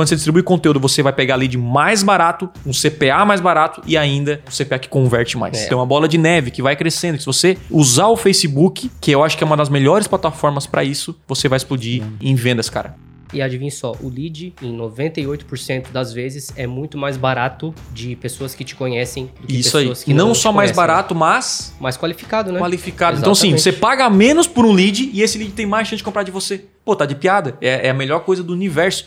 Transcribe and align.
Quando 0.00 0.08
você 0.08 0.14
distribui 0.14 0.42
conteúdo, 0.42 0.80
você 0.80 1.02
vai 1.02 1.12
pegar 1.12 1.36
lead 1.36 1.58
mais 1.58 2.02
barato, 2.02 2.48
um 2.64 2.70
CPA 2.72 3.22
mais 3.26 3.38
barato 3.38 3.82
e 3.86 3.98
ainda 3.98 4.40
um 4.48 4.50
CPA 4.50 4.78
que 4.78 4.88
converte 4.88 5.36
mais. 5.36 5.58
É. 5.58 5.66
Tem 5.66 5.76
uma 5.76 5.84
bola 5.84 6.08
de 6.08 6.16
neve 6.16 6.50
que 6.50 6.62
vai 6.62 6.74
crescendo. 6.74 7.18
Se 7.18 7.26
você 7.26 7.58
usar 7.70 8.06
o 8.06 8.16
Facebook, 8.16 8.90
que 8.98 9.10
eu 9.10 9.22
acho 9.22 9.36
que 9.36 9.44
é 9.44 9.46
uma 9.46 9.58
das 9.58 9.68
melhores 9.68 10.06
plataformas 10.06 10.66
para 10.66 10.82
isso, 10.82 11.14
você 11.28 11.50
vai 11.50 11.58
explodir 11.58 12.02
em 12.18 12.34
vendas, 12.34 12.70
cara. 12.70 12.94
E 13.30 13.42
adivinhe 13.42 13.70
só, 13.70 13.94
o 14.00 14.08
lead, 14.08 14.54
em 14.62 14.74
98% 14.74 15.92
das 15.92 16.14
vezes, 16.14 16.50
é 16.56 16.66
muito 16.66 16.96
mais 16.96 17.18
barato 17.18 17.74
de 17.92 18.16
pessoas 18.16 18.54
que 18.54 18.64
te 18.64 18.74
conhecem 18.74 19.30
do 19.38 19.46
que 19.46 19.60
Isso 19.60 19.76
aí. 19.76 19.84
pessoas 19.84 20.04
que 20.04 20.14
Não, 20.14 20.28
não 20.28 20.34
só 20.34 20.50
mais 20.50 20.72
barato, 20.72 21.14
mas 21.14 21.74
Mais 21.78 21.98
qualificado, 21.98 22.50
né? 22.50 22.58
qualificado. 22.58 23.18
Então, 23.18 23.34
sim, 23.34 23.48
Exatamente. 23.48 23.62
você 23.62 23.72
paga 23.72 24.08
menos 24.08 24.46
por 24.46 24.64
um 24.64 24.72
lead 24.72 25.10
e 25.12 25.20
esse 25.20 25.36
lead 25.36 25.52
tem 25.52 25.66
mais 25.66 25.86
chance 25.86 25.98
de 25.98 26.04
comprar 26.04 26.22
de 26.22 26.30
você. 26.30 26.64
Pô, 26.84 26.96
tá 26.96 27.04
de 27.04 27.14
piada. 27.14 27.58
É, 27.60 27.88
é 27.88 27.90
a 27.90 27.94
melhor 27.94 28.20
coisa 28.20 28.42
do 28.42 28.54
universo. 28.54 29.04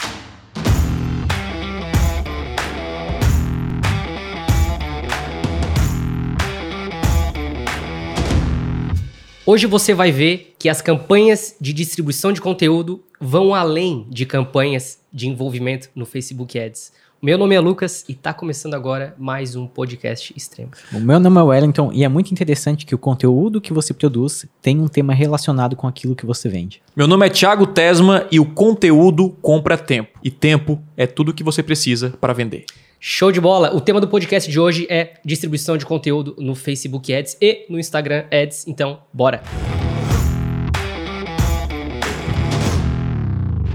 Hoje 9.46 9.68
você 9.68 9.94
vai 9.94 10.10
ver 10.10 10.56
que 10.58 10.70
as 10.70 10.82
campanhas 10.82 11.58
de 11.60 11.74
distribuição 11.74 12.32
de 12.32 12.40
conteúdo 12.40 13.04
vão 13.20 13.54
além 13.54 14.08
de 14.10 14.26
campanhas 14.26 15.00
de 15.12 15.28
envolvimento 15.28 15.90
no 15.94 16.06
Facebook 16.06 16.58
Ads. 16.58 16.94
Meu 17.22 17.38
nome 17.38 17.54
é 17.54 17.60
Lucas 17.60 18.06
e 18.08 18.14
tá 18.14 18.34
começando 18.34 18.74
agora 18.74 19.14
mais 19.20 19.58
um 19.58 19.68
podcast 19.68 20.34
extremo. 20.34 20.72
O 20.94 21.00
meu 21.02 21.20
nome 21.20 21.42
é 21.42 21.44
Wellington 21.44 21.92
e 21.92 22.06
é 22.06 22.08
muito 22.08 22.32
interessante 22.32 22.86
que 22.86 22.96
o 22.96 22.98
conteúdo 22.98 23.60
que 23.60 23.74
você 23.74 23.94
produz 23.94 24.46
tem 24.62 24.80
um 24.80 24.88
tema 24.88 25.14
relacionado 25.14 25.76
com 25.76 25.88
aquilo 25.88 26.16
que 26.16 26.26
você 26.26 26.48
vende. 26.48 26.82
Meu 26.96 27.06
nome 27.06 27.26
é 27.26 27.30
Thiago 27.30 27.68
Tesma 27.68 28.26
e 28.32 28.40
o 28.40 28.46
conteúdo 28.46 29.36
compra 29.42 29.78
tempo. 29.78 30.18
E 30.24 30.32
tempo 30.32 30.82
é 30.96 31.06
tudo 31.06 31.34
que 31.34 31.44
você 31.44 31.62
precisa 31.62 32.12
para 32.12 32.32
vender. 32.32 32.66
Show 33.06 33.34
de 33.34 33.42
bola! 33.42 33.76
O 33.76 33.82
tema 33.82 34.00
do 34.00 34.08
podcast 34.08 34.50
de 34.50 34.58
hoje 34.58 34.88
é 34.90 35.16
distribuição 35.26 35.76
de 35.76 35.86
conteúdo 35.86 36.38
no 36.40 36.56
Facebook 36.56 37.14
Ads 37.14 37.36
e 37.42 37.66
no 37.68 37.78
Instagram 37.78 38.24
Ads. 38.32 38.66
Então, 38.66 39.02
bora! 39.12 39.44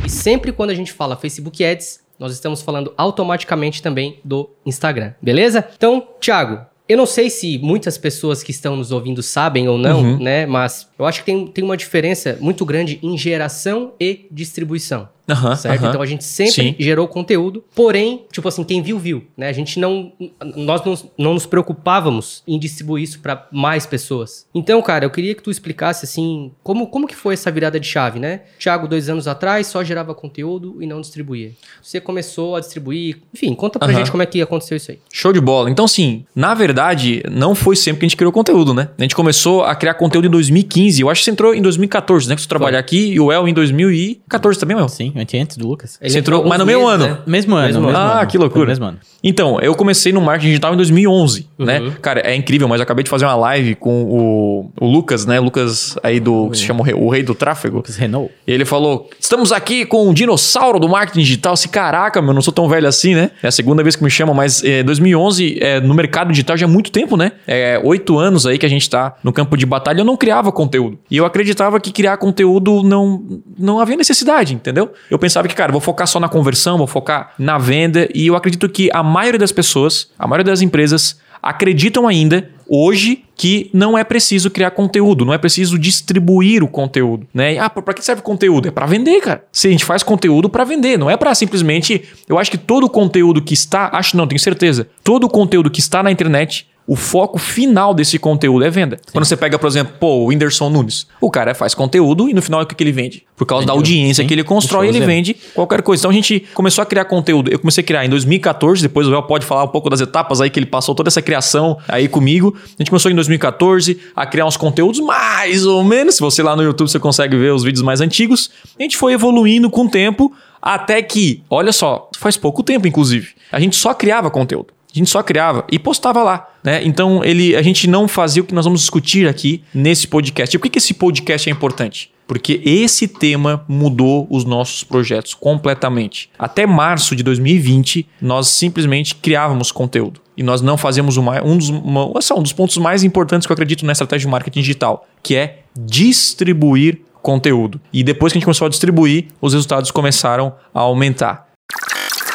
E 0.03 0.09
sempre 0.09 0.51
quando 0.51 0.71
a 0.71 0.75
gente 0.75 0.95
fala 0.95 1.15
Facebook 1.15 1.63
Ads, 1.63 2.01
nós 2.19 2.33
estamos 2.33 2.63
falando 2.63 2.95
automaticamente 2.97 3.83
também 3.83 4.19
do 4.25 4.49
Instagram, 4.65 5.13
beleza? 5.21 5.69
Então, 5.77 6.09
Thiago, 6.19 6.65
eu 6.89 6.97
não 6.97 7.05
sei 7.05 7.29
se 7.29 7.59
muitas 7.59 7.99
pessoas 7.99 8.43
que 8.43 8.51
estão 8.51 8.77
nos 8.77 8.91
ouvindo 8.93 9.23
sabem 9.23 9.69
ou 9.69 9.77
não, 9.77 10.01
Uhum. 10.01 10.19
né? 10.23 10.47
Mas 10.47 10.89
eu 10.99 11.05
acho 11.05 11.21
que 11.21 11.27
tem, 11.27 11.47
tem 11.49 11.63
uma 11.63 11.77
diferença 11.77 12.39
muito 12.41 12.65
grande 12.65 12.99
em 13.03 13.19
geração 13.19 13.93
e 14.01 14.27
distribuição. 14.31 15.07
Aham, 15.29 15.57
certo? 15.57 15.87
Então 15.87 16.03
a 16.03 16.07
gente 16.07 16.25
sempre 16.25 16.53
Sim. 16.53 16.77
gerou 16.79 17.07
conteúdo, 17.07 17.63
porém, 17.75 18.25
tipo 18.33 18.49
assim, 18.49 18.65
quem 18.65 18.83
viu, 18.83 18.99
viu, 18.99 19.25
né? 19.37 19.49
A 19.49 19.53
gente 19.53 19.79
não. 19.79 20.13
Nós 20.57 20.85
não, 20.85 20.99
não 21.19 21.35
nos 21.35 21.47
preocupávamos 21.47 22.43
em 22.47 22.59
distribuir 22.59 23.05
isso 23.05 23.21
para 23.21 23.47
mais 23.53 23.87
pessoas. 23.87 24.47
Então, 24.55 24.81
cara, 24.81 25.05
eu 25.05 25.11
queria 25.11 25.35
que 25.35 25.43
tu 25.43 25.51
explicasse, 25.51 26.05
assim, 26.05 26.51
como, 26.63 26.87
como 26.87 27.07
que 27.07 27.15
foi 27.15 27.35
essa 27.35 27.51
virada 27.51 27.79
de 27.79 27.87
chave, 27.87 28.19
né? 28.19 28.43
Thiago, 28.59 28.89
dois 28.89 29.09
anos 29.09 29.29
atrás, 29.29 29.67
só 29.67 29.85
gerava 29.85 30.15
conteúdo 30.15 30.83
e 30.83 30.87
não 30.87 31.01
distribuía. 31.01 31.53
Você 31.83 32.01
começou 32.01 32.57
a 32.57 32.61
distribuir. 32.61 33.19
Enfim, 33.35 33.55
conta 33.55 33.79
pra 33.79 33.93
gente 33.93 34.11
como 34.11 34.23
é 34.23 34.27
que 34.27 34.41
aconteceu 34.41 34.77
isso 34.77 34.91
aí. 34.91 34.99
Show 35.13 35.33
de 35.33 35.41
bola. 35.41 35.71
Então, 35.71 35.87
sim, 35.87 36.25
na 36.35 36.55
verdade, 36.55 37.23
não 37.31 37.55
foi 37.55 37.77
sempre 37.77 38.01
que 38.01 38.07
a 38.07 38.09
gente 38.09 38.17
criou 38.17 38.33
conteúdo, 38.33 38.73
né? 38.73 38.89
A 38.99 39.03
gente 39.03 39.15
começou 39.15 39.65
a 39.65 39.75
criar 39.75 39.95
conteúdo 39.95 40.27
em 40.27 40.31
2015. 40.31 41.03
Eu 41.03 41.11
acho 41.11 41.21
que 41.21 41.25
você 41.27 41.31
entrou 41.31 41.55
em 41.55 41.63
2014, 41.63 42.29
né? 42.29 42.35
Que 42.35 42.43
você 42.43 42.49
trabalhar 42.49 42.79
aqui 42.79 43.13
e 43.13 43.21
o 43.21 43.31
El 43.31 43.49
em 43.49 43.55
2014 43.55 44.59
também, 44.59 44.77
El. 44.77 44.89
Sim, 44.89 45.13
antes 45.39 45.57
do 45.57 45.67
Lucas. 45.67 45.99
Ele 46.01 46.11
Você 46.11 46.19
entrou- 46.19 46.37
alguns 46.39 46.51
mas 46.51 46.59
no 46.59 46.67
mesmo 46.67 46.87
meses, 46.87 46.95
ano. 47.05 47.15
né? 47.15 47.21
Mesmo 47.27 47.55
ano. 47.55 47.67
Mesmo 47.67 47.83
mesmo 47.83 47.97
ano. 47.97 47.99
Ah, 47.99 48.21
ano. 48.21 48.27
que 48.31 48.39
loucura. 48.39 48.67
Mesmo 48.67 48.85
ano. 48.85 48.99
Então, 49.23 49.59
eu 49.61 49.75
comecei 49.75 50.13
no 50.13 50.21
marketing 50.21 50.49
digital 50.49 50.75
em 50.75 50.77
2011, 50.77 51.47
Uhum. 51.59 51.67
né? 51.67 51.93
Cara, 52.01 52.21
é 52.21 52.35
incrível, 52.35 52.69
mas 52.69 52.79
eu 52.81 52.85
acabei 52.85 53.03
de 53.03 53.11
fazer 53.11 53.25
uma 53.25 53.35
live 53.35 53.75
com 53.75 54.05
o, 54.05 54.71
o 54.81 54.87
Lucas, 54.87 55.27
né? 55.27 55.41
Lucas 55.41 55.97
aí 56.03 56.21
do... 56.21 56.49
que 56.51 56.59
se 56.59 56.65
chama 56.65 56.81
o 56.81 56.83
rei, 56.83 56.95
o 56.95 57.09
rei 57.09 57.23
do 57.23 57.35
tráfego. 57.35 57.79
Lucas 57.79 57.97
Renault. 57.97 58.33
E 58.47 58.53
ele 58.53 58.65
falou: 58.65 59.09
Estamos 59.19 59.51
aqui 59.53 59.85
com 59.85 60.09
um 60.09 60.13
dinossauro 60.15 60.79
do 60.79 60.89
marketing 60.89 61.21
digital. 61.21 61.57
Se 61.57 61.69
caraca, 61.69 62.23
meu, 62.23 62.33
não 62.33 62.43
sou 62.43 62.53
tão 62.53 62.69
velho 62.69 62.87
assim, 62.87 63.15
né? 63.15 63.31
É 63.43 63.49
a 63.49 63.51
segunda 63.51 63.83
vez 63.83 63.97
que 63.97 64.05
me 64.05 64.11
chamam, 64.11 64.35
mas 64.35 64.63
é, 64.63 64.83
2011 64.83 65.59
é, 65.61 65.81
no 65.81 65.95
mercado 65.95 66.31
digital 66.31 66.57
já 66.57 66.67
é 66.67 66.69
muito 66.69 66.91
tempo, 66.93 67.17
né? 67.17 67.33
É 67.47 67.81
oito 67.83 68.19
anos 68.19 68.47
aí 68.47 68.57
que 68.59 68.67
a 68.67 68.69
gente 68.69 68.89
tá 68.89 69.17
no 69.25 69.33
campo 69.33 69.57
de 69.57 69.67
batalha. 69.67 70.01
Eu 70.01 70.05
não 70.05 70.17
criava 70.17 70.53
conteúdo. 70.53 70.99
E 71.11 71.17
eu 71.17 71.25
acreditava 71.25 71.81
que 71.81 71.91
criar 71.91 72.17
conteúdo 72.19 72.83
não, 72.83 73.41
não 73.59 73.81
havia 73.81 73.97
necessidade, 73.97 74.55
entendeu? 74.55 74.93
Eu 75.11 75.19
pensava 75.19 75.49
que, 75.49 75.55
cara, 75.55 75.73
vou 75.73 75.81
focar 75.81 76.07
só 76.07 76.21
na 76.21 76.29
conversão, 76.29 76.79
vou 76.79 76.87
focar 76.87 77.33
na 77.39 77.59
venda. 77.59 78.09
E 78.15 78.27
eu 78.27 78.37
acredito 78.37 78.69
que 78.69 78.91
a 78.93 79.03
maioria 79.03 79.39
das 79.39 79.53
pessoas, 79.53 80.11
a 80.19 80.27
maioria 80.27 80.45
das 80.45 80.61
empresas, 80.61 81.19
acreditam 81.43 82.07
ainda 82.07 82.51
hoje 82.69 83.25
que 83.35 83.71
não 83.73 83.97
é 83.97 84.05
preciso 84.05 84.51
criar 84.51 84.73
conteúdo, 84.73 85.25
não 85.25 85.33
é 85.33 85.39
preciso 85.39 85.79
distribuir 85.79 86.63
o 86.63 86.69
conteúdo, 86.69 87.27
né? 87.33 87.59
Ah, 87.59 87.71
para 87.71 87.95
que 87.95 88.05
serve 88.05 88.21
conteúdo? 88.21 88.69
É 88.69 88.71
para 88.71 88.85
vender, 88.85 89.21
cara. 89.21 89.45
Se 89.53 89.69
a 89.69 89.71
gente 89.71 89.85
faz 89.85 90.03
conteúdo 90.03 90.49
para 90.49 90.65
vender, 90.65 90.99
não 90.99 91.09
é 91.09 91.17
para 91.17 91.35
simplesmente, 91.35 92.05
eu 92.29 92.39
acho 92.39 92.51
que 92.51 92.59
todo 92.59 92.85
o 92.85 92.91
conteúdo 92.91 93.41
que 93.41 93.55
está, 93.55 93.91
acho 93.93 94.17
não, 94.17 94.27
tenho 94.27 94.41
certeza, 94.41 94.89
todo 95.03 95.25
o 95.25 95.29
conteúdo 95.29 95.71
que 95.71 95.81
está 95.81 96.03
na 96.03 96.11
internet 96.11 96.67
o 96.89 96.97
foco 96.97 97.39
final 97.39 97.93
desse 97.93 98.19
conteúdo 98.19 98.65
é 98.65 98.71
venda. 98.71 98.99
Quando 99.13 99.27
você 99.27 99.37
pega, 99.37 99.59
por 99.59 99.67
exemplo, 99.67 99.93
pô, 100.01 100.21
o 100.21 100.27
Whindersson 100.29 100.71
Nunes. 100.71 101.07
O 101.21 101.31
cara 101.31 101.55
faz 101.55 101.75
conteúdo 101.75 102.31
e 102.31 102.33
no 102.33 102.41
final 102.41 102.63
o 102.63 102.67
que, 102.67 102.83
ele 102.83 102.93
vende? 102.93 103.25
Por 103.37 103.45
causa 103.45 103.67
da 103.67 103.75
audiência 103.75 104.25
Sim. 104.25 104.27
que 104.27 104.33
ele 104.33 104.43
constrói, 104.43 104.89
ele 104.89 104.99
dele. 104.99 105.05
vende 105.05 105.37
qualquer 105.55 105.83
coisa. 105.83 106.01
Então 106.01 106.11
a 106.11 106.15
gente 106.15 106.47
começou 106.55 106.81
a 106.81 106.87
criar 106.87 107.05
conteúdo. 107.05 107.53
Eu 107.53 107.59
comecei 107.59 107.85
a 107.85 107.87
criar 107.87 108.07
em 108.07 108.09
2014, 108.09 108.81
depois 108.81 109.07
o 109.07 109.11
Léo 109.11 109.23
pode 109.25 109.45
falar 109.45 109.65
um 109.65 109.69
pouco 109.69 109.91
das 109.91 110.01
etapas 110.01 110.41
aí 110.41 110.49
que 110.49 110.59
ele 110.59 110.65
passou 110.65 110.95
toda 110.95 111.11
essa 111.11 111.21
criação 111.21 111.77
aí 111.87 112.09
comigo. 112.09 112.57
A 112.57 112.83
gente 112.83 112.89
começou 112.89 113.11
em 113.11 113.15
2014 113.15 114.01
a 114.17 114.25
criar 114.25 114.47
uns 114.47 114.57
conteúdos 114.57 114.99
mais 115.01 115.67
ou 115.67 115.85
menos. 115.85 116.15
Se 116.15 116.23
você 116.23 116.43
lá 116.43 116.57
no 116.57 116.63
YouTube 116.63 116.89
você 116.89 116.99
consegue 116.99 117.37
ver 117.37 117.53
os 117.53 117.63
vídeos 117.63 117.83
mais 117.83 118.01
antigos. 118.01 118.51
A 118.79 118.83
gente 118.83 118.97
foi 118.97 119.13
evoluindo 119.13 119.69
com 119.69 119.85
o 119.85 119.91
tempo 119.91 120.33
até 120.63 121.03
que, 121.03 121.43
olha 121.51 121.71
só, 121.71 122.09
faz 122.17 122.39
pouco 122.39 122.63
tempo 122.63 122.89
inclusive, 122.89 123.29
a 123.53 123.61
gente 123.61 123.77
só 123.77 123.93
criava 123.93 124.31
conteúdo. 124.31 124.78
A 124.99 125.01
gente 125.01 125.11
só 125.11 125.23
criava 125.23 125.65
e 125.71 125.79
postava 125.79 126.25
lá, 126.25 126.49
né? 126.63 126.83
Então 126.85 127.25
ele, 127.25 127.55
a 127.55 127.63
gente 127.63 127.89
não 127.89 128.09
fazia 128.09 128.43
o 128.43 128.45
que 128.45 128.53
nós 128.53 128.65
vamos 128.65 128.81
discutir 128.81 129.29
aqui 129.29 129.63
nesse 129.73 130.09
podcast. 130.09 130.55
E 130.55 130.59
por 130.59 130.65
que, 130.65 130.71
que 130.71 130.79
esse 130.79 130.93
podcast 130.93 131.49
é 131.49 131.53
importante? 131.53 132.11
Porque 132.27 132.61
esse 132.65 133.07
tema 133.07 133.65
mudou 133.69 134.27
os 134.29 134.45
nossos 134.45 134.83
projetos 134.83 135.35
completamente. 135.35 136.29
Até 136.37 136.67
março 136.67 137.15
de 137.15 137.23
2020, 137.23 138.07
nós 138.21 138.49
simplesmente 138.49 139.15
criávamos 139.15 139.71
conteúdo. 139.71 140.21
E 140.37 140.43
nós 140.43 140.61
não 140.61 140.77
fazíamos 140.77 141.17
uma, 141.17 141.43
um, 141.43 141.57
dos, 141.57 141.69
uma, 141.69 142.13
assim, 142.19 142.35
um 142.35 142.43
dos 142.43 142.53
pontos 142.53 142.77
mais 142.77 143.05
importantes 143.05 143.47
que 143.47 143.53
eu 143.53 143.55
acredito 143.55 143.87
na 143.87 143.93
estratégia 143.93 144.27
de 144.27 144.31
marketing 144.31 144.61
digital, 144.61 145.07
que 145.23 145.37
é 145.37 145.61
distribuir 145.75 147.03
conteúdo. 147.23 147.81
E 147.93 148.03
depois 148.03 148.33
que 148.33 148.37
a 148.37 148.41
gente 148.41 148.47
começou 148.47 148.67
a 148.67 148.69
distribuir, 148.69 149.29
os 149.41 149.55
resultados 149.55 149.91
começaram 149.91 150.53
a 150.75 150.81
aumentar. 150.81 151.48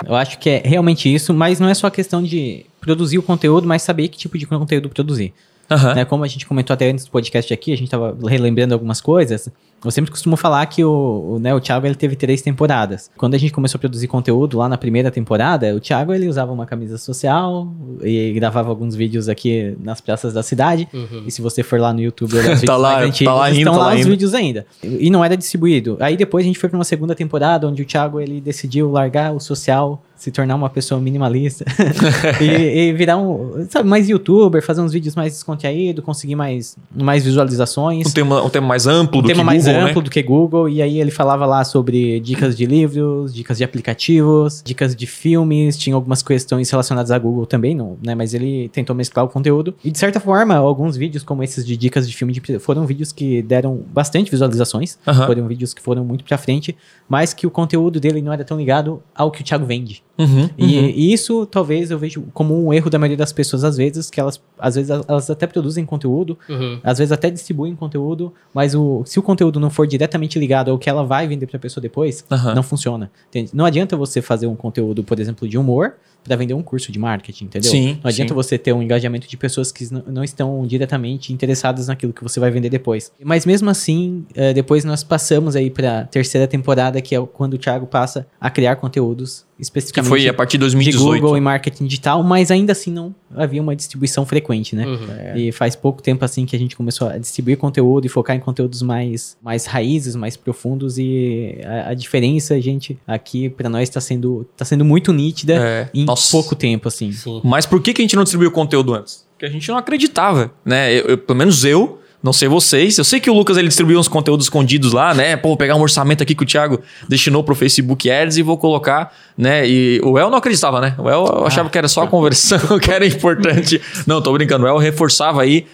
Eu 0.08 0.16
acho 0.16 0.38
que 0.40 0.50
é 0.50 0.62
realmente 0.64 1.14
isso, 1.14 1.34
mas 1.34 1.60
não 1.60 1.68
é 1.68 1.74
só 1.74 1.90
questão 1.90 2.22
de 2.22 2.66
produzir 2.80 3.18
o 3.18 3.24
conteúdo, 3.24 3.68
mas 3.68 3.82
saber 3.82 4.08
que 4.08 4.18
tipo 4.18 4.38
de 4.38 4.46
conteúdo 4.46 4.90
produzir. 4.90 5.34
Aham. 5.70 5.96
Né? 5.96 6.06
Como 6.06 6.24
a 6.24 6.28
gente 6.28 6.46
comentou 6.46 6.74
até 6.74 6.90
antes 6.90 7.06
do 7.06 7.12
podcast 7.12 7.54
aqui, 7.54 7.74
a 7.74 7.78
gente 7.78 7.90
tava 7.90 8.18
relembrando 8.28 8.74
algumas 8.74 9.02
coisas. 9.02 9.50
Eu 9.84 9.92
sempre 9.92 10.12
costumo 10.12 10.36
falar 10.36 10.66
que 10.66 10.84
o, 10.84 11.36
o, 11.36 11.40
né, 11.40 11.54
o 11.54 11.60
Thiago 11.60 11.86
ele 11.86 11.96
teve 11.96 12.16
três 12.16 12.42
temporadas. 12.42 13.10
Quando 13.18 13.34
a 13.36 13.38
gente 13.38 13.52
começou 13.52 13.78
a 13.78 13.80
produzir 13.80 14.08
conteúdo 14.08 14.58
lá 14.58 14.70
na 14.70 14.78
primeira 14.78 15.12
temporada, 15.12 15.76
o 15.76 15.80
Thiago 15.80 16.14
ele 16.14 16.28
usava 16.28 16.52
uma 16.52 16.66
camisa 16.66 16.98
social 16.98 17.68
e 18.02 18.32
gravava 18.34 18.70
alguns 18.70 18.96
vídeos 18.96 19.28
aqui 19.30 19.76
nas 19.82 20.02
praças 20.02 20.34
da 20.34 20.44
cidade. 20.44 20.88
Uhum. 20.94 21.24
E 21.28 21.32
se 21.32 21.42
você 21.42 21.64
for 21.64 21.80
lá 21.80 21.94
no 21.94 22.02
YouTube 22.02 22.38
olhar 22.38 22.54
os 22.54 22.64
Tá 22.64 22.76
vídeos 22.76 22.82
lá, 22.82 22.90
mais 22.90 23.02
tá 23.02 23.08
antigos, 23.08 23.34
lá 23.34 23.52
estão 23.52 23.74
tá 23.74 23.80
lá 23.80 23.94
lá 23.94 23.96
os 23.96 24.06
vídeos 24.06 24.34
ainda. 24.34 24.66
E 24.84 25.10
não 25.10 25.24
era 25.24 25.36
distribuído. 25.36 25.98
Aí 26.00 26.16
depois 26.16 26.44
a 26.46 26.48
gente 26.48 26.60
foi 26.60 26.70
para 26.70 26.78
uma 26.78 26.84
segunda 26.84 27.16
temporada 27.16 27.68
onde 27.68 27.82
o 27.82 27.86
Thiago 27.86 28.20
ele 28.20 28.40
decidiu 28.40 28.90
largar 28.92 29.34
o 29.34 29.40
social, 29.40 30.02
se 30.16 30.32
tornar 30.32 30.56
uma 30.56 30.70
pessoa 30.70 31.02
minimalista 31.02 31.66
e, 32.40 32.46
e 32.46 32.94
virar 32.94 33.18
um, 33.18 33.68
sabe, 33.70 33.90
mais 33.90 34.08
youtuber, 34.08 34.64
fazer 34.64 34.82
uns 34.82 34.94
vídeos 34.94 35.16
mais 35.16 35.34
descontraídos, 35.34 36.04
conseguir 36.04 36.36
mais, 36.36 36.78
mais 36.96 37.24
visualizações. 37.24 38.08
Um 38.08 38.12
tema, 38.12 38.44
um 38.44 38.50
tema 38.50 38.68
mais 38.68 38.88
amplo 38.88 39.20
Um 39.20 39.22
do 39.22 39.28
tema 39.28 39.42
que 39.42 39.46
mais 39.46 39.66
Google, 39.66 39.73
amplo 39.82 40.02
né? 40.02 40.04
do 40.06 40.10
que 40.12 40.22
Google, 40.24 40.68
e 40.70 40.82
aí 40.82 41.00
ele 41.00 41.12
falava 41.12 41.46
lá 41.46 41.64
sobre 41.64 42.20
dicas 42.20 42.56
de 42.58 42.66
livros, 42.66 43.34
dicas 43.34 43.58
de 43.58 43.64
aplicativos, 43.64 44.62
dicas 44.66 44.96
de 44.96 45.06
filmes, 45.08 45.78
tinha 45.78 45.96
algumas 45.96 46.22
questões 46.22 46.70
relacionadas 46.70 47.12
a 47.12 47.18
Google 47.20 47.46
também, 47.46 47.76
não, 47.76 47.98
né? 48.04 48.16
Mas 48.16 48.34
ele 48.34 48.70
tentou 48.70 48.96
mesclar 48.96 49.26
o 49.26 49.30
conteúdo. 49.30 49.74
E 49.84 49.92
de 49.92 49.98
certa 49.98 50.20
forma, 50.20 50.56
alguns 50.56 50.98
vídeos 50.98 51.24
como 51.24 51.44
esses 51.44 51.66
de 51.66 51.78
dicas 51.78 52.08
de 52.10 52.16
filme 52.16 52.34
de- 52.34 52.60
foram 52.60 52.86
vídeos 52.86 53.12
que 53.12 53.42
deram 53.42 53.80
bastante 53.94 54.30
visualizações, 54.32 54.98
foram 55.26 55.48
vídeos 55.48 55.74
que 55.74 55.82
foram 55.82 56.04
muito 56.04 56.24
pra 56.24 56.38
frente, 56.38 56.76
mas 57.08 57.34
que 57.34 57.46
o 57.48 57.52
conteúdo 57.52 58.00
dele 58.00 58.22
não 58.22 58.34
era 58.34 58.44
tão 58.44 58.58
ligado 58.58 59.02
ao 59.16 59.32
que 59.32 59.42
o 59.42 59.44
Thiago 59.44 59.66
vende. 59.66 60.04
Uhum, 60.18 60.50
E, 60.58 60.64
uhum. 60.78 60.86
e 60.96 61.14
isso 61.14 61.46
talvez 61.46 61.90
eu 61.90 61.98
vejo 61.98 62.24
como 62.34 62.66
um 62.68 62.72
erro 62.74 62.90
da 62.90 63.00
maioria 63.00 63.18
das 63.18 63.34
pessoas 63.34 63.64
às 63.64 63.78
vezes, 63.78 64.10
que 64.10 64.20
elas 64.20 64.40
às 64.60 64.76
vezes 64.76 64.90
elas 64.90 65.30
até 65.30 65.48
produzem 65.48 65.86
conteúdo, 65.86 66.38
Uhum. 66.48 66.80
às 66.84 67.00
vezes 67.00 67.12
até 67.12 67.30
distribuem 67.32 67.76
conteúdo, 67.76 68.32
mas 68.54 68.76
o, 68.76 69.04
se 69.06 69.18
o 69.20 69.24
conteúdo 69.24 69.60
não 69.60 69.70
for 69.70 69.88
diretamente 69.88 70.38
ligado 70.38 70.70
ao 70.72 70.78
que 70.78 70.90
ela 70.90 71.04
vai 71.04 71.28
vender 71.28 71.48
para 71.48 71.58
a 71.58 71.60
pessoa 71.60 71.82
depois, 71.82 72.24
não 72.56 72.64
funciona. 72.64 73.12
Entende? 73.30 73.52
Não 73.54 73.66
adianta 73.66 73.98
você 73.98 74.22
fazer 74.22 74.48
um 74.48 74.56
conteúdo, 74.56 75.04
por 75.04 75.20
exemplo, 75.20 75.48
de 75.48 75.58
humor 75.58 75.94
para 76.24 76.38
vender 76.38 76.54
um 76.54 76.64
curso 76.64 76.90
de 76.90 76.98
marketing, 76.98 77.46
entendeu? 77.46 77.70
Sim, 77.70 78.00
não 78.02 78.08
adianta 78.10 78.30
sim. 78.30 78.36
você 78.36 78.58
ter 78.58 78.72
um 78.72 78.82
engajamento 78.82 79.28
de 79.28 79.36
pessoas 79.36 79.74
que 79.74 79.92
não, 79.94 80.04
não 80.08 80.24
estão 80.24 80.66
diretamente 80.66 81.34
interessadas 81.34 81.88
naquilo 81.88 82.14
que 82.14 82.24
você 82.24 82.40
vai 82.40 82.50
vender 82.50 82.70
depois. 82.70 83.12
Mas 83.22 83.46
mesmo 83.46 83.70
assim, 83.70 84.26
eh, 84.34 84.54
depois 84.54 84.86
nós 84.86 85.04
passamos 85.04 85.54
aí 85.54 85.70
para 85.70 86.06
terceira 86.06 86.48
temporada, 86.48 87.02
que 87.02 87.14
é 87.14 87.20
quando 87.26 87.56
o 87.56 87.58
Thiago 87.58 87.86
passa 87.88 88.26
a 88.40 88.50
criar 88.50 88.78
conteúdos 88.78 89.46
Que 89.64 89.80
especificamente 89.80 90.10
foi 90.10 90.28
a 90.28 90.34
partir 90.34 90.58
de 90.58 90.64
de 90.66 90.72
2018. 90.72 91.22
Google 91.22 91.38
e 91.38 91.42
marketing 91.42 91.86
digital, 91.86 92.22
mas 92.24 92.52
ainda 92.52 92.72
assim 92.74 92.92
não 92.92 93.14
havia 93.36 93.62
uma 93.62 93.76
distribuição 93.76 94.26
frequente, 94.26 94.76
né? 94.76 94.86
Uhum. 94.86 95.36
E 95.38 95.52
faz 95.52 95.76
pouco 95.76 96.02
tempo 96.02 96.24
assim 96.26 96.46
que 96.46 96.56
a 96.56 96.60
gente 96.60 96.76
começou 96.76 97.08
a 97.08 97.18
distribuir 97.18 97.58
conteúdo 97.58 98.06
e 98.06 98.10
focar 98.10 98.36
em 98.36 98.40
conteúdos 98.40 98.82
mais, 98.82 99.36
mais 99.42 99.66
raízes, 99.66 100.16
mais 100.16 100.36
profundos 100.38 100.98
e 100.98 101.58
a, 101.64 101.90
a 101.90 101.94
diferença, 101.94 102.60
gente, 102.62 102.98
aqui 103.08 103.50
pra 103.50 103.68
nós 103.70 103.90
tá 103.90 104.00
sendo, 104.02 104.48
tá 104.56 104.64
sendo 104.66 104.84
muito 104.86 105.12
nítida 105.14 105.54
É, 105.56 105.90
em 105.94 106.06
nossa. 106.06 106.32
pouco 106.32 106.56
tempo, 106.56 106.88
assim. 106.88 107.12
Sim. 107.12 107.42
Mas 107.44 107.66
por 107.66 107.82
que, 107.82 107.94
que 107.94 108.02
a 108.02 108.04
gente 108.04 108.16
não 108.16 108.24
distribuiu 108.24 108.52
conteúdo 108.52 108.94
antes? 108.94 109.26
Porque 109.34 109.46
a 109.46 109.50
gente 109.50 109.68
não 109.70 109.78
acreditava, 109.78 110.52
né? 110.64 110.94
Eu- 110.94 111.06
eu- 111.08 111.18
pelo 111.18 111.38
menos 111.40 111.64
eu, 111.66 112.00
não 112.24 112.32
sei 112.32 112.48
vocês. 112.48 112.98
Eu 112.98 113.04
sei 113.04 113.20
que 113.20 113.30
o 113.30 113.34
Lucas 113.34 113.58
ele 113.58 113.68
distribuiu 113.68 114.00
uns 114.00 114.08
conteúdos 114.08 114.46
escondidos 114.46 114.94
lá, 114.94 115.14
né? 115.14 115.36
Pô, 115.36 115.50
vou 115.50 115.58
pegar 115.58 115.76
um 115.76 115.82
orçamento 115.82 116.24
aqui 116.24 116.34
que 116.34 116.44
o 116.44 116.46
Thiago 116.46 116.80
destinou 117.10 117.44
pro 117.44 117.54
Facebook 117.54 118.10
Ads 118.10 118.38
e 118.38 118.42
vou 118.42 118.58
colocar, 118.58 119.14
né? 119.38 119.68
E 119.68 120.00
o 120.02 120.18
El 120.18 120.30
não 120.30 120.38
acreditava, 120.38 120.80
né? 120.80 120.96
O 120.98 121.10
El 121.10 121.46
achava 121.46 121.70
que 121.70 121.78
era 121.78 121.90
só 121.90 122.04
a 122.04 122.08
conversão, 122.08 122.60
que 122.80 122.90
era 122.90 123.06
importante. 123.06 123.82
Não, 124.08 124.22
tô 124.22 124.32
brincando. 124.32 124.64
O 124.64 124.68
El 124.68 124.78
reforçava 124.78 125.42
aí. 125.42 125.68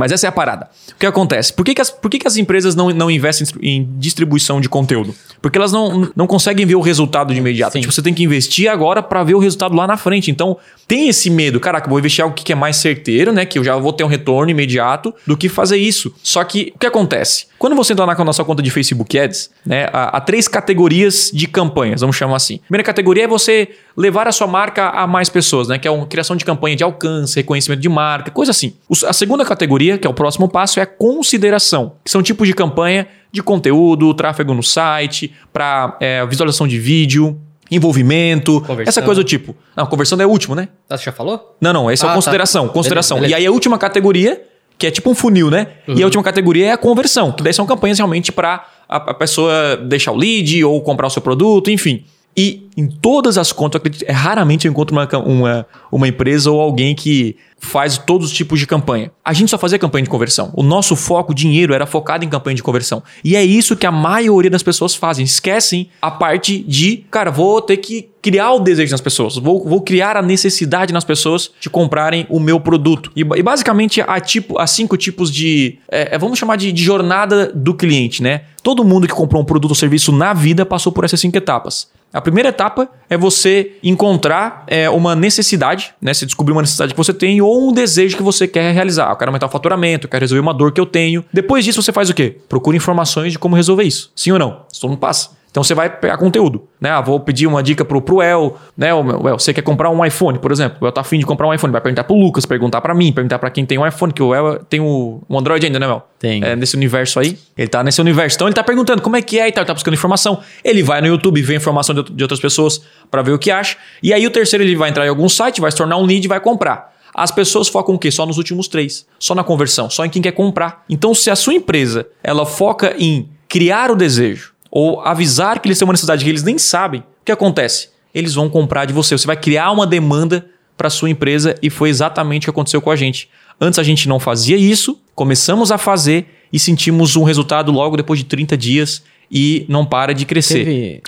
Mas 0.00 0.12
essa 0.12 0.26
é 0.26 0.28
a 0.28 0.32
parada. 0.32 0.70
O 0.92 0.98
que 0.98 1.04
acontece? 1.04 1.52
Por 1.52 1.62
que, 1.62 1.74
que, 1.74 1.80
as, 1.82 1.90
por 1.90 2.10
que, 2.10 2.18
que 2.18 2.26
as 2.26 2.38
empresas 2.38 2.74
não, 2.74 2.88
não 2.88 3.10
investem 3.10 3.46
em 3.60 3.86
distribuição 3.98 4.58
de 4.58 4.66
conteúdo? 4.66 5.14
Porque 5.42 5.58
elas 5.58 5.72
não, 5.72 6.10
não 6.16 6.26
conseguem 6.26 6.64
ver 6.64 6.74
o 6.74 6.80
resultado 6.80 7.34
de 7.34 7.38
imediato. 7.38 7.74
Sim. 7.74 7.82
Tipo, 7.82 7.92
você 7.92 8.00
tem 8.00 8.14
que 8.14 8.22
investir 8.22 8.70
agora 8.70 9.02
para 9.02 9.22
ver 9.22 9.34
o 9.34 9.38
resultado 9.38 9.76
lá 9.76 9.86
na 9.86 9.98
frente. 9.98 10.30
Então, 10.30 10.56
tem 10.88 11.10
esse 11.10 11.28
medo. 11.28 11.60
Caraca, 11.60 11.86
vou 11.86 11.98
investir 11.98 12.24
algo 12.24 12.34
que 12.34 12.50
é 12.50 12.56
mais 12.56 12.76
certeiro, 12.76 13.30
né? 13.30 13.44
Que 13.44 13.58
eu 13.58 13.64
já 13.64 13.76
vou 13.76 13.92
ter 13.92 14.02
um 14.02 14.06
retorno 14.06 14.50
imediato 14.50 15.14
do 15.26 15.36
que 15.36 15.50
fazer 15.50 15.76
isso. 15.76 16.14
Só 16.22 16.42
que 16.44 16.72
o 16.74 16.78
que 16.78 16.86
acontece? 16.86 17.49
Quando 17.60 17.76
você 17.76 17.92
entrar 17.92 18.06
na 18.06 18.24
nossa 18.24 18.42
conta 18.42 18.62
de 18.62 18.70
Facebook 18.70 19.18
Ads, 19.18 19.50
né? 19.66 19.86
Há, 19.92 20.16
há 20.16 20.20
três 20.22 20.48
categorias 20.48 21.30
de 21.32 21.46
campanhas, 21.46 22.00
vamos 22.00 22.16
chamar 22.16 22.36
assim. 22.36 22.56
Primeira 22.66 22.82
categoria 22.82 23.24
é 23.24 23.26
você 23.28 23.68
levar 23.94 24.26
a 24.26 24.32
sua 24.32 24.46
marca 24.46 24.88
a 24.88 25.06
mais 25.06 25.28
pessoas, 25.28 25.68
né? 25.68 25.78
Que 25.78 25.86
é 25.86 25.90
uma 25.90 26.06
criação 26.06 26.36
de 26.36 26.42
campanha 26.42 26.74
de 26.74 26.82
alcance, 26.82 27.36
reconhecimento 27.36 27.80
de 27.82 27.88
marca, 27.90 28.30
coisa 28.30 28.50
assim. 28.50 28.72
A 29.06 29.12
segunda 29.12 29.44
categoria, 29.44 29.98
que 29.98 30.06
é 30.06 30.10
o 30.10 30.14
próximo 30.14 30.48
passo, 30.48 30.80
é 30.80 30.84
a 30.84 30.86
consideração, 30.86 31.96
que 32.02 32.10
são 32.10 32.22
tipos 32.22 32.48
de 32.48 32.54
campanha 32.54 33.06
de 33.30 33.42
conteúdo, 33.42 34.14
tráfego 34.14 34.54
no 34.54 34.62
site, 34.62 35.30
para 35.52 35.98
visualização 36.30 36.66
de 36.66 36.78
vídeo, 36.78 37.38
envolvimento, 37.70 38.60
Conversão. 38.62 38.88
essa 38.88 39.02
coisa 39.02 39.20
do 39.22 39.24
tipo. 39.24 39.54
Não, 39.76 39.86
conversão 39.86 40.20
é 40.20 40.26
o 40.26 40.30
último, 40.30 40.54
né? 40.54 40.68
Ah, 40.88 40.96
Você 40.96 41.04
já 41.04 41.12
falou? 41.12 41.56
Não, 41.60 41.72
não, 41.72 41.90
esse 41.90 42.04
é 42.04 42.06
Ah, 42.06 42.08
o 42.08 42.12
tá. 42.12 42.14
consideração, 42.16 42.68
consideração. 42.68 43.16
Beleza, 43.18 43.28
beleza. 43.34 43.42
E 43.42 43.46
aí 43.46 43.46
a 43.46 43.52
última 43.52 43.78
categoria, 43.78 44.42
que 44.80 44.86
é 44.86 44.90
tipo 44.90 45.10
um 45.10 45.14
funil, 45.14 45.50
né? 45.50 45.66
Uhum. 45.86 45.98
E 45.98 46.02
a 46.02 46.06
última 46.06 46.22
categoria 46.22 46.68
é 46.68 46.72
a 46.72 46.78
conversão, 46.78 47.30
que 47.32 47.42
daí 47.42 47.52
são 47.52 47.66
campanhas 47.66 47.98
realmente 47.98 48.32
para 48.32 48.66
a, 48.88 48.96
a 48.96 49.14
pessoa 49.14 49.76
deixar 49.76 50.10
o 50.10 50.16
lead 50.16 50.64
ou 50.64 50.80
comprar 50.80 51.06
o 51.06 51.10
seu 51.10 51.20
produto, 51.20 51.70
enfim. 51.70 52.02
E 52.40 52.70
em 52.74 52.88
todas 52.88 53.36
as 53.36 53.52
contas, 53.52 53.74
eu 53.74 53.78
acredito, 53.80 54.08
é, 54.08 54.12
raramente 54.12 54.66
eu 54.66 54.70
encontro 54.70 54.96
uma, 54.96 55.06
uma, 55.18 55.66
uma 55.92 56.08
empresa 56.08 56.50
ou 56.50 56.58
alguém 56.58 56.94
que 56.94 57.36
faz 57.58 57.98
todos 57.98 58.28
os 58.28 58.32
tipos 58.32 58.58
de 58.58 58.66
campanha. 58.66 59.12
A 59.22 59.34
gente 59.34 59.50
só 59.50 59.58
fazia 59.58 59.78
campanha 59.78 60.04
de 60.04 60.08
conversão. 60.08 60.50
O 60.54 60.62
nosso 60.62 60.96
foco, 60.96 61.34
dinheiro, 61.34 61.74
era 61.74 61.84
focado 61.84 62.24
em 62.24 62.30
campanha 62.30 62.56
de 62.56 62.62
conversão. 62.62 63.02
E 63.22 63.36
é 63.36 63.44
isso 63.44 63.76
que 63.76 63.86
a 63.86 63.92
maioria 63.92 64.50
das 64.50 64.62
pessoas 64.62 64.94
fazem. 64.94 65.22
Esquecem 65.22 65.90
a 66.00 66.10
parte 66.10 66.60
de, 66.60 67.04
cara, 67.10 67.30
vou 67.30 67.60
ter 67.60 67.76
que 67.76 68.08
criar 68.22 68.52
o 68.52 68.60
desejo 68.60 68.92
nas 68.92 69.02
pessoas. 69.02 69.36
Vou, 69.36 69.62
vou 69.62 69.82
criar 69.82 70.16
a 70.16 70.22
necessidade 70.22 70.94
nas 70.94 71.04
pessoas 71.04 71.50
de 71.60 71.68
comprarem 71.68 72.26
o 72.30 72.40
meu 72.40 72.58
produto. 72.58 73.12
E, 73.14 73.20
e 73.20 73.42
basicamente 73.42 74.00
há, 74.00 74.18
tipo, 74.18 74.58
há 74.58 74.66
cinco 74.66 74.96
tipos 74.96 75.30
de. 75.30 75.78
é, 75.90 76.14
é, 76.14 76.18
vamos 76.18 76.38
chamar 76.38 76.56
de, 76.56 76.72
de 76.72 76.82
jornada 76.82 77.52
do 77.54 77.74
cliente, 77.74 78.22
né? 78.22 78.44
Todo 78.62 78.82
mundo 78.84 79.06
que 79.06 79.12
comprou 79.12 79.42
um 79.42 79.44
produto 79.44 79.72
ou 79.72 79.76
serviço 79.76 80.12
na 80.12 80.32
vida 80.32 80.64
passou 80.64 80.90
por 80.90 81.04
essas 81.04 81.20
cinco 81.20 81.36
etapas. 81.36 81.88
A 82.12 82.20
primeira 82.20 82.48
etapa 82.48 82.88
é 83.08 83.16
você 83.16 83.72
encontrar 83.82 84.64
é, 84.66 84.90
uma 84.90 85.14
necessidade, 85.14 85.94
né? 86.02 86.12
Você 86.12 86.26
descobrir 86.26 86.52
uma 86.52 86.62
necessidade 86.62 86.92
que 86.92 86.98
você 86.98 87.14
tem 87.14 87.40
ou 87.40 87.68
um 87.68 87.72
desejo 87.72 88.16
que 88.16 88.22
você 88.22 88.48
quer 88.48 88.72
realizar. 88.74 89.10
Eu 89.10 89.16
quero 89.16 89.30
aumentar 89.30 89.46
o 89.46 89.50
faturamento, 89.50 90.06
eu 90.06 90.10
quero 90.10 90.22
resolver 90.22 90.40
uma 90.40 90.52
dor 90.52 90.72
que 90.72 90.80
eu 90.80 90.86
tenho. 90.86 91.24
Depois 91.32 91.64
disso, 91.64 91.80
você 91.80 91.92
faz 91.92 92.10
o 92.10 92.14
quê? 92.14 92.36
Procura 92.48 92.76
informações 92.76 93.32
de 93.32 93.38
como 93.38 93.54
resolver 93.54 93.84
isso. 93.84 94.10
Sim 94.16 94.32
ou 94.32 94.38
não? 94.38 94.62
Isso 94.72 94.88
mundo 94.88 94.98
passa. 94.98 95.39
Então 95.50 95.64
você 95.64 95.74
vai 95.74 95.90
pegar 95.90 96.16
conteúdo, 96.16 96.68
né? 96.80 96.90
Ah, 96.90 97.00
vou 97.00 97.18
pedir 97.18 97.46
uma 97.46 97.62
dica 97.62 97.84
pro, 97.84 98.00
pro 98.00 98.22
El, 98.22 98.56
né? 98.76 98.94
O 98.94 99.28
El, 99.28 99.38
você 99.38 99.52
quer 99.52 99.62
comprar 99.62 99.90
um 99.90 100.04
iPhone, 100.04 100.38
por 100.38 100.52
exemplo. 100.52 100.78
O 100.80 100.86
El 100.86 100.92
tá 100.92 101.00
afim 101.00 101.18
de 101.18 101.26
comprar 101.26 101.48
um 101.48 101.52
iPhone, 101.52 101.72
vai 101.72 101.80
perguntar 101.80 102.04
pro 102.04 102.14
Lucas, 102.14 102.46
perguntar 102.46 102.80
pra 102.80 102.94
mim, 102.94 103.12
perguntar 103.12 103.38
pra 103.38 103.50
quem 103.50 103.66
tem 103.66 103.76
um 103.76 103.86
iPhone, 103.86 104.12
que 104.12 104.22
o 104.22 104.32
El 104.32 104.60
tem 104.64 104.80
o, 104.80 105.20
um 105.28 105.38
Android 105.38 105.66
ainda, 105.66 105.80
né, 105.80 105.86
El? 105.86 106.02
Tem. 106.18 106.44
É, 106.44 106.54
nesse 106.54 106.76
universo 106.76 107.18
aí. 107.18 107.36
Ele 107.58 107.68
tá 107.68 107.82
nesse 107.82 108.00
universo. 108.00 108.36
Então 108.36 108.46
ele 108.46 108.54
tá 108.54 108.62
perguntando 108.62 109.02
como 109.02 109.16
é 109.16 109.22
que 109.22 109.40
é 109.40 109.48
e 109.48 109.52
tal, 109.52 109.62
ele 109.62 109.66
tá 109.66 109.74
buscando 109.74 109.94
informação. 109.94 110.40
Ele 110.62 110.82
vai 110.82 111.00
no 111.00 111.08
YouTube 111.08 111.42
ver 111.42 111.56
informação 111.56 111.94
de, 111.94 112.04
de 112.04 112.22
outras 112.22 112.38
pessoas 112.38 112.80
pra 113.10 113.20
ver 113.20 113.32
o 113.32 113.38
que 113.38 113.50
acha. 113.50 113.76
E 114.02 114.12
aí 114.14 114.24
o 114.26 114.30
terceiro 114.30 114.62
ele 114.62 114.76
vai 114.76 114.90
entrar 114.90 115.04
em 115.04 115.08
algum 115.08 115.28
site, 115.28 115.60
vai 115.60 115.70
se 115.70 115.76
tornar 115.76 115.96
um 115.96 116.04
lead 116.04 116.24
e 116.24 116.28
vai 116.28 116.38
comprar. 116.38 116.94
As 117.12 117.32
pessoas 117.32 117.66
focam 117.66 117.96
o 117.96 117.98
quê? 117.98 118.10
Só 118.10 118.24
nos 118.24 118.38
últimos 118.38 118.68
três. 118.68 119.04
Só 119.18 119.34
na 119.34 119.42
conversão, 119.42 119.90
só 119.90 120.04
em 120.04 120.10
quem 120.10 120.22
quer 120.22 120.32
comprar. 120.32 120.84
Então, 120.88 121.12
se 121.12 121.28
a 121.28 121.34
sua 121.34 121.54
empresa 121.54 122.06
ela 122.22 122.46
foca 122.46 122.94
em 122.96 123.28
criar 123.48 123.90
o 123.90 123.96
desejo 123.96 124.49
ou 124.70 125.00
avisar 125.00 125.58
que 125.60 125.68
eles 125.68 125.78
têm 125.78 125.86
uma 125.86 125.92
necessidade 125.92 126.24
que 126.24 126.30
eles 126.30 126.42
nem 126.42 126.58
sabem, 126.58 127.00
o 127.00 127.24
que 127.24 127.32
acontece? 127.32 127.88
Eles 128.14 128.34
vão 128.34 128.48
comprar 128.48 128.84
de 128.84 128.92
você. 128.92 129.16
Você 129.16 129.26
vai 129.26 129.36
criar 129.36 129.70
uma 129.70 129.86
demanda 129.86 130.46
para 130.76 130.88
sua 130.88 131.10
empresa 131.10 131.54
e 131.62 131.68
foi 131.68 131.90
exatamente 131.90 132.44
o 132.44 132.46
que 132.46 132.50
aconteceu 132.50 132.80
com 132.80 132.90
a 132.90 132.96
gente. 132.96 133.28
Antes 133.60 133.78
a 133.78 133.82
gente 133.82 134.08
não 134.08 134.18
fazia 134.18 134.56
isso, 134.56 134.98
começamos 135.14 135.70
a 135.70 135.78
fazer 135.78 136.26
e 136.52 136.58
sentimos 136.58 137.16
um 137.16 137.22
resultado 137.22 137.70
logo 137.70 137.96
depois 137.96 138.18
de 138.18 138.24
30 138.24 138.56
dias 138.56 139.02
e 139.30 139.64
não 139.68 139.84
para 139.84 140.14
de 140.14 140.24
crescer. 140.24 140.64
Teve, 140.64 141.02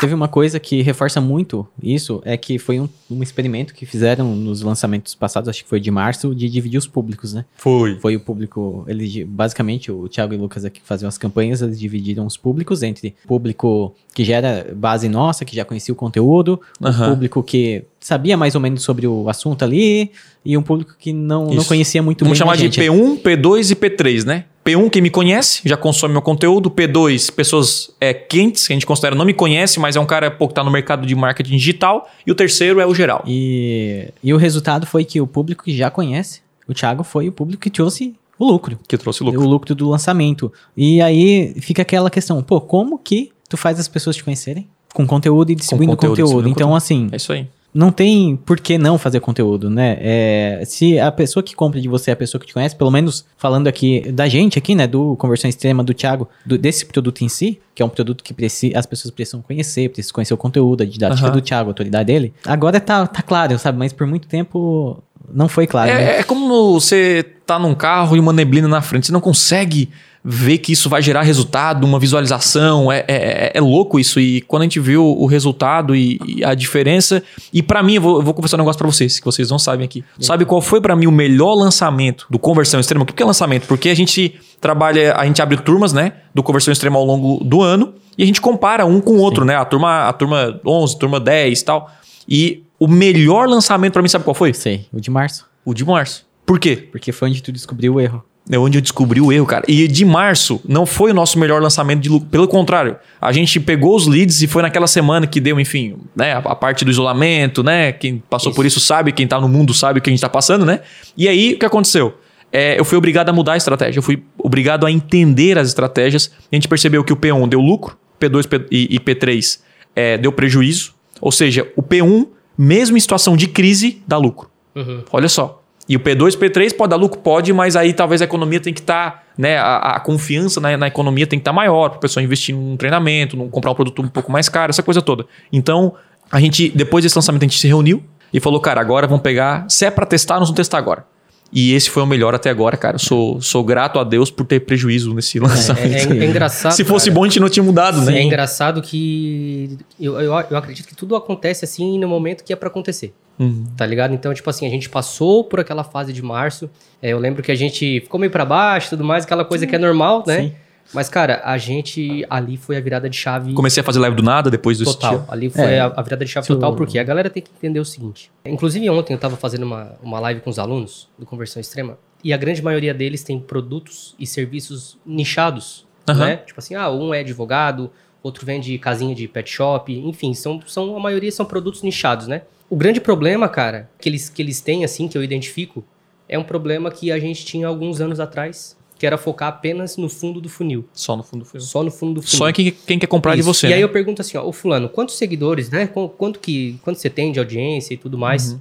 teve 0.00 0.14
uma 0.14 0.28
coisa 0.28 0.60
que 0.60 0.82
reforça 0.82 1.20
muito 1.20 1.66
isso, 1.82 2.20
é 2.24 2.36
que 2.36 2.58
foi 2.58 2.78
um, 2.78 2.88
um 3.10 3.22
experimento 3.22 3.72
que 3.74 3.86
fizeram 3.86 4.34
nos 4.36 4.60
lançamentos 4.60 5.14
passados, 5.14 5.48
acho 5.48 5.62
que 5.62 5.68
foi 5.68 5.80
de 5.80 5.90
março, 5.90 6.34
de 6.34 6.48
dividir 6.50 6.76
os 6.76 6.86
públicos, 6.86 7.32
né? 7.32 7.44
Foi. 7.56 7.98
Foi 8.00 8.14
o 8.14 8.20
público, 8.20 8.84
eles 8.86 9.26
basicamente 9.26 9.90
o 9.90 10.08
Thiago 10.08 10.34
e 10.34 10.36
o 10.36 10.40
Lucas 10.40 10.64
aqui 10.64 10.80
faziam 10.84 11.08
as 11.08 11.16
campanhas, 11.16 11.62
eles 11.62 11.78
dividiram 11.78 12.26
os 12.26 12.36
públicos 12.36 12.82
entre 12.82 13.14
público 13.26 13.94
que 14.14 14.24
já 14.24 14.36
era 14.36 14.74
base 14.74 15.08
nossa, 15.08 15.44
que 15.44 15.56
já 15.56 15.64
conhecia 15.64 15.92
o 15.92 15.96
conteúdo, 15.96 16.60
Aham. 16.82 17.10
público 17.10 17.42
que 17.42 17.84
sabia 17.98 18.36
mais 18.36 18.54
ou 18.54 18.60
menos 18.60 18.82
sobre 18.82 19.06
o 19.06 19.28
assunto 19.28 19.64
ali 19.64 20.10
e 20.44 20.56
um 20.58 20.62
público 20.62 20.94
que 20.98 21.12
não, 21.12 21.46
não 21.46 21.64
conhecia 21.64 22.02
muito 22.02 22.24
Vamos 22.24 22.38
bem 22.38 22.38
chamar 22.38 22.52
a 22.52 22.56
de 22.56 22.62
gente. 22.62 22.80
P1, 22.80 23.22
P2 23.22 23.70
e 23.70 23.74
P3, 23.74 24.24
né? 24.24 24.44
P1, 24.64 24.88
quem 24.90 25.02
me 25.02 25.10
conhece, 25.10 25.60
já 25.64 25.76
consome 25.76 26.12
meu 26.12 26.22
conteúdo. 26.22 26.70
P2, 26.70 27.30
pessoas 27.32 27.90
é, 28.00 28.14
quentes, 28.14 28.66
que 28.66 28.72
a 28.72 28.76
gente 28.76 28.86
considera 28.86 29.14
não 29.14 29.24
me 29.24 29.34
conhece, 29.34 29.78
mas 29.78 29.94
é 29.94 30.00
um 30.00 30.06
cara 30.06 30.30
pô, 30.30 30.48
que 30.48 30.54
tá 30.54 30.64
no 30.64 30.70
mercado 30.70 31.06
de 31.06 31.14
marketing 31.14 31.56
digital. 31.56 32.08
E 32.26 32.32
o 32.32 32.34
terceiro 32.34 32.80
é 32.80 32.86
o 32.86 32.94
geral. 32.94 33.22
E, 33.26 34.08
e 34.22 34.32
o 34.32 34.36
resultado 34.38 34.86
foi 34.86 35.04
que 35.04 35.20
o 35.20 35.26
público 35.26 35.64
que 35.64 35.76
já 35.76 35.90
conhece, 35.90 36.40
o 36.66 36.72
Thiago 36.72 37.04
foi 37.04 37.28
o 37.28 37.32
público 37.32 37.62
que 37.62 37.68
trouxe 37.70 38.14
o 38.38 38.46
lucro. 38.46 38.78
Que 38.88 38.96
trouxe 38.96 39.22
o 39.22 39.26
O 39.26 39.30
lucro. 39.30 39.46
lucro 39.46 39.74
do 39.74 39.88
lançamento. 39.90 40.50
E 40.74 41.00
aí 41.02 41.54
fica 41.60 41.82
aquela 41.82 42.08
questão, 42.08 42.42
pô, 42.42 42.58
como 42.60 42.98
que 42.98 43.32
tu 43.48 43.56
faz 43.58 43.78
as 43.78 43.86
pessoas 43.86 44.16
te 44.16 44.24
conhecerem? 44.24 44.66
Com 44.94 45.06
conteúdo 45.06 45.50
e 45.50 45.54
distribuindo 45.54 45.92
conteúdo, 45.92 46.10
conteúdo. 46.12 46.26
distribuindo 46.26 46.56
Então, 46.56 46.74
assim, 46.74 47.08
É 47.12 47.16
isso 47.16 47.32
aí. 47.32 47.46
Não 47.74 47.90
tem 47.90 48.36
por 48.36 48.60
que 48.60 48.78
não 48.78 48.96
fazer 48.96 49.18
conteúdo, 49.18 49.68
né? 49.68 49.96
É, 50.00 50.62
se 50.64 50.98
a 51.00 51.10
pessoa 51.10 51.42
que 51.42 51.54
compra 51.56 51.80
de 51.80 51.88
você 51.88 52.10
é 52.10 52.14
a 52.14 52.16
pessoa 52.16 52.40
que 52.40 52.46
te 52.46 52.54
conhece, 52.54 52.76
pelo 52.76 52.90
menos 52.90 53.24
falando 53.36 53.66
aqui 53.66 54.12
da 54.12 54.28
gente 54.28 54.56
aqui, 54.56 54.74
né? 54.76 54.86
Do 54.86 55.16
Conversão 55.16 55.48
Extrema, 55.50 55.82
do 55.82 55.92
Thiago, 55.92 56.28
do- 56.46 56.56
desse 56.56 56.86
produto 56.86 57.22
em 57.24 57.28
si, 57.28 57.60
que 57.74 57.82
é 57.82 57.84
um 57.84 57.88
produto 57.88 58.22
que 58.22 58.32
preci- 58.32 58.72
as 58.76 58.86
pessoas 58.86 59.10
precisam 59.10 59.42
conhecer, 59.42 59.88
precisam 59.90 60.14
conhecer 60.14 60.32
o 60.34 60.36
conteúdo, 60.36 60.82
a 60.82 60.86
didática 60.86 61.26
Aham. 61.26 61.32
do 61.34 61.40
Thiago, 61.40 61.68
a 61.68 61.70
autoridade 61.70 62.06
dele. 62.06 62.32
Agora 62.46 62.78
tá, 62.78 63.06
tá 63.08 63.20
claro, 63.22 63.58
sabe? 63.58 63.76
Mas 63.76 63.92
por 63.92 64.06
muito 64.06 64.28
tempo 64.28 65.02
não 65.32 65.48
foi 65.48 65.66
claro, 65.66 65.90
né? 65.92 66.16
É, 66.16 66.20
é 66.20 66.22
como 66.22 66.74
você 66.74 67.24
tá 67.44 67.58
num 67.58 67.74
carro 67.74 68.16
e 68.16 68.20
uma 68.20 68.32
neblina 68.32 68.68
na 68.68 68.80
frente. 68.82 69.06
Você 69.06 69.12
não 69.12 69.20
consegue 69.20 69.90
ver 70.24 70.56
que 70.58 70.72
isso 70.72 70.88
vai 70.88 71.02
gerar 71.02 71.20
resultado, 71.20 71.84
uma 71.84 71.98
visualização. 71.98 72.90
É, 72.90 73.04
é, 73.06 73.52
é 73.54 73.60
louco 73.60 74.00
isso. 74.00 74.18
E 74.18 74.40
quando 74.42 74.62
a 74.62 74.64
gente 74.64 74.80
viu 74.80 75.04
o 75.04 75.26
resultado 75.26 75.94
e, 75.94 76.18
e 76.26 76.42
a 76.42 76.54
diferença. 76.54 77.22
E 77.52 77.62
pra 77.62 77.82
mim, 77.82 77.96
eu 77.96 78.00
vou, 78.00 78.16
eu 78.16 78.22
vou 78.22 78.32
confessar 78.32 78.56
um 78.56 78.60
negócio 78.60 78.78
pra 78.78 78.86
vocês, 78.86 79.18
que 79.18 79.24
vocês 79.24 79.50
não 79.50 79.58
sabem 79.58 79.84
aqui. 79.84 80.02
Sabe 80.18 80.46
qual 80.46 80.62
foi 80.62 80.80
pra 80.80 80.96
mim 80.96 81.06
o 81.06 81.12
melhor 81.12 81.54
lançamento 81.54 82.26
do 82.30 82.38
Conversão 82.38 82.80
Extrema? 82.80 83.04
Por 83.04 83.14
que 83.14 83.22
é 83.22 83.26
lançamento? 83.26 83.66
Porque 83.66 83.90
a 83.90 83.94
gente 83.94 84.40
trabalha, 84.60 85.14
a 85.14 85.26
gente 85.26 85.42
abre 85.42 85.58
turmas, 85.58 85.92
né? 85.92 86.14
Do 86.34 86.42
Conversão 86.42 86.72
Extrema 86.72 86.96
ao 86.96 87.04
longo 87.04 87.44
do 87.44 87.60
ano. 87.60 87.92
E 88.16 88.22
a 88.22 88.26
gente 88.26 88.40
compara 88.40 88.86
um 88.86 89.00
com 89.00 89.12
o 89.12 89.18
outro, 89.18 89.44
né? 89.44 89.56
A 89.56 89.64
turma, 89.64 90.08
a 90.08 90.12
turma 90.12 90.58
11, 90.64 90.98
turma 90.98 91.20
10 91.20 91.60
e 91.60 91.64
tal. 91.64 91.90
E 92.26 92.64
o 92.78 92.88
melhor 92.88 93.46
lançamento 93.46 93.92
pra 93.92 94.02
mim, 94.02 94.08
sabe 94.08 94.24
qual 94.24 94.34
foi? 94.34 94.54
Sei, 94.54 94.86
o 94.90 95.00
de 95.00 95.10
março. 95.10 95.46
O 95.64 95.74
de 95.74 95.84
março. 95.84 96.24
Por 96.46 96.58
quê? 96.58 96.76
Porque 96.76 97.12
foi 97.12 97.28
onde 97.28 97.42
tu 97.42 97.52
descobriu 97.52 97.94
o 97.94 98.00
erro. 98.00 98.24
É 98.50 98.58
onde 98.58 98.76
eu 98.76 98.82
descobri 98.82 99.22
o 99.22 99.32
erro, 99.32 99.46
cara. 99.46 99.64
E 99.66 99.88
de 99.88 100.04
março 100.04 100.60
não 100.68 100.84
foi 100.84 101.12
o 101.12 101.14
nosso 101.14 101.38
melhor 101.38 101.62
lançamento 101.62 102.00
de 102.00 102.10
lucro. 102.10 102.28
Pelo 102.28 102.46
contrário, 102.46 102.96
a 103.18 103.32
gente 103.32 103.58
pegou 103.58 103.96
os 103.96 104.06
leads 104.06 104.42
e 104.42 104.46
foi 104.46 104.60
naquela 104.60 104.86
semana 104.86 105.26
que 105.26 105.40
deu, 105.40 105.58
enfim, 105.58 105.96
né? 106.14 106.34
A, 106.34 106.38
a 106.38 106.54
parte 106.54 106.84
do 106.84 106.90
isolamento, 106.90 107.62
né? 107.62 107.92
Quem 107.92 108.22
passou 108.28 108.50
Isso. 108.50 108.56
por 108.56 108.66
isso 108.66 108.80
sabe, 108.80 109.12
quem 109.12 109.26
tá 109.26 109.40
no 109.40 109.48
mundo 109.48 109.72
sabe 109.72 109.98
o 109.98 110.02
que 110.02 110.10
a 110.10 110.12
gente 110.12 110.20
tá 110.20 110.28
passando, 110.28 110.66
né? 110.66 110.80
E 111.16 111.26
aí, 111.26 111.54
o 111.54 111.58
que 111.58 111.64
aconteceu? 111.64 112.18
É, 112.52 112.78
eu 112.78 112.84
fui 112.84 112.98
obrigado 112.98 113.30
a 113.30 113.32
mudar 113.32 113.54
a 113.54 113.56
estratégia. 113.56 113.98
Eu 113.98 114.02
fui 114.02 114.22
obrigado 114.38 114.84
a 114.84 114.92
entender 114.92 115.58
as 115.58 115.68
estratégias. 115.68 116.30
A 116.52 116.54
gente 116.54 116.68
percebeu 116.68 117.02
que 117.02 117.12
o 117.12 117.16
P1 117.16 117.48
deu 117.48 117.60
lucro, 117.60 117.96
P2 118.20 118.46
P- 118.46 118.66
e, 118.70 118.94
e 118.94 119.00
P3 119.00 119.58
é, 119.96 120.18
deu 120.18 120.30
prejuízo. 120.30 120.94
Ou 121.20 121.32
seja, 121.32 121.66
o 121.76 121.82
P1, 121.82 122.28
mesmo 122.58 122.96
em 122.96 123.00
situação 123.00 123.36
de 123.36 123.48
crise, 123.48 124.02
dá 124.06 124.18
lucro. 124.18 124.50
Uhum. 124.76 125.02
Olha 125.10 125.28
só. 125.28 125.63
E 125.88 125.96
o 125.96 126.00
P2, 126.00 126.36
P3 126.38 126.74
pode 126.74 126.90
dar 126.90 126.96
lucro? 126.96 127.20
Pode, 127.20 127.52
mas 127.52 127.76
aí 127.76 127.92
talvez 127.92 128.22
a 128.22 128.24
economia 128.24 128.58
tem 128.58 128.72
que 128.72 128.80
estar, 128.80 129.24
né? 129.36 129.58
A, 129.58 129.96
a 129.96 130.00
confiança 130.00 130.60
na, 130.60 130.76
na 130.78 130.86
economia 130.86 131.26
tem 131.26 131.38
que 131.38 131.42
estar 131.42 131.52
maior 131.52 131.90
para 131.90 131.98
a 131.98 132.00
pessoa 132.00 132.22
investir 132.24 132.54
num 132.54 132.76
treinamento, 132.76 133.36
num 133.36 133.48
comprar 133.50 133.70
um 133.72 133.74
produto 133.74 134.00
um 134.00 134.08
pouco 134.08 134.32
mais 134.32 134.48
caro, 134.48 134.70
essa 134.70 134.82
coisa 134.82 135.02
toda. 135.02 135.26
Então, 135.52 135.94
a 136.32 136.40
gente, 136.40 136.70
depois 136.70 137.02
desse 137.04 137.16
lançamento, 137.16 137.42
a 137.42 137.46
gente 137.46 137.58
se 137.60 137.66
reuniu 137.68 138.02
e 138.32 138.40
falou, 138.40 138.60
cara, 138.60 138.80
agora 138.80 139.06
vamos 139.06 139.22
pegar. 139.22 139.66
Se 139.68 139.84
é 139.84 139.90
para 139.90 140.06
testar, 140.06 140.38
nós 140.38 140.48
vamos 140.48 140.56
testar 140.56 140.78
agora. 140.78 141.04
E 141.52 141.72
esse 141.74 141.88
foi 141.90 142.02
o 142.02 142.06
melhor 142.06 142.34
até 142.34 142.48
agora, 142.50 142.76
cara. 142.76 142.98
Sou, 142.98 143.40
sou 143.40 143.62
grato 143.62 143.98
a 144.00 144.04
Deus 144.04 144.28
por 144.30 144.44
ter 144.44 144.60
prejuízo 144.60 145.14
nesse 145.14 145.36
É, 145.38 145.40
lançamento. 145.42 146.12
é- 146.14 146.18
é 146.18 146.24
engraçado. 146.24 146.72
Se 146.72 146.82
fosse 146.82 147.06
cara. 147.10 147.14
bom, 147.14 147.24
a 147.24 147.28
gente 147.28 147.38
não 147.38 147.48
tinha 147.48 147.62
mudado, 147.62 148.00
né? 148.00 148.18
É 148.18 148.22
engraçado 148.22 148.80
que 148.82 149.78
eu, 150.00 150.14
eu, 150.18 150.32
eu 150.50 150.56
acredito 150.56 150.88
que 150.88 150.96
tudo 150.96 151.14
acontece 151.14 151.64
assim 151.64 151.98
no 151.98 152.08
momento 152.08 152.42
que 152.42 152.52
é 152.52 152.56
pra 152.56 152.68
acontecer. 152.68 153.14
Uhum. 153.38 153.66
Tá 153.76 153.84
ligado? 153.84 154.14
Então, 154.14 154.32
tipo 154.32 154.48
assim, 154.48 154.66
a 154.66 154.70
gente 154.70 154.88
passou 154.88 155.44
por 155.44 155.60
aquela 155.60 155.82
fase 155.84 156.12
de 156.12 156.22
março. 156.22 156.70
É, 157.02 157.10
eu 157.10 157.18
lembro 157.18 157.42
que 157.42 157.50
a 157.50 157.54
gente 157.54 158.00
ficou 158.00 158.18
meio 158.20 158.30
pra 158.30 158.44
baixo 158.44 158.88
e 158.88 158.90
tudo 158.90 159.04
mais, 159.04 159.24
aquela 159.24 159.44
coisa 159.44 159.66
que 159.66 159.74
é 159.74 159.78
normal, 159.78 160.22
né? 160.26 160.40
Sim. 160.40 160.52
Mas, 160.92 161.08
cara, 161.08 161.40
a 161.44 161.56
gente 161.56 162.24
ali 162.28 162.56
foi 162.58 162.76
a 162.76 162.80
virada 162.80 163.08
de 163.08 163.16
chave 163.16 163.54
Comecei 163.54 163.80
a 163.80 163.84
fazer 163.84 163.98
live 164.00 164.14
do 164.16 164.22
nada 164.22 164.50
depois 164.50 164.78
do 164.78 164.84
total. 164.84 165.24
Ali 165.28 165.48
foi 165.48 165.64
É. 165.64 165.80
a, 165.80 165.88
virada 166.02 166.24
de 166.24 166.30
chave 166.30 166.46
total, 166.46 166.76
porque 166.76 166.98
a 166.98 167.02
galera 167.02 167.30
tem 167.30 167.42
que 167.42 167.50
entender 167.56 167.80
o 167.80 167.84
seguinte. 167.84 168.30
Inclusive, 168.44 168.88
ontem 168.90 169.14
eu 169.14 169.18
tava 169.18 169.34
fazendo 169.36 169.62
uma, 169.62 169.92
uma 170.02 170.20
live 170.20 170.40
com 170.42 170.50
os 170.50 170.58
alunos 170.58 171.08
do 171.18 171.24
Conversão 171.24 171.58
Extrema, 171.60 171.98
e 172.22 172.32
a 172.32 172.36
grande 172.36 172.62
maioria 172.62 172.92
deles 172.94 173.24
tem 173.24 173.40
produtos 173.40 174.14
e 174.18 174.26
serviços 174.26 174.98
nichados, 175.04 175.86
Aham. 176.08 176.24
né? 176.26 176.36
Tipo 176.36 176.60
assim, 176.60 176.74
ah, 176.74 176.90
um 176.90 177.12
é 177.14 177.20
advogado, 177.20 177.90
outro 178.24 178.44
vende 178.44 178.76
casinha 178.78 179.14
de 179.14 179.28
pet 179.28 179.48
shop, 179.48 179.92
enfim, 179.92 180.34
são, 180.34 180.60
são, 180.66 180.96
a 180.96 181.00
maioria 181.00 181.30
são 181.30 181.44
produtos 181.46 181.82
nichados, 181.82 182.26
né? 182.26 182.42
O 182.68 182.74
grande 182.76 183.00
problema, 183.00 183.48
cara, 183.48 183.90
que 184.00 184.08
eles, 184.08 184.28
que 184.28 184.40
eles 184.42 184.60
têm, 184.60 184.84
assim, 184.84 185.06
que 185.06 185.16
eu 185.16 185.22
identifico, 185.22 185.84
é 186.28 186.38
um 186.38 186.42
problema 186.42 186.90
que 186.90 187.12
a 187.12 187.18
gente 187.20 187.44
tinha 187.44 187.68
alguns 187.68 188.00
anos 188.00 188.18
atrás, 188.18 188.76
que 188.98 189.06
era 189.06 189.18
focar 189.18 189.48
apenas 189.48 189.96
no 189.98 190.08
fundo 190.08 190.40
do 190.40 190.48
funil. 190.48 190.84
Só 190.94 191.14
no 191.16 191.22
fundo 191.22 191.44
foi. 191.44 191.60
Só 191.60 191.82
no 191.82 191.90
fundo 191.90 192.14
do 192.14 192.22
funil. 192.22 192.38
Só 192.38 192.48
em 192.48 192.52
quem, 192.52 192.70
quem 192.70 192.98
quer 192.98 193.06
comprar 193.06 193.34
de 193.34 193.40
Isso. 193.40 193.52
você. 193.52 193.66
E 193.68 193.72
aí 193.74 193.80
né? 193.80 193.84
eu 193.84 193.88
pergunto 193.90 194.22
assim, 194.22 194.38
ó, 194.38 194.44
ô 194.46 194.52
fulano, 194.52 194.88
quantos 194.88 195.16
seguidores, 195.16 195.68
né? 195.68 195.86
Qu- 195.86 196.08
Quanto 196.08 196.40
que 196.40 196.78
quanto 196.82 196.98
você 196.98 197.10
tem 197.10 197.30
de 197.30 197.38
audiência 197.38 197.92
e 197.92 197.96
tudo 197.98 198.16
mais? 198.16 198.52
Uhum. 198.52 198.60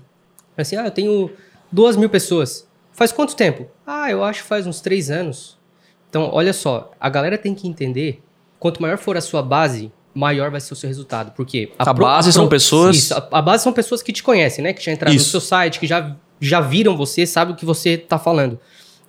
Assim, 0.57 0.75
ah, 0.75 0.85
eu 0.85 0.91
tenho 0.91 1.31
duas 1.71 1.95
mil 1.95 2.09
pessoas. 2.09 2.67
Faz 2.91 3.11
quanto 3.11 3.35
tempo? 3.35 3.67
Ah, 3.87 4.11
eu 4.11 4.23
acho 4.23 4.41
que 4.43 4.47
faz 4.47 4.67
uns 4.67 4.81
três 4.81 5.09
anos. 5.09 5.57
Então, 6.09 6.29
olha 6.33 6.51
só, 6.53 6.91
a 6.99 7.09
galera 7.09 7.37
tem 7.37 7.55
que 7.55 7.67
entender, 7.67 8.21
quanto 8.63 8.81
maior 8.81 8.97
for 8.97 9.17
a 9.17 9.21
sua 9.21 9.41
base, 9.43 9.91
maior 10.15 10.49
vai 10.49 10.61
ser 10.61 10.71
o 10.71 10.75
seu 10.75 10.87
resultado. 10.87 11.33
Porque 11.35 11.69
A 11.77 11.91
base 11.93 12.31
são 12.31 12.47
pessoas- 12.47 12.95
Isso, 12.95 13.13
a, 13.13 13.27
a 13.31 13.41
base 13.41 13.61
são 13.63 13.73
pessoas 13.73 14.01
que 14.01 14.13
te 14.13 14.23
conhecem, 14.23 14.63
né? 14.63 14.71
Que 14.71 14.81
já 14.83 14.93
entraram 14.93 15.13
Isso. 15.13 15.25
no 15.25 15.31
seu 15.31 15.41
site, 15.41 15.79
que 15.79 15.85
já, 15.85 16.15
já 16.39 16.61
viram 16.61 16.95
você, 16.95 17.25
sabem 17.27 17.53
o 17.53 17.57
que 17.57 17.65
você 17.65 17.97
tá 17.97 18.17
falando. 18.17 18.57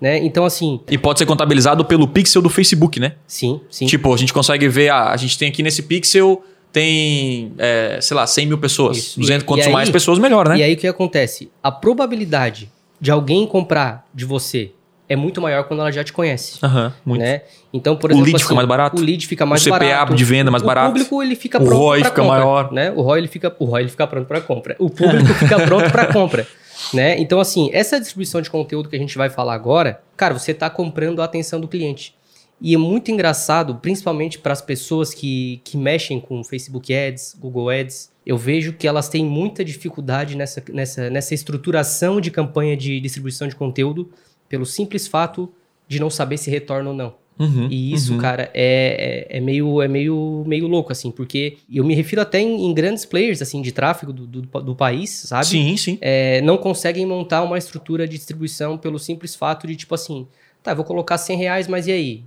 Né? 0.00 0.18
Então, 0.24 0.44
assim, 0.44 0.80
E 0.90 0.98
pode 0.98 1.20
ser 1.20 1.24
contabilizado 1.26 1.84
pelo 1.84 2.08
pixel 2.08 2.42
do 2.42 2.50
Facebook, 2.50 2.98
né? 2.98 3.14
sim, 3.28 3.60
sim. 3.70 3.86
Tipo, 3.86 4.12
a 4.12 4.16
gente 4.16 4.32
consegue 4.34 4.68
ver, 4.68 4.88
ah, 4.88 5.10
a 5.12 5.16
gente 5.16 5.38
tem 5.38 5.48
aqui 5.48 5.62
nesse 5.62 5.82
pixel, 5.84 6.44
tem, 6.72 7.52
é, 7.56 8.00
sei 8.02 8.16
lá, 8.16 8.26
100 8.26 8.46
mil 8.48 8.58
pessoas. 8.58 8.96
Isso. 8.98 9.20
200, 9.20 9.42
E- 9.44 9.46
quanto 9.46 9.70
mais 9.70 9.88
pessoas, 9.88 10.18
melhor, 10.18 10.48
né? 10.48 10.58
E 10.58 10.62
aí 10.64 10.74
o 10.74 10.76
que 10.76 10.86
acontece? 10.88 11.48
A 11.62 11.70
probabilidade 11.70 12.70
de 13.00 13.10
alguém 13.10 13.46
comprar 13.46 14.04
de 14.12 14.24
você 14.24 14.72
é 15.08 15.16
muito 15.16 15.40
maior 15.40 15.64
quando 15.64 15.80
ela 15.80 15.92
já 15.92 16.02
te 16.02 16.12
conhece. 16.12 16.58
Aham, 16.62 16.92
muito. 17.04 17.20
Né? 17.22 17.42
Então, 17.72 17.96
por 17.96 18.10
O 18.10 18.14
exemplo, 18.14 18.30
lead 18.32 18.42
fica 18.42 18.54
mais 18.54 18.68
barato? 18.68 18.96
O 18.96 19.04
lead 19.04 19.26
fica 19.26 19.46
mais 19.46 19.60
O 19.62 19.64
CPA 19.64 19.78
barato. 19.78 20.14
de 20.14 20.24
venda 20.24 20.50
mais 20.50 20.62
o 20.62 20.66
barato? 20.66 20.92
público 20.92 21.22
ele 21.22 21.36
fica 21.36 21.58
O 21.62 21.64
pronto 21.66 21.78
ROI 21.80 22.00
pra 22.00 22.08
fica 22.10 22.22
compra, 22.22 22.38
maior. 22.38 22.72
né? 22.72 22.90
O 22.92 23.02
ROI 23.02 23.18
ele 23.20 23.28
fica, 23.28 23.54
o 23.58 23.64
ROI 23.64 23.82
ele 23.82 23.90
fica 23.90 24.06
pronto 24.06 24.26
para 24.26 24.40
compra. 24.40 24.76
O 24.78 24.88
público 24.88 25.26
fica 25.34 25.60
pronto 25.66 25.90
para 25.90 26.12
compra, 26.12 26.46
né? 26.92 27.18
Então 27.18 27.38
assim, 27.40 27.70
essa 27.72 27.98
distribuição 28.00 28.40
de 28.40 28.48
conteúdo 28.50 28.88
que 28.88 28.96
a 28.96 28.98
gente 28.98 29.16
vai 29.18 29.28
falar 29.28 29.54
agora, 29.54 30.00
cara, 30.16 30.32
você 30.38 30.52
está 30.52 30.70
comprando 30.70 31.20
a 31.20 31.24
atenção 31.24 31.60
do 31.60 31.68
cliente. 31.68 32.14
E 32.60 32.72
é 32.72 32.78
muito 32.78 33.10
engraçado, 33.10 33.74
principalmente 33.74 34.38
para 34.38 34.52
as 34.52 34.62
pessoas 34.62 35.12
que, 35.12 35.60
que 35.64 35.76
mexem 35.76 36.18
com 36.20 36.42
Facebook 36.44 36.94
Ads, 36.94 37.36
Google 37.38 37.68
Ads. 37.68 38.10
Eu 38.24 38.38
vejo 38.38 38.72
que 38.72 38.86
elas 38.88 39.08
têm 39.08 39.22
muita 39.24 39.62
dificuldade 39.64 40.34
nessa, 40.36 40.62
nessa, 40.72 41.10
nessa 41.10 41.34
estruturação 41.34 42.20
de 42.20 42.30
campanha 42.30 42.74
de 42.76 43.00
distribuição 43.00 43.48
de 43.48 43.56
conteúdo, 43.56 44.08
pelo 44.48 44.66
simples 44.66 45.06
fato 45.06 45.52
de 45.88 46.00
não 46.00 46.10
saber 46.10 46.38
se 46.38 46.50
retorna 46.50 46.90
ou 46.90 46.96
não. 46.96 47.14
Uhum, 47.38 47.66
E 47.68 47.92
isso, 47.92 48.12
uhum. 48.12 48.18
cara, 48.18 48.48
é, 48.54 49.26
é, 49.28 49.38
é 49.38 49.40
meio, 49.40 49.82
é 49.82 49.88
meio, 49.88 50.44
meio 50.46 50.68
louco, 50.68 50.92
assim, 50.92 51.10
porque 51.10 51.56
eu 51.72 51.82
me 51.82 51.92
refiro 51.92 52.22
até 52.22 52.38
em, 52.40 52.64
em 52.64 52.72
grandes 52.72 53.04
players, 53.04 53.42
assim, 53.42 53.60
de 53.60 53.72
tráfego 53.72 54.12
do, 54.12 54.26
do, 54.26 54.42
do 54.42 54.74
país, 54.74 55.10
sabe? 55.10 55.46
Sim, 55.46 55.76
sim. 55.76 55.98
É, 56.00 56.40
não 56.42 56.56
conseguem 56.56 57.04
montar 57.04 57.42
uma 57.42 57.58
estrutura 57.58 58.06
de 58.06 58.16
distribuição 58.16 58.78
pelo 58.78 59.00
simples 59.00 59.34
fato 59.34 59.66
de, 59.66 59.74
tipo 59.74 59.94
assim, 59.94 60.28
tá, 60.62 60.72
eu 60.72 60.76
vou 60.76 60.84
colocar 60.84 61.18
100 61.18 61.36
reais, 61.36 61.68
mas 61.68 61.88
e 61.88 61.92
aí? 61.92 62.24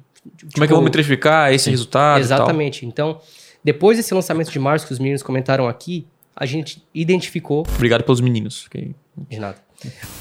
Como 0.54 0.66
é 0.66 0.68
que 0.68 0.74
eu 0.74 0.78
vou 0.78 0.84
metrificar 0.84 1.54
esse 1.54 1.70
resultado? 1.70 2.22
e 2.22 2.28
tal? 2.28 2.38
Exatamente. 2.40 2.86
Então, 2.86 3.22
depois 3.64 3.98
desse 3.98 4.14
lançamento 4.14 4.52
de 4.52 4.60
março 4.60 4.86
que 4.86 4.92
os 4.92 5.00
meninos 5.00 5.24
comentaram 5.24 5.70
aqui, 5.70 6.06
a 6.36 6.46
gente 6.46 6.84
identificou 6.94 7.66
Obrigado 7.76 8.04
pelos 8.04 8.20
meninos. 8.20 8.66
ok? 8.68 8.94
de 9.30 9.40
nada. 9.40 9.67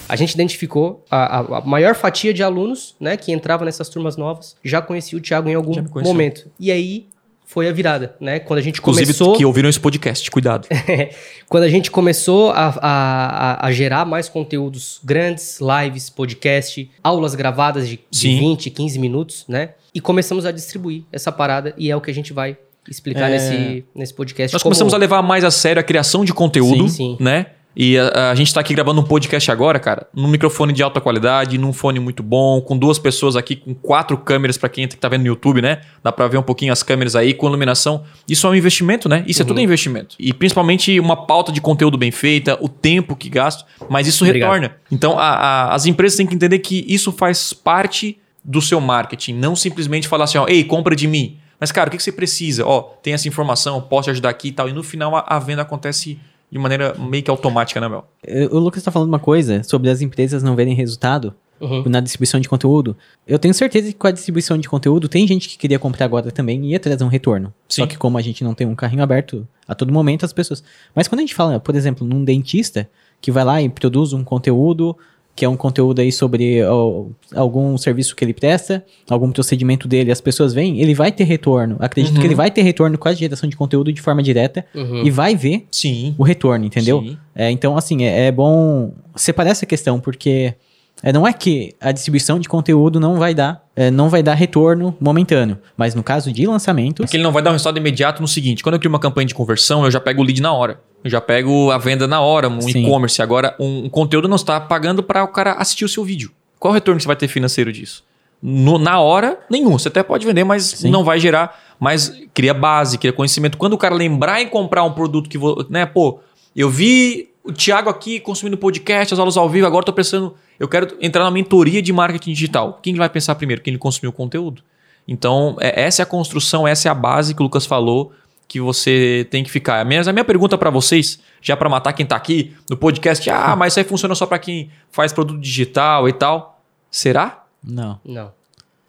A 0.09 0.15
gente 0.17 0.33
identificou 0.35 1.05
a, 1.11 1.41
a- 1.41 1.61
maior 1.63 1.95
fatia 1.95 2.33
de 2.33 2.43
alunos, 2.43 2.95
né, 3.01 3.17
que 3.17 3.33
entrava 3.33 3.65
nessas 3.65 3.89
turmas 3.89 4.17
novas, 4.17 4.57
já 4.65 4.81
conhecia 4.83 5.19
o 5.19 5.21
Thiago 5.21 5.49
em 5.49 5.55
algum 5.55 5.75
momento. 6.03 6.49
E 6.61 6.71
aí 6.71 7.07
foi 7.49 7.69
a 7.69 7.73
virada, 7.73 8.15
né? 8.21 8.39
Quando 8.41 8.59
a 8.59 8.63
gente 8.63 8.81
Inclusive, 8.81 9.07
começou, 9.07 9.37
que 9.37 9.45
ouviram 9.45 9.69
esse 9.69 9.79
podcast, 9.81 10.29
cuidado. 10.31 10.67
quando 11.49 11.63
a 11.65 11.69
gente 11.69 11.91
começou 11.91 12.51
a, 12.51 12.67
a, 12.83 13.53
a- 13.63 13.67
a 13.67 13.73
gerar 13.73 14.05
mais 14.05 14.29
conteúdos 14.29 15.01
grandes, 15.05 15.59
lives, 15.61 16.11
podcast, 16.11 16.91
aulas 17.03 17.35
gravadas 17.35 17.89
de, 17.89 18.01
de 18.11 18.19
Sim. 18.19 18.39
20, 18.41 18.71
15 18.71 18.99
minutos, 18.99 19.45
né? 19.49 19.71
E 19.95 20.01
começamos 20.01 20.45
a 20.45 20.51
distribuir 20.53 21.05
essa 21.13 21.31
parada 21.33 21.73
e 21.79 21.91
é 21.91 21.97
o 21.97 22.01
que 22.01 22.11
a 22.11 22.15
gente 22.15 22.33
vai 22.33 22.59
explicar 22.89 23.29
É. 23.31 23.33
nesse, 23.33 23.85
nesse 23.95 24.13
podcast. 24.15 24.53
Nós 24.53 24.63
como- 24.63 24.71
começamos 24.73 24.93
a 24.93 24.97
levar 24.97 25.23
mais 25.23 25.43
a 25.45 25.51
sério 25.51 25.81
a 25.81 25.83
criação 25.83 26.25
de 26.25 26.35
conteúdo, 26.35 26.89
Sim, 26.89 27.17
sim. 27.17 27.17
né? 27.21 27.47
E 27.79 27.99
a, 27.99 28.31
a 28.31 28.35
gente 28.35 28.55
tá 28.55 28.61
aqui 28.61 28.73
gravando 28.73 29.03
um 29.03 29.05
podcast 29.05 29.51
agora, 29.51 29.79
cara, 29.79 30.07
num 30.15 30.27
microfone 30.29 30.73
de 30.73 30.83
alta 30.83 30.99
qualidade, 30.99 31.59
num 31.59 31.75
fone 31.75 32.01
muito 32.01 32.23
bom, 32.23 32.59
com 32.63 32.79
duas 32.79 32.99
pessoas 32.99 33.37
aqui, 33.37 33.55
com 33.55 33.75
quatro 33.75 34.17
câmeras 34.17 34.57
pra 34.57 34.69
quem 34.71 34.89
tá 34.89 35.09
vendo 35.11 35.21
no 35.23 35.27
YouTube, 35.27 35.61
né? 35.61 35.83
Dá 36.03 36.11
pra 36.11 36.27
ver 36.27 36.39
um 36.39 36.43
pouquinho 36.43 36.73
as 36.73 36.83
câmeras 36.83 37.15
aí, 37.15 37.35
com 37.35 37.47
iluminação. 37.49 38.03
Isso 38.27 38.47
é 38.47 38.51
um 38.51 38.55
investimento, 38.55 39.09
né? 39.11 39.23
Isso 39.27 39.43
é 39.43 39.45
Uhum. 39.45 39.49
tudo 39.49 39.61
investimento. 39.61 40.17
E 40.19 40.33
principalmente 40.33 40.99
uma 40.99 41.27
pauta 41.27 41.53
de 41.53 41.61
conteúdo 41.61 41.99
bem 41.99 42.11
feita, 42.11 42.57
o 42.63 42.69
tempo 42.69 43.15
que 43.15 43.29
gasto, 43.29 43.67
mas 43.91 44.07
isso 44.07 44.25
Obrigado. 44.25 44.49
retorna. 44.53 44.77
Então 44.91 45.19
a- 45.19 45.29
a- 45.35 45.75
as 45.75 45.85
empresas 45.85 46.17
têm 46.17 46.27
que 46.27 46.35
entender 46.35 46.61
que 46.61 46.83
isso 46.89 47.13
faz 47.13 47.53
parte 47.53 48.19
do 48.43 48.63
seu 48.63 48.81
marketing, 48.81 49.35
não 49.35 49.55
simplesmente 49.55 50.09
falar 50.09 50.25
assim, 50.25 50.39
ó, 50.39 50.47
ei, 50.49 50.65
compra 50.65 50.97
de 50.97 51.07
mim. 51.07 51.37
Mas, 51.61 51.73
cara, 51.73 51.89
o 51.89 51.91
que 51.91 51.97
que 51.99 52.03
você 52.03 52.13
precisa? 52.13 52.65
Ó, 52.67 52.81
tem 53.03 53.13
essa 53.13 53.29
informação, 53.29 53.81
posso 53.83 54.05
te 54.05 54.11
ajudar 54.13 54.31
aqui 54.31 54.49
e 54.49 54.53
tal. 54.53 54.69
E 54.69 54.73
no 54.73 54.83
final 54.83 55.15
a, 55.17 55.25
a 55.27 55.39
venda 55.39 55.63
acontece 55.63 56.19
de 56.51 56.59
maneira 56.59 56.95
meio 56.95 57.23
que 57.23 57.31
automática, 57.31 57.81
né, 57.81 57.89
Mel? 57.89 58.07
O 58.51 58.59
Lucas 58.59 58.83
tá 58.83 58.91
falando 58.91 59.09
uma 59.09 59.19
coisa 59.19 59.63
sobre 59.63 59.91
as 59.91 60.01
empresas 60.01 60.43
não 60.43 60.55
verem 60.57 60.75
resultado 60.75 61.35
Uhum. 61.59 61.85
na 61.87 62.01
distribuição 62.01 62.39
de 62.39 62.51
conteúdo. 62.51 62.95
Eu 63.27 63.39
tenho 63.39 63.55
certeza 63.55 63.87
que 63.89 63.95
com 63.95 64.07
a 64.07 64.11
distribuição 64.11 64.59
de 64.59 64.69
conteúdo 64.69 65.09
tem 65.09 65.27
gente 65.27 65.49
que 65.49 65.57
queria 65.57 65.79
comprar 65.79 66.05
agora 66.05 66.31
também 66.31 66.63
e 66.67 66.73
ia 66.73 66.79
trazer 66.79 67.03
um 67.03 67.09
retorno. 67.09 67.51
Só 67.67 67.85
Sim. 67.85 67.89
que 67.89 67.97
como 67.97 68.19
a 68.19 68.21
gente 68.21 68.45
não 68.45 68.53
tem 68.53 68.67
um 68.67 68.75
carrinho 68.75 69.03
aberto 69.03 69.49
a 69.67 69.75
todo 69.75 69.91
momento, 69.91 70.27
as 70.27 70.35
pessoas. 70.35 70.63
Mas 70.95 71.09
quando 71.09 71.21
a 71.21 71.23
gente 71.23 71.35
fala, 71.35 71.59
por 71.59 71.75
exemplo, 71.75 72.07
num 72.07 72.23
dentista 72.23 72.87
que 73.23 73.33
vai 73.33 73.43
lá 73.43 73.63
e 73.63 73.71
produz 73.71 74.13
um 74.13 74.23
conteúdo 74.23 74.95
que 75.37 75.45
é 75.45 75.49
um 75.49 75.57
conteúdo 75.57 76.01
aí 76.01 76.11
sobre 76.11 76.65
ó, 76.65 77.05
algum 77.35 77.77
serviço 77.77 78.17
que 78.17 78.25
ele 78.25 78.33
presta, 78.33 78.83
algum 79.09 79.31
procedimento 79.31 79.87
dele, 79.87 80.11
as 80.11 80.21
pessoas 80.21 80.55
veem, 80.55 80.81
ele 80.81 80.95
vai 80.95 81.13
ter 81.13 81.25
retorno. 81.25 81.77
Acredito 81.79 82.15
Uhum. 82.15 82.21
que 82.23 82.27
ele 82.27 82.35
vai 82.35 82.51
ter 82.51 82.63
retorno 82.63 82.97
com 82.97 83.07
a 83.07 83.13
geração 83.13 83.47
de 83.49 83.55
conteúdo 83.55 83.93
de 83.93 84.01
forma 84.01 84.23
direta 84.23 84.65
Uhum. 84.75 85.05
e 85.05 85.11
vai 85.11 85.37
ver 85.37 85.67
Sim. 85.71 86.15
o 86.17 86.23
retorno, 86.25 86.65
entendeu? 86.65 87.05
É, 87.35 87.51
então, 87.51 87.77
assim, 87.77 88.05
é, 88.05 88.29
é 88.29 88.33
bom 88.33 88.93
separar 89.15 89.51
essa 89.51 89.67
questão, 89.67 90.01
porque 90.01 90.55
é, 91.03 91.13
não 91.13 91.27
é 91.27 91.33
que 91.33 91.75
a 91.81 91.93
distribuição 91.93 92.39
de 92.39 92.49
conteúdo 92.49 92.99
não 92.99 93.17
vai 93.17 93.35
dar, 93.35 93.63
é, 93.77 93.91
não 93.91 94.09
vai 94.09 94.23
dar 94.23 94.35
retorno 94.35 94.97
momentâneo. 95.01 95.59
Mas 95.77 95.95
no 95.95 96.03
caso 96.03 96.33
de 96.33 96.47
lançamentos, 96.47 97.05
Porque 97.05 97.17
ele 97.17 97.23
não 97.25 97.33
vai 97.33 97.43
dar 97.43 97.51
um 97.51 97.53
resultado 97.53 97.77
imediato 97.79 98.21
no 98.23 98.29
seguinte: 98.29 98.63
quando 98.63 98.75
eu 98.75 98.79
crio 98.79 98.89
uma 98.91 98.99
campanha 98.99 99.27
de 99.27 99.35
conversão, 99.35 99.85
eu 99.85 99.91
já 99.91 100.01
pego 100.01 100.23
o 100.23 100.25
lead 100.25 100.41
na 100.41 100.53
hora. 100.53 100.81
Eu 101.05 101.11
já 101.11 101.21
pego 101.21 101.71
a 101.71 101.79
venda 101.79 102.07
na 102.09 102.21
hora, 102.21 102.49
um 102.49 102.59
e-commerce. 102.69 103.21
Agora, 103.23 103.55
um, 103.61 103.85
um 103.85 103.89
conteúdo 103.89 104.27
não 104.27 104.37
está 104.37 104.59
pagando 104.61 105.03
para 105.03 105.23
o 105.23 105.29
cara 105.29 105.53
assistir 105.53 105.85
o 105.85 105.89
seu 105.89 106.03
vídeo. 106.03 106.33
Qual 106.59 106.73
o 106.73 106.75
retorno 106.75 106.97
que 106.99 107.03
você 107.05 107.07
vai 107.07 107.17
ter 107.17 107.29
financeiro 107.29 107.73
disso? 107.73 108.03
No- 108.43 108.79
na 108.79 108.99
hora, 109.01 109.39
nenhum. 109.51 109.79
Você 109.79 109.89
até 109.89 110.03
pode 110.03 110.27
vender, 110.27 110.43
mas 110.45 110.65
Sim. 110.65 110.91
não 110.91 111.05
vai 111.05 111.21
gerar. 111.21 111.61
Mas 111.79 112.13
cria 112.35 112.55
base, 112.55 112.97
cria 112.99 113.13
conhecimento. 113.13 113.57
Quando 113.59 113.75
o 113.75 113.79
cara 113.79 113.95
lembrar 113.95 114.41
em 114.41 114.49
comprar 114.49 114.83
um 114.83 114.93
produto 114.93 115.29
que, 115.29 115.37
vo- 115.39 115.65
né, 115.71 115.85
pô, 115.87 116.19
eu 116.57 116.69
vi 116.71 117.29
o 117.45 117.53
Thiago 117.53 117.89
aqui 117.91 118.19
consumindo 118.19 118.57
podcast, 118.57 119.13
as 119.15 119.21
aulas 119.21 119.37
ao 119.37 119.49
vivo, 119.49 119.67
agora 119.67 119.85
tô 119.85 119.93
pensando, 119.93 120.35
eu 120.59 120.69
quero 120.69 120.97
entrar 121.01 121.25
na 121.25 121.31
mentoria 121.31 121.81
de 121.83 121.93
marketing 121.93 122.33
digital. 122.33 122.79
Quem 122.83 122.95
vai 122.95 123.09
pensar 123.09 123.35
primeiro? 123.35 123.63
Quem 123.63 123.77
consumiu 123.77 124.11
o 124.11 124.13
conteúdo. 124.13 124.63
Então, 125.09 125.57
é- 125.61 125.83
essa 125.83 126.03
é 126.03 126.05
a 126.05 126.07
construção, 126.07 126.67
essa 126.67 126.89
é 126.89 126.91
a 126.91 126.95
base 126.95 127.35
que 127.35 127.41
o 127.41 127.45
Lucas 127.45 127.65
falou 127.67 128.13
que 128.49 128.61
você 128.61 129.27
tem 129.31 129.43
que 129.43 129.51
ficar. 129.51 129.85
Mas 129.85 130.07
a 130.09 130.13
minha 130.13 130.25
pergunta 130.25 130.57
para 130.57 130.71
vocês, 130.71 131.19
já 131.43 131.57
para 131.57 131.69
matar 131.69 131.93
quem 131.93 132.07
tá 132.07 132.15
aqui 132.17 132.55
no 132.71 132.77
podcast, 132.77 133.29
ah, 133.31 133.57
mas 133.57 133.73
isso 133.73 133.81
aí 133.81 133.85
funciona 133.85 134.15
só 134.15 134.25
para 134.27 134.39
quem 134.39 134.71
faz 134.91 135.13
produto 135.13 135.41
digital 135.41 136.09
e 136.09 136.13
tal. 136.13 136.61
Será? 136.91 137.45
Não. 137.63 138.01
Não, 138.05 138.33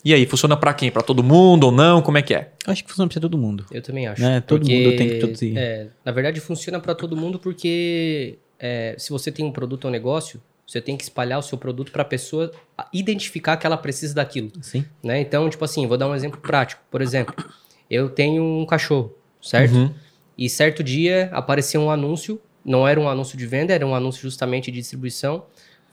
E 0.06 0.14
aí, 0.14 0.26
funciona 0.28 0.56
para 0.56 0.74
quem? 0.74 0.90
Para 0.92 1.02
todo 1.02 1.24
mundo 1.24 1.66
ou 1.66 1.72
não? 1.72 2.02
Como 2.02 2.18
é 2.18 2.22
que 2.22 2.34
é? 2.34 2.52
Eu 2.66 2.72
acho 2.72 2.84
que 2.84 2.90
funciona 2.90 3.10
pra 3.10 3.20
todo 3.20 3.38
mundo. 3.38 3.66
eu 3.72 3.82
também 3.82 4.08
acho. 4.08 4.22
Né, 4.22 4.40
todo 4.42 4.60
mundo 4.62 4.96
tem 4.96 5.10
que 5.10 5.16
produzir. 5.16 5.58
é, 5.58 5.88
na 6.06 6.12
verdade, 6.12 6.40
funciona 6.40 6.80
para 6.80 6.94
todo 6.96 7.18
mundo 7.18 7.38
porque 7.40 8.38
é, 8.60 8.96
se 8.98 9.10
você 9.10 9.32
tem 9.32 9.44
um 9.44 9.52
produto 9.52 9.86
ou 9.86 9.90
um 9.90 9.92
negócio, 9.92 10.40
você 10.68 10.82
tem 10.82 10.98
que 10.98 11.04
espalhar 11.04 11.40
o 11.40 11.42
seu 11.42 11.58
produto 11.58 11.94
para 11.94 12.02
a 12.02 12.06
pessoa 12.06 12.52
identificar 12.92 13.56
que 13.56 13.66
ela 13.66 13.78
precisa 13.78 14.14
daquilo. 14.14 14.52
Sim. 14.62 14.86
né? 15.02 15.22
Então, 15.22 15.50
tipo 15.50 15.64
assim, 15.64 15.88
vou 15.88 15.98
dar 15.98 16.10
um 16.10 16.14
exemplo 16.14 16.42
prático. 16.42 16.82
Por 16.92 17.02
exemplo, 17.02 17.34
eu 17.90 18.10
tenho 18.10 18.44
um 18.44 18.66
cachorro, 18.66 19.16
certo? 19.42 19.74
Uhum. 19.74 19.94
E 20.38 20.50
certo 20.50 20.84
dia 20.84 21.30
apareceu 21.32 21.82
um 21.82 21.90
anúncio, 21.90 22.40
não 22.66 22.86
era 22.86 23.00
um 23.00 23.08
anúncio 23.08 23.38
de 23.38 23.48
venda, 23.48 23.74
era 23.74 23.88
um 23.88 23.96
anúncio 23.96 24.22
justamente 24.22 24.70
de 24.70 24.80
distribuição, 24.80 25.46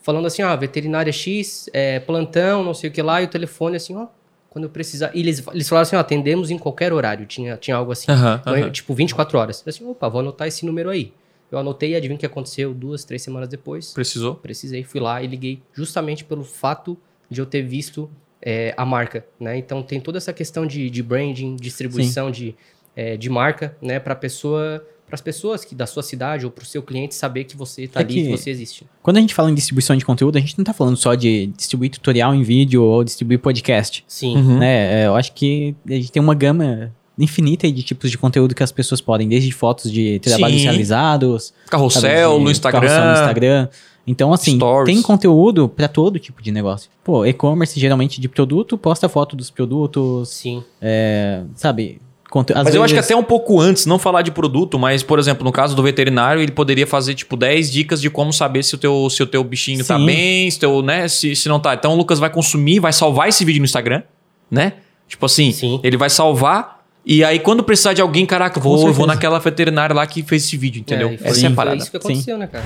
falando 0.03 0.27
assim, 0.27 0.43
ó, 0.43 0.55
veterinária 0.57 1.13
X, 1.13 1.71
é, 1.73 2.01
plantão, 2.01 2.65
não 2.65 2.75
sei 2.75 2.91
o 2.91 2.93
que 2.93 3.01
lá, 3.01 3.23
e 3.23 3.27
o 3.27 3.29
telefone 3.29 3.77
assim, 3.77 3.95
ó, 3.95 4.09
quando 4.51 4.65
eu 4.65 4.71
precisar. 4.71 5.13
E 5.15 5.21
eles, 5.21 5.43
eles 5.53 5.69
falaram 5.69 5.83
assim, 5.83 5.97
ó, 5.97 6.01
atendemos 6.01 6.51
em 6.51 6.59
qualquer 6.59 6.93
horário, 6.93 7.27
tinha, 7.27 7.57
tinha 7.57 7.77
algo 7.77 7.93
assim. 7.93 8.11
Então, 8.11 8.53
aham. 8.55 8.71
Tipo, 8.71 8.93
24 8.93 9.39
horas. 9.39 9.63
Eu 9.65 9.71
assim, 9.71 9.89
opa, 9.89 10.09
vou 10.09 10.21
anotar 10.21 10.49
esse 10.49 10.67
número 10.67 10.91
aí. 10.91 11.13
Eu 11.55 11.61
anotei 11.61 11.91
e 11.93 11.95
adivinha 11.97 12.17
o 12.17 12.19
que 12.21 12.27
aconteceu 12.27 12.75
duas, 12.75 13.05
três 13.05 13.23
semanas 13.23 13.49
depois. 13.49 13.93
Precisou? 13.93 14.35
Precisei, 14.35 14.83
fui 14.83 15.01
lá 15.01 15.23
e 15.23 15.27
liguei 15.27 15.63
justamente 15.73 16.25
pelo 16.25 16.43
fato 16.45 16.99
de 17.31 17.41
eu 17.41 17.47
ter 17.47 17.63
visto 17.63 18.11
é, 18.43 18.75
a 18.77 18.85
marca, 18.85 19.25
né? 19.41 19.57
Então 19.57 19.83
tem 19.83 20.01
toda 20.01 20.19
essa 20.19 20.33
questão 20.33 20.67
de, 20.67 20.91
de 20.91 21.03
branding, 21.03 21.57
distribuição 21.57 22.31
de, 22.31 22.55
é, 22.95 23.17
de 23.17 23.31
marca, 23.31 23.77
né? 23.81 23.99
Para 23.99 24.15
pessoa, 24.15 24.85
para 25.07 25.15
as 25.15 25.21
pessoas 25.21 25.65
que 25.65 25.75
da 25.75 25.87
sua 25.87 26.03
cidade 26.03 26.45
ou 26.45 26.51
para 26.51 26.63
o 26.63 26.67
seu 26.67 26.83
cliente 26.83 27.15
saber 27.15 27.45
que 27.45 27.57
você 27.57 27.85
está 27.85 28.01
É 28.01 28.03
ali, 28.03 28.15
que- 28.15 28.23
que 28.25 28.31
você 28.31 28.51
existe. 28.51 28.87
Quando 29.03 29.17
a 29.17 29.21
gente 29.21 29.33
fala 29.35 29.51
em 29.51 29.55
distribuição 29.55 29.97
de 29.97 30.05
conteúdo, 30.05 30.37
a 30.37 30.41
gente 30.41 30.59
não 30.59 30.65
tá 30.65 30.73
falando 30.75 30.97
só 30.97 31.15
de 31.15 31.47
distribuir 31.57 31.91
tutorial 31.91 32.35
em 32.35 32.43
vídeo 32.43 32.83
ou 32.83 33.03
distribuir 33.05 33.39
podcast. 33.39 34.05
Sim. 34.09 34.37
Uhum. 34.37 34.59
Né? 34.59 35.03
É, 35.03 35.07
eu 35.07 35.15
acho 35.17 35.33
que 35.33 35.75
a 35.89 35.93
gente 35.93 36.11
tem 36.13 36.21
uma 36.23 36.35
gama 36.35 36.93
infinita 37.19 37.67
aí 37.67 37.73
de 37.73 37.83
tipos 37.83 38.11
de 38.11 38.19
conteúdo 38.19 38.55
que 38.55 38.63
as 38.63 38.73
pessoas 38.73 39.01
podem, 39.01 39.29
desde 39.29 39.51
fotos 39.53 39.91
de 39.91 40.19
trabalhos 40.21 40.61
Sim. 40.61 40.65
realizados, 40.69 41.45
sabe, 41.45 41.71
Carrossel 41.71 42.39
de 42.39 42.45
no 42.45 42.51
Instagram. 42.51 42.81
carrossel 42.81 43.05
no 43.07 43.13
Instagram. 43.13 43.69
Então, 44.07 44.33
assim, 44.35 44.57
Stories. 44.57 44.93
tem 44.95 45.03
conteúdo 45.03 45.67
pra 45.69 45.89
todo 45.89 46.19
tipo 46.19 46.43
de 46.43 46.53
negócio. 46.53 46.91
Pô, 47.03 47.25
e-commerce 47.25 47.79
geralmente 47.81 48.21
de 48.21 48.29
produto, 48.29 48.77
posta 48.77 49.09
foto 49.09 49.35
dos 49.35 49.49
produtos, 49.51 50.29
Sim. 50.29 50.63
é, 50.83 51.43
sabe? 51.55 52.01
Conte- 52.29 52.53
Mas 52.53 52.75
eu 52.75 52.83
acho 52.83 52.93
que 52.93 52.97
vezes- 52.99 53.13
até 53.13 53.17
um 53.19 53.23
pouco 53.23 53.61
antes, 53.61 53.87
não 53.87 53.97
falar 53.99 54.21
de 54.23 54.33
produto, 54.33 54.77
mas, 54.79 55.03
por 55.05 55.19
exemplo, 55.21 55.45
no 55.45 55.53
caso 55.53 55.77
do 55.77 55.83
veterinário, 55.85 56.43
ele 56.43 56.51
poderia 56.51 56.87
fazer, 56.87 57.15
tipo, 57.15 57.37
10 57.37 57.71
dicas 57.71 58.01
de 58.01 58.11
como 58.11 58.33
saber 58.33 58.63
se 58.65 58.75
o 58.75 58.79
teu, 58.79 59.09
se 59.09 59.23
o 59.23 59.27
teu 59.27 59.43
bichinho 59.45 59.85
tá 59.85 59.97
Sim. 59.99 60.05
bem, 60.05 60.51
se, 60.51 60.59
teu, 60.59 60.83
né, 60.83 61.07
se, 61.07 61.35
se 61.37 61.49
não 61.49 61.61
tá. 61.61 61.73
Então 61.75 61.93
o 61.93 61.97
Lucas 61.97 62.19
vai 62.19 62.29
consumir, 62.29 62.81
vai 62.81 62.93
salvar 62.93 63.29
esse 63.29 63.45
vídeo 63.45 63.61
no 63.61 63.65
Instagram, 63.65 64.03
né? 64.51 64.75
Tipo 65.09 65.25
assim, 65.27 65.53
Sim. 65.53 65.81
ele 65.85 65.97
vai 65.97 66.11
salvar. 66.11 66.84
E 67.07 67.23
aí, 67.23 67.39
quando 67.39 67.63
precisar 67.63 67.93
de 67.93 68.01
alguém, 68.01 68.25
caraca, 68.25 68.59
vou, 68.59 68.91
vou 68.93 69.07
naquela 69.07 69.39
veterinária 69.39 69.95
lá 69.95 70.07
que 70.07 70.23
fez 70.23 70.45
esse 70.45 70.57
vídeo, 70.57 70.81
entendeu? 70.81 71.11
É, 71.11 71.15
e 71.15 71.19
foi, 71.19 71.27
Essa 71.29 71.41
é 71.41 71.45
a 71.45 71.49
foi 71.51 71.57
parada. 71.57 71.77
isso 71.77 71.91
que 71.91 72.01
Sim. 72.01 72.09
aconteceu, 72.09 72.39
né, 72.39 72.47
cara? 72.47 72.65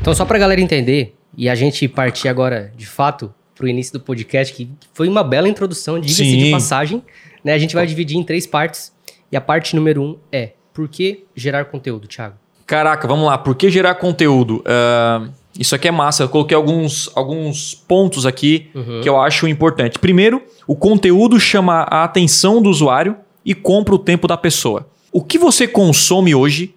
Então, 0.00 0.14
só 0.14 0.24
pra 0.24 0.36
galera 0.38 0.60
entender, 0.60 1.14
e 1.36 1.48
a 1.48 1.54
gente 1.54 1.86
partir 1.86 2.28
agora, 2.28 2.72
de 2.76 2.86
fato, 2.86 3.32
pro 3.54 3.68
início 3.68 3.92
do 3.92 4.00
podcast, 4.00 4.52
que 4.52 4.68
foi 4.92 5.08
uma 5.08 5.22
bela 5.22 5.48
introdução, 5.48 5.98
diga-se 6.00 6.24
Sim. 6.24 6.38
de 6.44 6.50
passagem, 6.50 7.02
né? 7.44 7.52
A 7.52 7.58
gente 7.58 7.74
vai 7.74 7.86
dividir 7.86 8.16
em 8.16 8.22
três 8.24 8.46
partes. 8.46 8.92
E 9.30 9.36
a 9.36 9.40
parte 9.40 9.74
número 9.74 10.02
um 10.02 10.16
é 10.30 10.52
por 10.72 10.88
que 10.88 11.24
gerar 11.34 11.64
conteúdo, 11.66 12.06
Thiago? 12.06 12.36
Caraca, 12.66 13.06
vamos 13.08 13.26
lá. 13.26 13.38
Por 13.38 13.54
que 13.54 13.70
gerar 13.70 13.94
conteúdo? 13.96 14.62
Ah, 14.66 15.28
isso 15.58 15.74
aqui 15.74 15.88
é 15.88 15.90
massa. 15.90 16.22
Eu 16.24 16.28
coloquei 16.28 16.56
alguns, 16.56 17.10
alguns 17.14 17.74
pontos 17.74 18.26
aqui 18.26 18.68
Uhum. 18.74 19.00
que 19.02 19.08
eu 19.08 19.20
acho 19.20 19.46
importante. 19.48 19.98
Primeiro, 19.98 20.42
o 20.66 20.74
conteúdo 20.76 21.38
chama 21.40 21.86
a 21.90 22.04
atenção 22.04 22.60
do 22.62 22.68
usuário 22.70 23.16
e 23.44 23.54
compra 23.54 23.94
o 23.94 23.98
tempo 23.98 24.26
da 24.26 24.36
pessoa. 24.36 24.88
O 25.12 25.22
que 25.22 25.38
você 25.38 25.66
consome 25.68 26.34
hoje, 26.34 26.74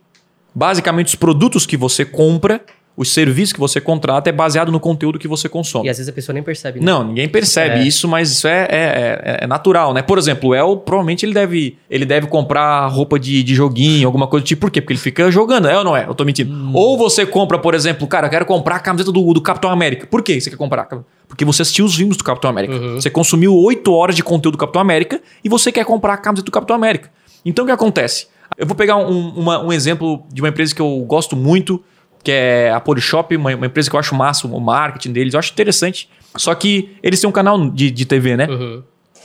basicamente 0.53 1.07
os 1.07 1.15
produtos 1.15 1.65
que 1.65 1.75
você 1.77 2.05
compra, 2.05 2.61
os 3.01 3.13
serviços 3.13 3.53
que 3.53 3.59
você 3.59 3.79
contrata, 3.79 4.29
é 4.29 4.33
baseado 4.33 4.71
no 4.73 4.79
conteúdo 4.79 5.17
que 5.17 5.27
você 5.27 5.47
consome. 5.47 5.87
E 5.87 5.89
às 5.89 5.97
vezes 5.97 6.09
a 6.09 6.13
pessoa 6.13 6.33
nem 6.33 6.43
percebe, 6.43 6.79
né? 6.81 6.85
Não, 6.85 7.01
ninguém 7.05 7.29
percebe 7.29 7.79
É. 7.79 7.83
isso, 7.83 8.09
mas 8.09 8.29
isso 8.29 8.45
é, 8.45 8.67
é, 8.69 9.21
é- 9.23 9.37
é 9.43 9.47
natural, 9.47 9.93
né? 9.93 10.01
Por 10.01 10.17
exemplo, 10.17 10.49
o 10.49 10.53
El, 10.55 10.75
provavelmente 10.77 11.25
ele 11.25 11.33
deve, 11.33 11.77
ele 11.89 12.05
deve 12.05 12.27
comprar 12.27 12.85
roupa 12.87 13.17
de, 13.17 13.41
de 13.41 13.55
joguinho, 13.55 14.05
alguma 14.05 14.27
coisa 14.27 14.43
do 14.43 14.47
tipo. 14.47 14.59
Por 14.59 14.69
quê? 14.71 14.81
Porque 14.81 14.91
ele 14.93 14.99
fica 14.99 15.31
jogando, 15.31 15.69
é 15.69 15.77
ou 15.77 15.83
não 15.85 15.95
é? 15.95 16.05
Eu 16.09 16.13
tô 16.13 16.25
mentindo. 16.25 16.53
Ou 16.77 16.97
você 16.97 17.25
compra, 17.25 17.57
por 17.57 17.73
exemplo, 17.73 18.05
cara, 18.05 18.27
eu 18.27 18.31
quero 18.31 18.45
comprar 18.45 18.75
a 18.75 18.79
camiseta 18.79 19.11
do, 19.13 19.33
do 19.33 19.41
Capitão 19.41 19.71
América. 19.71 20.05
Por 20.05 20.21
que 20.21 20.39
você 20.41 20.49
quer 20.49 20.57
comprar? 20.57 20.85
Porque 21.27 21.45
você 21.45 21.61
assistiu 21.61 21.85
os 21.85 21.95
filmes 21.95 22.17
do 22.17 22.23
Capitão 22.25 22.49
América. 22.49 22.73
Uhum. 22.75 22.95
Você 22.95 23.09
consumiu 23.09 23.55
oito 23.55 23.93
horas 23.93 24.15
de 24.15 24.21
conteúdo 24.23 24.55
do 24.55 24.57
Capitão 24.57 24.81
América 24.81 25.21
e 25.41 25.47
você 25.47 25.71
quer 25.71 25.85
comprar 25.85 26.15
a 26.15 26.17
camiseta 26.17 26.45
do 26.45 26.51
Capitão 26.51 26.75
América. 26.75 27.09
Então 27.45 27.63
o 27.63 27.65
que 27.67 27.71
acontece? 27.71 28.27
Eu 28.57 28.65
vou 28.67 28.75
pegar 28.75 28.97
um, 28.97 29.29
uma- 29.29 29.63
um 29.63 29.71
exemplo 29.71 30.23
de 30.33 30.41
uma 30.41 30.49
empresa 30.49 30.75
que 30.75 30.81
eu 30.81 30.99
gosto 31.07 31.35
muito, 31.35 31.81
que 32.23 32.31
é 32.31 32.71
a 32.71 32.79
Polishop, 32.79 33.35
uma, 33.35 33.55
uma 33.55 33.65
empresa 33.65 33.89
que 33.89 33.95
eu 33.95 33.99
acho 33.99 34.13
massa, 34.15 34.47
o 34.47 34.59
marketing 34.59 35.11
deles, 35.11 35.33
eu 35.33 35.39
acho 35.39 35.51
interessante. 35.51 36.09
Só 36.35 36.53
que 36.53 36.91
eles 37.01 37.19
têm 37.19 37.29
um 37.29 37.33
canal 37.33 37.69
de, 37.69 37.89
de 37.89 38.05
TV, 38.05 38.35
né? 38.37 38.47
Uhum. 38.47 38.83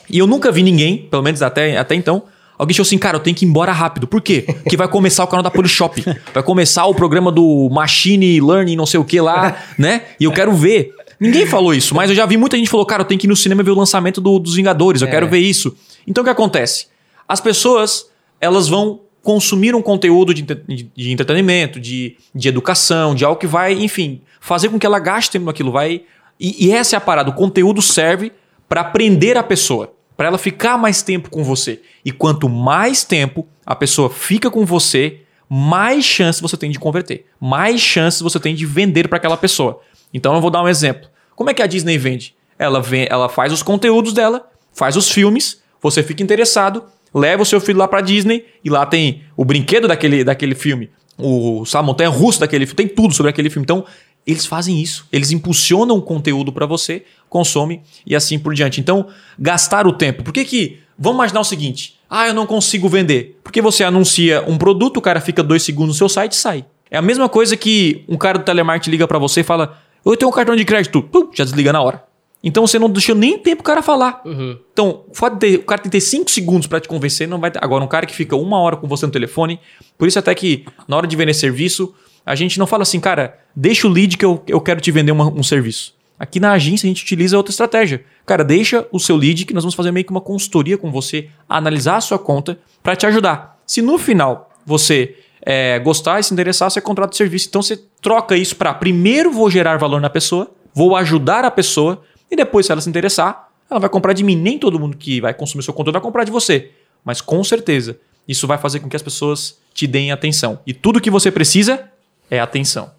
E 0.08 0.18
eu 0.18 0.26
nunca 0.26 0.50
vi 0.52 0.62
ninguém, 0.62 0.98
pelo 1.10 1.22
menos 1.22 1.42
até, 1.42 1.76
até 1.76 1.94
então, 1.94 2.22
alguém 2.58 2.74
achou 2.74 2.82
assim, 2.82 2.98
cara, 2.98 3.16
eu 3.16 3.20
tenho 3.20 3.34
que 3.36 3.44
ir 3.44 3.48
embora 3.48 3.72
rápido. 3.72 4.06
Por 4.06 4.20
quê? 4.20 4.42
Porque 4.46 4.76
vai 4.76 4.86
começar 4.88 5.24
o 5.24 5.26
canal 5.26 5.42
da 5.42 5.50
Polishop. 5.50 6.02
Vai 6.32 6.42
começar 6.42 6.86
o 6.86 6.94
programa 6.94 7.30
do 7.32 7.68
Machine 7.70 8.40
Learning, 8.40 8.76
não 8.76 8.86
sei 8.86 9.00
o 9.00 9.04
que 9.04 9.20
lá, 9.20 9.56
né? 9.78 10.02
E 10.20 10.24
eu 10.24 10.32
quero 10.32 10.52
ver. 10.52 10.92
Ninguém 11.20 11.46
falou 11.46 11.72
isso, 11.74 11.94
mas 11.94 12.10
eu 12.10 12.16
já 12.16 12.26
vi 12.26 12.36
muita 12.36 12.56
gente 12.56 12.68
falou, 12.68 12.84
cara, 12.84 13.02
eu 13.02 13.06
tenho 13.06 13.18
que 13.20 13.26
ir 13.26 13.28
no 13.30 13.36
cinema 13.36 13.62
ver 13.62 13.70
o 13.70 13.74
lançamento 13.78 14.20
do- 14.20 14.38
dos 14.38 14.54
Vingadores, 14.56 15.00
eu 15.00 15.08
É. 15.08 15.10
quero 15.10 15.28
ver 15.28 15.38
isso. 15.38 15.74
Então 16.06 16.22
o 16.22 16.24
que 16.24 16.30
acontece? 16.30 16.86
As 17.26 17.40
pessoas, 17.40 18.06
elas 18.40 18.68
vão 18.68 19.00
consumir 19.24 19.74
um 19.74 19.82
conteúdo 19.82 20.32
de, 20.32 20.42
de- 20.42 21.10
entretenimento, 21.10 21.80
de, 21.80 22.16
de 22.32 22.48
educação, 22.48 23.14
de 23.14 23.24
algo 23.24 23.40
que 23.40 23.46
vai, 23.46 23.72
enfim, 23.72 24.20
fazer 24.38 24.68
com 24.68 24.78
que 24.78 24.86
ela 24.86 24.98
gaste 25.00 25.30
tempo 25.32 25.46
naquilo. 25.46 25.72
Vai, 25.72 26.02
e, 26.38 26.66
e 26.66 26.70
essa 26.70 26.94
é 26.94 26.98
a 26.98 27.00
parada. 27.00 27.30
O 27.30 27.34
conteúdo 27.34 27.82
serve 27.82 28.30
para 28.68 28.82
aprender 28.82 29.36
a 29.36 29.42
pessoa, 29.42 29.94
para 30.16 30.28
ela 30.28 30.38
ficar 30.38 30.76
mais 30.76 31.02
tempo 31.02 31.30
com 31.30 31.42
você. 31.42 31.80
E 32.04 32.12
quanto 32.12 32.48
mais 32.48 33.02
tempo 33.02 33.48
a 33.64 33.74
pessoa 33.74 34.10
fica 34.10 34.50
com 34.50 34.64
você, 34.66 35.20
mais 35.48 36.04
chance 36.04 36.42
você 36.42 36.56
tem 36.56 36.70
de 36.70 36.78
converter, 36.78 37.26
mais 37.40 37.80
chances 37.80 38.20
você 38.20 38.38
tem 38.38 38.54
de 38.54 38.66
vender 38.66 39.08
para 39.08 39.16
aquela 39.16 39.36
pessoa. 39.36 39.80
Então 40.12 40.34
eu 40.34 40.40
vou 40.40 40.50
dar 40.50 40.62
um 40.62 40.68
exemplo. 40.68 41.08
Como 41.34 41.50
é 41.50 41.54
que 41.54 41.62
a 41.62 41.66
Disney 41.66 41.96
vende? 41.98 42.34
Ela, 42.58 42.80
vem, 42.80 43.06
ela 43.10 43.28
faz 43.28 43.52
os 43.52 43.62
conteúdos 43.62 44.12
dela, 44.12 44.48
faz 44.72 44.96
os 44.96 45.10
filmes, 45.10 45.62
você 45.82 46.02
fica 46.02 46.22
interessado, 46.22 46.84
leva 47.14 47.42
o 47.42 47.46
seu 47.46 47.60
filho 47.60 47.78
lá 47.78 47.86
pra 47.86 48.00
Disney 48.00 48.44
e 48.64 48.68
lá 48.68 48.84
tem 48.84 49.22
o 49.36 49.44
brinquedo 49.44 49.86
daquele, 49.86 50.24
daquele 50.24 50.54
filme, 50.54 50.90
o 51.16 51.64
sabe, 51.64 51.86
montanha 51.86 52.10
russa 52.10 52.40
daquele 52.40 52.66
filme, 52.66 52.76
tem 52.76 52.88
tudo 52.88 53.14
sobre 53.14 53.30
aquele 53.30 53.48
filme. 53.48 53.64
Então, 53.64 53.84
eles 54.26 54.46
fazem 54.46 54.80
isso, 54.80 55.06
eles 55.12 55.30
impulsionam 55.30 55.96
o 55.96 56.02
conteúdo 56.02 56.52
pra 56.52 56.66
você, 56.66 57.04
consome 57.28 57.82
e 58.06 58.16
assim 58.16 58.38
por 58.38 58.54
diante. 58.54 58.80
Então, 58.80 59.06
gastar 59.38 59.86
o 59.86 59.92
tempo. 59.92 60.22
Por 60.22 60.32
que 60.32 60.44
que 60.44 60.78
vamos 60.98 61.16
imaginar 61.16 61.40
o 61.40 61.44
seguinte? 61.44 61.96
Ah, 62.08 62.28
eu 62.28 62.34
não 62.34 62.46
consigo 62.46 62.88
vender. 62.88 63.38
Porque 63.44 63.60
você 63.60 63.84
anuncia 63.84 64.42
um 64.46 64.56
produto, 64.56 64.96
o 64.96 65.02
cara 65.02 65.20
fica 65.20 65.42
dois 65.42 65.62
segundos 65.62 65.96
no 65.96 65.98
seu 65.98 66.08
site 66.08 66.32
e 66.32 66.36
sai. 66.36 66.64
É 66.90 66.96
a 66.96 67.02
mesma 67.02 67.28
coisa 67.28 67.56
que 67.56 68.04
um 68.08 68.16
cara 68.16 68.38
do 68.38 68.44
telemarketing 68.44 68.90
liga 68.90 69.06
pra 69.06 69.18
você 69.18 69.40
e 69.40 69.44
fala: 69.44 69.78
"Eu 70.04 70.16
tenho 70.16 70.30
um 70.30 70.34
cartão 70.34 70.54
de 70.56 70.64
crédito", 70.64 71.02
Pum, 71.02 71.28
já 71.34 71.44
desliga 71.44 71.72
na 71.72 71.82
hora. 71.82 72.04
Então 72.46 72.66
você 72.66 72.78
não 72.78 72.90
deixou 72.90 73.14
nem 73.14 73.38
tempo 73.38 73.62
o 73.62 73.64
cara 73.64 73.82
falar. 73.82 74.20
Uhum. 74.24 74.58
Então, 74.72 75.04
o 75.10 75.14
fato 75.14 75.38
de 75.38 75.56
o 75.56 75.62
cara 75.64 75.80
tem 75.80 75.90
que 75.90 75.96
ter 75.96 76.00
5 76.02 76.30
segundos 76.30 76.66
pra 76.66 76.78
te 76.78 76.86
convencer, 76.86 77.26
não 77.26 77.40
vai 77.40 77.50
ter. 77.50 77.58
Agora, 77.64 77.82
um 77.82 77.88
cara 77.88 78.04
que 78.04 78.14
fica 78.14 78.36
uma 78.36 78.58
hora 78.60 78.76
com 78.76 78.86
você 78.86 79.06
no 79.06 79.12
telefone, 79.12 79.58
por 79.96 80.06
isso 80.06 80.18
até 80.18 80.34
que 80.34 80.66
na 80.86 80.96
hora 80.96 81.06
de 81.06 81.16
vender 81.16 81.32
serviço, 81.32 81.94
a 82.24 82.34
gente 82.34 82.58
não 82.58 82.66
fala 82.66 82.82
assim, 82.82 83.00
cara, 83.00 83.38
deixa 83.56 83.86
o 83.86 83.90
lead 83.90 84.16
que 84.18 84.24
eu, 84.24 84.42
eu 84.46 84.60
quero 84.60 84.80
te 84.80 84.90
vender 84.90 85.10
uma- 85.12 85.28
um 85.28 85.42
serviço. 85.42 85.94
Aqui 86.18 86.38
na 86.38 86.52
agência 86.52 86.86
a 86.86 86.88
gente 86.88 87.02
utiliza 87.02 87.36
outra 87.36 87.50
estratégia. 87.50 88.04
Cara, 88.26 88.44
deixa 88.44 88.86
o 88.92 89.00
seu 89.00 89.16
lead 89.16 89.44
que 89.46 89.52
nós 89.54 89.64
vamos 89.64 89.74
fazer 89.74 89.90
meio 89.90 90.04
que 90.04 90.10
uma 90.12 90.20
consultoria 90.20 90.78
com 90.78 90.90
você, 90.92 91.28
analisar 91.48 91.96
a 91.96 92.00
sua 92.00 92.18
conta 92.18 92.58
para 92.82 92.94
te 92.94 93.06
ajudar. 93.06 93.58
Se 93.66 93.80
no 93.82 93.98
final 93.98 94.50
você 94.66 95.16
é, 95.44 95.78
gostar 95.80 96.20
e 96.20 96.22
se 96.22 96.32
interessar, 96.32 96.70
você 96.70 96.80
contrata 96.80 97.12
o 97.12 97.16
serviço. 97.16 97.48
Então 97.48 97.60
você 97.62 97.78
troca 98.00 98.36
isso 98.36 98.54
para 98.56 98.72
primeiro 98.74 99.30
vou 99.32 99.50
gerar 99.50 99.76
valor 99.78 100.00
na 100.00 100.08
pessoa, 100.08 100.50
vou 100.72 100.94
ajudar 100.96 101.44
a 101.44 101.50
pessoa 101.50 102.02
e 102.30 102.36
depois, 102.36 102.66
se 102.66 102.72
ela 102.72 102.80
se 102.80 102.88
interessar, 102.88 103.48
ela 103.70 103.80
vai 103.80 103.88
comprar 103.88 104.12
de 104.12 104.22
mim. 104.22 104.36
Nem 104.36 104.58
todo 104.58 104.78
mundo 104.78 104.96
que 104.96 105.20
vai 105.20 105.34
consumir 105.34 105.62
seu 105.62 105.74
conteúdo 105.74 105.94
vai 105.94 106.02
comprar 106.02 106.24
de 106.24 106.30
você. 106.30 106.70
Mas 107.04 107.20
com 107.20 107.42
certeza, 107.44 107.98
isso 108.26 108.46
vai 108.46 108.58
fazer 108.58 108.80
com 108.80 108.88
que 108.88 108.96
as 108.96 109.02
pessoas 109.02 109.58
te 109.72 109.86
deem 109.86 110.12
atenção. 110.12 110.58
E 110.66 110.72
tudo 110.72 111.00
que 111.00 111.10
você 111.10 111.30
precisa 111.30 111.90
é 112.30 112.40
atenção. 112.40 112.90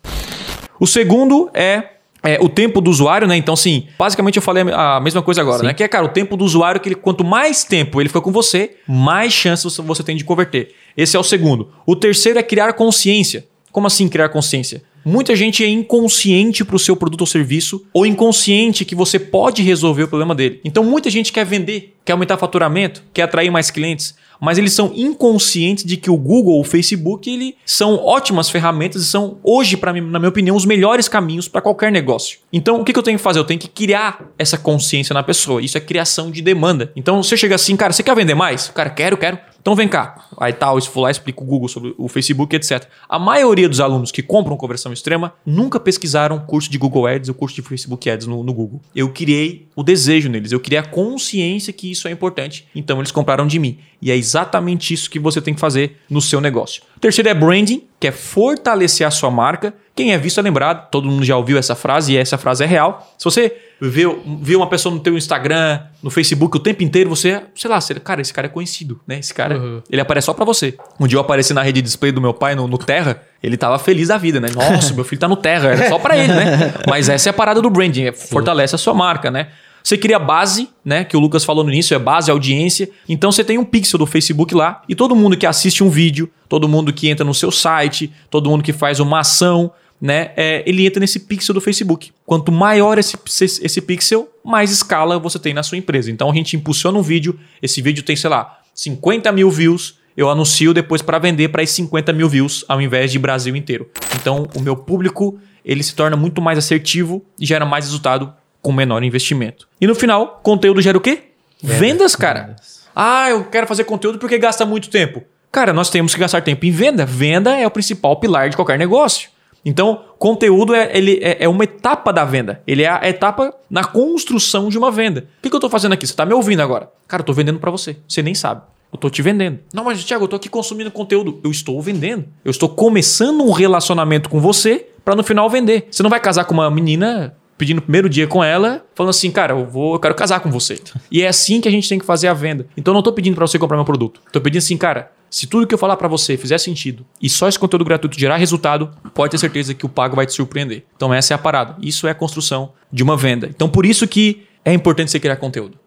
O 0.80 0.86
segundo 0.86 1.50
é, 1.54 1.92
é 2.22 2.38
o 2.42 2.50
tempo 2.50 2.82
do 2.82 2.92
usuário, 2.92 3.28
né? 3.28 3.36
Então, 3.38 3.56
sim, 3.56 3.88
basicamente 3.98 4.36
eu 4.36 4.42
falei 4.42 4.64
a 4.72 5.00
mesma 5.00 5.22
coisa 5.22 5.42
agora, 5.42 5.60
Sim. 5.60 5.66
né? 5.68 5.74
Que 5.74 5.84
é, 5.84 5.88
cara, 5.88 6.06
o 6.06 6.10
tempo 6.10 6.36
do 6.36 6.44
usuário, 6.44 6.82
que 6.82 6.90
ele, 6.90 6.96
quanto 6.96 7.24
mais 7.24 7.64
tempo 7.64 8.02
ele 8.02 8.10
fica 8.10 8.22
com 8.22 8.32
você, 8.32 8.78
mais 8.88 9.32
chances 9.32 9.78
você 9.78 10.04
tem 10.04 10.16
de 10.16 10.24
converter. 10.24 10.74
Esse 10.98 11.16
é 11.16 11.20
o 11.20 11.24
segundo. 11.24 11.72
O 11.86 11.96
terceiro 11.96 12.38
é 12.38 12.44
criar 12.44 12.74
consciência. 12.74 13.48
Como 13.72 13.88
assim 13.88 14.08
criar 14.08 14.30
consciência? 14.30 14.84
Muita 15.08 15.36
gente 15.36 15.64
é 15.64 15.68
inconsciente 15.68 16.66
para 16.66 16.76
o 16.76 16.80
seu 16.80 16.96
produto 16.96 17.22
ou 17.22 17.28
serviço, 17.28 17.86
ou 17.94 18.08
inconsciente 18.08 18.84
que 18.84 18.96
você 18.96 19.20
pode 19.20 19.62
resolver 19.62 20.04
o 20.04 20.08
problema 20.08 20.34
dele. 20.34 20.60
Então, 20.66 20.84
muita 20.84 21.12
gente 21.12 21.32
quer 21.32 21.46
vender, 21.46 21.95
quer 22.06 22.14
aumentar 22.14 22.38
faturamento, 22.38 23.04
quer 23.12 23.24
atrair 23.24 23.52
mais 23.52 23.72
clientes, 23.72 24.16
mas 24.40 24.58
eles 24.58 24.74
são 24.74 24.92
inconscientes 24.96 25.84
de 25.84 25.98
que 25.98 26.10
o 26.10 26.18
Google 26.18 26.60
o 26.60 26.64
Facebook 26.64 27.30
ele 27.30 27.56
são 27.66 27.96
ótimas 27.96 28.50
ferramentas 28.50 29.02
e 29.02 29.06
são, 29.06 29.40
hoje, 29.44 29.76
mim, 29.94 30.02
na 30.02 30.20
minha 30.20 30.30
opinião, 30.30 30.56
os 30.56 30.66
melhores 30.66 31.08
caminhos 31.08 31.48
para 31.48 31.62
qualquer 31.62 31.92
negócio. 31.92 32.40
Então, 32.54 32.80
o 32.80 32.86
que, 32.86 32.94
que 32.94 33.00
eu 33.00 33.04
tenho 33.04 33.18
que 33.18 33.24
fazer? 33.24 33.40
Eu 33.40 33.46
tenho 33.46 33.60
que 33.60 33.68
criar 33.68 34.30
essa 34.38 34.58
consciência 34.58 35.14
na 35.14 35.24
pessoa. 35.24 35.62
Isso 35.62 35.78
é 35.78 35.82
criação 35.82 36.30
de 36.30 36.42
demanda. 36.42 36.92
Então, 36.96 37.24
você 37.24 37.36
chega 37.36 37.56
assim, 37.56 37.76
cara, 37.76 37.92
você 37.92 38.04
quer 38.04 38.16
vender 38.16 38.36
mais? 38.36 38.70
Cara, 38.70 38.90
quero, 38.90 39.18
quero. 39.18 39.40
Então 39.66 39.76
vem 39.76 39.88
cá. 39.88 40.28
Aí 40.38 40.54
tal, 40.54 40.78
isso 40.78 40.92
vou 40.94 41.04
lá, 41.04 41.10
explico 41.10 41.44
o 41.44 41.48
Google 41.48 41.68
sobre 41.68 41.96
o 41.98 42.08
Facebook, 42.08 42.56
etc. 42.56 42.88
A 43.10 43.18
maioria 43.18 43.68
dos 43.68 43.80
alunos 43.80 44.12
que 44.12 44.22
compram 44.22 44.56
conversão 44.56 44.94
extrema 44.94 45.34
nunca 45.44 45.80
pesquisaram 45.80 46.38
curso 46.38 46.70
de 46.70 46.78
Google 46.78 47.08
Ads 47.08 47.30
ou 47.30 47.34
curso 47.34 47.56
de 47.56 47.64
Facebook 47.64 48.08
Ads 48.08 48.28
no, 48.28 48.44
no 48.44 48.54
Google. 48.54 48.80
Eu 48.96 49.10
criei 49.10 49.68
o 49.76 49.82
desejo 49.82 50.30
neles, 50.30 50.52
eu 50.52 50.60
criei 50.60 50.78
a 50.78 50.84
consciência 50.84 51.74
que 51.74 51.90
isso 51.98 52.08
é 52.08 52.12
importante. 52.12 52.68
Então 52.76 53.00
eles 53.00 53.12
compraram 53.12 53.48
de 53.48 53.58
mim. 53.60 53.80
E 54.02 54.12
é 54.12 54.16
exatamente 54.16 54.94
isso 54.94 55.10
que 55.10 55.18
você 55.20 55.42
tem 55.42 55.54
que 55.54 55.60
fazer 55.60 55.98
no 56.10 56.22
seu 56.22 56.40
negócio. 56.40 56.84
O 56.96 57.00
terceiro 57.00 57.30
é 57.30 57.34
branding, 57.34 57.84
que 58.00 58.08
é 58.08 58.12
fortalecer 58.12 59.08
a 59.08 59.12
sua 59.12 59.32
marca. 59.32 59.74
Quem 59.96 60.12
é 60.12 60.18
visto 60.18 60.40
é 60.40 60.44
lembrado, 60.44 60.90
todo 60.92 61.10
mundo 61.10 61.24
já 61.24 61.38
ouviu 61.38 61.58
essa 61.58 61.74
frase 61.74 62.14
e 62.14 62.18
essa 62.18 62.38
frase 62.38 62.64
é 62.64 62.68
real. 62.68 63.14
Se 63.18 63.24
você 63.24 63.56
vê, 63.80 64.04
vê 64.42 64.56
uma 64.58 64.68
pessoa 64.68 64.94
no 64.94 65.00
teu 65.00 65.16
Instagram, 65.18 65.80
no 66.04 66.10
Facebook 66.12 66.58
o 66.58 66.60
tempo 66.60 66.84
inteiro, 66.84 67.10
você, 67.10 67.42
sei 67.56 67.70
lá, 67.72 67.80
você, 67.80 67.94
cara, 67.96 68.20
esse 68.22 68.34
cara 68.34 68.48
é 68.48 68.50
conhecido, 68.50 69.00
né? 69.08 69.20
Esse 69.20 69.34
cara, 69.34 69.58
Uhum. 69.58 69.82
ele 69.90 70.02
aparece 70.02 70.26
só 70.26 70.34
pra 70.34 70.44
você. 70.44 70.76
Um 71.00 71.08
dia 71.08 71.16
eu 71.18 71.22
apareci 71.22 71.54
na 71.54 71.62
rede 71.62 71.82
de 71.82 71.84
display 71.84 72.12
do 72.12 72.20
meu 72.20 72.34
pai 72.34 72.56
no, 72.56 72.68
no 72.68 72.78
Terra, 72.78 73.22
ele 73.42 73.56
tava 73.56 73.80
feliz 73.80 74.10
da 74.10 74.18
vida, 74.18 74.40
né? 74.42 74.50
Nossa, 74.54 74.92
meu 74.94 75.06
filho 75.06 75.20
tá 75.20 75.30
no 75.30 75.38
Terra, 75.38 75.70
era 75.70 75.88
só 75.88 75.98
pra 75.98 76.18
ele, 76.18 76.34
né? 76.34 76.74
Mas 76.90 77.08
essa 77.08 77.30
é 77.30 77.32
a 77.32 77.34
parada 77.34 77.62
do 77.62 77.70
branding, 77.70 78.04
é, 78.08 78.12
fortalece 78.12 78.76
a 78.76 78.78
sua 78.78 78.94
marca, 78.94 79.32
né? 79.32 79.48
Você 79.86 80.00
cria 80.00 80.18
base, 80.18 80.68
né? 80.84 81.04
Que 81.04 81.16
o 81.16 81.20
Lucas 81.20 81.46
falou 81.46 81.64
no 81.64 81.72
início, 81.72 81.94
é 81.94 82.00
base, 82.00 82.32
audiência. 82.32 82.90
Então 83.08 83.32
você 83.32 83.44
tem 83.44 83.60
um 83.60 83.64
pixel 83.64 84.00
do 84.00 84.08
Facebook 84.08 84.56
lá 84.56 84.82
e 84.90 84.96
todo 84.96 85.16
mundo 85.16 85.38
que 85.38 85.46
assiste 85.46 85.84
um 85.84 85.92
vídeo, 85.92 86.28
todo 86.50 86.68
mundo 86.68 86.92
que 86.92 87.08
entra 87.08 87.24
no 87.24 87.36
seu 87.36 87.52
site, 87.52 88.12
todo 88.32 88.50
mundo 88.50 88.64
que 88.64 88.74
faz 88.74 89.00
uma 89.00 89.20
ação, 89.20 89.72
né? 90.02 90.32
é, 90.36 90.64
ele 90.66 90.88
entra 90.88 91.00
nesse 91.00 91.20
pixel 91.20 91.54
do 91.54 91.62
Facebook. 91.62 92.12
Quanto 92.26 92.52
maior 92.52 92.98
esse, 92.98 93.16
esse, 93.62 93.80
pixel, 93.80 94.28
mais 94.44 94.72
escala 94.72 95.20
você 95.20 95.38
tem 95.38 95.54
na 95.54 95.62
sua 95.62 95.78
empresa. 95.78 96.10
Então 96.10 96.32
a 96.32 96.34
gente 96.34 96.56
impulsiona 96.56 96.98
um 96.98 97.04
vídeo, 97.04 97.40
esse 97.62 97.80
vídeo 97.80 98.02
tem, 98.02 98.16
sei 98.16 98.32
lá, 98.32 98.58
50 98.74 99.32
mil 99.32 99.52
views. 99.52 100.00
Eu 100.18 100.32
anuncio 100.32 100.74
depois 100.74 101.04
para 101.04 101.20
vender 101.20 101.50
para 101.50 101.62
esses 101.62 101.76
50 101.76 102.12
mil 102.12 102.28
views, 102.28 102.66
ao 102.68 102.82
invés 102.82 103.12
de 103.12 103.20
Brasil 103.20 103.56
inteiro. 103.56 103.88
Então, 104.16 104.48
o 104.56 104.62
meu 104.62 104.76
público 104.76 105.38
ele 105.64 105.84
se 105.84 105.94
torna 105.94 106.18
muito 106.18 106.42
mais 106.42 106.58
assertivo 106.58 107.24
e 107.40 107.46
gera 107.46 107.66
mais 107.66 107.86
resultado 107.86 108.34
com 108.66 108.72
menor 108.72 109.04
investimento. 109.04 109.68
E 109.80 109.86
no 109.86 109.94
final, 109.94 110.40
conteúdo 110.42 110.82
gera 110.82 110.98
o 110.98 111.02
quê? 111.02 111.26
Vendas, 111.62 112.16
cara. 112.16 112.56
Ah, 112.96 113.30
eu 113.30 113.44
quero 113.44 113.68
fazer 113.68 113.84
conteúdo 113.84 114.18
porque 114.18 114.40
gasta 114.40 114.66
muito 114.66 114.90
tempo. 114.90 115.22
Cara, 115.52 115.72
nós 115.72 115.92
temos 115.92 116.16
que 116.16 116.20
gastar 116.20 116.42
tempo 116.42 116.66
em 116.66 116.72
venda. 116.72 117.06
Venda 117.06 117.56
é 117.56 117.68
o 117.68 117.70
principal 117.70 118.20
pilar 118.20 118.50
de 118.50 118.56
qualquer 118.56 118.80
negócio. 118.80 119.30
Então, 119.64 120.02
conteúdo 120.18 120.74
é, 120.74 120.90
ele 120.98 121.20
é, 121.22 121.44
é 121.44 121.48
uma 121.48 121.64
etapa 121.64 122.12
da 122.12 122.26
venda. 122.26 122.60
Ele 122.66 122.82
é 122.82 122.90
a 122.90 123.08
etapa 123.08 123.54
na 123.70 123.84
construção 123.84 124.68
de 124.68 124.80
uma 124.80 124.90
venda. 124.90 125.28
O 125.38 125.44
que, 125.44 125.50
que 125.50 125.56
eu 125.56 125.60
estou 125.60 125.70
fazendo 125.70 125.94
aqui? 125.94 126.08
Você 126.08 126.14
está 126.14 126.26
me 126.26 126.34
ouvindo 126.34 126.62
agora? 126.62 126.90
Cara, 127.08 127.22
eu 127.22 127.24
estou 127.24 127.36
vendendo 127.36 127.60
para 127.60 127.70
você. 127.70 127.98
Você 128.08 128.24
nem 128.24 128.34
sabe. 128.34 128.64
Eu 128.92 128.96
estou 128.96 129.12
te 129.12 129.22
vendendo. 129.22 129.60
Não, 129.76 129.84
mas 129.84 130.04
Thiago, 130.04 130.24
eu 130.24 130.26
estou 130.26 130.38
aqui 130.38 130.50
consumindo 130.50 130.90
conteúdo. 130.90 131.40
Eu 131.44 131.52
estou 131.52 131.80
vendendo. 131.84 132.26
Eu 132.44 132.50
estou 132.50 132.70
começando 132.70 133.42
um 133.42 133.52
relacionamento 133.52 134.28
com 134.28 134.40
você 134.40 134.88
para 135.04 135.16
no 135.16 135.24
final 135.24 135.48
vender. 135.52 135.88
Você 135.92 136.02
não 136.02 136.10
vai 136.10 136.20
casar 136.20 136.46
com 136.46 136.56
uma 136.56 136.72
menina 136.72 137.36
pedindo 137.58 137.80
o 137.80 137.82
primeiro 137.82 138.10
dia 138.10 138.28
com 138.28 138.44
ela, 138.44 138.86
falando 138.94 139.12
assim, 139.12 139.32
cara, 139.32 139.54
eu 139.54 139.66
vou, 139.66 139.94
eu 139.94 140.00
quero 140.00 140.16
casar 140.16 140.40
com 140.40 140.52
você. 140.52 140.80
E 141.10 141.22
é 141.22 141.28
assim 141.28 141.62
que 141.62 141.68
a 141.68 141.72
gente 141.72 141.88
tem 141.88 142.00
que 142.00 142.06
fazer 142.06 142.28
a 142.28 142.34
venda. 142.34 142.68
Então 142.76 142.92
eu 142.92 142.96
não 142.96 143.04
tô 143.04 143.14
pedindo 143.14 143.36
para 143.36 143.48
você 143.48 143.58
comprar 143.58 143.78
meu 143.78 143.86
produto. 143.86 144.22
Tô 144.32 144.42
pedindo 144.42 144.60
assim, 144.60 144.78
cara, 144.78 145.12
se 145.30 145.48
tudo 145.48 145.68
que 145.68 145.74
eu 145.74 145.78
falar 145.78 145.98
para 145.98 146.08
você 146.08 146.38
fizer 146.38 146.58
sentido 146.58 147.06
e 147.22 147.30
só 147.30 147.48
esse 147.48 147.60
conteúdo 147.60 147.86
gratuito 147.86 148.20
gerar 148.20 148.38
resultado, 148.38 148.92
pode 149.14 149.32
ter 149.32 149.38
certeza 149.38 149.74
que 149.74 149.86
o 149.86 149.90
pago 149.90 150.16
vai 150.16 150.26
te 150.26 150.34
surpreender. 150.34 150.84
Então 150.96 151.14
essa 151.14 151.34
é 151.34 151.36
a 151.36 151.38
parada. 151.38 151.76
Isso 151.82 152.08
é 152.08 152.12
a 152.12 152.16
construção 152.16 152.74
de 152.92 153.04
uma 153.04 153.18
venda. 153.18 153.48
Então 153.48 153.70
por 153.70 153.86
isso 153.86 154.08
que 154.08 154.46
é 154.64 154.74
importante 154.74 155.12
você 155.12 155.20
criar 155.20 155.36
conteúdo. 155.36 155.78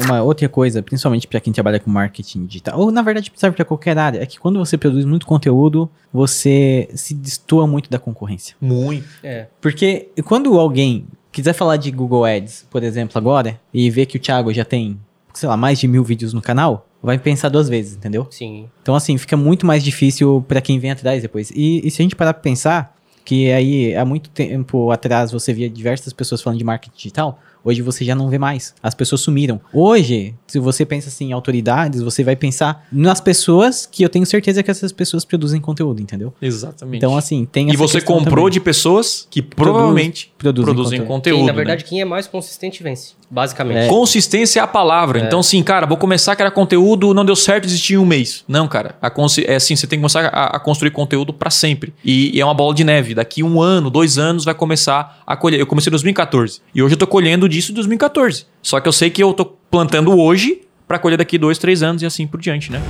Uma 0.00 0.22
outra 0.22 0.48
coisa, 0.48 0.82
principalmente 0.82 1.26
para 1.26 1.40
quem 1.40 1.52
trabalha 1.52 1.78
com 1.78 1.90
marketing 1.90 2.46
digital, 2.46 2.78
ou 2.78 2.90
na 2.90 3.02
verdade 3.02 3.30
serve 3.34 3.56
para 3.56 3.64
qualquer 3.64 3.96
área, 3.96 4.20
é 4.20 4.26
que 4.26 4.38
quando 4.38 4.58
você 4.58 4.76
produz 4.76 5.04
muito 5.04 5.24
conteúdo, 5.24 5.88
você 6.12 6.88
se 6.94 7.14
destoa 7.14 7.66
muito 7.66 7.88
da 7.88 7.98
concorrência. 7.98 8.56
Muito. 8.60 9.06
É. 9.22 9.46
Porque 9.60 10.08
quando 10.24 10.58
alguém 10.58 11.06
quiser 11.30 11.52
falar 11.52 11.76
de 11.76 11.90
Google 11.90 12.24
Ads, 12.24 12.66
por 12.70 12.82
exemplo, 12.82 13.18
agora, 13.18 13.60
e 13.72 13.90
ver 13.90 14.06
que 14.06 14.16
o 14.16 14.20
Thiago 14.20 14.52
já 14.52 14.64
tem, 14.64 14.98
sei 15.32 15.48
lá, 15.48 15.56
mais 15.56 15.78
de 15.78 15.86
mil 15.86 16.02
vídeos 16.04 16.32
no 16.32 16.40
canal, 16.40 16.88
vai 17.02 17.18
pensar 17.18 17.48
duas 17.48 17.68
vezes, 17.68 17.96
entendeu? 17.96 18.26
Sim. 18.30 18.68
Então, 18.82 18.94
assim, 18.94 19.18
fica 19.18 19.36
muito 19.36 19.66
mais 19.66 19.84
difícil 19.84 20.44
para 20.46 20.60
quem 20.60 20.78
vem 20.78 20.90
atrás 20.90 21.22
depois. 21.22 21.50
E, 21.50 21.86
e 21.86 21.90
se 21.90 22.00
a 22.00 22.04
gente 22.04 22.16
parar 22.16 22.32
pra 22.32 22.42
pensar, 22.42 22.96
que 23.24 23.50
aí 23.50 23.94
há 23.94 24.04
muito 24.04 24.30
tempo 24.30 24.90
atrás 24.90 25.32
você 25.32 25.52
via 25.52 25.68
diversas 25.68 26.12
pessoas 26.12 26.42
falando 26.42 26.58
de 26.58 26.64
marketing 26.64 26.96
digital, 26.96 27.40
hoje 27.64 27.82
você 27.82 28.04
já 28.04 28.14
não 28.14 28.28
vê 28.28 28.38
mais. 28.38 28.74
As 28.82 28.94
pessoas 28.94 29.22
sumiram. 29.22 29.60
Hoje, 29.72 30.34
se 30.46 30.58
você 30.58 30.84
pensa 30.84 31.08
assim 31.08 31.30
em 31.30 31.32
autoridades, 31.32 32.02
você 32.02 32.22
vai 32.22 32.36
pensar 32.36 32.86
nas 32.92 33.20
pessoas 33.20 33.86
que 33.86 34.02
eu 34.02 34.08
tenho 34.08 34.26
certeza 34.26 34.62
que 34.62 34.70
essas 34.70 34.92
pessoas 34.92 35.24
produzem 35.24 35.60
conteúdo, 35.60 36.00
entendeu? 36.00 36.32
Exatamente. 36.40 36.98
Então, 36.98 37.16
assim, 37.16 37.46
tem 37.50 37.70
e 37.70 37.76
você 37.76 38.00
comprou 38.00 38.44
também. 38.44 38.50
de 38.52 38.60
pessoas 38.60 39.26
que 39.30 39.40
provavelmente 39.40 40.32
produzem 40.36 40.74
produzem, 40.74 40.98
conteúdo. 41.00 41.08
conteúdo. 41.08 41.38
Quem, 41.38 41.46
na 41.46 41.52
né? 41.52 41.56
verdade, 41.56 41.84
quem 41.84 42.00
é 42.00 42.04
mais 42.04 42.26
consistente 42.26 42.82
vence. 42.82 43.14
Basicamente. 43.34 43.78
É. 43.78 43.88
Consistência 43.88 44.60
é 44.60 44.62
a 44.62 44.66
palavra. 44.66 45.18
Então, 45.18 45.40
assim, 45.40 45.60
cara, 45.60 45.86
vou 45.86 45.96
começar 45.96 46.30
a 46.30 46.36
criar 46.36 46.52
conteúdo, 46.52 47.12
não 47.12 47.24
deu 47.24 47.34
certo, 47.34 47.64
desisti 47.64 47.94
em 47.94 47.96
um 47.96 48.06
mês. 48.06 48.44
Não, 48.46 48.68
cara. 48.68 48.94
A 49.02 49.10
é 49.44 49.56
assim, 49.56 49.74
você 49.74 49.88
tem 49.88 49.98
que 49.98 50.02
começar 50.02 50.26
a, 50.26 50.56
a 50.56 50.60
construir 50.60 50.92
conteúdo 50.92 51.32
para 51.32 51.50
sempre. 51.50 51.92
E, 52.04 52.30
e 52.36 52.40
é 52.40 52.44
uma 52.44 52.54
bola 52.54 52.72
de 52.72 52.84
neve. 52.84 53.12
Daqui 53.12 53.42
um 53.42 53.60
ano, 53.60 53.90
dois 53.90 54.18
anos, 54.18 54.44
vai 54.44 54.54
começar 54.54 55.20
a 55.26 55.36
colher. 55.36 55.58
Eu 55.58 55.66
comecei 55.66 55.90
em 55.90 55.92
2014. 55.92 56.60
E 56.72 56.80
hoje 56.80 56.94
eu 56.94 56.98
tô 56.98 57.08
colhendo 57.08 57.48
disso 57.48 57.72
em 57.72 57.74
2014. 57.74 58.46
Só 58.62 58.78
que 58.78 58.86
eu 58.86 58.92
sei 58.92 59.10
que 59.10 59.20
eu 59.20 59.32
tô 59.32 59.46
plantando 59.68 60.16
hoje 60.16 60.60
para 60.86 61.00
colher 61.00 61.18
daqui 61.18 61.36
dois, 61.36 61.58
três 61.58 61.82
anos 61.82 62.02
e 62.02 62.06
assim 62.06 62.28
por 62.28 62.40
diante, 62.40 62.70
né? 62.70 62.80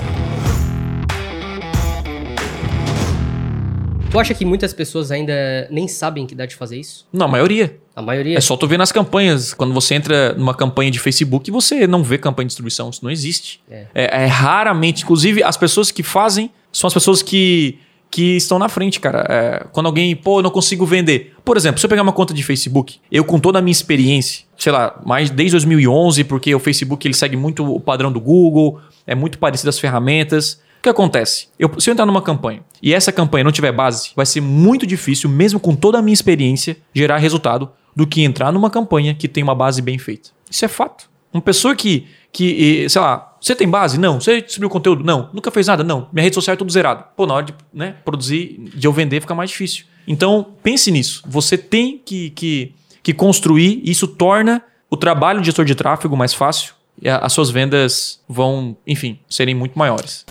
Tu 4.14 4.20
acha 4.20 4.32
que 4.32 4.44
muitas 4.44 4.72
pessoas 4.72 5.10
ainda 5.10 5.66
nem 5.72 5.88
sabem 5.88 6.24
que 6.24 6.36
dá 6.36 6.46
de 6.46 6.54
fazer 6.54 6.78
isso? 6.78 7.04
Não, 7.12 7.26
a 7.26 7.28
maioria. 7.28 7.76
A 7.96 8.00
maioria. 8.00 8.38
É 8.38 8.40
só 8.40 8.56
tu 8.56 8.64
ver 8.68 8.78
nas 8.78 8.92
campanhas. 8.92 9.52
Quando 9.52 9.74
você 9.74 9.96
entra 9.96 10.34
numa 10.34 10.54
campanha 10.54 10.88
de 10.88 11.00
Facebook, 11.00 11.50
você 11.50 11.84
não 11.84 12.00
vê 12.00 12.16
campanha 12.16 12.44
de 12.44 12.50
distribuição. 12.50 12.90
Isso 12.90 13.00
não 13.02 13.10
existe. 13.10 13.60
É. 13.68 13.86
É, 13.92 14.22
é 14.22 14.26
raramente. 14.26 15.02
Inclusive, 15.02 15.42
as 15.42 15.56
pessoas 15.56 15.90
que 15.90 16.04
fazem 16.04 16.48
são 16.70 16.86
as 16.86 16.94
pessoas 16.94 17.22
que, 17.22 17.76
que 18.08 18.36
estão 18.36 18.56
na 18.56 18.68
frente, 18.68 19.00
cara. 19.00 19.26
É, 19.28 19.66
quando 19.72 19.86
alguém, 19.86 20.14
pô, 20.14 20.38
eu 20.38 20.44
não 20.44 20.50
consigo 20.50 20.86
vender. 20.86 21.34
Por 21.44 21.56
exemplo, 21.56 21.80
se 21.80 21.86
eu 21.86 21.90
pegar 21.90 22.02
uma 22.02 22.12
conta 22.12 22.32
de 22.32 22.44
Facebook, 22.44 23.00
eu 23.10 23.24
com 23.24 23.40
toda 23.40 23.58
a 23.58 23.62
minha 23.62 23.72
experiência, 23.72 24.44
sei 24.56 24.70
lá, 24.70 24.96
mais 25.04 25.28
desde 25.28 25.54
2011, 25.54 26.22
porque 26.22 26.54
o 26.54 26.60
Facebook 26.60 27.04
ele 27.04 27.14
segue 27.14 27.36
muito 27.36 27.64
o 27.64 27.80
padrão 27.80 28.12
do 28.12 28.20
Google, 28.20 28.80
é 29.08 29.16
muito 29.16 29.38
parecido 29.38 29.70
as 29.70 29.78
ferramentas. 29.80 30.62
Que 30.84 30.90
acontece? 30.90 31.48
Eu, 31.58 31.80
se 31.80 31.88
eu 31.88 31.92
entrar 31.92 32.04
numa 32.04 32.20
campanha 32.20 32.62
e 32.82 32.92
essa 32.92 33.10
campanha 33.10 33.42
não 33.42 33.50
tiver 33.50 33.72
base, 33.72 34.10
vai 34.14 34.26
ser 34.26 34.42
muito 34.42 34.86
difícil, 34.86 35.30
mesmo 35.30 35.58
com 35.58 35.74
toda 35.74 35.98
a 35.98 36.02
minha 36.02 36.12
experiência, 36.12 36.76
gerar 36.92 37.16
resultado 37.16 37.70
do 37.96 38.06
que 38.06 38.22
entrar 38.22 38.52
numa 38.52 38.68
campanha 38.68 39.14
que 39.14 39.26
tem 39.26 39.42
uma 39.42 39.54
base 39.54 39.80
bem 39.80 39.96
feita. 39.96 40.28
Isso 40.50 40.62
é 40.62 40.68
fato. 40.68 41.08
Uma 41.32 41.40
pessoa 41.40 41.74
que, 41.74 42.06
que 42.30 42.86
sei 42.90 43.00
lá, 43.00 43.34
você 43.40 43.56
tem 43.56 43.66
base? 43.66 43.98
Não. 43.98 44.20
Você 44.20 44.42
distribuiu 44.42 44.68
conteúdo? 44.68 45.02
Não. 45.02 45.30
Nunca 45.32 45.50
fez 45.50 45.68
nada? 45.68 45.82
Não. 45.82 46.06
Minha 46.12 46.24
rede 46.24 46.34
social 46.34 46.52
é 46.52 46.56
tudo 46.58 46.70
zerado. 46.70 47.02
Pô, 47.16 47.24
na 47.24 47.32
hora 47.32 47.46
de 47.46 47.54
né, 47.72 47.94
produzir, 48.04 48.70
de 48.74 48.86
eu 48.86 48.92
vender, 48.92 49.22
fica 49.22 49.34
mais 49.34 49.48
difícil. 49.48 49.86
Então, 50.06 50.48
pense 50.62 50.90
nisso. 50.90 51.22
Você 51.26 51.56
tem 51.56 51.96
que, 51.96 52.28
que, 52.28 52.74
que 53.02 53.14
construir, 53.14 53.80
isso 53.86 54.06
torna 54.06 54.62
o 54.90 54.98
trabalho 54.98 55.40
de 55.40 55.46
gestor 55.46 55.64
de 55.64 55.74
tráfego 55.74 56.14
mais 56.14 56.34
fácil 56.34 56.74
e 57.00 57.08
as 57.08 57.32
suas 57.32 57.48
vendas 57.48 58.20
vão, 58.28 58.76
enfim, 58.86 59.18
serem 59.30 59.54
muito 59.54 59.78
maiores. 59.78 60.26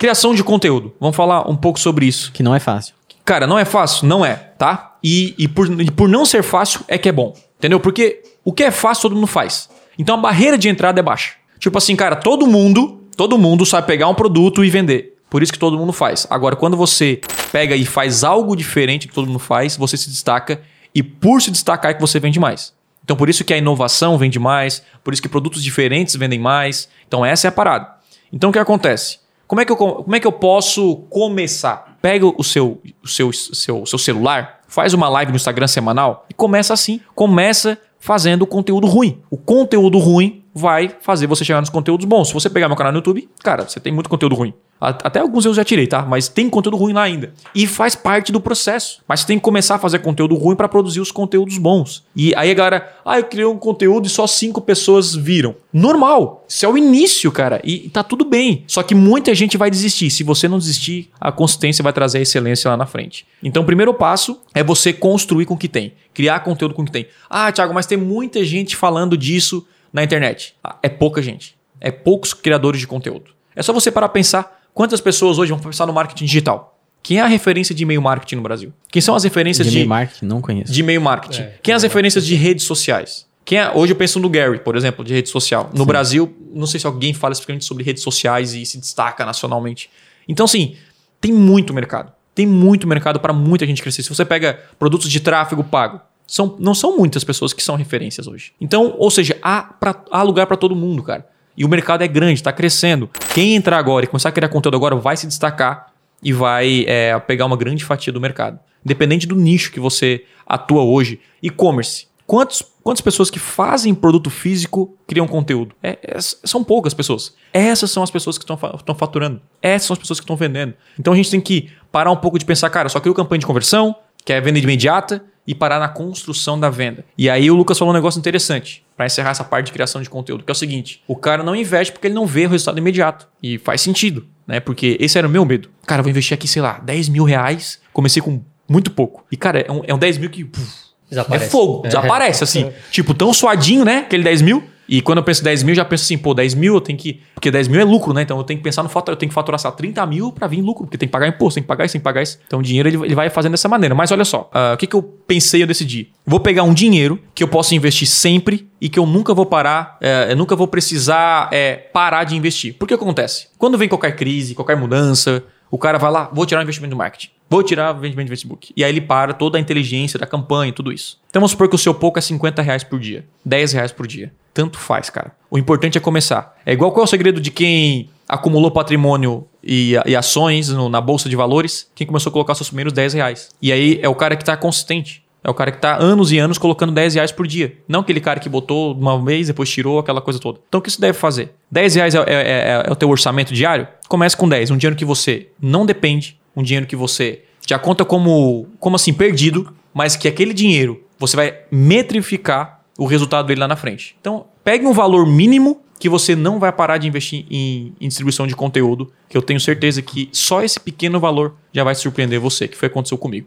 Criação 0.00 0.34
de 0.34 0.42
conteúdo. 0.42 0.94
Vamos 0.98 1.14
falar 1.14 1.46
um 1.46 1.54
pouco 1.54 1.78
sobre 1.78 2.06
isso. 2.06 2.32
Que 2.32 2.42
não 2.42 2.54
é 2.54 2.58
fácil. 2.58 2.94
Cara, 3.22 3.46
não 3.46 3.58
é 3.58 3.66
fácil? 3.66 4.08
Não 4.08 4.24
é, 4.24 4.34
tá? 4.34 4.96
E, 5.04 5.34
e, 5.36 5.46
por, 5.46 5.70
e 5.78 5.90
por 5.90 6.08
não 6.08 6.24
ser 6.24 6.42
fácil 6.42 6.80
é 6.88 6.96
que 6.96 7.10
é 7.10 7.12
bom. 7.12 7.36
Entendeu? 7.58 7.78
Porque 7.78 8.22
o 8.42 8.50
que 8.50 8.62
é 8.62 8.70
fácil 8.70 9.02
todo 9.02 9.14
mundo 9.14 9.26
faz. 9.26 9.68
Então 9.98 10.14
a 10.14 10.18
barreira 10.18 10.56
de 10.56 10.70
entrada 10.70 10.98
é 10.98 11.02
baixa. 11.02 11.34
Tipo 11.58 11.76
assim, 11.76 11.94
cara, 11.94 12.16
todo 12.16 12.46
mundo, 12.46 13.02
todo 13.14 13.36
mundo 13.36 13.66
sabe 13.66 13.86
pegar 13.86 14.08
um 14.08 14.14
produto 14.14 14.64
e 14.64 14.70
vender. 14.70 15.18
Por 15.28 15.42
isso 15.42 15.52
que 15.52 15.58
todo 15.58 15.76
mundo 15.76 15.92
faz. 15.92 16.26
Agora, 16.30 16.56
quando 16.56 16.78
você 16.78 17.20
pega 17.52 17.76
e 17.76 17.84
faz 17.84 18.24
algo 18.24 18.56
diferente 18.56 19.06
que 19.06 19.12
todo 19.12 19.26
mundo 19.26 19.38
faz, 19.38 19.76
você 19.76 19.98
se 19.98 20.08
destaca 20.08 20.62
e 20.94 21.02
por 21.02 21.42
se 21.42 21.50
destacar 21.50 21.90
é 21.90 21.94
que 21.94 22.00
você 22.00 22.18
vende 22.18 22.40
mais. 22.40 22.72
Então 23.04 23.18
por 23.18 23.28
isso 23.28 23.44
que 23.44 23.52
a 23.52 23.58
inovação 23.58 24.16
vende 24.16 24.38
mais, 24.38 24.82
por 25.04 25.12
isso 25.12 25.20
que 25.20 25.28
produtos 25.28 25.62
diferentes 25.62 26.16
vendem 26.16 26.38
mais. 26.38 26.88
Então 27.06 27.22
essa 27.22 27.46
é 27.46 27.50
a 27.50 27.52
parada. 27.52 27.86
Então 28.32 28.48
o 28.48 28.52
que 28.52 28.58
acontece? 28.58 29.18
Como 29.50 29.60
é 29.60 29.64
que 29.64 29.72
eu, 29.72 29.76
co- 29.76 30.04
como 30.04 30.14
é 30.14 30.20
que 30.20 30.26
eu 30.28 30.30
posso 30.30 30.98
começar? 31.10 31.96
Pega 32.00 32.24
o 32.24 32.44
seu, 32.44 32.80
o 33.02 33.08
seu, 33.08 33.32
seu, 33.32 33.84
seu 33.84 33.98
celular, 33.98 34.60
faz 34.68 34.94
uma 34.94 35.08
live 35.08 35.32
no 35.32 35.36
Instagram 35.36 35.66
semanal 35.66 36.24
e 36.30 36.34
começa 36.34 36.72
assim. 36.72 37.00
Começa 37.16 37.76
fazendo 37.98 38.46
conteúdo 38.46 38.86
ruim. 38.86 39.20
O 39.28 39.36
conteúdo 39.36 39.98
ruim 39.98 40.44
vai 40.54 40.94
fazer 41.00 41.26
você 41.26 41.44
chegar 41.44 41.60
nos 41.60 41.70
conteúdos 41.70 42.06
bons. 42.06 42.28
Se 42.28 42.34
você 42.34 42.50
pegar 42.50 42.68
meu 42.68 42.76
canal 42.76 42.92
no 42.92 42.98
YouTube, 42.98 43.28
cara, 43.42 43.68
você 43.68 43.78
tem 43.78 43.92
muito 43.92 44.10
conteúdo 44.10 44.34
ruim. 44.34 44.52
Até 44.80 45.20
alguns 45.20 45.44
eu 45.44 45.52
já 45.52 45.62
tirei, 45.62 45.86
tá? 45.86 46.06
Mas 46.06 46.26
tem 46.26 46.48
conteúdo 46.48 46.76
ruim 46.78 46.94
lá 46.94 47.02
ainda. 47.02 47.34
E 47.54 47.66
faz 47.66 47.94
parte 47.94 48.32
do 48.32 48.40
processo. 48.40 49.02
Mas 49.06 49.20
você 49.20 49.26
tem 49.26 49.36
que 49.36 49.42
começar 49.42 49.74
a 49.74 49.78
fazer 49.78 49.98
conteúdo 49.98 50.34
ruim 50.34 50.56
para 50.56 50.68
produzir 50.68 51.00
os 51.00 51.12
conteúdos 51.12 51.58
bons. 51.58 52.02
E 52.16 52.34
aí 52.34 52.50
a 52.50 52.54
galera, 52.54 52.96
ah, 53.04 53.18
eu 53.18 53.24
criei 53.24 53.44
um 53.44 53.58
conteúdo 53.58 54.06
e 54.06 54.08
só 54.08 54.26
cinco 54.26 54.58
pessoas 54.62 55.14
viram. 55.14 55.54
Normal. 55.70 56.46
Isso 56.48 56.64
é 56.64 56.68
o 56.68 56.78
início, 56.78 57.30
cara. 57.30 57.60
E 57.62 57.90
tá 57.90 58.02
tudo 58.02 58.24
bem. 58.24 58.64
Só 58.66 58.82
que 58.82 58.94
muita 58.94 59.34
gente 59.34 59.58
vai 59.58 59.70
desistir. 59.70 60.10
Se 60.10 60.24
você 60.24 60.48
não 60.48 60.58
desistir, 60.58 61.10
a 61.20 61.30
consistência 61.30 61.82
vai 61.82 61.92
trazer 61.92 62.18
a 62.18 62.22
excelência 62.22 62.70
lá 62.70 62.76
na 62.76 62.86
frente. 62.86 63.26
Então, 63.42 63.62
o 63.62 63.66
primeiro 63.66 63.92
passo 63.92 64.40
é 64.54 64.64
você 64.64 64.94
construir 64.94 65.44
com 65.44 65.54
o 65.54 65.58
que 65.58 65.68
tem. 65.68 65.92
Criar 66.14 66.40
conteúdo 66.40 66.74
com 66.74 66.82
o 66.82 66.84
que 66.86 66.92
tem. 66.92 67.06
Ah, 67.28 67.52
Thiago, 67.52 67.74
mas 67.74 67.84
tem 67.84 67.98
muita 67.98 68.42
gente 68.44 68.76
falando 68.76 69.14
disso 69.16 69.66
na 69.92 70.02
internet. 70.02 70.54
É 70.82 70.88
pouca 70.88 71.22
gente. 71.22 71.56
É 71.80 71.90
poucos 71.90 72.32
criadores 72.34 72.80
de 72.80 72.86
conteúdo. 72.86 73.30
É 73.54 73.62
só 73.62 73.72
você 73.72 73.90
parar 73.90 74.08
pra 74.08 74.14
pensar 74.14 74.62
quantas 74.74 75.00
pessoas 75.00 75.38
hoje 75.38 75.50
vão 75.50 75.58
pensar 75.60 75.86
no 75.86 75.92
marketing 75.92 76.24
digital. 76.24 76.78
Quem 77.02 77.18
é 77.18 77.22
a 77.22 77.26
referência 77.26 77.74
de 77.74 77.82
e-mail 77.82 78.02
marketing 78.02 78.36
no 78.36 78.42
Brasil? 78.42 78.72
Quem 78.90 79.00
são 79.00 79.14
as 79.14 79.24
referências 79.24 79.66
De 79.66 79.70
de, 79.72 79.78
e-mail 79.78 79.88
marketing, 79.88 80.24
não 80.26 80.40
conheço. 80.42 80.70
de 80.72 80.80
e-mail 80.80 81.00
marketing? 81.00 81.42
É, 81.42 81.54
Quem 81.62 81.72
é 81.72 81.76
as 81.76 81.82
referências 81.82 82.26
de 82.26 82.34
redes 82.34 82.64
sociais? 82.66 83.26
Quem 83.42 83.58
é, 83.58 83.70
hoje 83.74 83.92
eu 83.92 83.96
penso 83.96 84.20
no 84.20 84.28
Gary, 84.28 84.58
por 84.60 84.76
exemplo, 84.76 85.02
de 85.04 85.14
rede 85.14 85.30
social. 85.30 85.70
No 85.74 85.86
Brasil, 85.86 86.36
não 86.52 86.66
sei 86.66 86.78
se 86.78 86.86
alguém 86.86 87.14
fala 87.14 87.32
especificamente 87.32 87.64
sobre 87.64 87.82
redes 87.82 88.02
sociais 88.02 88.52
e 88.54 88.64
se 88.66 88.78
destaca 88.78 89.24
nacionalmente. 89.24 89.88
Então, 90.28 90.44
assim, 90.44 90.76
tem 91.20 91.32
muito 91.32 91.72
mercado. 91.72 92.12
Tem 92.34 92.46
muito 92.46 92.86
mercado 92.86 93.18
para 93.18 93.32
muita 93.32 93.66
gente 93.66 93.82
crescer. 93.82 94.02
Se 94.02 94.08
você 94.10 94.24
pega 94.24 94.60
produtos 94.78 95.10
de 95.10 95.18
tráfego 95.20 95.64
pago, 95.64 96.00
são, 96.34 96.56
não 96.58 96.74
são 96.74 96.96
muitas 96.96 97.24
pessoas 97.24 97.52
que 97.52 97.62
são 97.62 97.74
referências 97.76 98.26
hoje. 98.26 98.52
Então, 98.60 98.94
ou 98.98 99.10
seja, 99.10 99.36
há, 99.42 99.62
pra- 99.62 100.04
há 100.10 100.22
lugar 100.22 100.46
para 100.46 100.56
todo 100.56 100.76
mundo, 100.76 101.02
cara. 101.02 101.26
E 101.56 101.64
o 101.64 101.68
mercado 101.68 102.02
é 102.02 102.08
grande, 102.08 102.34
está 102.34 102.52
crescendo. 102.52 103.10
Quem 103.34 103.54
entrar 103.56 103.76
agora 103.78 104.04
e 104.04 104.08
começar 104.08 104.28
a 104.28 104.32
criar 104.32 104.48
conteúdo 104.48 104.76
agora 104.76 104.94
vai 104.96 105.16
se 105.16 105.26
destacar 105.26 105.92
e 106.22 106.32
vai 106.32 106.84
é, 106.86 107.18
pegar 107.18 107.46
uma 107.46 107.56
grande 107.56 107.84
fatia 107.84 108.12
do 108.12 108.20
mercado. 108.20 108.58
Independente 108.84 109.26
do 109.26 109.34
nicho 109.36 109.72
que 109.72 109.80
você 109.80 110.24
atua 110.46 110.82
hoje. 110.82 111.20
E-commerce. 111.42 112.08
Quantos, 112.26 112.62
quantas 112.84 113.00
pessoas 113.00 113.28
que 113.28 113.40
fazem 113.40 113.92
produto 113.92 114.30
físico 114.30 114.96
criam 115.06 115.26
conteúdo? 115.26 115.74
É- 115.82 115.98
é- 116.00 116.16
são 116.20 116.62
poucas 116.62 116.94
pessoas. 116.94 117.34
Essas 117.52 117.90
são 117.90 118.02
as 118.04 118.10
pessoas 118.10 118.38
que 118.38 118.44
estão 118.44 118.56
fa- 118.56 118.72
estão 118.76 118.94
faturando. 118.94 119.42
Essas 119.60 119.86
são 119.88 119.94
as 119.94 119.98
pessoas 119.98 120.20
que 120.20 120.24
estão 120.24 120.36
vendendo. 120.36 120.74
Então 120.98 121.12
a 121.12 121.16
gente 121.16 121.28
tem 121.30 121.40
que 121.40 121.68
parar 121.90 122.12
um 122.12 122.16
pouco 122.16 122.38
de 122.38 122.44
pensar, 122.44 122.70
cara, 122.70 122.88
só 122.88 123.00
crio 123.00 123.12
campanha 123.14 123.40
de 123.40 123.46
conversão, 123.46 123.96
que 124.24 124.32
é 124.32 124.40
venda 124.40 124.58
imediata, 124.60 125.24
e 125.46 125.54
parar 125.54 125.78
na 125.78 125.88
construção 125.88 126.58
da 126.58 126.70
venda. 126.70 127.04
E 127.16 127.28
aí 127.28 127.50
o 127.50 127.54
Lucas 127.54 127.78
falou 127.78 127.92
um 127.92 127.96
negócio 127.96 128.18
interessante 128.18 128.84
para 128.96 129.06
encerrar 129.06 129.30
essa 129.30 129.44
parte 129.44 129.66
de 129.66 129.72
criação 129.72 130.02
de 130.02 130.10
conteúdo, 130.10 130.44
que 130.44 130.50
é 130.50 130.52
o 130.52 130.56
seguinte: 130.56 131.02
o 131.08 131.16
cara 131.16 131.42
não 131.42 131.56
investe 131.56 131.92
porque 131.92 132.06
ele 132.06 132.14
não 132.14 132.26
vê 132.26 132.46
o 132.46 132.50
resultado 132.50 132.78
imediato. 132.78 133.28
E 133.42 133.58
faz 133.58 133.80
sentido, 133.80 134.26
né? 134.46 134.60
Porque 134.60 134.96
esse 135.00 135.18
era 135.18 135.26
o 135.26 135.30
meu 135.30 135.44
medo. 135.44 135.70
Cara, 135.86 136.00
eu 136.00 136.04
vou 136.04 136.10
investir 136.10 136.34
aqui, 136.34 136.46
sei 136.46 136.62
lá, 136.62 136.78
10 136.78 137.08
mil 137.08 137.24
reais. 137.24 137.80
Comecei 137.92 138.22
com 138.22 138.42
muito 138.68 138.90
pouco. 138.90 139.24
E, 139.32 139.36
cara, 139.36 139.60
é 139.60 139.72
um, 139.72 139.82
é 139.86 139.94
um 139.94 139.98
10 139.98 140.18
mil 140.18 140.30
que. 140.30 140.44
puf. 140.44 140.90
É 141.32 141.38
fogo, 141.40 141.82
desaparece, 141.82 142.44
assim. 142.44 142.70
Tipo, 142.92 143.12
tão 143.14 143.34
suadinho, 143.34 143.84
né? 143.84 143.98
Aquele 143.98 144.22
10 144.22 144.42
mil. 144.42 144.62
E 144.90 145.00
quando 145.00 145.18
eu 145.18 145.24
penso 145.24 145.44
10 145.44 145.62
mil, 145.62 145.72
já 145.72 145.84
penso 145.84 146.02
assim, 146.02 146.18
pô, 146.18 146.34
10 146.34 146.54
mil 146.54 146.74
eu 146.74 146.80
tenho 146.80 146.98
que. 146.98 147.20
Porque 147.32 147.48
10 147.48 147.68
mil 147.68 147.80
é 147.80 147.84
lucro, 147.84 148.12
né? 148.12 148.22
Então 148.22 148.36
eu 148.36 148.42
tenho 148.42 148.58
que 148.58 148.64
pensar 148.64 148.82
no 148.82 148.88
fato, 148.88 149.08
eu 149.12 149.14
tenho 149.14 149.30
que 149.30 149.34
faturar, 149.34 149.60
lá, 149.64 149.70
30 149.70 150.04
mil 150.06 150.32
pra 150.32 150.48
vir 150.48 150.60
lucro, 150.60 150.84
porque 150.84 150.98
tem 150.98 151.06
que 151.06 151.12
pagar 151.12 151.28
imposto, 151.28 151.54
tem 151.54 151.62
que 151.62 151.68
pagar 151.68 151.84
isso, 151.84 151.92
tem 151.92 152.00
que 152.00 152.04
pagar 152.04 152.22
isso. 152.22 152.40
Então 152.44 152.58
o 152.58 152.62
dinheiro 152.62 152.88
ele, 152.88 153.14
vai 153.14 153.30
fazendo 153.30 153.52
dessa 153.52 153.68
maneira. 153.68 153.94
Mas 153.94 154.10
olha 154.10 154.24
só, 154.24 154.50
ah, 154.52 154.72
o 154.74 154.76
que, 154.76 154.88
que 154.88 154.96
eu 154.96 155.02
pensei, 155.02 155.62
eu 155.62 155.66
decidi. 155.68 156.08
Vou 156.26 156.40
pegar 156.40 156.64
um 156.64 156.74
dinheiro 156.74 157.20
que 157.36 157.44
eu 157.44 157.46
posso 157.46 157.72
investir 157.72 158.08
sempre 158.08 158.68
e 158.80 158.88
que 158.88 158.98
eu 158.98 159.06
nunca 159.06 159.32
vou 159.32 159.46
parar, 159.46 159.96
eh, 160.00 160.28
eu 160.30 160.36
nunca 160.36 160.56
vou 160.56 160.66
precisar 160.66 161.48
eh, 161.52 161.76
parar 161.92 162.24
de 162.24 162.34
investir. 162.34 162.74
Por 162.74 162.88
que 162.88 162.94
acontece? 162.94 163.46
Quando 163.58 163.78
vem 163.78 163.88
qualquer 163.88 164.16
crise, 164.16 164.56
qualquer 164.56 164.76
mudança, 164.76 165.44
o 165.70 165.78
cara 165.78 165.98
vai 165.98 166.10
lá, 166.10 166.28
vou 166.32 166.44
tirar 166.44 166.60
o 166.60 166.62
investimento 166.62 166.90
do 166.90 166.96
marketing. 166.96 167.30
Vou 167.50 167.62
tirar 167.64 167.92
o 167.94 167.98
investimento 167.98 168.26
do 168.26 168.28
Facebook. 168.28 168.72
E 168.76 168.84
aí 168.84 168.90
ele 168.90 169.00
para 169.00 169.34
toda 169.34 169.58
a 169.58 169.60
inteligência 169.60 170.18
da 170.18 170.26
campanha 170.26 170.68
e 170.70 170.72
tudo 170.72 170.92
isso. 170.92 171.18
Então 171.28 171.40
vamos 171.40 171.50
supor 171.50 171.68
que 171.68 171.74
o 171.74 171.78
seu 171.78 171.92
pouco 171.92 172.16
é 172.18 172.22
50 172.22 172.62
reais 172.62 172.84
por 172.84 172.98
dia. 173.00 173.24
10 173.44 173.72
reais 173.72 173.90
por 173.92 174.06
dia. 174.06 174.32
Tanto 174.54 174.78
faz, 174.78 175.10
cara. 175.10 175.32
O 175.50 175.58
importante 175.58 175.98
é 175.98 176.00
começar. 176.00 176.56
É 176.64 176.72
igual 176.72 176.92
qual 176.92 177.02
é 177.02 177.06
o 177.06 177.10
segredo 177.10 177.40
de 177.40 177.50
quem 177.50 178.08
acumulou 178.28 178.70
patrimônio 178.70 179.46
e, 179.64 179.94
e 180.06 180.14
ações 180.14 180.68
no- 180.68 180.88
na 180.88 181.00
bolsa 181.00 181.28
de 181.28 181.34
valores, 181.34 181.90
quem 181.94 182.06
começou 182.06 182.30
a 182.30 182.32
colocar 182.32 182.54
seus 182.54 182.68
primeiros 182.68 182.92
10 182.92 183.14
reais. 183.14 183.48
E 183.60 183.72
aí 183.72 183.98
é 184.00 184.08
o 184.08 184.14
cara 184.14 184.36
que 184.36 184.44
tá 184.44 184.56
consistente. 184.56 185.24
É 185.42 185.48
o 185.50 185.54
cara 185.54 185.72
que 185.72 185.78
tá 185.78 185.96
anos 185.96 186.30
e 186.32 186.38
anos 186.38 186.58
colocando 186.58 186.92
10 186.92 187.14
reais 187.14 187.32
por 187.32 187.46
dia. 187.46 187.74
Não 187.88 188.00
aquele 188.00 188.20
cara 188.20 188.38
que 188.38 188.48
botou 188.48 188.92
uma 188.92 189.18
vez, 189.24 189.46
depois 189.46 189.70
tirou 189.70 189.98
aquela 189.98 190.20
coisa 190.20 190.38
toda. 190.38 190.60
Então 190.68 190.78
o 190.78 190.82
que 190.82 190.90
você 190.90 191.00
deve 191.00 191.18
fazer? 191.18 191.54
10 191.70 191.94
reais 191.94 192.14
é, 192.14 192.18
é- 192.18 192.24
é- 192.26 192.84
é 192.86 192.92
o 192.92 192.94
teu 192.94 193.08
orçamento 193.08 193.54
diário? 193.54 193.88
Comece 194.06 194.36
com 194.36 194.46
10. 194.48 194.70
Um 194.70 194.76
dinheiro 194.76 194.94
que 194.96 195.04
você 195.04 195.48
não 195.60 195.86
depende, 195.86 196.38
um 196.54 196.62
dinheiro 196.62 196.86
que 196.86 196.96
você 196.96 197.42
já 197.66 197.78
conta 197.78 198.04
como, 198.04 198.66
como 198.78 198.96
assim, 198.96 199.12
perdido, 199.12 199.72
mas 199.94 200.16
que 200.16 200.26
aquele 200.26 200.52
dinheiro 200.52 201.04
você 201.18 201.36
vai 201.36 201.58
metrificar 201.70 202.80
o 202.98 203.06
resultado 203.06 203.46
dele 203.46 203.60
lá 203.60 203.68
na 203.68 203.76
frente. 203.76 204.16
Então, 204.20 204.46
pegue 204.64 204.86
um 204.86 204.92
valor 204.92 205.26
mínimo 205.26 205.82
que 205.98 206.08
você 206.08 206.34
não 206.34 206.58
vai 206.58 206.72
parar 206.72 206.96
de 206.96 207.06
investir 207.06 207.44
em, 207.50 207.94
em 208.00 208.08
distribuição 208.08 208.46
de 208.46 208.56
conteúdo, 208.56 209.12
que 209.28 209.36
eu 209.36 209.42
tenho 209.42 209.60
certeza 209.60 210.00
que 210.00 210.30
só 210.32 210.62
esse 210.62 210.80
pequeno 210.80 211.20
valor 211.20 211.54
já 211.72 211.84
vai 211.84 211.94
surpreender 211.94 212.40
você, 212.40 212.66
que 212.66 212.76
foi 212.76 212.88
o 212.88 212.90
que 212.90 212.94
aconteceu 212.94 213.18
comigo. 213.18 213.46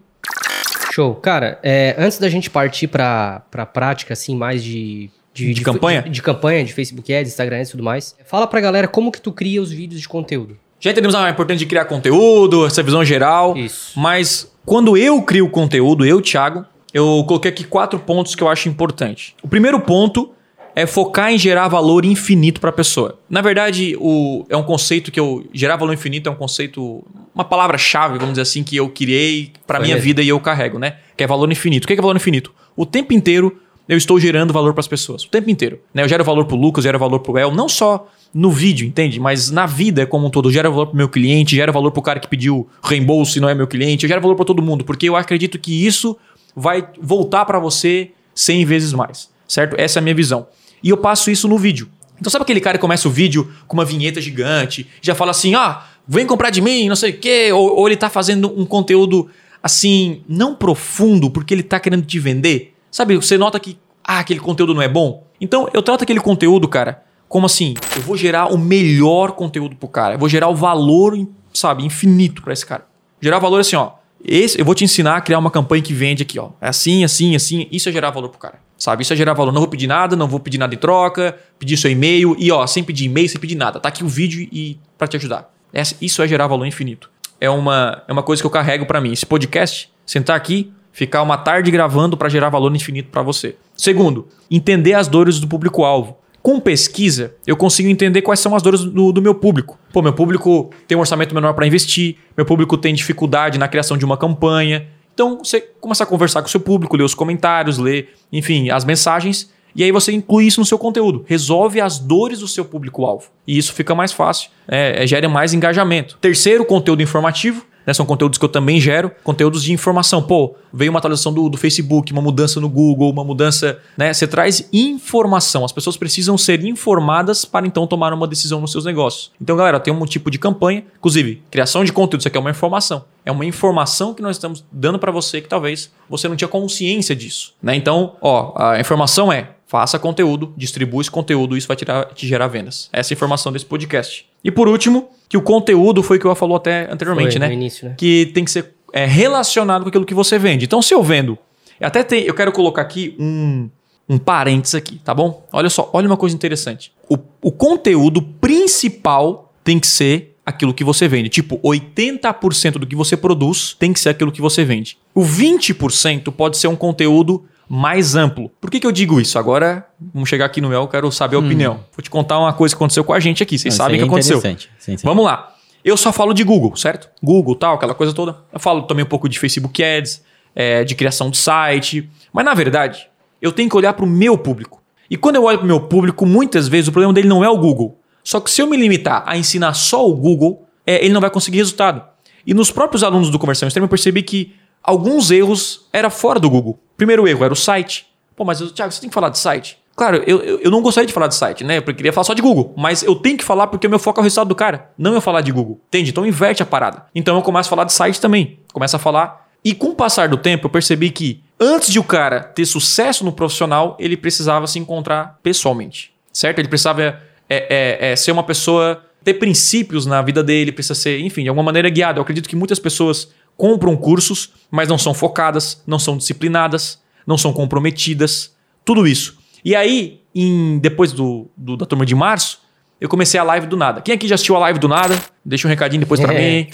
Show. 0.93 1.15
Cara, 1.15 1.59
é, 1.63 1.95
antes 1.97 2.19
da 2.19 2.29
gente 2.29 2.51
partir 2.51 2.87
pra, 2.87 3.41
pra 3.49 3.65
prática, 3.65 4.13
assim, 4.13 4.35
mais 4.35 4.63
de... 4.63 5.09
De 5.33 5.61
campanha? 5.63 6.03
De, 6.03 6.11
de 6.11 6.21
campanha, 6.21 6.63
de 6.63 6.71
Facebook 6.71 7.11
Ads, 7.11 7.31
Instagram 7.31 7.57
Ads 7.57 7.69
e 7.69 7.71
tudo 7.71 7.83
mais. 7.83 8.15
Fala 8.23 8.45
pra 8.45 8.61
galera 8.61 8.87
como 8.87 9.11
que 9.11 9.19
tu 9.19 9.31
cria 9.31 9.59
os 9.59 9.71
vídeos 9.71 9.99
de 9.99 10.07
conteúdo. 10.07 10.55
Já 10.83 10.91
entendemos 10.91 11.15
a 11.15 11.29
importância 11.29 11.59
de 11.59 11.65
criar 11.65 11.85
conteúdo, 11.85 12.65
essa 12.65 12.83
visão 12.83 13.05
geral. 13.05 13.55
Isso. 13.55 13.97
Mas 13.97 14.53
quando 14.65 14.97
eu 14.97 15.21
crio 15.21 15.47
conteúdo, 15.47 16.05
eu, 16.05 16.19
Thiago, 16.19 16.65
eu 16.93 17.23
coloquei 17.25 17.49
aqui 17.49 17.63
quatro 17.63 17.97
pontos 17.97 18.35
que 18.35 18.43
eu 18.43 18.49
acho 18.49 18.67
importante. 18.67 19.33
O 19.41 19.47
primeiro 19.47 19.79
ponto 19.79 20.31
é 20.75 20.85
focar 20.85 21.31
em 21.31 21.37
gerar 21.37 21.69
valor 21.69 22.03
infinito 22.03 22.59
para 22.59 22.69
a 22.69 22.73
pessoa. 22.73 23.17
Na 23.29 23.39
verdade, 23.39 23.95
o, 23.97 24.45
é 24.49 24.57
um 24.57 24.63
conceito 24.63 25.09
que 25.09 25.17
eu. 25.17 25.45
Gerar 25.53 25.77
valor 25.77 25.93
infinito 25.93 26.27
é 26.27 26.31
um 26.33 26.35
conceito. 26.35 27.01
Uma 27.33 27.45
palavra-chave, 27.45 28.17
vamos 28.17 28.33
dizer 28.33 28.41
assim, 28.41 28.61
que 28.61 28.75
eu 28.75 28.89
criei 28.89 29.53
para 29.65 29.79
minha 29.79 29.97
vida 29.97 30.21
e 30.21 30.27
eu 30.27 30.39
carrego, 30.41 30.77
né? 30.77 30.97
Que 31.15 31.23
é 31.23 31.27
valor 31.27 31.49
infinito. 31.49 31.85
O 31.85 31.93
é 31.93 31.95
que 31.95 31.99
é 31.99 32.01
valor 32.01 32.17
infinito? 32.17 32.53
O 32.75 32.85
tempo 32.85 33.13
inteiro 33.13 33.57
eu 33.87 33.97
estou 33.97 34.19
gerando 34.19 34.53
valor 34.53 34.73
para 34.73 34.81
as 34.81 34.87
pessoas. 34.87 35.23
O 35.23 35.29
tempo 35.29 35.49
inteiro. 35.49 35.79
Né? 35.93 36.03
Eu 36.03 36.07
gero 36.07 36.23
valor 36.23 36.45
pro 36.45 36.55
Lucas, 36.55 36.85
eu 36.85 36.89
gero 36.89 36.99
valor 36.99 37.19
pro 37.19 37.37
El, 37.37 37.51
não 37.51 37.67
só 37.67 38.07
no 38.33 38.49
vídeo, 38.49 38.87
entende? 38.87 39.19
Mas 39.19 39.51
na 39.51 39.65
vida 39.65 40.05
como 40.07 40.27
um 40.27 40.29
todo. 40.29 40.49
Eu 40.49 40.53
gero 40.53 40.71
valor 40.71 40.87
pro 40.87 40.97
meu 40.97 41.09
cliente, 41.09 41.55
gero 41.55 41.71
valor 41.71 41.91
pro 41.91 42.01
cara 42.01 42.19
que 42.19 42.27
pediu 42.27 42.67
reembolso 42.83 43.37
e 43.37 43.41
não 43.41 43.47
é 43.47 43.53
meu 43.53 43.67
cliente, 43.67 44.05
eu 44.05 44.09
gero 44.09 44.21
valor 44.21 44.35
para 44.35 44.45
todo 44.45 44.61
mundo, 44.61 44.83
porque 44.83 45.07
eu 45.07 45.15
acredito 45.15 45.59
que 45.59 45.85
isso 45.85 46.17
vai 46.55 46.87
voltar 46.99 47.45
para 47.45 47.59
você 47.59 48.11
100 48.33 48.65
vezes 48.65 48.93
mais, 48.93 49.29
certo? 49.47 49.75
Essa 49.77 49.99
é 49.99 50.01
a 50.01 50.03
minha 50.03 50.15
visão. 50.15 50.47
E 50.83 50.89
eu 50.89 50.97
passo 50.97 51.29
isso 51.29 51.47
no 51.47 51.57
vídeo. 51.57 51.87
Então 52.19 52.31
sabe 52.31 52.43
aquele 52.43 52.61
cara 52.61 52.77
que 52.77 52.81
começa 52.81 53.07
o 53.07 53.11
vídeo 53.11 53.51
com 53.67 53.75
uma 53.75 53.85
vinheta 53.85 54.19
gigante, 54.19 54.87
já 55.01 55.13
fala 55.13 55.31
assim, 55.31 55.55
ah, 55.55 55.83
vem 56.07 56.25
comprar 56.25 56.49
de 56.49 56.61
mim, 56.61 56.87
não 56.87 56.95
sei 56.95 57.11
o 57.11 57.17
quê, 57.17 57.51
ou, 57.51 57.77
ou 57.77 57.87
ele 57.87 57.97
tá 57.97 58.09
fazendo 58.09 58.51
um 58.59 58.65
conteúdo 58.65 59.29
assim, 59.61 60.21
não 60.27 60.55
profundo, 60.55 61.29
porque 61.29 61.53
ele 61.53 61.63
tá 61.63 61.79
querendo 61.79 62.05
te 62.05 62.19
vender. 62.19 62.72
Sabe, 62.93 63.15
você 63.15 63.39
nota 63.39 63.59
que, 63.59 63.79
ah, 64.03 64.19
aquele 64.19 64.39
conteúdo 64.39 64.73
não 64.75 64.81
é 64.83 64.87
bom. 64.87 65.25
Então 65.41 65.67
eu 65.73 65.81
trato 65.81 66.03
aquele 66.03 66.19
conteúdo, 66.19 66.67
cara, 66.67 67.03
como 67.27 67.47
assim, 67.47 67.73
eu 67.95 68.03
vou 68.03 68.15
gerar 68.15 68.53
o 68.53 68.57
melhor 68.57 69.31
conteúdo 69.31 69.75
pro 69.75 69.87
cara, 69.89 70.13
eu 70.13 70.19
vou 70.19 70.29
gerar 70.29 70.47
o 70.49 70.55
valor, 70.55 71.17
sabe, 71.51 71.83
infinito 71.83 72.43
para 72.43 72.53
esse 72.53 72.63
cara. 72.65 72.85
Gerar 73.19 73.39
valor 73.39 73.59
assim, 73.59 73.75
ó, 73.75 73.93
esse, 74.23 74.59
eu 74.59 74.63
vou 74.63 74.75
te 74.75 74.83
ensinar 74.83 75.17
a 75.17 75.21
criar 75.21 75.39
uma 75.39 75.49
campanha 75.49 75.81
que 75.81 75.91
vende 75.93 76.21
aqui, 76.21 76.37
ó. 76.37 76.49
É 76.61 76.67
assim, 76.67 77.03
assim, 77.03 77.35
assim. 77.35 77.67
Isso 77.71 77.89
é 77.89 77.91
gerar 77.91 78.11
valor 78.11 78.29
pro 78.29 78.37
cara. 78.39 78.59
Sabe? 78.77 79.01
Isso 79.03 79.11
é 79.11 79.15
gerar 79.15 79.33
valor. 79.33 79.51
Não 79.51 79.59
vou 79.59 79.67
pedir 79.69 79.87
nada, 79.87 80.15
não 80.15 80.27
vou 80.27 80.39
pedir 80.39 80.57
nada 80.57 80.73
em 80.73 80.77
troca, 80.77 81.37
pedir 81.59 81.75
seu 81.75 81.89
e-mail 81.91 82.35
e, 82.39 82.49
ó, 82.51 82.65
sem 82.67 82.83
pedir 82.83 83.05
e-mail, 83.05 83.27
sem 83.27 83.39
pedir 83.41 83.55
nada. 83.55 83.79
Tá 83.81 83.89
aqui 83.89 84.01
o 84.03 84.07
vídeo 84.07 84.47
e 84.51 84.77
para 84.97 85.07
te 85.07 85.17
ajudar. 85.17 85.53
Essa- 85.73 85.95
Isso 86.01 86.21
é 86.21 86.27
gerar 86.27 86.47
valor 86.47 86.65
infinito. 86.65 87.09
É 87.41 87.49
uma, 87.49 88.03
é 88.07 88.13
uma 88.13 88.23
coisa 88.23 88.41
que 88.41 88.45
eu 88.45 88.51
carrego 88.51 88.85
para 88.85 89.01
mim. 89.01 89.11
Esse 89.11 89.25
podcast, 89.25 89.91
sentar 90.05 90.37
aqui, 90.37 90.71
ficar 90.93 91.23
uma 91.23 91.37
tarde 91.37 91.71
gravando 91.71 92.15
para 92.15 92.29
gerar 92.29 92.49
valor 92.49 92.73
infinito 92.73 93.09
para 93.09 93.23
você. 93.23 93.55
Segundo, 93.75 94.27
entender 94.49 94.93
as 94.93 95.09
dores 95.09 95.39
do 95.39 95.47
público-alvo. 95.47 96.17
Com 96.41 96.59
pesquisa, 96.59 97.35
eu 97.47 97.57
consigo 97.57 97.89
entender 97.89 98.21
quais 98.21 98.39
são 98.39 98.55
as 98.55 98.61
dores 98.61 98.81
do, 98.81 99.11
do 99.11 99.21
meu 99.21 99.33
público. 99.33 99.79
Pô, 99.91 100.01
meu 100.01 100.13
público 100.13 100.69
tem 100.87 100.97
um 100.97 101.01
orçamento 101.01 101.33
menor 101.33 101.53
para 101.53 101.65
investir, 101.65 102.17
meu 102.37 102.45
público 102.45 102.77
tem 102.77 102.93
dificuldade 102.93 103.57
na 103.57 103.67
criação 103.67 103.97
de 103.97 104.05
uma 104.05 104.17
campanha. 104.17 104.87
Então, 105.13 105.39
você 105.43 105.61
começa 105.61 106.03
a 106.03 106.07
conversar 106.07 106.41
com 106.41 106.47
o 106.47 106.51
seu 106.51 106.59
público, 106.59 106.97
ler 106.97 107.03
os 107.03 107.15
comentários, 107.15 107.77
ler, 107.77 108.09
enfim, 108.31 108.69
as 108.69 108.83
mensagens, 108.83 109.51
e 109.75 109.83
aí 109.83 109.91
você 109.91 110.11
inclui 110.11 110.45
isso 110.45 110.59
no 110.59 110.65
seu 110.65 110.77
conteúdo. 110.77 111.23
Resolve 111.27 111.81
as 111.81 111.97
dores 111.97 112.39
do 112.39 112.47
seu 112.47 112.65
público-alvo. 112.65 113.29
E 113.47 113.57
isso 113.57 113.73
fica 113.73 113.95
mais 113.95 114.11
fácil, 114.11 114.49
é, 114.67 115.03
é, 115.03 115.07
gera 115.07 115.27
mais 115.29 115.53
engajamento. 115.53 116.17
Terceiro, 116.19 116.65
conteúdo 116.65 117.01
informativo. 117.01 117.65
Né, 117.85 117.93
são 117.93 118.05
conteúdos 118.05 118.37
que 118.37 118.45
eu 118.45 118.49
também 118.49 118.79
gero, 118.79 119.11
conteúdos 119.23 119.63
de 119.63 119.73
informação. 119.73 120.21
Pô, 120.21 120.55
veio 120.73 120.89
uma 120.91 120.99
atualização 120.99 121.33
do, 121.33 121.49
do 121.49 121.57
Facebook, 121.57 122.11
uma 122.11 122.21
mudança 122.21 122.59
no 122.59 122.69
Google, 122.69 123.11
uma 123.11 123.23
mudança. 123.23 123.79
Né, 123.97 124.13
você 124.13 124.27
traz 124.27 124.67
informação. 124.71 125.65
As 125.65 125.71
pessoas 125.71 125.97
precisam 125.97 126.37
ser 126.37 126.63
informadas 126.63 127.45
para 127.45 127.67
então 127.67 127.85
tomar 127.85 128.13
uma 128.13 128.27
decisão 128.27 128.61
nos 128.61 128.71
seus 128.71 128.85
negócios. 128.85 129.31
Então, 129.41 129.55
galera, 129.55 129.79
tem 129.79 129.93
um 129.93 130.05
tipo 130.05 130.31
de 130.31 130.39
campanha, 130.39 130.83
inclusive, 130.97 131.41
criação 131.51 131.83
de 131.83 131.91
conteúdo, 131.91 132.21
isso 132.21 132.27
aqui 132.27 132.37
é 132.37 132.39
uma 132.39 132.51
informação. 132.51 133.05
É 133.25 133.31
uma 133.31 133.45
informação 133.45 134.13
que 134.13 134.21
nós 134.21 134.35
estamos 134.35 134.63
dando 134.71 134.99
para 134.99 135.11
você 135.11 135.41
que 135.41 135.47
talvez 135.47 135.91
você 136.09 136.27
não 136.27 136.35
tinha 136.35 136.47
consciência 136.47 137.15
disso. 137.15 137.53
Né? 137.61 137.75
Então, 137.75 138.15
ó, 138.21 138.53
a 138.57 138.79
informação 138.79 139.31
é 139.31 139.49
faça 139.73 139.97
conteúdo, 139.97 140.53
distribua 140.55 141.01
esse 141.01 141.09
conteúdo, 141.09 141.57
isso 141.57 141.67
vai 141.67 141.75
tirar, 141.75 142.05
te 142.13 142.27
gerar 142.27 142.47
vendas. 142.47 142.89
Essa 142.93 143.11
é 143.11 143.13
a 143.13 143.15
informação 143.15 143.51
desse 143.51 143.65
podcast. 143.65 144.27
E 144.43 144.51
por 144.51 144.67
último, 144.67 145.09
que 145.29 145.37
o 145.37 145.41
conteúdo 145.41 146.03
foi 146.03 146.17
o 146.17 146.19
que 146.19 146.25
eu 146.25 146.35
falou 146.35 146.57
até 146.57 146.91
anteriormente, 146.91 147.33
Foi, 147.33 147.39
né? 147.39 147.47
no 147.47 147.53
início, 147.53 147.89
né? 147.89 147.95
Que 147.97 148.27
tem 148.33 148.43
que 148.43 148.51
ser 148.51 148.73
é, 148.91 149.05
relacionado 149.05 149.83
com 149.83 149.89
aquilo 149.89 150.05
que 150.05 150.13
você 150.13 150.37
vende. 150.37 150.65
Então, 150.65 150.81
se 150.81 150.93
eu 150.93 151.01
vendo, 151.01 151.37
eu 151.79 151.87
até 151.87 152.03
tem, 152.03 152.23
eu 152.23 152.33
quero 152.33 152.51
colocar 152.51 152.81
aqui 152.81 153.15
um, 153.19 153.69
um 154.07 154.17
parênteses 154.17 154.75
aqui, 154.75 154.99
tá 155.03 155.13
bom? 155.13 155.45
Olha 155.51 155.69
só, 155.69 155.89
olha 155.93 156.07
uma 156.07 156.17
coisa 156.17 156.35
interessante. 156.35 156.91
O, 157.09 157.17
o 157.41 157.51
conteúdo 157.51 158.21
principal 158.21 159.53
tem 159.63 159.79
que 159.79 159.87
ser 159.87 160.35
aquilo 160.45 160.73
que 160.73 160.83
você 160.83 161.07
vende. 161.07 161.29
Tipo, 161.29 161.57
80% 161.59 162.73
do 162.73 162.85
que 162.85 162.95
você 162.95 163.15
produz 163.15 163.75
tem 163.79 163.93
que 163.93 163.99
ser 163.99 164.09
aquilo 164.09 164.31
que 164.31 164.41
você 164.41 164.63
vende. 164.63 164.97
O 165.15 165.21
20% 165.21 166.31
pode 166.31 166.57
ser 166.57 166.67
um 166.67 166.75
conteúdo 166.75 167.45
mais 167.73 168.15
amplo. 168.15 168.51
Por 168.61 168.69
que, 168.69 168.79
que 168.79 168.85
eu 168.85 168.91
digo 168.91 169.19
isso? 169.19 169.39
Agora, 169.39 169.87
vamos 170.13 170.29
chegar 170.29 170.45
aqui 170.45 170.61
no 170.61 170.69
meu, 170.69 170.81
eu 170.81 170.87
quero 170.87 171.11
saber 171.11 171.37
a 171.37 171.39
opinião. 171.39 171.79
Vou 171.91 172.03
te 172.03 172.09
contar 172.09 172.37
uma 172.37 172.53
coisa 172.53 172.75
que 172.75 172.77
aconteceu 172.77 173.03
com 173.03 173.13
a 173.13 173.19
gente 173.19 173.41
aqui. 173.41 173.57
Vocês 173.57 173.75
Não, 173.75 173.85
sabem 173.85 173.95
o 173.95 173.97
que 173.97 174.03
é 174.03 174.07
aconteceu. 174.07 174.35
é 174.35 174.51
interessante. 174.51 175.03
Vamos 175.03 175.25
lá. 175.25 175.55
Eu 175.83 175.97
só 175.97 176.13
falo 176.13 176.33
de 176.33 176.43
Google, 176.43 176.75
certo? 176.75 177.09
Google, 177.21 177.55
tal, 177.55 177.73
aquela 177.73 177.95
coisa 177.95 178.13
toda. 178.13 178.37
Eu 178.53 178.59
falo 178.59 178.83
também 178.83 179.03
um 179.03 179.07
pouco 179.07 179.27
de 179.27 179.39
Facebook 179.39 179.83
Ads, 179.83 180.21
é, 180.55 180.83
de 180.83 180.93
criação 180.93 181.31
de 181.31 181.37
site. 181.37 182.07
Mas 182.31 182.45
na 182.45 182.53
verdade, 182.53 183.07
eu 183.41 183.51
tenho 183.51 183.67
que 183.67 183.75
olhar 183.75 183.93
para 183.93 184.05
o 184.05 184.07
meu 184.07 184.37
público. 184.37 184.79
E 185.09 185.17
quando 185.17 185.37
eu 185.37 185.43
olho 185.43 185.57
para 185.57 185.65
o 185.65 185.67
meu 185.67 185.81
público, 185.81 186.27
muitas 186.27 186.67
vezes 186.67 186.89
o 186.89 186.91
problema 186.91 187.11
dele 187.11 187.27
não 187.27 187.43
é 187.43 187.49
o 187.49 187.57
Google. 187.57 187.99
Só 188.23 188.39
que 188.39 188.51
se 188.51 188.61
eu 188.61 188.67
me 188.67 188.77
limitar 188.77 189.23
a 189.25 189.35
ensinar 189.35 189.73
só 189.73 190.07
o 190.07 190.13
Google, 190.15 190.67
é, 190.85 191.03
ele 191.03 191.13
não 191.13 191.19
vai 191.21 191.31
conseguir 191.31 191.57
resultado. 191.57 192.03
E 192.45 192.53
nos 192.53 192.69
próprios 192.69 193.03
alunos 193.03 193.31
do 193.31 193.39
Conversão 193.39 193.67
Extrema 193.67 193.85
eu 193.85 193.89
percebi 193.89 194.21
que 194.21 194.53
alguns 194.83 195.31
erros 195.31 195.87
era 195.91 196.09
fora 196.09 196.39
do 196.39 196.49
Google. 196.49 196.79
Primeiro 196.97 197.27
erro 197.27 197.43
era 197.43 197.53
o 197.53 197.57
site. 197.57 198.07
Pô, 198.35 198.43
mas 198.43 198.59
Thiago, 198.71 198.91
você 198.91 198.99
tem 198.99 199.09
que 199.09 199.13
falar 199.13 199.29
de 199.29 199.39
site. 199.39 199.77
Claro, 199.95 200.23
eu, 200.25 200.41
eu, 200.59 200.71
não 200.71 200.81
gostaria 200.81 201.05
de 201.05 201.13
falar 201.13 201.27
de 201.27 201.35
site, 201.35 201.63
né? 201.63 201.77
Eu 201.77 201.83
queria 201.83 202.11
falar 202.11 202.23
só 202.23 202.33
de 202.33 202.41
Google. 202.41 202.73
Mas 202.75 203.03
eu 203.03 203.15
tenho 203.15 203.37
que 203.37 203.43
falar 203.43 203.67
porque 203.67 203.85
o 203.85 203.89
meu 203.89 203.99
foco 203.99 204.19
é 204.19 204.21
o 204.21 204.23
resultado 204.23 204.47
do 204.47 204.55
cara. 204.55 204.89
Não 204.97 205.13
eu 205.13 205.21
falar 205.21 205.41
de 205.41 205.51
Google. 205.51 205.79
Entende? 205.87 206.09
Então 206.09 206.25
inverte 206.25 206.63
a 206.63 206.65
parada. 206.65 207.05
Então 207.13 207.35
eu 207.35 207.41
começo 207.43 207.67
a 207.67 207.69
falar 207.69 207.83
de 207.83 207.93
site 207.93 208.19
também. 208.19 208.59
Começo 208.73 208.95
a 208.95 208.99
falar. 208.99 209.47
E 209.63 209.73
com 209.75 209.89
o 209.89 209.95
passar 209.95 210.27
do 210.27 210.37
tempo, 210.37 210.65
eu 210.65 210.69
percebi 210.69 211.11
que 211.11 211.43
antes 211.59 211.89
de 211.89 211.99
o 211.99 212.03
cara 212.03 212.41
ter 212.41 212.65
sucesso 212.65 213.23
no 213.23 213.31
profissional, 213.31 213.95
ele 213.99 214.17
precisava 214.17 214.65
se 214.65 214.79
encontrar 214.79 215.39
pessoalmente. 215.43 216.11
Certo? 216.33 216.57
Ele 216.57 216.67
precisava 216.67 217.01
é, 217.03 217.19
é, 217.49 218.11
é, 218.11 218.15
ser 218.15 218.31
uma 218.31 218.43
pessoa, 218.43 219.03
ter 219.23 219.35
princípios 219.35 220.07
na 220.07 220.23
vida 220.23 220.43
dele, 220.43 220.71
precisa 220.71 220.95
ser, 220.95 221.19
enfim, 221.19 221.43
de 221.43 221.49
alguma 221.49 221.63
maneira 221.63 221.87
guiado. 221.89 222.17
Eu 222.17 222.23
acredito 222.23 222.49
que 222.49 222.55
muitas 222.55 222.79
pessoas 222.79 223.31
compram 223.57 223.95
cursos, 223.95 224.51
mas 224.71 224.87
não 224.89 224.97
são 224.97 225.13
focadas, 225.13 225.81
não 225.85 225.99
são 225.99 226.17
disciplinadas, 226.17 226.99
não 227.25 227.37
são 227.37 227.53
comprometidas. 227.53 228.53
Tudo 228.85 229.07
isso. 229.07 229.37
E 229.63 229.75
aí, 229.75 230.19
em, 230.35 230.77
depois 230.79 231.11
do, 231.11 231.47
do- 231.55 231.77
da 231.77 231.85
turma 231.85 232.05
de 232.05 232.15
março, 232.15 232.59
eu 232.99 233.07
comecei 233.09 233.39
a 233.39 233.43
live 233.43 233.67
do 233.67 233.77
nada. 233.77 234.01
Quem 234.01 234.15
aqui 234.15 234.27
já 234.27 234.35
assistiu 234.35 234.55
a 234.55 234.59
live 234.59 234.79
do 234.79 234.87
nada? 234.87 235.17
Deixa 235.43 235.67
um 235.67 235.69
recadinho 235.69 235.99
depois 236.01 236.19
pra 236.19 236.33
É. 236.33 236.63
mim. 236.63 236.67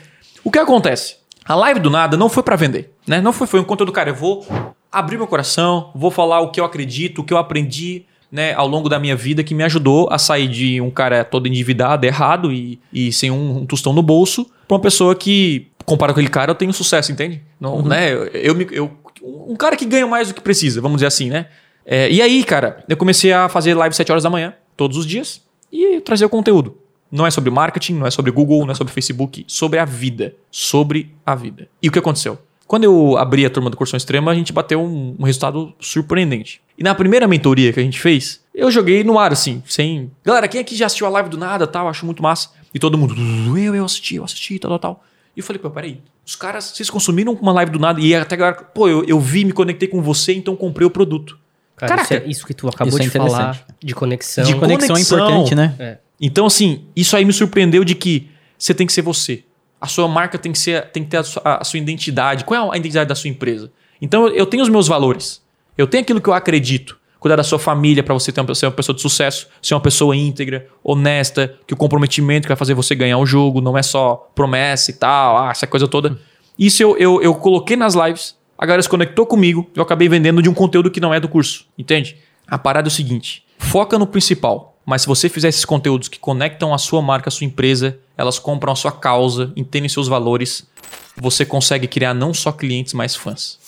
O 0.43 0.51
que 0.51 0.59
acontece? 0.59 1.17
A 1.45 1.55
live 1.55 1.79
do 1.79 1.89
nada 1.89 2.15
não 2.15 2.29
foi 2.29 2.43
pra 2.43 2.55
vender, 2.55 2.93
né? 3.07 3.19
Não 3.21 3.33
foi, 3.33 3.47
foi 3.47 3.59
um 3.59 3.63
conteúdo, 3.63 3.91
cara, 3.91 4.11
eu 4.11 4.15
vou 4.15 4.45
abrir 4.91 5.17
meu 5.17 5.27
coração, 5.27 5.91
vou 5.95 6.09
falar 6.11 6.39
o 6.41 6.49
que 6.51 6.59
eu 6.59 6.65
acredito, 6.65 7.19
o 7.19 7.23
que 7.23 7.33
eu 7.33 7.37
aprendi, 7.37 8.05
né, 8.31 8.53
ao 8.53 8.67
longo 8.67 8.87
da 8.87 8.99
minha 8.99 9.15
vida 9.15 9.43
que 9.43 9.55
me 9.55 9.63
ajudou 9.63 10.07
a 10.11 10.19
sair 10.19 10.47
de 10.47 10.79
um 10.81 10.91
cara 10.91 11.23
todo 11.23 11.47
endividado, 11.47 12.05
errado 12.05 12.51
e, 12.53 12.79
e 12.93 13.11
sem 13.11 13.31
um, 13.31 13.57
um 13.59 13.65
tostão 13.65 13.91
no 13.93 14.03
bolso, 14.03 14.45
pra 14.67 14.75
uma 14.77 14.79
pessoa 14.81 15.15
que, 15.15 15.67
comparado 15.89 16.13
com 16.13 16.19
aquele 16.19 16.31
cara, 16.31 16.51
eu 16.51 16.55
tenho 16.55 16.71
sucesso, 16.71 17.11
entende? 17.11 17.41
Não, 17.59 17.81
né? 17.81 18.13
Eu, 18.13 18.25
eu, 18.33 18.61
eu- 18.71 18.91
um 19.21 19.55
cara 19.55 19.75
que 19.75 19.85
ganha 19.85 20.07
mais 20.07 20.29
do 20.29 20.33
que 20.33 20.41
precisa, 20.41 20.79
vamos 20.79 20.97
dizer 20.97 21.07
assim, 21.07 21.29
né? 21.29 21.47
É, 21.85 22.09
e 22.09 22.21
aí, 22.21 22.43
cara, 22.43 22.83
eu 22.87 22.95
comecei 22.95 23.33
a 23.33 23.49
fazer 23.49 23.73
live 23.73 23.95
7 23.95 24.11
horas 24.11 24.23
da 24.23 24.29
manhã, 24.29 24.53
todos 24.77 24.95
os 24.97 25.05
dias, 25.05 25.41
e 25.71 25.99
trazer 26.01 26.23
o 26.25 26.29
conteúdo. 26.29 26.77
Não 27.11 27.25
é 27.25 27.31
sobre 27.31 27.49
marketing, 27.49 27.95
não 27.95 28.05
é 28.07 28.11
sobre 28.11 28.31
Google, 28.31 28.63
não 28.65 28.71
é 28.71 28.75
sobre 28.75 28.93
Facebook, 28.93 29.43
sobre 29.47 29.79
a 29.79 29.85
vida. 29.85 30.35
Sobre 30.51 31.13
a 31.25 31.33
vida. 31.35 31.67
E 31.81 31.89
o 31.89 31.91
que 31.91 31.97
aconteceu? 31.99 32.37
Quando 32.67 32.83
eu 32.83 33.17
abri 33.17 33.43
a 33.45 33.49
turma 33.49 33.69
do 33.71 33.75
Cursão 33.75 33.97
Extrema, 33.97 34.29
a 34.31 34.35
gente 34.35 34.53
bateu 34.53 34.79
um, 34.79 35.15
um 35.17 35.23
resultado 35.23 35.73
surpreendente. 35.79 36.61
E 36.77 36.83
na 36.83 36.93
primeira 36.93 37.27
mentoria 37.27 37.73
que 37.73 37.79
a 37.79 37.83
gente 37.83 37.99
fez, 37.99 38.41
eu 38.53 38.69
joguei 38.69 39.03
no 39.03 39.17
ar, 39.17 39.31
assim, 39.33 39.63
sem. 39.65 40.11
Galera, 40.23 40.47
quem 40.47 40.61
aqui 40.61 40.75
já 40.75 40.85
assistiu 40.85 41.07
a 41.07 41.09
live 41.09 41.29
do 41.29 41.37
nada 41.37 41.65
tal? 41.65 41.87
Acho 41.87 42.05
muito 42.05 42.21
massa. 42.21 42.51
E 42.71 42.77
todo 42.77 42.95
mundo, 42.97 43.15
eu, 43.57 43.73
eu 43.73 43.83
assisti, 43.85 44.15
eu 44.17 44.23
assisti, 44.23 44.59
tal, 44.59 44.69
tal, 44.69 44.79
tal. 44.79 45.03
E 45.39 45.41
eu 45.41 45.45
falei, 45.45 45.61
pô, 45.61 45.71
peraí. 45.71 46.01
Os 46.25 46.35
caras, 46.35 46.65
vocês 46.65 46.89
consumiram 46.89 47.31
uma 47.31 47.53
live 47.53 47.71
do 47.71 47.79
nada 47.79 48.01
e 48.01 48.13
até 48.13 48.35
agora, 48.35 48.55
pô, 48.55 48.89
eu, 48.89 49.05
eu 49.05 49.17
vi, 49.21 49.45
me 49.45 49.53
conectei 49.53 49.87
com 49.87 50.01
você, 50.01 50.33
então 50.33 50.53
comprei 50.53 50.85
o 50.85 50.89
produto. 50.89 51.39
Cara, 51.77 51.95
Caraca. 51.95 52.13
isso, 52.15 52.25
é- 52.25 52.29
isso 52.29 52.45
que 52.45 52.53
tu 52.53 52.67
acabou 52.67 52.89
Isso 52.89 52.99
é 52.99 53.03
de 53.03 53.09
falar 53.09 53.25
interessante. 53.51 53.65
de 53.81 53.95
conexão. 53.95 54.43
De 54.43 54.55
Conexão, 54.55 54.97
é 54.97 54.99
importante, 54.99 55.55
né? 55.55 55.73
É. 55.79 55.97
Então, 56.19 56.45
assim, 56.45 56.83
isso 56.93 57.15
aí 57.15 57.23
me 57.23 57.31
surpreendeu 57.31 57.85
de 57.85 57.95
que 57.95 58.27
você 58.57 58.73
tem 58.73 58.85
que 58.85 58.91
ser 58.91 59.01
você. 59.01 59.45
A 59.79 59.87
sua 59.87 60.09
marca 60.09 60.37
tem 60.37 60.51
que, 60.51 60.59
ser, 60.59 60.87
tem 60.91 61.05
que 61.05 61.09
ter 61.09 61.15
a 61.17 61.23
sua, 61.23 61.41
a 61.45 61.63
sua 61.63 61.79
identidade. 61.79 62.43
Qual 62.43 62.69
é 62.73 62.75
a 62.75 62.77
identidade 62.77 63.07
da 63.07 63.15
sua 63.15 63.29
empresa? 63.29 63.71
Então, 64.01 64.27
eu 64.27 64.45
tenho 64.45 64.61
os 64.61 64.67
meus 64.67 64.89
valores. 64.89 65.41
Eu 65.77 65.87
tenho 65.87 66.03
aquilo 66.03 66.19
que 66.19 66.27
eu 66.27 66.33
acredito. 66.33 66.99
Cuidar 67.19 67.35
da 67.35 67.43
sua 67.43 67.59
família 67.59 68.01
para 68.01 68.13
você 68.13 68.31
ter 68.31 68.39
uma, 68.41 68.55
ser 68.55 68.65
uma 68.65 68.71
pessoa 68.71 68.95
de 68.95 69.01
sucesso, 69.01 69.47
ser 69.61 69.73
uma 69.73 69.81
pessoa 69.81 70.15
íntegra, 70.15 70.67
honesta, 70.83 71.53
que 71.67 71.73
o 71.73 71.77
comprometimento 71.77 72.43
que 72.43 72.49
vai 72.49 72.57
fazer 72.57 72.73
você 72.73 72.95
ganhar 72.95 73.17
o 73.17 73.25
jogo 73.25 73.59
não 73.59 73.77
é 73.77 73.83
só 73.83 74.29
promessa 74.33 74.91
e 74.91 74.93
tal, 74.93 75.37
ah, 75.37 75.51
essa 75.51 75.67
coisa 75.67 75.87
toda. 75.87 76.17
Isso 76.57 76.81
eu, 76.81 76.97
eu, 76.97 77.21
eu 77.21 77.35
coloquei 77.35 77.75
nas 77.75 77.93
lives, 77.93 78.35
a 78.57 78.65
galera 78.65 78.81
se 78.81 78.89
conectou 78.89 79.25
comigo, 79.25 79.69
eu 79.75 79.83
acabei 79.83 80.07
vendendo 80.07 80.41
de 80.41 80.49
um 80.49 80.53
conteúdo 80.53 80.89
que 80.89 80.99
não 80.99 81.13
é 81.13 81.19
do 81.19 81.27
curso, 81.27 81.65
entende? 81.77 82.17
A 82.47 82.57
parada 82.57 82.87
é 82.87 82.91
o 82.91 82.93
seguinte: 82.93 83.43
foca 83.57 83.99
no 83.99 84.07
principal. 84.07 84.75
Mas 84.85 85.03
se 85.03 85.07
você 85.07 85.29
fizer 85.29 85.49
esses 85.49 85.65
conteúdos 85.65 86.07
que 86.07 86.17
conectam 86.17 86.73
a 86.73 86.79
sua 86.79 86.99
marca, 86.99 87.29
a 87.29 87.31
sua 87.31 87.45
empresa, 87.45 87.99
elas 88.17 88.39
compram 88.39 88.73
a 88.73 88.75
sua 88.75 88.91
causa, 88.91 89.53
entendem 89.55 89.87
seus 89.87 90.07
valores, 90.07 90.67
você 91.15 91.45
consegue 91.45 91.87
criar 91.87 92.15
não 92.15 92.33
só 92.33 92.51
clientes, 92.51 92.95
mas 92.95 93.15
fãs. 93.15 93.58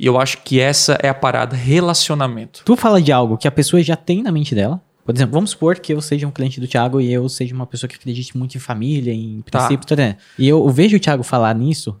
E 0.00 0.06
eu 0.06 0.18
acho 0.18 0.38
que 0.38 0.58
essa 0.58 0.98
é 1.02 1.10
a 1.10 1.14
parada 1.14 1.54
relacionamento. 1.54 2.62
Tu 2.64 2.74
fala 2.74 3.02
de 3.02 3.12
algo 3.12 3.36
que 3.36 3.46
a 3.46 3.50
pessoa 3.50 3.82
já 3.82 3.94
tem 3.94 4.22
na 4.22 4.32
mente 4.32 4.54
dela. 4.54 4.80
Por 5.04 5.14
exemplo, 5.14 5.34
vamos 5.34 5.50
supor 5.50 5.78
que 5.78 5.92
eu 5.92 6.00
seja 6.00 6.26
um 6.26 6.30
cliente 6.30 6.58
do 6.58 6.66
Thiago 6.66 7.02
e 7.02 7.12
eu 7.12 7.28
seja 7.28 7.54
uma 7.54 7.66
pessoa 7.66 7.86
que 7.86 7.96
acredite 7.96 8.34
muito 8.34 8.56
em 8.56 8.58
família, 8.58 9.12
em 9.12 9.42
Tá. 9.50 9.58
princípios, 9.58 9.86
tá. 9.94 10.16
E 10.38 10.48
eu, 10.48 10.66
vejo 10.70 10.96
o 10.96 11.00
Thiago 11.00 11.22
falar 11.22 11.54
nisso. 11.54 12.00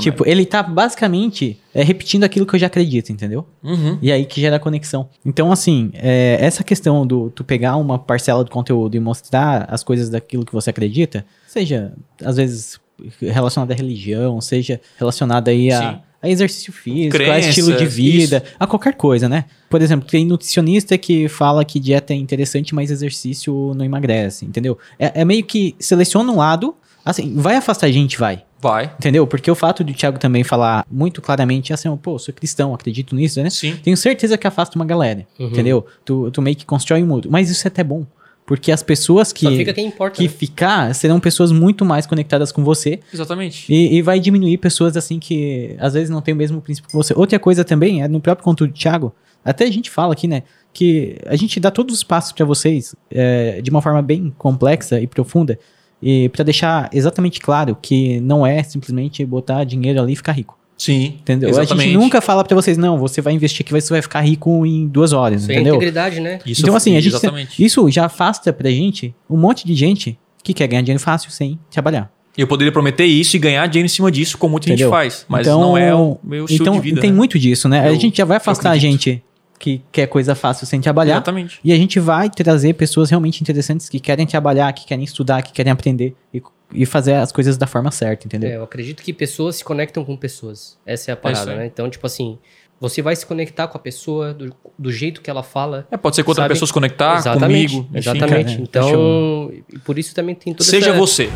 Tipo, 0.00 0.28
ele 0.28 0.44
tá 0.44 0.62
basicamente 0.62 1.58
é, 1.72 1.82
repetindo 1.82 2.24
aquilo 2.24 2.44
que 2.44 2.54
eu 2.54 2.58
já 2.58 2.66
acredito, 2.66 3.10
entendeu? 3.10 3.46
Uhum. 3.62 3.96
E 4.02 4.12
aí 4.12 4.26
que 4.26 4.38
gera 4.38 4.58
conexão. 4.58 5.08
Então, 5.24 5.50
assim, 5.50 5.90
é, 5.94 6.36
essa 6.40 6.62
questão 6.62 7.06
do 7.06 7.30
tu 7.30 7.42
pegar 7.42 7.76
uma 7.76 7.98
parcela 7.98 8.44
do 8.44 8.50
conteúdo 8.50 8.96
e 8.96 9.00
mostrar 9.00 9.66
as 9.70 9.82
coisas 9.82 10.10
daquilo 10.10 10.44
que 10.44 10.52
você 10.52 10.68
acredita, 10.68 11.24
seja, 11.46 11.94
às 12.22 12.36
vezes, 12.36 12.80
relacionada 13.18 13.72
à 13.72 13.76
religião, 13.76 14.40
seja 14.42 14.78
relacionada 14.98 15.50
aí 15.52 15.70
Sim. 15.70 16.00
A, 16.22 16.26
a 16.26 16.30
exercício 16.30 16.72
físico, 16.72 17.16
a 17.16 17.18
Crenças, 17.18 17.46
estilo 17.56 17.76
de 17.76 17.86
vida, 17.86 18.42
a 18.58 18.66
qualquer 18.66 18.94
coisa, 18.94 19.28
né? 19.28 19.44
Por 19.68 19.80
exemplo, 19.82 20.08
tem 20.08 20.26
nutricionista 20.26 20.96
que 20.98 21.28
fala 21.28 21.64
que 21.64 21.78
dieta 21.78 22.12
é 22.12 22.16
interessante, 22.16 22.74
mas 22.74 22.90
exercício 22.90 23.72
não 23.74 23.84
emagrece, 23.84 24.44
entendeu? 24.44 24.78
É, 24.98 25.20
é 25.20 25.24
meio 25.24 25.44
que 25.44 25.74
seleciona 25.78 26.30
um 26.32 26.36
lado 26.36 26.74
Assim, 27.04 27.34
vai 27.34 27.56
afastar 27.56 27.90
gente? 27.90 28.18
Vai. 28.18 28.42
Vai. 28.60 28.84
Entendeu? 28.98 29.26
Porque 29.26 29.50
o 29.50 29.54
fato 29.54 29.82
de 29.82 29.92
o 29.92 29.96
Thiago 29.96 30.18
também 30.18 30.44
falar 30.44 30.84
muito 30.90 31.22
claramente 31.22 31.72
assim, 31.72 31.94
pô, 31.96 32.18
sou 32.18 32.32
cristão, 32.34 32.74
acredito 32.74 33.14
nisso, 33.14 33.42
né? 33.42 33.48
Sim. 33.48 33.76
Tenho 33.82 33.96
certeza 33.96 34.36
que 34.36 34.46
afasta 34.46 34.78
uma 34.78 34.84
galera. 34.84 35.26
Uhum. 35.38 35.46
Entendeu? 35.46 35.86
Tu, 36.04 36.30
tu 36.30 36.42
meio 36.42 36.56
que 36.56 36.66
constrói 36.66 37.02
um 37.02 37.06
mundo. 37.06 37.28
Mas 37.30 37.50
isso 37.50 37.66
é 37.66 37.68
até 37.68 37.82
bom. 37.82 38.04
Porque 38.50 38.72
as 38.72 38.82
pessoas 38.82 39.32
que, 39.32 39.46
fica 39.58 39.72
quem 39.72 39.86
importa. 39.86 40.16
que 40.16 40.24
né? 40.24 40.28
ficar 40.28 40.92
serão 40.92 41.20
pessoas 41.20 41.52
muito 41.52 41.84
mais 41.84 42.04
conectadas 42.04 42.50
com 42.50 42.64
você. 42.64 42.98
Exatamente. 43.14 43.72
E, 43.72 43.94
e 43.94 44.02
vai 44.02 44.18
diminuir 44.18 44.58
pessoas 44.58 44.96
assim 44.96 45.20
que 45.20 45.76
às 45.78 45.94
vezes 45.94 46.10
não 46.10 46.20
tem 46.20 46.34
o 46.34 46.36
mesmo 46.36 46.60
princípio 46.60 46.90
que 46.90 46.96
você. 46.96 47.14
Outra 47.16 47.38
coisa 47.38 47.64
também 47.64 48.02
é 48.02 48.08
no 48.08 48.20
próprio 48.20 48.44
conteúdo 48.44 48.72
do 48.72 48.76
Thiago. 48.76 49.14
Até 49.44 49.66
a 49.66 49.70
gente 49.70 49.88
fala 49.88 50.14
aqui, 50.14 50.26
né? 50.26 50.42
Que 50.72 51.16
a 51.26 51.36
gente 51.36 51.60
dá 51.60 51.70
todos 51.70 51.94
os 51.94 52.02
passos 52.02 52.32
para 52.32 52.44
vocês 52.44 52.92
é, 53.08 53.62
de 53.62 53.70
uma 53.70 53.80
forma 53.80 54.02
bem 54.02 54.34
complexa 54.36 55.00
e 55.00 55.06
profunda. 55.06 55.56
E 56.02 56.28
para 56.30 56.42
deixar 56.42 56.90
exatamente 56.92 57.38
claro 57.38 57.78
que 57.80 58.18
não 58.18 58.44
é 58.44 58.64
simplesmente 58.64 59.24
botar 59.24 59.62
dinheiro 59.62 60.02
ali 60.02 60.14
e 60.14 60.16
ficar 60.16 60.32
rico. 60.32 60.58
Sim. 60.80 61.16
Entendeu? 61.20 61.50
Exatamente. 61.50 61.88
A 61.88 61.92
gente 61.92 62.00
nunca 62.02 62.22
fala 62.22 62.42
para 62.42 62.54
vocês, 62.54 62.78
não, 62.78 62.96
você 62.96 63.20
vai 63.20 63.34
investir 63.34 63.62
aqui, 63.62 63.70
você 63.70 63.92
vai 63.92 64.00
ficar 64.00 64.22
rico 64.22 64.64
em 64.64 64.88
duas 64.88 65.12
horas, 65.12 65.46
é 65.46 65.52
entendeu? 65.52 65.74
integridade, 65.74 66.20
né? 66.20 66.38
Isso 66.46 66.62
então, 66.62 66.74
assim, 66.74 66.96
a 66.96 67.00
gente, 67.02 67.14
exatamente. 67.14 67.62
isso 67.62 67.90
já 67.90 68.06
afasta 68.06 68.50
pra 68.50 68.70
gente 68.70 69.14
um 69.28 69.36
monte 69.36 69.66
de 69.66 69.74
gente 69.74 70.18
que 70.42 70.54
quer 70.54 70.66
ganhar 70.66 70.80
dinheiro 70.80 71.02
fácil 71.02 71.30
sem 71.30 71.58
trabalhar. 71.70 72.10
Eu 72.34 72.46
poderia 72.46 72.72
prometer 72.72 73.04
isso 73.04 73.36
e 73.36 73.38
ganhar 73.38 73.66
dinheiro 73.66 73.84
em 73.84 73.90
cima 73.90 74.10
disso, 74.10 74.38
como 74.38 74.52
muita 74.52 74.68
Entendeu? 74.68 74.86
gente 74.88 74.90
faz. 74.96 75.26
Mas 75.28 75.46
Então- 75.46 75.60
não 75.60 75.76
é 75.76 75.94
o 75.94 76.16
meu 76.24 76.46
estilo 76.46 76.62
então, 76.62 76.74
de 76.76 76.80
vida. 76.80 77.00
tem 77.02 77.10
né? 77.10 77.16
muito 77.16 77.38
disso, 77.38 77.68
né? 77.68 77.80
a 77.80 77.88
Eu- 77.92 78.00
gente 78.00 78.16
já 78.16 78.24
vai 78.24 78.38
afastar 78.38 78.70
a 78.70 78.78
gente 78.78 79.22
que 79.58 79.82
quer 79.92 80.06
coisa 80.06 80.34
fácil 80.34 80.66
sem 80.66 80.80
trabalhar. 80.80 81.16
Exatamente. 81.16 81.60
E 81.62 81.70
a 81.74 81.76
gente 81.76 82.00
vai 82.00 82.30
trazer 82.30 82.72
pessoas 82.72 83.10
realmente 83.10 83.42
interessantes 83.42 83.90
que 83.90 84.00
querem 84.00 84.26
trabalhar, 84.26 84.72
que 84.72 84.86
querem 84.86 85.04
estudar, 85.04 85.42
que 85.42 85.52
querem 85.52 85.70
aprender 85.70 86.14
e, 86.32 86.40
e 86.72 86.86
fazer 86.86 87.14
as 87.14 87.32
coisas 87.32 87.56
da 87.56 87.66
forma 87.66 87.90
certa, 87.90 88.26
entendeu? 88.26 88.50
É, 88.50 88.56
eu 88.56 88.62
acredito 88.62 89.02
que 89.02 89.12
pessoas 89.12 89.56
se 89.56 89.64
conectam 89.64 90.04
com 90.04 90.16
pessoas. 90.16 90.78
Essa 90.86 91.10
é 91.10 91.14
a 91.14 91.16
parada, 91.16 91.50
aí. 91.50 91.56
né? 91.58 91.66
Então, 91.66 91.88
tipo 91.90 92.06
assim, 92.06 92.38
você 92.80 93.02
vai 93.02 93.14
se 93.14 93.26
conectar 93.26 93.68
com 93.68 93.76
a 93.76 93.80
pessoa 93.80 94.32
do, 94.32 94.54
do 94.78 94.90
jeito 94.90 95.20
que 95.20 95.28
ela 95.28 95.42
fala. 95.42 95.86
É, 95.90 95.96
pode 95.96 96.16
ser 96.16 96.22
com 96.22 96.30
outra 96.30 96.48
pessoa 96.48 96.66
se 96.66 96.72
conectar 96.72 97.18
exatamente, 97.18 97.74
comigo. 97.74 97.88
enfim. 97.90 97.98
exatamente. 97.98 98.56
cara, 98.56 98.62
então, 98.62 99.52
e 99.72 99.78
por 99.80 99.98
isso 99.98 100.14
também 100.14 100.34
tem 100.34 100.54
toda 100.54 100.64
Seja 100.64 100.90
essa... 100.90 100.98
você. 100.98 101.30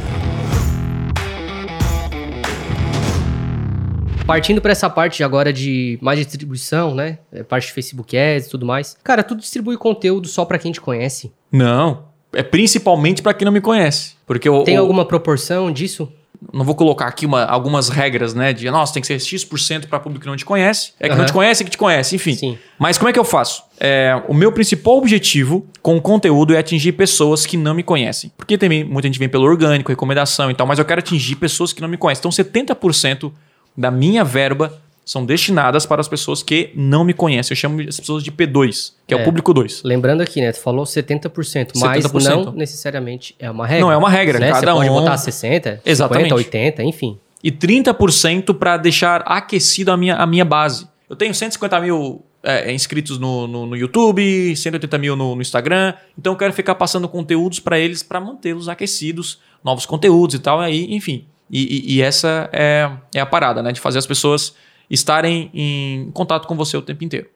Partindo 4.27 4.63
para 4.63 4.73
essa 4.73 4.89
parte 4.89 5.23
agora 5.23 5.53
de 5.53 5.99
mais 6.01 6.19
distribuição, 6.19 6.95
né? 6.95 7.19
É, 7.31 7.43
Parte 7.43 7.67
de 7.67 7.75
Facebook 7.75 8.17
Ads 8.17 8.47
e 8.47 8.51
tudo 8.51 8.65
mais. 8.65 8.97
Cara, 9.05 9.23
tu 9.23 9.37
distribui 9.37 9.77
conteúdo 9.77 10.27
só 10.27 10.47
pra 10.47 10.59
quem 10.59 10.73
te 10.73 10.81
conhece? 10.81 11.31
Não. 11.53 12.14
É 12.35 12.43
principalmente 12.43 13.23
pra 13.23 13.33
quem 13.35 13.45
não 13.45 13.53
me 13.53 13.61
conhece. 13.61 14.15
Porque 14.27 14.49
eu, 14.49 14.63
Tem 14.65 14.77
alguma 14.77 15.05
proporção 15.05 15.71
disso? 15.73 16.11
não 16.53 16.63
vou 16.65 16.75
colocar 16.75 17.07
aqui 17.07 17.25
uma- 17.25 17.45
algumas 17.47 17.89
regras, 17.89 18.35
né? 18.35 18.53
De, 18.53 18.71
nossa, 18.71 18.93
tem 18.93 19.01
que 19.01 19.07
ser 19.07 19.19
X% 19.19 19.87
para 19.89 19.99
público 19.99 20.23
que 20.25 20.29
não 20.29 20.37
te 20.37 20.45
conhece. 20.45 20.93
É 21.01 21.07
que 21.07 21.13
Aham. 21.13 21.21
não 21.21 21.27
te 21.27 21.33
conhece, 21.33 21.63
é 21.63 21.65
que 21.65 21.71
te 21.71 21.79
conhece, 21.79 22.17
enfim. 22.17 22.35
Sim. 22.35 22.59
Mas 22.79 22.99
como 22.99 23.09
é 23.09 23.13
que 23.15 23.19
eu 23.19 23.25
faço? 23.25 23.63
É, 23.81 24.21
o 24.29 24.35
meu 24.35 24.53
principal 24.53 24.99
objetivo 24.99 25.67
com 25.81 25.97
o 25.97 26.03
conteúdo 26.03 26.55
é 26.55 26.59
atingir 26.59 26.93
pessoas 26.93 27.47
que 27.47 27.57
não 27.57 27.73
me 27.73 27.83
conhecem. 27.83 28.31
Porque 28.37 28.59
também 28.59 28.85
muita 28.85 29.09
gente 29.09 29.19
vem 29.19 29.29
pelo 29.29 29.45
orgânico, 29.45 29.91
recomendação 29.91 30.51
e 30.51 30.55
tal, 30.55 30.67
mas 30.67 30.79
eu 30.79 30.85
quero 30.85 30.99
atingir 30.99 31.37
pessoas 31.37 31.73
que 31.73 31.81
não 31.81 31.89
me 31.89 31.97
conhecem. 31.97 32.21
Então 32.21 32.31
70% 32.31 33.33
da 33.77 33.91
minha 33.91 34.23
verba 34.23 34.83
são 35.05 35.25
destinadas 35.27 35.85
para 35.85 36.01
as 36.01 36.09
pessoas 36.09 36.43
que 36.43 36.71
não 36.75 37.05
me 37.05 37.13
conhecem. 37.13 37.53
Eu 37.53 37.57
chamo 37.57 37.81
as 37.83 38.01
pessoas 38.01 38.23
de 38.25 38.33
P2, 38.33 38.93
que 39.07 39.15
é, 39.15 39.19
É. 39.19 39.21
o 39.21 39.25
público 39.25 39.53
2. 39.53 39.83
Lembrando 39.85 40.23
aqui, 40.23 40.41
né? 40.41 40.51
Tu 40.53 40.61
falou 40.61 40.85
70%, 40.87 41.73
mas 41.77 42.05
70%. 42.05 42.45
não 42.47 42.53
necessariamente 42.53 43.35
é 43.39 43.51
uma 43.51 43.67
regra. 43.67 43.85
Não 43.85 43.93
é 43.93 43.97
uma 43.97 44.09
regra, 44.11 44.39
né? 44.39 44.47
cada 44.53 44.73
Você 44.73 44.79
pode 44.79 44.91
um- 44.91 44.95
botar 44.95 45.17
60, 45.19 45.81
Exatamente. 45.85 46.25
50, 46.31 46.35
80, 46.35 46.83
enfim. 46.83 47.19
e 47.43 47.51
30% 47.51 48.55
para 48.55 48.77
deixar 48.79 49.23
aquecido 49.27 49.93
a 49.93 49.97
minha, 49.97 50.17
a 50.17 50.27
minha 50.27 50.45
base. 50.45 50.89
Eu 51.11 51.15
tenho 51.17 51.35
150 51.35 51.79
mil 51.81 52.25
é, 52.43 52.73
inscritos 52.73 53.19
no, 53.19 53.47
no, 53.47 53.67
no 53.67 53.77
YouTube, 53.77 54.55
180 54.57 54.99
mil 54.99 55.17
no, 55.17 55.35
no 55.35 55.43
Instagram, 55.43 55.95
então 56.19 56.33
eu 56.33 56.37
quero 56.39 56.53
ficar 56.53 56.75
passando 56.75 57.09
conteúdos 57.09 57.59
para 57.61 57.79
eles 57.79 58.03
para 58.03 58.21
mantê-los 58.21 58.69
aquecidos, 58.69 59.39
novos 59.63 59.85
conteúdos 59.87 60.35
e 60.35 60.39
tal, 60.39 60.61
aí, 60.61 60.95
enfim. 60.95 61.25
E, 61.51 61.63
e- 61.63 61.95
e 61.97 62.03
essa 62.03 62.49
é, 62.53 62.91
é 63.15 63.21
a 63.21 63.27
parada, 63.27 63.63
né? 63.63 63.73
De 63.73 63.81
fazer 63.81 63.99
as 63.99 64.07
pessoas 64.07 64.55
estarem 64.91 65.51
em 65.55 66.11
contato 66.13 66.47
com 66.47 66.57
você 66.57 66.77
o 66.77 66.83
tempo 66.83 67.05
inteiro. 67.05 67.29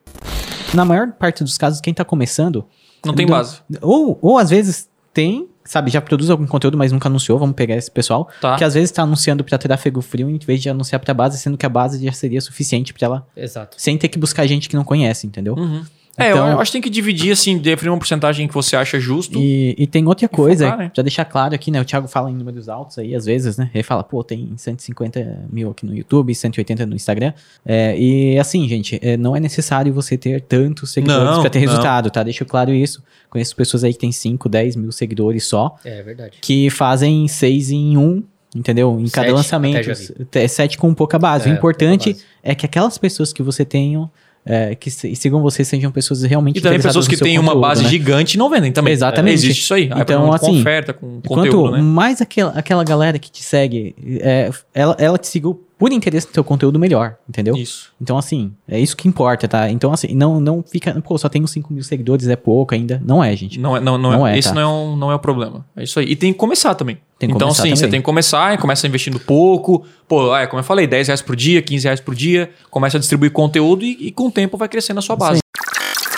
Na 0.75 0.85
maior 0.85 1.13
parte 1.13 1.43
dos 1.43 1.57
casos, 1.57 1.81
quem 1.81 1.95
tá 1.95 2.05
começando. 2.05 2.65
Não 3.05 3.15
tem 3.15 3.27
base. 3.27 3.61
Ou, 3.81 4.19
ou 4.21 4.39
às 4.39 4.51
vezes 4.51 4.89
tem, 5.15 5.49
sabe, 5.65 5.91
já 5.91 6.01
produz 6.01 6.31
algum 6.31 6.47
conteúdo, 6.47 6.77
mas 6.77 6.93
nunca 6.93 7.09
anunciou. 7.09 7.39
Vamos 7.39 7.55
pegar 7.57 7.77
esse 7.77 7.91
pessoal. 7.91 8.29
Tá. 8.41 8.57
Que 8.57 8.65
às 8.65 8.75
vezes 8.75 8.91
tá 8.91 9.03
anunciando 9.03 9.43
pra 9.43 9.57
tráfego 9.59 10.01
frio 10.03 10.29
em 10.29 10.39
vez 10.39 10.61
de 10.61 10.69
anunciar 10.69 11.01
pra 11.01 11.15
base, 11.15 11.39
sendo 11.39 11.57
que 11.57 11.65
a 11.67 11.69
base 11.69 12.05
já 12.05 12.13
seria 12.13 12.41
suficiente 12.41 12.93
pra 12.93 13.07
ela, 13.07 13.27
Exato. 13.37 13.77
sem 13.81 13.97
ter 13.97 14.09
que 14.09 14.19
buscar 14.19 14.47
gente 14.47 14.69
que 14.69 14.77
não 14.77 14.85
conhece, 14.85 15.27
entendeu? 15.27 15.55
Uhum. 15.55 15.85
É, 16.19 16.31
Então- 16.31 16.49
eu 16.51 16.61
acho 16.61 16.71
que 16.71 16.73
tem 16.73 16.83
que 16.83 16.91
dividir, 16.91 17.31
assim, 17.33 17.57
definir 17.59 17.91
uma 17.91 17.99
porcentagem 17.99 18.49
que 18.49 18.53
você 18.55 18.75
acha 18.77 18.99
justo. 18.99 19.39
E, 19.39 19.75
e 19.79 19.87
tem 19.87 20.07
outra 20.07 20.29
coisa, 20.29 20.64
focar, 20.64 20.79
né? 20.79 20.91
pra 20.93 21.03
deixar 21.03 21.25
claro 21.25 21.55
aqui, 21.55 21.71
né? 21.71 21.81
O 21.81 21.85
Thiago 21.85 22.09
fala 22.09 22.31
em 22.31 22.35
números 22.35 22.69
altos 22.69 22.99
aí, 22.99 23.14
às 23.14 23.25
vezes, 23.25 23.57
né? 23.57 23.71
Ele 23.73 23.83
fala, 23.85 24.03
pô, 24.03 24.25
tem 24.25 24.53
150 24.57 25.45
mil 25.51 25.71
aqui 25.71 25.87
no 25.87 25.95
YouTube, 25.95 26.35
180 26.35 26.85
no 26.87 26.97
Instagram. 26.97 27.33
É, 27.64 27.97
e 27.99 28.39
assim, 28.39 28.69
gente, 28.69 28.99
é, 29.03 29.16
não 29.16 29.37
é 29.37 29.41
necessário 29.41 29.93
você 29.93 30.19
ter 30.19 30.41
tantos 30.41 30.91
seguidores 30.93 31.31
Não, 31.37 31.41
pra 31.41 31.51
ter 31.51 31.61
não. 31.61 31.69
resultado, 31.69 32.11
tá? 32.11 32.23
Deixo 32.23 32.45
claro 32.45 32.73
isso. 32.73 33.03
Conheço 33.31 33.55
pessoas 33.55 33.85
aí 33.85 33.93
que 33.93 33.99
tem 33.99 34.11
5, 34.12 34.49
10 34.49 34.75
mil 34.77 34.91
seguidores 34.91 35.45
só, 35.45 35.77
É 35.85 36.03
verdade. 36.03 36.39
que 36.41 36.71
fazem 36.71 37.29
6 37.29 37.71
em 37.71 37.97
1, 37.97 38.23
entendeu? 38.57 38.99
Em 38.99 39.09
cada 39.09 39.27
Sete, 39.29 39.37
lançamento. 39.37 39.83
já 39.85 39.93
vi. 39.95 40.27
É 40.33 40.49
7 40.49 40.79
com 40.79 40.93
pouca 40.95 41.19
base. 41.19 41.49
É, 41.49 41.53
o 41.53 41.55
importante 41.55 42.12
base. 42.12 42.25
é 42.43 42.55
que 42.55 42.64
aquelas 42.66 42.97
pessoas 42.99 43.33
que 43.33 43.43
você 43.43 43.64
tenham. 43.64 44.11
É, 44.49 44.75
que 44.75 44.91
sigam 44.91 45.43
você 45.43 45.63
sejam 45.63 45.93
pessoas 45.93 46.23
realmente 46.23 46.57
E 46.57 46.61
também 46.63 46.81
pessoas 46.81 47.07
que 47.07 47.19
têm 47.19 47.39
uma 47.39 47.55
base 47.55 47.83
né? 47.83 47.91
gigante 47.91 48.39
não 48.39 48.49
vendem 48.49 48.73
também. 48.73 48.95
Exatamente. 48.95 49.33
É, 49.33 49.35
existe 49.35 49.61
isso 49.61 49.75
aí. 49.75 49.85
Então, 49.85 50.05
provavelmente, 50.05 50.41
com 50.41 50.47
assim, 50.47 50.61
oferta, 50.61 50.93
com 50.95 51.21
Quanto 51.21 51.51
conteúdo, 51.51 51.73
né? 51.73 51.83
mais 51.83 52.23
aquela, 52.23 52.53
aquela 52.53 52.83
galera 52.83 53.19
que 53.19 53.31
te 53.31 53.43
segue, 53.43 53.95
é, 54.23 54.51
ela, 54.73 54.97
ela 54.99 55.19
te 55.19 55.27
seguiu 55.27 55.68
por 55.79 55.93
interesse 55.93 56.26
no 56.26 56.33
teu 56.33 56.43
conteúdo 56.43 56.79
melhor, 56.79 57.16
entendeu? 57.29 57.57
Isso. 57.57 57.93
Então, 58.01 58.18
assim, 58.18 58.53
é 58.66 58.81
isso 58.81 58.97
que 58.97 59.07
importa, 59.07 59.47
tá? 59.47 59.70
Então, 59.70 59.93
assim, 59.93 60.12
não, 60.12 60.41
não 60.41 60.62
fica, 60.62 61.01
pô, 61.01 61.16
só 61.16 61.29
tenho 61.29 61.47
5 61.47 61.72
mil 61.72 61.85
seguidores, 61.85 62.26
é 62.26 62.35
pouco 62.35 62.74
ainda. 62.74 63.01
Não 63.05 63.22
é, 63.22 63.35
gente. 63.37 63.61
Não 63.61 63.76
é, 63.76 63.81
não, 63.81 63.97
não, 63.97 64.11
Não 64.11 64.26
é, 64.26 64.35
é, 64.35 64.39
esse 64.39 64.49
tá? 64.49 64.55
não, 64.55 64.61
é 64.61 64.66
um, 64.66 64.97
não 64.97 65.12
é 65.12 65.14
o 65.14 65.18
problema. 65.18 65.64
É 65.76 65.85
isso 65.85 66.01
aí. 66.01 66.07
E 66.07 66.16
tem 66.16 66.33
que 66.33 66.39
começar 66.39 66.74
também. 66.74 66.99
Tem 67.18 67.29
que 67.29 67.35
então, 67.35 67.49
começar 67.49 67.62
sim, 67.62 67.70
você 67.70 67.89
tem 67.89 68.01
que 68.01 68.05
começar 68.05 68.55
e 68.55 68.59
começa 68.59 68.87
investindo 68.87 69.20
pouco. 69.20 69.85
Pô, 70.09 70.37
é, 70.37 70.47
como 70.47 70.61
eu 70.61 70.64
falei, 70.64 70.87
10 70.87 71.09
reais 71.09 71.22
por 71.22 71.37
dia, 71.37 71.62
15 71.62 71.85
reais 71.85 72.01
por 72.01 72.14
dia. 72.14 72.51
Começa 72.70 72.97
a 72.97 73.01
distribuir 73.01 73.31
conteúdo 73.31 73.85
e, 73.85 74.09
e 74.09 74.12
com 74.12 74.26
o 74.26 74.31
tempo 74.31 74.57
vai 74.57 74.68
crescendo 74.68 74.99
a 74.99 75.03
sua 75.03 75.16
base. 75.16 75.41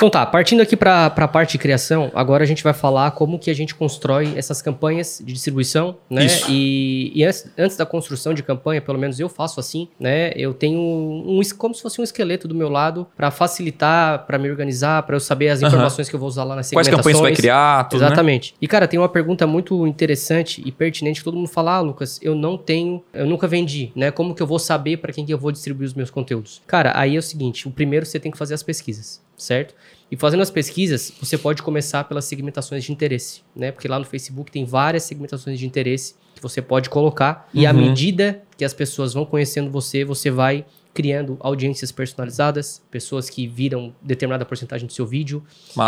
Então 0.01 0.09
tá, 0.09 0.24
partindo 0.24 0.62
aqui 0.62 0.78
para 0.78 1.12
a 1.14 1.28
parte 1.28 1.53
de 1.53 1.59
criação, 1.59 2.11
agora 2.14 2.42
a 2.42 2.46
gente 2.46 2.64
vai 2.64 2.72
falar 2.72 3.11
como 3.11 3.38
que 3.38 3.51
a 3.51 3.55
gente 3.55 3.74
constrói 3.74 4.32
essas 4.34 4.62
campanhas 4.62 5.20
de 5.22 5.30
distribuição, 5.30 5.98
né? 6.09 6.24
Isso. 6.24 6.46
E, 6.48 7.12
e 7.14 7.22
antes, 7.22 7.53
antes 7.59 7.76
da 7.76 7.84
construção 7.84 8.32
de 8.32 8.42
campanha, 8.42 8.80
pelo 8.80 8.98
menos 8.98 9.20
eu 9.20 9.28
faço 9.28 9.61
assim, 9.61 9.88
né? 10.01 10.32
Eu 10.34 10.55
tenho 10.55 10.80
um 10.80 11.38
como 11.59 11.74
se 11.74 11.82
fosse 11.82 12.01
um 12.01 12.05
esqueleto 12.05 12.48
do 12.48 12.55
meu 12.55 12.70
lado 12.70 13.07
para 13.14 13.30
facilitar, 13.30 14.24
para 14.24 14.38
me 14.38 14.48
organizar, 14.48 15.03
para 15.03 15.16
eu 15.16 15.20
saber 15.20 15.51
as 15.51 15.61
informações 15.61 16.09
que 16.09 16.16
eu 16.16 16.20
vou 16.20 16.30
usar 16.30 16.44
lá 16.44 16.57
nas 16.57 16.70
Quais 16.70 16.88
campanhas 16.88 17.18
você 17.18 17.22
vai 17.22 17.34
criar, 17.34 17.86
tudo, 17.90 18.01
né? 18.01 18.07
Exatamente. 18.07 18.55
E, 18.59 18.66
cara, 18.66 18.88
tem 18.88 18.98
uma 18.98 19.09
pergunta 19.11 19.46
muito 19.46 19.86
interessante 19.86 20.62
e 20.64 20.72
pertinente 20.72 21.20
que 21.20 21.24
todo 21.24 21.36
mundo 21.36 21.51
fala, 21.51 21.74
ah, 21.74 21.80
Lucas, 21.80 22.18
eu 22.22 22.34
não 22.34 22.57
tenho, 22.57 23.05
eu 23.12 23.26
nunca 23.26 23.46
vendi, 23.46 23.92
né? 23.94 24.11
Como 24.11 24.34
que 24.34 24.42
eu 24.42 24.46
vou 24.46 24.59
saber 24.59 24.96
para 24.96 25.12
quem 25.12 25.26
que 25.26 25.34
eu 25.34 25.38
vou 25.38 25.53
distribuir 25.53 25.86
os 25.86 25.92
meus 25.92 26.09
conteúdos? 26.09 26.62
Cara, 26.66 26.90
aí 26.96 27.16
é 27.16 27.18
o 27.18 27.22
seguinte, 27.22 27.68
o 27.68 27.70
primeiro 27.70 28.07
você 28.07 28.18
tem 28.18 28.32
que 28.32 28.38
fazer 28.38 28.55
as 28.55 28.62
pesquisas, 28.62 29.20
certo? 29.43 29.74
E 30.11 30.16
fazendo 30.16 30.43
as 30.43 30.51
pesquisas, 30.51 31.12
você 31.20 31.38
pode 31.38 31.62
começar 31.62 32.05
pelas 32.05 32.24
segmentações 32.24 32.84
de 32.84 32.93
interesse, 32.93 33.43
né? 33.55 33.70
Porque 33.72 33.86
lá 33.88 33.99
no 33.99 34.05
Facebook 34.05 34.51
tem 34.51 34.64
várias 34.64 35.05
segmentações 35.05 35.59
de 35.59 35.66
interesse 35.66 36.14
que 36.34 36.43
você 36.43 36.61
pode 36.61 36.88
colocar 36.91 37.49
e 37.55 37.66
à 37.66 37.70
Uhum. 37.70 37.76
medida 37.78 38.43
que 38.57 38.64
as 38.64 38.72
pessoas 38.74 39.14
vão 39.14 39.24
conhecendo 39.24 39.70
você, 39.70 40.05
você 40.05 40.30
vai 40.30 40.64
criando 40.93 41.36
audiências 41.41 41.93
personalizadas, 41.93 42.82
pessoas 42.91 43.30
que 43.30 43.47
viram 43.47 43.95
determinada 44.03 44.45
porcentagem 44.45 44.86
do 44.88 44.93
seu 44.93 45.07
vídeo, 45.07 45.43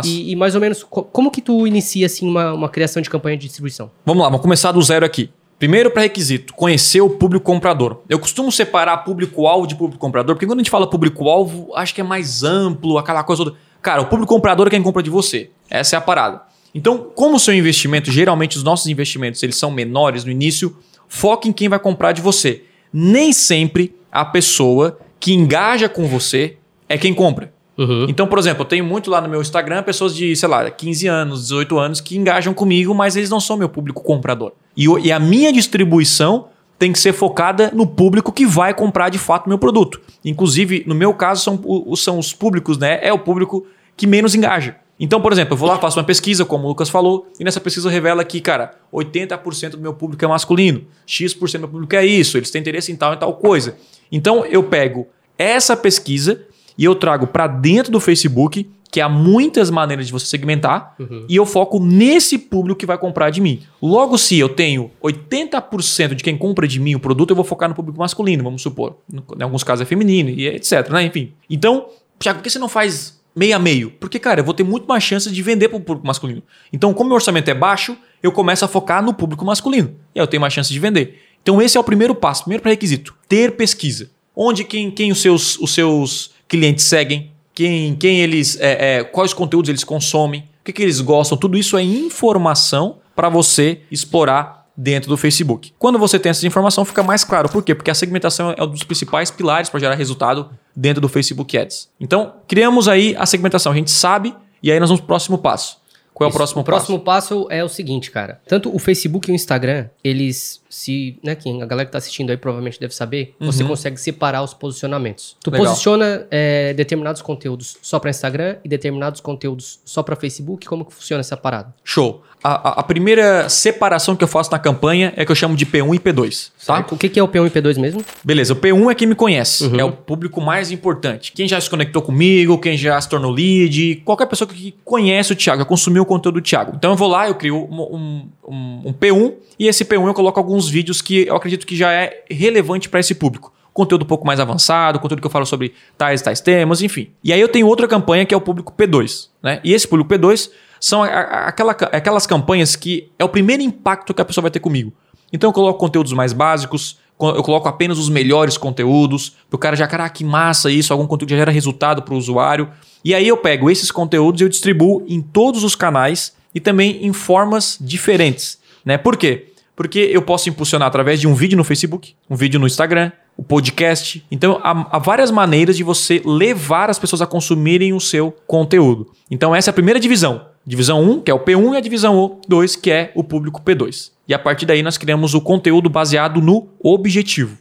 e, 0.05 0.31
e 0.31 0.37
mais 0.37 0.55
ou 0.55 0.61
menos, 0.61 0.85
co- 0.85 1.03
como 1.03 1.29
que 1.31 1.43
tu 1.43 1.67
inicia, 1.67 2.07
assim, 2.07 2.27
uma, 2.29 2.53
uma 2.53 2.69
criação 2.69 3.03
de 3.03 3.11
campanha 3.11 3.37
de 3.37 3.47
distribuição? 3.47 3.91
Vamos 4.07 4.23
lá, 4.23 4.29
vamos 4.29 4.43
começar 4.43 4.71
do 4.71 4.81
zero 4.81 5.05
aqui. 5.05 5.29
Primeiro 5.63 5.93
pré-requisito, 5.93 6.53
conhecer 6.55 7.03
o 7.03 7.09
público 7.09 7.45
comprador. 7.45 8.03
Eu 8.09 8.19
costumo 8.19 8.51
separar 8.51 8.97
público-alvo 9.05 9.65
de 9.65 9.77
público 9.77 10.01
comprador, 10.01 10.35
porque 10.35 10.45
quando 10.45 10.59
a 10.59 10.61
gente 10.61 10.73
fala 10.73 10.91
público-alvo, 10.91 11.71
acho 11.77 11.95
que 11.95 12.01
é 12.01 12.05
mais 12.05 12.43
amplo, 12.43 12.99
aquela 12.99 13.23
coisa 13.23 13.45
toda. 13.45 13.57
Cara, 13.81 14.03
o 14.03 14.07
público 14.07 14.35
comprador 14.35 14.67
é 14.67 14.71
quem 14.71 14.83
compra 14.83 15.05
de 15.05 15.09
você. 15.09 15.51
Essa 15.71 15.95
é 15.95 15.99
a 15.99 16.01
parada. 16.01 16.43
Então, 16.75 17.13
como 17.15 17.37
o 17.37 17.39
seu 17.39 17.55
investimento, 17.55 18.11
geralmente 18.11 18.57
os 18.57 18.65
nossos 18.65 18.89
investimentos, 18.89 19.41
eles 19.41 19.55
são 19.55 19.71
menores 19.71 20.25
no 20.25 20.33
início, 20.33 20.77
foque 21.07 21.49
em 21.49 21.53
quem 21.53 21.69
vai 21.69 21.79
comprar 21.79 22.11
de 22.11 22.21
você. 22.21 22.65
Nem 22.93 23.33
sempre 23.33 23.95
a 24.11 24.25
pessoa 24.25 24.99
que 25.21 25.33
engaja 25.33 25.89
com 25.89 26.09
você 26.09 26.57
é 26.89 26.99
quem 26.99 27.15
compra. 27.15 27.55
Uhum. 27.79 28.07
Então, 28.09 28.27
por 28.27 28.39
exemplo, 28.39 28.63
eu 28.63 28.67
tenho 28.67 28.85
muito 28.85 29.11
lá 29.11 29.21
no 29.21 29.29
meu 29.29 29.41
Instagram 29.41 29.83
pessoas 29.83 30.15
de, 30.15 30.37
sei 30.37 30.49
lá, 30.49 30.71
15 30.71 31.07
anos, 31.07 31.43
18 31.43 31.79
anos 31.79 32.01
que 32.01 32.17
engajam 32.19 32.53
comigo, 32.53 32.95
mas 32.95 33.17
eles 33.17 33.31
não 33.31 33.41
são 33.41 33.57
meu 33.57 33.69
público 33.69 34.03
comprador. 34.03 34.53
E, 34.77 34.89
o- 34.89 34.99
e 34.99 35.11
a 35.11 35.19
minha 35.19 35.51
distribuição 35.53 36.49
tem 36.79 36.93
que 36.93 36.99
ser 36.99 37.13
focada 37.13 37.71
no 37.73 37.87
público 37.87 38.33
que 38.33 38.45
vai 38.45 38.75
comprar 38.75 39.09
de 39.09 39.19
fato 39.19 39.49
meu 39.49 39.59
produto. 39.59 40.01
Inclusive, 40.25 40.83
no 40.87 40.95
meu 40.95 41.15
caso, 41.15 41.43
são, 41.45 41.97
são 41.97 42.19
os 42.19 42.33
públicos, 42.35 42.77
né? 42.77 42.99
É 43.03 43.13
o 43.13 43.19
público 43.19 43.65
que 43.97 44.07
menos 44.07 44.35
engaja. 44.35 44.77
Então, 45.01 45.21
por 45.21 45.33
exemplo, 45.33 45.55
eu 45.55 45.57
vou 45.57 45.69
lá, 45.69 45.79
faço 45.79 45.99
uma 45.99 46.05
pesquisa, 46.05 46.45
como 46.45 46.65
o 46.65 46.69
Lucas 46.69 46.89
falou, 46.89 47.27
e 47.41 47.45
nessa 47.45 47.61
pesquisa 47.61 47.89
revela 47.91 48.25
que, 48.25 48.41
cara, 48.41 48.73
80% 48.93 49.71
do 49.71 49.79
meu 49.79 49.95
público 49.95 50.25
é 50.25 50.29
masculino, 50.29 50.83
X% 51.07 51.53
do 51.53 51.59
meu 51.61 51.69
público 51.69 51.97
é 51.97 52.05
isso, 52.05 52.37
eles 52.37 52.51
têm 52.51 52.61
interesse 52.61 52.93
em 52.93 52.97
tal 52.97 53.13
e 53.13 53.17
tal 53.17 53.33
coisa. 53.35 53.77
Então, 54.13 54.45
eu 54.45 54.63
pego 54.63 55.09
essa 55.39 55.77
pesquisa 55.77 56.43
e 56.77 56.85
eu 56.85 56.95
trago 56.95 57.27
para 57.27 57.47
dentro 57.47 57.93
do 57.93 58.01
Facebook, 58.01 58.69
que 58.91 59.01
há 59.01 59.09
muitas 59.09 59.71
maneiras 59.71 60.07
de 60.07 60.13
você 60.13 60.27
segmentar, 60.27 60.95
e 61.27 61.35
eu 61.35 61.47
foco 61.47 61.81
nesse 61.81 62.37
público 62.37 62.79
que 62.79 62.85
vai 62.85 62.99
comprar 62.99 63.31
de 63.31 63.41
mim. 63.41 63.63
Logo, 63.81 64.19
se 64.19 64.39
eu 64.39 64.51
tenho 64.51 64.91
80% 65.03 66.15
de 66.15 66.23
quem 66.23 66.37
compra 66.37 66.69
de 66.69 66.79
mim 66.79 66.95
o 66.95 67.01
produto, 67.01 67.31
eu 67.31 67.37
vou 67.37 67.45
focar 67.45 67.71
no 67.71 67.75
público 67.75 67.99
masculino, 67.99 68.45
vamos 68.45 68.61
supor. 68.61 68.99
Em 69.11 69.43
alguns 69.43 69.65
casos 69.65 69.83
é 69.83 69.87
feminino 69.87 70.29
e 70.29 70.47
etc, 70.47 70.91
né? 70.91 71.05
Enfim. 71.05 71.33
Então, 71.49 71.87
Tiago, 72.19 72.41
por 72.41 72.45
que 72.45 72.51
você 72.51 72.59
não 72.59 72.69
faz 72.69 73.19
meio 73.35 73.57
a 73.57 73.59
meio? 73.59 73.91
Porque, 73.93 74.19
cara, 74.19 74.41
eu 74.41 74.45
vou 74.45 74.53
ter 74.53 74.63
muito 74.63 74.87
mais 74.87 75.03
chances 75.03 75.33
de 75.33 75.43
vender 75.43 75.71
para 75.71 75.79
o 75.79 75.81
público 75.81 76.07
masculino. 76.07 76.43
Então, 76.71 76.93
como 76.93 77.09
meu 77.09 77.15
orçamento 77.15 77.49
é 77.51 77.55
baixo, 77.55 77.97
eu 78.23 78.31
começo 78.31 78.63
a 78.63 78.69
focar 78.69 79.03
no 79.03 79.15
público 79.15 79.43
masculino. 79.43 79.95
E 80.15 80.21
aí 80.21 80.23
eu 80.23 80.27
tenho 80.27 80.41
mais 80.43 80.53
chances 80.53 80.71
de 80.71 80.79
vender. 80.79 81.19
Então, 81.43 81.63
esse 81.63 81.79
é 81.79 81.81
o 81.81 81.85
primeiro 81.85 82.15
passo, 82.15 82.43
primeiro 82.43 82.63
pré-requisito: 82.63 83.15
ter 83.27 83.53
pesquisa. 83.53 84.11
Onde 84.35 84.65
quem, 84.65 84.91
quem 84.91 85.13
os, 85.13 85.21
seus, 85.21 85.59
os 85.59 85.73
seus 85.75 86.31
clientes 86.49 86.85
seguem, 86.85 87.31
quem, 87.55 87.95
quem 87.97 88.21
eles. 88.21 88.59
é, 88.61 88.99
é, 88.99 89.05
quais 89.05 89.33
conteúdos 89.33 89.69
eles 89.69 89.85
consomem, 89.85 90.41
o 90.41 90.65
que, 90.65 90.73
que 90.73 90.83
eles 90.83 91.01
gostam, 91.01 91.37
tudo 91.37 91.59
isso 91.59 91.77
é 91.77 91.83
informação 91.83 92.99
para 93.15 93.29
você 93.29 93.81
explorar 93.91 94.63
dentro 94.77 95.09
do 95.09 95.17
Facebook. 95.17 95.73
Quando 95.79 95.99
você 95.99 96.19
tem 96.19 96.31
essa 96.31 96.47
informação, 96.47 96.85
fica 96.85 97.03
mais 97.03 97.25
claro. 97.25 97.49
Por 97.49 97.63
quê? 97.63 97.75
Porque 97.75 97.91
a 97.91 97.95
segmentação 97.95 98.55
é 98.57 98.63
um 98.63 98.69
dos 98.69 98.85
principais 98.85 99.31
pilares 99.31 99.69
para 99.69 99.81
gerar 99.81 99.95
resultado 99.95 100.51
dentro 100.75 101.01
do 101.01 101.09
Facebook 101.09 101.57
Ads. 101.57 101.91
Então, 102.01 102.35
criamos 102.49 102.89
aí 102.89 103.15
a 103.19 103.27
segmentação. 103.27 103.73
A 103.73 103.75
gente 103.75 103.91
sabe 103.91 104.35
e 104.63 104.73
aí 104.73 104.81
nós 104.81 104.89
vamos 104.89 105.01
pro 105.01 105.09
próximo 105.09 105.37
passo. 105.37 105.83
Qual 106.15 106.27
é 106.27 106.29
o 106.29 106.31
Isso. 106.31 106.37
próximo 106.39 106.61
o 106.61 106.65
passo? 106.65 106.77
próximo 106.77 107.01
passo 107.01 107.47
é 107.51 107.65
o 107.65 107.69
seguinte, 107.69 108.11
cara. 108.11 108.41
Tanto 108.47 108.75
o 108.75 108.79
Facebook 108.79 109.29
e 109.29 109.33
o 109.33 109.35
Instagram, 109.35 109.89
eles 110.05 110.62
se, 110.75 111.19
né, 111.23 111.35
quem 111.35 111.63
a 111.63 111.67
galera 111.67 111.85
que 111.87 111.93
tá 111.93 111.99
assistindo 111.99 112.31
aí 112.31 112.37
provavelmente 112.39 112.81
deve 112.81 112.95
saber, 112.95 113.35
você 113.39 113.63
consegue 113.63 113.99
separar 114.01 114.43
os 114.43 114.55
posicionamentos. 114.55 115.37
Tu 115.43 115.49
Uhum. 115.51 115.53
Legal. 115.53 115.67
posiciona 115.73 116.27
é, 116.31 116.73
determinados 116.73 117.21
conteúdos 117.21 117.77
só 117.83 117.99
para 117.99 118.09
Instagram 118.09 118.57
e 118.65 118.69
determinados 118.69 119.21
conteúdos 119.21 119.81
só 119.85 120.03
para 120.03 120.17
Facebook. 120.17 120.67
Como 120.67 120.85
que 120.85 120.95
funciona 120.95 121.21
essa 121.21 121.37
parada? 121.37 121.75
Show. 121.85 122.23
A, 122.45 122.71
a- 122.71 122.81
a 122.81 122.83
primeira 122.83 123.49
separação 123.49 124.17
que 124.17 124.25
eu 124.25 124.29
faço 124.29 124.51
na 124.51 124.59
campanha 124.59 125.13
é 125.15 125.25
que 125.25 125.31
eu 125.31 125.37
chamo 125.37 125.55
de 125.55 125.65
P1 125.65 125.95
e 125.95 125.99
P2. 126.01 126.51
Tá? 126.67 126.77
Certo? 126.77 126.95
O 126.95 126.99
que, 126.99 127.09
que 127.09 127.21
é 127.21 127.23
o 127.23 127.29
P1 127.29 127.47
e 127.47 127.51
P2 127.51 127.79
mesmo? 127.79 128.05
Beleza, 128.25 128.53
o 128.53 128.57
P1 128.57 128.91
é 128.91 128.95
quem 128.97 129.07
me 129.07 129.15
conhece, 129.15 129.65
Uhum. 129.65 129.79
é 129.79 129.85
o 129.85 129.93
público 129.93 130.41
mais 130.41 130.73
importante. 130.73 131.31
Quem 131.33 131.47
já 131.47 131.61
se 131.61 131.71
conectou 131.71 132.03
comigo, 132.03 132.59
quem 132.59 132.77
já 132.77 133.01
se 133.01 133.09
tornou 133.09 133.31
lead, 133.31 134.03
qualquer 134.05 134.27
pessoa 134.27 134.49
que 134.49 134.75
conhece 134.85 135.33
o 135.33 135.37
Thiago, 135.37 135.61
já 135.61 135.65
consumiu 135.65 136.03
o 136.03 136.07
conteúdo 136.07 136.41
do 136.41 136.45
Thiago. 136.45 136.73
Então 136.75 136.91
eu 136.91 136.97
vou 136.97 137.09
lá, 137.09 137.29
eu 137.29 137.35
crio 137.37 137.57
um, 137.71 137.81
um- 137.97 138.29
um- 138.47 138.83
um 138.87 138.93
P1 138.93 139.35
e 139.59 139.67
esse 139.69 139.85
P1 139.85 140.07
eu 140.07 140.15
coloco 140.15 140.39
alguns 140.39 140.69
vídeos 140.69 141.01
que 141.03 141.27
eu 141.27 141.37
acredito 141.37 141.67
que 141.67 141.77
já 141.77 141.93
é 141.93 142.25
relevante 142.31 142.89
para 142.89 143.01
esse 143.01 143.15
público. 143.15 143.53
Conteúdo 143.73 144.03
um 144.03 144.07
pouco 144.07 144.27
mais 144.27 144.39
avançado, 144.39 144.99
conteúdo 145.01 145.21
que 145.21 145.27
eu 145.27 145.31
falo 145.31 145.47
sobre 145.47 145.73
tais 145.97 146.21
tais 146.21 146.41
temas, 146.41 146.83
enfim. 146.83 147.09
E 147.25 147.33
aí 147.33 147.41
eu 147.41 147.49
tenho 147.49 147.67
outra 147.67 147.89
campanha 147.89 148.27
que 148.27 148.35
é 148.35 148.37
o 148.37 148.41
público 148.41 148.73
P2, 148.77 149.29
né? 149.43 149.61
E 149.65 149.73
esse 149.73 149.89
público 149.89 150.11
P2 150.13 150.51
são 150.79 151.03
a- 151.03 151.07
a- 151.07 151.47
aquela, 151.49 151.73
aquelas 151.73 152.27
campanhas 152.27 152.77
que 152.77 153.11
é 153.19 153.25
o 153.25 153.29
primeiro 153.29 153.63
impacto 153.63 154.13
que 154.13 154.21
a 154.21 154.25
pessoa 154.25 154.43
vai 154.43 154.51
ter 154.51 154.61
comigo. 154.61 154.93
Então 155.33 155.49
eu 155.49 155.55
coloco 155.55 155.79
conteúdos 155.79 156.13
mais 156.13 156.35
básicos, 156.35 156.99
co- 157.17 157.31
eu 157.31 157.43
coloco 157.43 157.67
apenas 157.67 157.97
os 157.99 158.11
melhores 158.11 158.59
conteúdos, 158.59 159.31
para 159.49 159.57
o 159.57 159.59
cara 159.59 159.75
já, 159.75 159.87
caraca, 159.87 160.15
que 160.15 160.25
massa 160.25 160.71
isso, 160.71 160.93
algum 160.93 161.07
conteúdo 161.07 161.29
que 161.29 161.35
já 161.35 161.39
gera 161.39 161.51
resultado 161.53 162.03
para 162.03 162.13
o 162.13 162.17
usuário. 162.19 162.69
E 163.03 163.15
aí 163.15 163.27
eu 163.27 163.39
pego 163.39 163.71
esses 163.71 163.91
conteúdos 163.91 164.41
e 164.41 164.45
eu 164.45 164.49
distribuo 164.51 165.03
em 165.09 165.23
todos 165.23 165.65
os 165.65 165.75
canais 165.75 166.35
e 166.55 166.61
também 166.61 167.05
em 167.07 167.13
formas 167.13 167.79
diferentes. 167.81 168.59
Né? 168.85 168.99
Por 168.99 169.17
quê? 169.17 169.53
Porque 169.75 169.99
eu 169.99 170.23
posso 170.23 170.49
impulsionar 170.49 170.89
através 170.89 171.21
de 171.21 171.27
um 171.27 171.35
vídeo 171.35 171.57
no 171.57 171.65
Facebook, 171.65 172.15
um 172.29 172.37
vídeo 172.37 172.61
no 172.61 172.67
Instagram, 172.67 173.11
o 173.37 173.43
podcast. 173.43 174.25
Então, 174.31 174.61
há, 174.63 174.97
há 174.97 174.99
várias 174.99 175.31
maneiras 175.31 175.77
de 175.77 175.83
você 175.83 176.21
levar 176.25 176.91
as 176.91 176.99
pessoas 176.99 177.23
a 177.23 177.27
consumirem 177.27 177.93
o 177.93 178.01
seu 178.01 178.37
conteúdo. 178.47 179.11
Então, 179.31 179.55
essa 179.55 179.71
é 179.71 179.73
a 179.73 179.75
primeira 179.75 179.99
divisão. 179.99 180.47
Divisão 180.65 181.03
1, 181.03 181.21
que 181.23 181.31
é 181.31 181.35
o 181.35 181.41
P1, 181.41 181.75
e 181.75 181.77
a 181.77 181.81
divisão 181.81 182.41
2, 182.47 182.77
que 182.77 182.91
é 182.91 183.13
o 183.15 183.25
público 183.25 183.63
P2. 183.63 184.11
E 184.29 184.35
a 184.35 184.39
partir 184.39 184.67
daí, 184.67 184.83
nós 184.83 184.97
criamos 184.97 185.35
o 185.35 185.41
conteúdo 185.41 185.89
baseado 185.89 186.41
no 186.41 186.69
objetivo. 186.83 187.59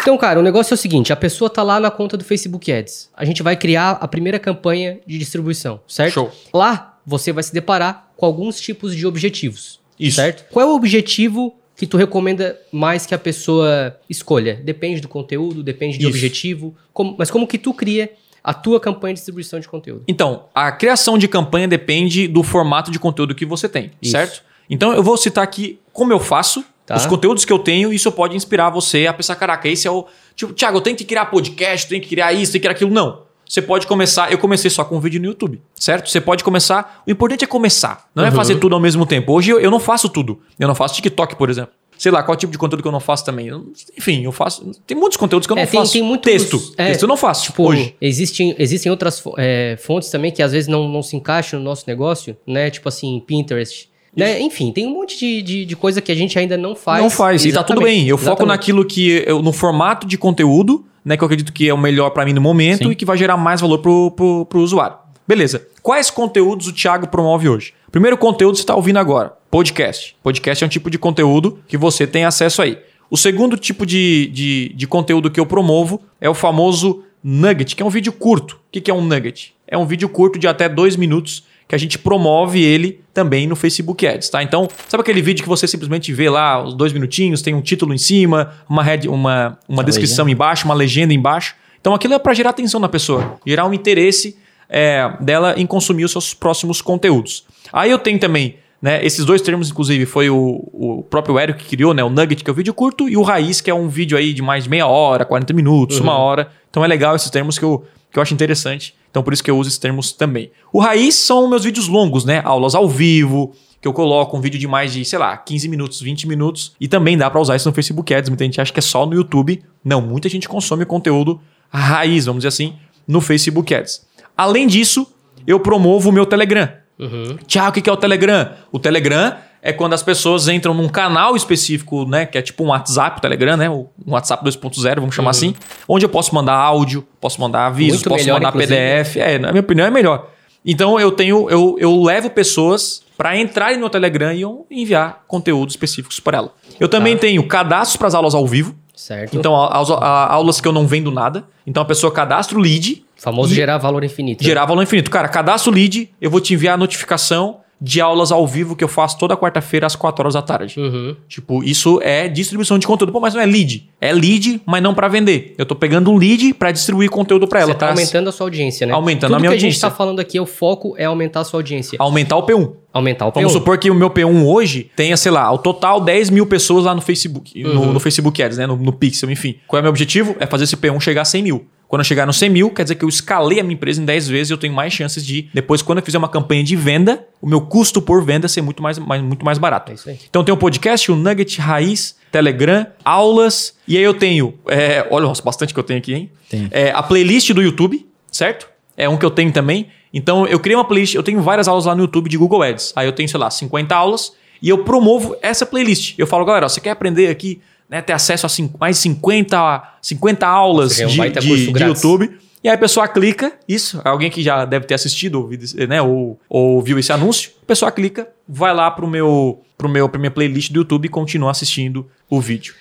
Então, 0.00 0.16
cara, 0.16 0.38
o 0.38 0.42
negócio 0.42 0.72
é 0.72 0.76
o 0.76 0.78
seguinte: 0.78 1.12
a 1.12 1.16
pessoa 1.16 1.50
tá 1.50 1.62
lá 1.62 1.80
na 1.80 1.90
conta 1.90 2.16
do 2.16 2.24
Facebook 2.24 2.72
Ads. 2.72 3.10
A 3.14 3.24
gente 3.24 3.42
vai 3.42 3.56
criar 3.56 3.98
a 4.00 4.08
primeira 4.08 4.38
campanha 4.38 5.00
de 5.06 5.18
distribuição, 5.18 5.80
certo? 5.86 6.14
Show. 6.14 6.32
Lá 6.54 6.95
você 7.06 7.32
vai 7.32 7.42
se 7.42 7.52
deparar 7.52 8.08
com 8.16 8.26
alguns 8.26 8.60
tipos 8.60 8.94
de 8.96 9.06
objetivos. 9.06 9.78
Isso. 9.98 10.16
Certo? 10.16 10.44
Qual 10.50 10.66
é 10.66 10.68
o 10.70 10.74
objetivo 10.74 11.54
que 11.76 11.86
tu 11.86 11.96
recomenda 11.96 12.58
mais 12.72 13.06
que 13.06 13.14
a 13.14 13.18
pessoa 13.18 13.96
escolha? 14.10 14.60
Depende 14.64 15.00
do 15.00 15.08
conteúdo, 15.08 15.62
depende 15.62 15.96
de 15.98 16.04
Isso. 16.04 16.10
objetivo. 16.10 16.74
Como- 16.92 17.14
mas 17.18 17.30
como 17.30 17.46
que 17.46 17.58
tu 17.58 17.72
cria 17.72 18.10
a 18.42 18.52
tua 18.54 18.80
campanha 18.80 19.14
de 19.14 19.18
distribuição 19.20 19.60
de 19.60 19.68
conteúdo? 19.68 20.04
Então, 20.08 20.44
a 20.54 20.72
criação 20.72 21.16
de 21.18 21.28
campanha 21.28 21.68
depende 21.68 22.26
do 22.28 22.42
formato 22.42 22.90
de 22.90 22.98
conteúdo 22.98 23.34
que 23.34 23.44
você 23.46 23.68
tem, 23.68 23.90
Isso. 24.02 24.12
certo? 24.12 24.42
Então, 24.68 24.92
eu 24.92 25.02
vou 25.02 25.16
citar 25.16 25.44
aqui 25.44 25.78
como 25.92 26.12
eu 26.12 26.18
faço, 26.20 26.64
Tá. 26.84 26.96
os 26.96 27.04
conteúdos 27.06 27.44
que 27.44 27.52
eu 27.52 27.58
tenho, 27.58 27.92
e 27.92 27.96
isso 27.96 28.10
pode 28.12 28.36
inspirar 28.36 28.70
você 28.70 29.06
a 29.08 29.12
pensar, 29.12 29.34
caraca, 29.36 29.68
esse 29.68 29.88
é 29.88 29.90
o... 29.90 30.06
Tipo, 30.36 30.52
Thiago, 30.52 30.76
eu 30.76 30.80
tenho 30.80 30.96
que 30.96 31.04
criar 31.04 31.26
podcast, 31.26 31.88
tenho 31.88 32.00
que 32.00 32.08
criar 32.08 32.32
isso, 32.32 32.52
tenho 32.52 32.60
que 32.62 32.68
criar 32.68 32.72
aquilo. 32.72 32.90
Não. 32.92 33.25
Você 33.48 33.62
pode 33.62 33.86
começar... 33.86 34.30
Eu 34.32 34.38
comecei 34.38 34.70
só 34.70 34.84
com 34.84 34.96
um 34.96 35.00
vídeo 35.00 35.20
no 35.20 35.26
YouTube, 35.26 35.60
certo? 35.74 36.10
Você 36.10 36.20
pode 36.20 36.42
começar... 36.42 37.02
O 37.06 37.10
importante 37.10 37.44
é 37.44 37.46
começar, 37.46 38.08
não 38.14 38.24
é 38.24 38.28
Uhum. 38.30 38.34
fazer 38.34 38.56
tudo 38.56 38.74
ao 38.74 38.80
mesmo 38.80 39.06
tempo. 39.06 39.32
Hoje 39.32 39.50
eu, 39.50 39.60
eu 39.60 39.70
não 39.70 39.78
faço 39.80 40.08
tudo. 40.08 40.40
Eu 40.58 40.66
não 40.66 40.74
faço 40.74 40.94
TikTok, 40.96 41.36
por 41.36 41.48
exemplo. 41.48 41.70
Sei 41.96 42.12
lá, 42.12 42.22
qual 42.22 42.36
tipo 42.36 42.52
de 42.52 42.58
conteúdo 42.58 42.82
que 42.82 42.88
eu 42.88 42.92
não 42.92 43.00
faço 43.00 43.24
também. 43.24 43.48
Enfim, 43.96 44.22
eu 44.24 44.32
faço... 44.32 44.70
Tem 44.86 44.96
muitos 44.96 45.16
conteúdos 45.16 45.46
que 45.46 45.52
eu 45.52 45.56
É, 45.56 45.62
não 45.64 45.70
tem- 45.70 45.80
faço. 45.80 45.92
tem 45.92 46.02
muitos- 46.02 46.30
Texto. 46.30 46.74
é, 46.76 46.88
Texto 46.88 47.02
eu 47.04 47.08
não 47.08 47.16
faço, 47.16 47.44
Tipo, 47.44 47.68
hoje. 47.68 47.94
Existem, 48.00 48.54
existem 48.58 48.90
outras 48.90 49.22
é, 49.38 49.76
fontes 49.80 50.10
também 50.10 50.30
que 50.30 50.42
às 50.42 50.52
vezes 50.52 50.68
não, 50.68 50.86
não 50.88 51.02
se 51.02 51.16
encaixam 51.16 51.58
no 51.58 51.64
nosso 51.64 51.84
negócio, 51.86 52.36
né? 52.46 52.68
Tipo 52.70 52.88
assim, 52.88 53.22
Pinterest. 53.26 53.88
Né? 54.16 54.40
Enfim, 54.40 54.72
tem 54.72 54.86
um 54.86 54.90
monte 54.90 55.18
de, 55.18 55.42
de, 55.42 55.64
de 55.66 55.76
coisa 55.76 56.00
que 56.00 56.10
a 56.10 56.14
gente 56.14 56.38
ainda 56.38 56.56
não 56.56 56.74
faz. 56.74 57.02
Não 57.02 57.10
faz, 57.10 57.44
e 57.44 57.52
tá 57.52 57.62
tudo 57.62 57.80
Exatamente, 57.80 58.00
bem. 58.00 58.08
Eu 58.08 58.16
foco 58.16 58.30
exatamente. 58.30 58.48
naquilo 58.48 58.84
que. 58.84 59.22
Eu, 59.26 59.42
no 59.42 59.52
formato 59.52 60.06
de 60.06 60.16
conteúdo, 60.16 60.84
né? 61.04 61.16
Que 61.16 61.22
eu 61.22 61.26
acredito 61.26 61.52
que 61.52 61.68
é 61.68 61.74
o 61.74 61.78
melhor 61.78 62.10
pra 62.10 62.24
mim 62.24 62.32
no 62.32 62.40
momento 62.40 62.84
Sim. 62.84 62.90
e 62.90 62.96
que 62.96 63.04
vai 63.04 63.18
gerar 63.18 63.36
mais 63.36 63.60
valor 63.60 63.78
pro, 63.78 64.10
pro, 64.12 64.46
pro 64.46 64.60
usuário. 64.60 64.96
Beleza. 65.28 65.66
Quais 65.82 66.10
conteúdos 66.10 66.66
o 66.66 66.72
Thiago 66.72 67.08
promove 67.08 67.48
hoje? 67.48 67.74
Primeiro 67.92 68.16
conteúdo 68.16 68.56
você 68.56 68.62
está 68.62 68.74
ouvindo 68.74 68.98
agora: 68.98 69.32
podcast. 69.50 70.16
Podcast 70.22 70.64
é 70.64 70.66
um 70.66 70.70
tipo 70.70 70.88
de 70.88 70.98
conteúdo 70.98 71.58
que 71.68 71.76
você 71.76 72.06
tem 72.06 72.24
acesso 72.24 72.62
aí. 72.62 72.78
O 73.10 73.16
segundo 73.16 73.56
tipo 73.56 73.84
de, 73.84 74.28
de, 74.32 74.72
de 74.74 74.86
conteúdo 74.86 75.30
que 75.30 75.38
eu 75.38 75.46
promovo 75.46 76.00
é 76.20 76.28
o 76.28 76.34
famoso 76.34 77.04
nugget, 77.22 77.76
que 77.76 77.82
é 77.82 77.86
um 77.86 77.90
vídeo 77.90 78.12
curto. 78.12 78.54
O 78.54 78.58
que 78.72 78.80
que 78.80 78.90
é 78.90 78.94
um 78.94 79.00
nugget? 79.04 79.54
É 79.66 79.76
um 79.76 79.86
vídeo 79.86 80.08
curto 80.08 80.38
de 80.38 80.48
até 80.48 80.68
dois 80.68 80.96
minutos 80.96 81.44
que 81.68 81.74
a 81.74 81.78
gente 81.78 81.98
promove 81.98 82.62
ele 82.62 83.00
também 83.12 83.46
no 83.46 83.56
Facebook 83.56 84.06
Ads, 84.06 84.28
tá? 84.28 84.42
Então, 84.42 84.68
sabe 84.88 85.00
aquele 85.00 85.20
vídeo 85.20 85.42
que 85.42 85.48
você 85.48 85.66
simplesmente 85.66 86.12
vê 86.12 86.30
lá, 86.30 86.62
os 86.62 86.74
dois 86.74 86.92
minutinhos, 86.92 87.42
tem 87.42 87.54
um 87.54 87.60
título 87.60 87.92
em 87.92 87.98
cima, 87.98 88.52
uma, 88.68 88.82
head, 88.82 89.08
uma, 89.08 89.16
uma 89.16 89.58
Uma 89.68 89.84
descrição 89.84 90.28
embaixo, 90.28 90.64
uma 90.64 90.74
legenda 90.74 91.12
embaixo. 91.12 91.54
Então, 91.80 91.94
aquilo 91.94 92.14
é 92.14 92.18
para 92.18 92.34
gerar 92.34 92.50
atenção 92.50 92.80
na 92.80 92.88
pessoa, 92.88 93.36
gerar 93.44 93.66
um 93.66 93.74
interesse 93.74 94.36
é, 94.68 95.12
dela 95.20 95.54
em 95.56 95.66
consumir 95.66 96.04
os 96.04 96.12
seus 96.12 96.34
próximos 96.34 96.80
conteúdos. 96.80 97.44
Aí 97.72 97.90
eu 97.90 97.98
tenho 97.98 98.18
também, 98.18 98.56
né, 98.80 99.04
esses 99.04 99.24
dois 99.24 99.40
termos, 99.42 99.70
inclusive, 99.70 100.06
foi 100.06 100.30
o, 100.30 100.68
o 100.72 101.04
próprio 101.08 101.38
Eric 101.38 101.64
que 101.64 101.76
criou, 101.76 101.94
né, 101.94 102.04
o 102.04 102.10
Nugget, 102.10 102.44
que 102.44 102.50
é 102.50 102.52
o 102.52 102.56
vídeo 102.56 102.74
curto, 102.74 103.08
e 103.08 103.16
o 103.16 103.22
Raiz, 103.22 103.60
que 103.60 103.70
é 103.70 103.74
um 103.74 103.88
vídeo 103.88 104.16
aí 104.16 104.32
de 104.32 104.42
mais 104.42 104.64
de 104.64 104.70
meia 104.70 104.86
hora, 104.86 105.24
40 105.24 105.52
minutos, 105.52 105.98
uma 105.98 106.16
hora. 106.16 106.48
Então 106.70 106.84
é 106.84 106.88
legal 106.88 107.16
esses 107.16 107.30
termos 107.30 107.58
que 107.58 107.64
eu, 107.64 107.84
que 108.16 108.18
eu 108.18 108.22
acho 108.22 108.32
interessante. 108.32 108.94
Então 109.10 109.22
por 109.22 109.34
isso 109.34 109.44
que 109.44 109.50
eu 109.50 109.58
uso 109.58 109.68
esses 109.68 109.78
termos 109.78 110.10
também. 110.10 110.50
O 110.72 110.80
Raiz 110.80 111.16
são 111.16 111.46
meus 111.48 111.64
vídeos 111.64 111.86
longos, 111.86 112.24
né, 112.24 112.40
aulas 112.46 112.74
ao 112.74 112.88
vivo, 112.88 113.54
que 113.78 113.86
eu 113.86 113.92
coloco 113.92 114.34
um 114.34 114.40
vídeo 114.40 114.58
de 114.58 114.66
mais 114.66 114.90
de, 114.90 115.04
sei 115.04 115.18
lá, 115.18 115.36
15 115.36 115.68
minutos, 115.68 116.00
20 116.00 116.26
minutos. 116.26 116.72
E 116.80 116.88
também 116.88 117.14
dá 117.18 117.28
para 117.28 117.38
usar 117.38 117.56
isso 117.56 117.68
no 117.68 117.74
Facebook 117.74 118.14
Ads. 118.14 118.30
Muita 118.30 118.44
gente 118.44 118.58
acha 118.58 118.72
que 118.72 118.78
é 118.78 118.82
só 118.82 119.04
no 119.04 119.14
YouTube. 119.14 119.62
Não, 119.84 120.00
muita 120.00 120.30
gente 120.30 120.48
consome 120.48 120.86
conteúdo 120.86 121.38
raiz, 121.68 122.24
vamos 122.24 122.40
dizer 122.40 122.48
assim, 122.48 122.74
no 123.06 123.20
Facebook 123.20 123.74
Ads. 123.74 124.06
Além 124.34 124.66
disso, 124.66 125.06
eu 125.46 125.60
promovo 125.60 126.08
o 126.08 126.12
meu 126.12 126.24
Telegram. 126.24 126.70
Uhum. 126.98 127.36
Tiago, 127.46 127.68
o 127.68 127.72
que 127.74 127.82
que 127.82 127.90
é 127.90 127.92
o 127.92 127.98
Telegram? 127.98 128.50
O 128.72 128.78
Telegram 128.78 129.36
é 129.68 129.72
quando 129.72 129.92
as 129.92 130.02
pessoas 130.02 130.48
entram 130.48 130.72
num 130.74 130.88
canal 130.88 131.34
específico, 131.36 132.04
né? 132.06 132.24
Que 132.26 132.38
é 132.38 132.42
tipo 132.42 132.62
um 132.64 132.68
WhatsApp, 132.68 133.20
Telegram, 133.20 133.56
né? 133.56 133.68
Um 133.68 133.86
WhatsApp 134.06 134.44
2.0, 134.44 134.94
vamos 135.00 135.14
chamar 135.14 135.30
assim. 135.30 135.54
Onde 135.88 136.04
eu 136.04 136.08
posso 136.08 136.34
mandar 136.34 136.54
áudio, 136.54 137.06
posso 137.20 137.40
mandar 137.40 137.66
avisos, 137.66 137.98
Muito 137.98 138.08
posso 138.10 138.24
melhor, 138.24 138.34
mandar 138.40 138.48
inclusive. 138.50 138.74
PDF. 138.74 139.16
É, 139.16 139.38
na 139.38 139.50
minha 139.52 139.60
opinião 139.60 139.86
é 139.86 139.90
melhor. 139.90 140.28
Então 140.64 140.98
eu 140.98 141.12
tenho, 141.12 141.48
eu, 141.50 141.76
eu 141.78 142.02
levo 142.02 142.28
pessoas 142.30 143.02
para 143.16 143.36
entrarem 143.38 143.78
no 143.78 143.88
Telegram 143.88 144.32
e 144.32 144.42
enviar 144.82 145.22
conteúdos 145.28 145.72
específicos 145.74 146.18
para 146.20 146.38
ela. 146.38 146.52
Eu 146.78 146.88
também 146.88 147.14
Tá. 147.14 147.20
tenho 147.22 147.46
cadastros 147.46 147.96
para 147.96 148.08
as 148.08 148.14
aulas 148.14 148.34
ao 148.34 148.46
vivo. 148.46 148.74
Certo? 148.94 149.36
Então, 149.36 149.54
a- 149.54 149.68
a- 149.68 150.32
aulas 150.32 150.58
que 150.60 150.66
eu 150.66 150.72
não 150.72 150.86
vendo 150.86 151.10
nada. 151.10 151.44
Então, 151.66 151.82
a 151.82 151.86
pessoa 151.86 152.10
cadastra 152.10 152.56
o 152.58 152.60
lead, 152.60 153.04
famoso 153.14 153.52
e- 153.52 153.54
gerar 153.54 153.76
valor 153.78 154.02
infinito. 154.02 154.42
gerar 154.42 154.64
valor 154.64 154.82
infinito. 154.82 155.10
Cara, 155.10 155.28
cadastra 155.28 155.70
o 155.70 155.74
lead, 155.74 156.10
eu 156.20 156.30
vou 156.30 156.40
te 156.40 156.54
enviar 156.54 156.74
a 156.74 156.76
notificação 156.78 157.58
de 157.80 158.00
aulas 158.00 158.32
ao 158.32 158.46
vivo 158.46 158.74
que 158.74 158.82
eu 158.82 158.88
faço 158.88 159.18
toda 159.18 159.36
quarta-feira 159.36 159.86
às 159.86 159.94
4 159.94 160.22
horas 160.22 160.34
da 160.34 160.40
tarde. 160.40 160.80
Uhum. 160.80 161.14
Tipo, 161.28 161.62
isso 161.62 162.00
é 162.02 162.26
distribuição 162.26 162.78
de 162.78 162.86
conteúdo. 162.86 163.12
Pô, 163.12 163.20
mas 163.20 163.34
não 163.34 163.40
é 163.42 163.46
lead. 163.46 163.88
É 164.00 164.12
lead, 164.12 164.62
mas 164.64 164.82
não 164.82 164.94
para 164.94 165.08
vender. 165.08 165.54
Eu 165.58 165.66
tô 165.66 165.74
pegando 165.74 166.10
um 166.10 166.16
lead 166.16 166.54
para 166.54 166.72
distribuir 166.72 167.10
conteúdo 167.10 167.46
para 167.46 167.60
ela. 167.60 167.72
Você 167.72 167.78
tá 167.78 167.86
pra 167.86 167.94
aumentando 167.94 168.28
a 168.28 168.32
sua 168.32 168.46
audiência, 168.46 168.86
né? 168.86 168.94
Aumentando 168.94 169.30
Tudo 169.30 169.36
a 169.36 169.40
minha 169.40 169.50
que 169.50 169.56
a 169.56 169.60
gente 169.60 169.66
audiência. 169.72 169.90
tá 169.90 169.94
falando 169.94 170.20
aqui, 170.20 170.40
o 170.40 170.46
foco 170.46 170.94
é 170.96 171.04
aumentar 171.04 171.40
a 171.40 171.44
sua 171.44 171.58
audiência. 171.60 171.96
Aumentar 172.00 172.36
o 172.36 172.46
P1. 172.46 172.72
Aumentar 172.94 173.26
o 173.26 173.30
Vamos 173.32 173.52
P1. 173.52 173.54
supor 173.58 173.76
que 173.76 173.90
o 173.90 173.94
meu 173.94 174.08
P1 174.08 174.46
hoje 174.46 174.90
tenha, 174.96 175.16
sei 175.18 175.30
lá, 175.30 175.42
ao 175.42 175.58
total 175.58 176.00
10 176.00 176.30
mil 176.30 176.46
pessoas 176.46 176.84
lá 176.86 176.94
no 176.94 177.02
Facebook, 177.02 177.62
Uhum. 177.62 177.74
no, 177.74 177.92
no 177.92 178.00
Facebook 178.00 178.42
Ads, 178.42 178.56
né? 178.56 178.66
No, 178.66 178.74
no 178.76 178.92
Pixel, 178.92 179.30
enfim. 179.30 179.56
Qual 179.66 179.76
é 179.78 179.80
o 179.80 179.82
meu 179.82 179.90
objetivo? 179.90 180.34
É 180.40 180.46
fazer 180.46 180.64
esse 180.64 180.76
P1 180.78 180.98
chegar 181.00 181.20
a 181.22 181.24
100 181.26 181.42
mil. 181.42 181.66
Quando 181.88 182.00
eu 182.00 182.04
chegar 182.04 182.26
no 182.26 182.32
100 182.32 182.50
mil, 182.50 182.70
quer 182.70 182.82
dizer 182.82 182.96
que 182.96 183.04
eu 183.04 183.08
escalei 183.08 183.60
a 183.60 183.62
minha 183.62 183.74
empresa 183.74 184.02
em 184.02 184.04
10 184.04 184.28
vezes 184.28 184.50
e 184.50 184.52
eu 184.52 184.58
tenho 184.58 184.74
mais 184.74 184.92
chances 184.92 185.24
de, 185.24 185.48
depois, 185.54 185.82
quando 185.82 185.98
eu 185.98 186.04
fizer 186.04 186.18
uma 186.18 186.28
campanha 186.28 186.64
de 186.64 186.74
venda, 186.74 187.24
o 187.40 187.46
meu 187.48 187.60
custo 187.60 188.02
por 188.02 188.24
venda 188.24 188.48
ser 188.48 188.60
muito 188.60 188.82
mais, 188.82 188.98
mais- 188.98 189.22
muito 189.22 189.44
mais 189.44 189.56
barato. 189.58 189.92
É 189.92 189.94
isso 189.94 190.08
aí. 190.08 190.18
Então 190.28 190.42
tem 190.42 190.52
o 190.52 190.56
podcast, 190.56 191.10
o 191.12 191.16
Nugget 191.16 191.60
Raiz, 191.60 192.16
Telegram, 192.32 192.86
aulas. 193.04 193.74
E 193.86 193.96
aí 193.96 194.02
eu 194.02 194.14
tenho. 194.14 194.54
é, 194.68 195.06
olha, 195.10 195.26
nossa, 195.26 195.42
bastante 195.42 195.72
que 195.72 195.78
eu 195.80 195.84
tenho 195.84 195.98
aqui, 195.98 196.12
hein? 196.14 196.30
Tem. 196.50 196.68
É, 196.70 196.90
a 196.90 197.02
playlist 197.02 197.52
do 197.52 197.62
YouTube, 197.62 198.04
certo? 198.32 198.68
É 198.96 199.08
um 199.08 199.16
que 199.16 199.24
eu 199.24 199.30
tenho 199.30 199.52
também. 199.52 199.86
Então 200.12 200.46
eu 200.46 200.58
criei 200.58 200.76
uma 200.76 200.84
playlist, 200.84 201.14
eu 201.14 201.22
tenho 201.22 201.40
várias 201.40 201.68
aulas 201.68 201.84
lá 201.84 201.94
no 201.94 202.02
YouTube 202.02 202.28
de 202.28 202.36
Google 202.36 202.62
Ads. 202.62 202.92
Aí 202.96 203.06
eu 203.06 203.12
tenho, 203.12 203.28
sei 203.28 203.38
lá, 203.38 203.50
50 203.50 203.94
aulas 203.94 204.32
e 204.60 204.68
eu 204.68 204.78
promovo 204.84 205.36
essa 205.42 205.64
playlist. 205.66 206.14
Eu 206.18 206.26
falo, 206.26 206.44
galera, 206.44 206.66
ó, 206.66 206.68
você 206.68 206.80
quer 206.80 206.90
aprender 206.90 207.28
aqui, 207.28 207.60
né, 207.88 208.02
ter 208.02 208.12
acesso 208.12 208.46
a 208.46 208.48
cin- 208.48 208.70
mais 208.78 208.98
50, 208.98 209.94
50 210.02 210.46
aulas 210.46 210.98
Nossa, 211.00 211.12
de, 211.12 211.30
de- 211.40 211.72
de. 211.72 211.82
YouTube. 211.84 212.38
E 212.64 212.68
aí 212.68 212.74
a 212.74 212.78
pessoa 212.78 213.06
clica, 213.06 213.52
isso, 213.68 214.00
alguém 214.04 214.28
que 214.30 214.42
já 214.42 214.64
deve 214.64 214.86
ter 214.86 214.94
assistido, 214.94 215.36
ouvido, 215.36 215.64
esse- 215.64 215.86
né, 215.86 216.02
ou, 216.02 216.38
ou 216.48 216.82
viu 216.82 216.98
esse 216.98 217.12
anúncio, 217.12 217.52
a 217.62 217.66
pessoa 217.66 217.92
clica, 217.92 218.28
vai 218.48 218.74
lá 218.74 218.90
pro 218.90 219.06
meu, 219.06 219.62
pro 219.78 219.88
meu, 219.88 220.08
pra 220.08 220.18
minha 220.18 220.30
playlist 220.30 220.72
do 220.72 220.80
YouTube 220.80 221.06
e 221.06 221.08
continua 221.08 221.50
assistindo 221.52 222.06
o 222.28 222.40
vídeo. 222.40 222.74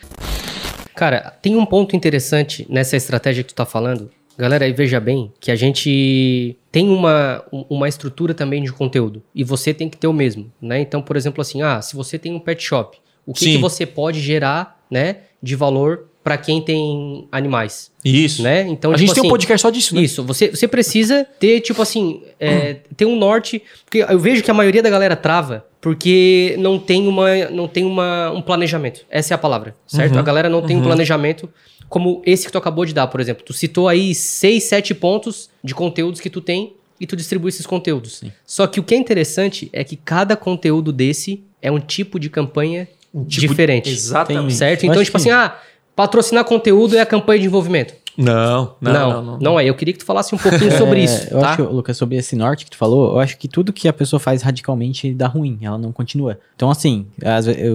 Cara, 0.96 1.32
tem 1.42 1.56
um 1.56 1.66
ponto 1.66 1.96
interessante 1.96 2.66
nessa 2.70 2.96
estratégia 2.96 3.44
que 3.44 3.54
tu 3.54 3.56
tá 3.56 3.66
falando. 3.66 4.10
Galera, 4.38 4.66
aí 4.66 4.74
veja 4.74 5.00
bem 5.00 5.32
que 5.40 5.50
a 5.52 5.56
gente 5.56 6.58
tem 6.72 6.90
uma, 6.90 7.44
um- 7.54 7.66
uma 7.70 7.88
estrutura 7.88 8.34
também 8.34 8.64
de 8.64 8.72
conteúdo 8.72 9.22
e 9.34 9.44
você 9.44 9.74
tem 9.74 9.88
que 9.90 9.98
ter 9.98 10.08
o 10.08 10.14
mesmo, 10.14 10.52
né? 10.62 10.80
Então, 10.80 11.02
por 11.02 11.16
exemplo, 11.16 11.42
assim, 11.42 11.62
ah, 11.62 11.82
se 11.82 11.96
você 11.96 12.18
tem 12.20 12.34
um 12.34 12.40
pet 12.40 12.62
shop, 12.64 12.98
o 13.26 13.34
que, 13.34 13.46
que 13.54 13.58
você 13.58 13.86
pode 13.86 14.20
gerar, 14.20 14.75
né, 14.90 15.18
de 15.42 15.56
valor 15.56 16.08
para 16.24 16.38
quem 16.38 16.60
tem 16.60 17.28
animais, 17.32 17.92
Isso. 18.04 18.42
né? 18.42 18.68
Então, 18.68 18.92
a 18.92 18.96
tipo 18.96 19.06
gente 19.06 19.14
tem 19.14 19.22
um 19.22 19.26
assim, 19.26 19.30
podcast 19.30 19.62
só 19.62 19.70
disso, 19.70 19.94
né? 19.94 20.02
Isso, 20.02 20.24
você, 20.24 20.50
você 20.50 20.68
precisa 20.68 21.24
ter, 21.40 21.62
tipo 21.62 21.80
assim, 21.82 22.24
é, 22.40 22.78
ter 22.98 23.06
um 23.06 23.16
norte. 23.16 23.62
Porque 23.86 24.00
eu 24.00 24.18
vejo 24.18 24.42
que 24.42 24.50
a 24.50 24.54
maioria 24.54 24.82
da 24.82 24.90
galera 24.90 25.16
trava 25.16 25.64
porque 25.86 26.56
não 26.58 26.80
tem, 26.80 27.08
uma, 27.08 27.36
não 27.52 27.68
tem 27.68 27.86
uma, 27.86 28.32
um 28.32 28.42
planejamento. 28.42 29.06
Essa 29.08 29.34
é 29.34 29.36
a 29.36 29.38
palavra, 29.38 29.76
certo? 29.86 30.14
Uhum, 30.14 30.20
A 30.20 30.24
galera 30.24 30.50
não 30.50 30.64
tem 30.64 30.76
um 30.76 30.82
planejamento 30.82 31.48
como 31.88 32.24
esse 32.26 32.48
que 32.48 32.52
tu 32.52 32.58
acabou 32.58 32.86
de 32.86 32.92
dar, 32.92 33.06
por 33.06 33.20
exemplo. 33.20 33.46
Tu 33.46 33.54
citou 33.54 33.88
aí 33.88 34.16
seis, 34.16 34.64
sete 34.64 34.96
pontos 34.96 35.48
de 35.64 35.76
conteúdos 35.76 36.20
que 36.20 36.28
tu 36.28 36.42
tem 36.42 36.74
e 37.00 37.06
tu 37.06 37.16
distribui 37.16 37.50
esses 37.50 37.68
conteúdos. 37.68 38.24
Só 38.48 38.66
que 38.66 38.80
o 38.80 38.84
que 38.84 38.96
é 38.96 38.98
interessante 38.98 39.70
é 39.72 39.84
que 39.84 39.96
cada 39.96 40.36
conteúdo 40.36 40.92
desse 40.92 41.44
é 41.62 41.72
um 41.72 41.80
tipo 41.80 42.20
de 42.20 42.32
campanha 42.32 42.88
tipo- 43.24 43.48
diferente. 43.54 43.90
Exatamente. 43.90 44.54
Certo? 44.56 44.84
Então, 44.84 44.94
acho 44.96 45.06
tipo 45.06 45.18
que- 45.18 45.30
assim, 45.30 45.32
ah, 45.32 45.56
patrocinar 45.96 46.44
conteúdo 46.44 46.96
é 46.98 47.00
a 47.02 47.06
campanha 47.06 47.40
de 47.40 47.46
envolvimento. 47.46 47.94
Não, 48.18 48.76
não, 48.82 48.94
não. 48.94 49.24
não, 49.24 49.38
não, 49.40 49.60
é. 49.60 49.66
Eu 49.70 49.74
queria 49.76 49.94
que 49.94 50.00
tu 50.00 50.06
falasse 50.06 50.34
um 50.34 50.38
pouquinho 50.38 50.72
sobre 50.78 51.02
É, 51.02 51.04
isso, 51.04 51.28
Eu 51.32 51.40
tá? 51.40 51.50
acho, 51.52 51.64
Lucas, 51.64 51.98
sobre 51.98 52.18
esse 52.18 52.36
norte 52.36 52.66
que 52.66 52.72
tu 52.72 52.78
falou, 52.78 53.14
eu 53.14 53.20
acho 53.20 53.38
que 53.38 53.48
tudo 53.48 53.74
que 53.74 53.88
a 53.88 53.94
pessoa 53.94 54.20
faz 54.20 54.42
radicalmente 54.42 55.14
dá 55.14 55.28
ruim, 55.28 55.58
ela 55.62 55.78
não 55.78 55.92
continua. 55.92 56.38
Então, 56.56 56.70
assim, 56.70 57.06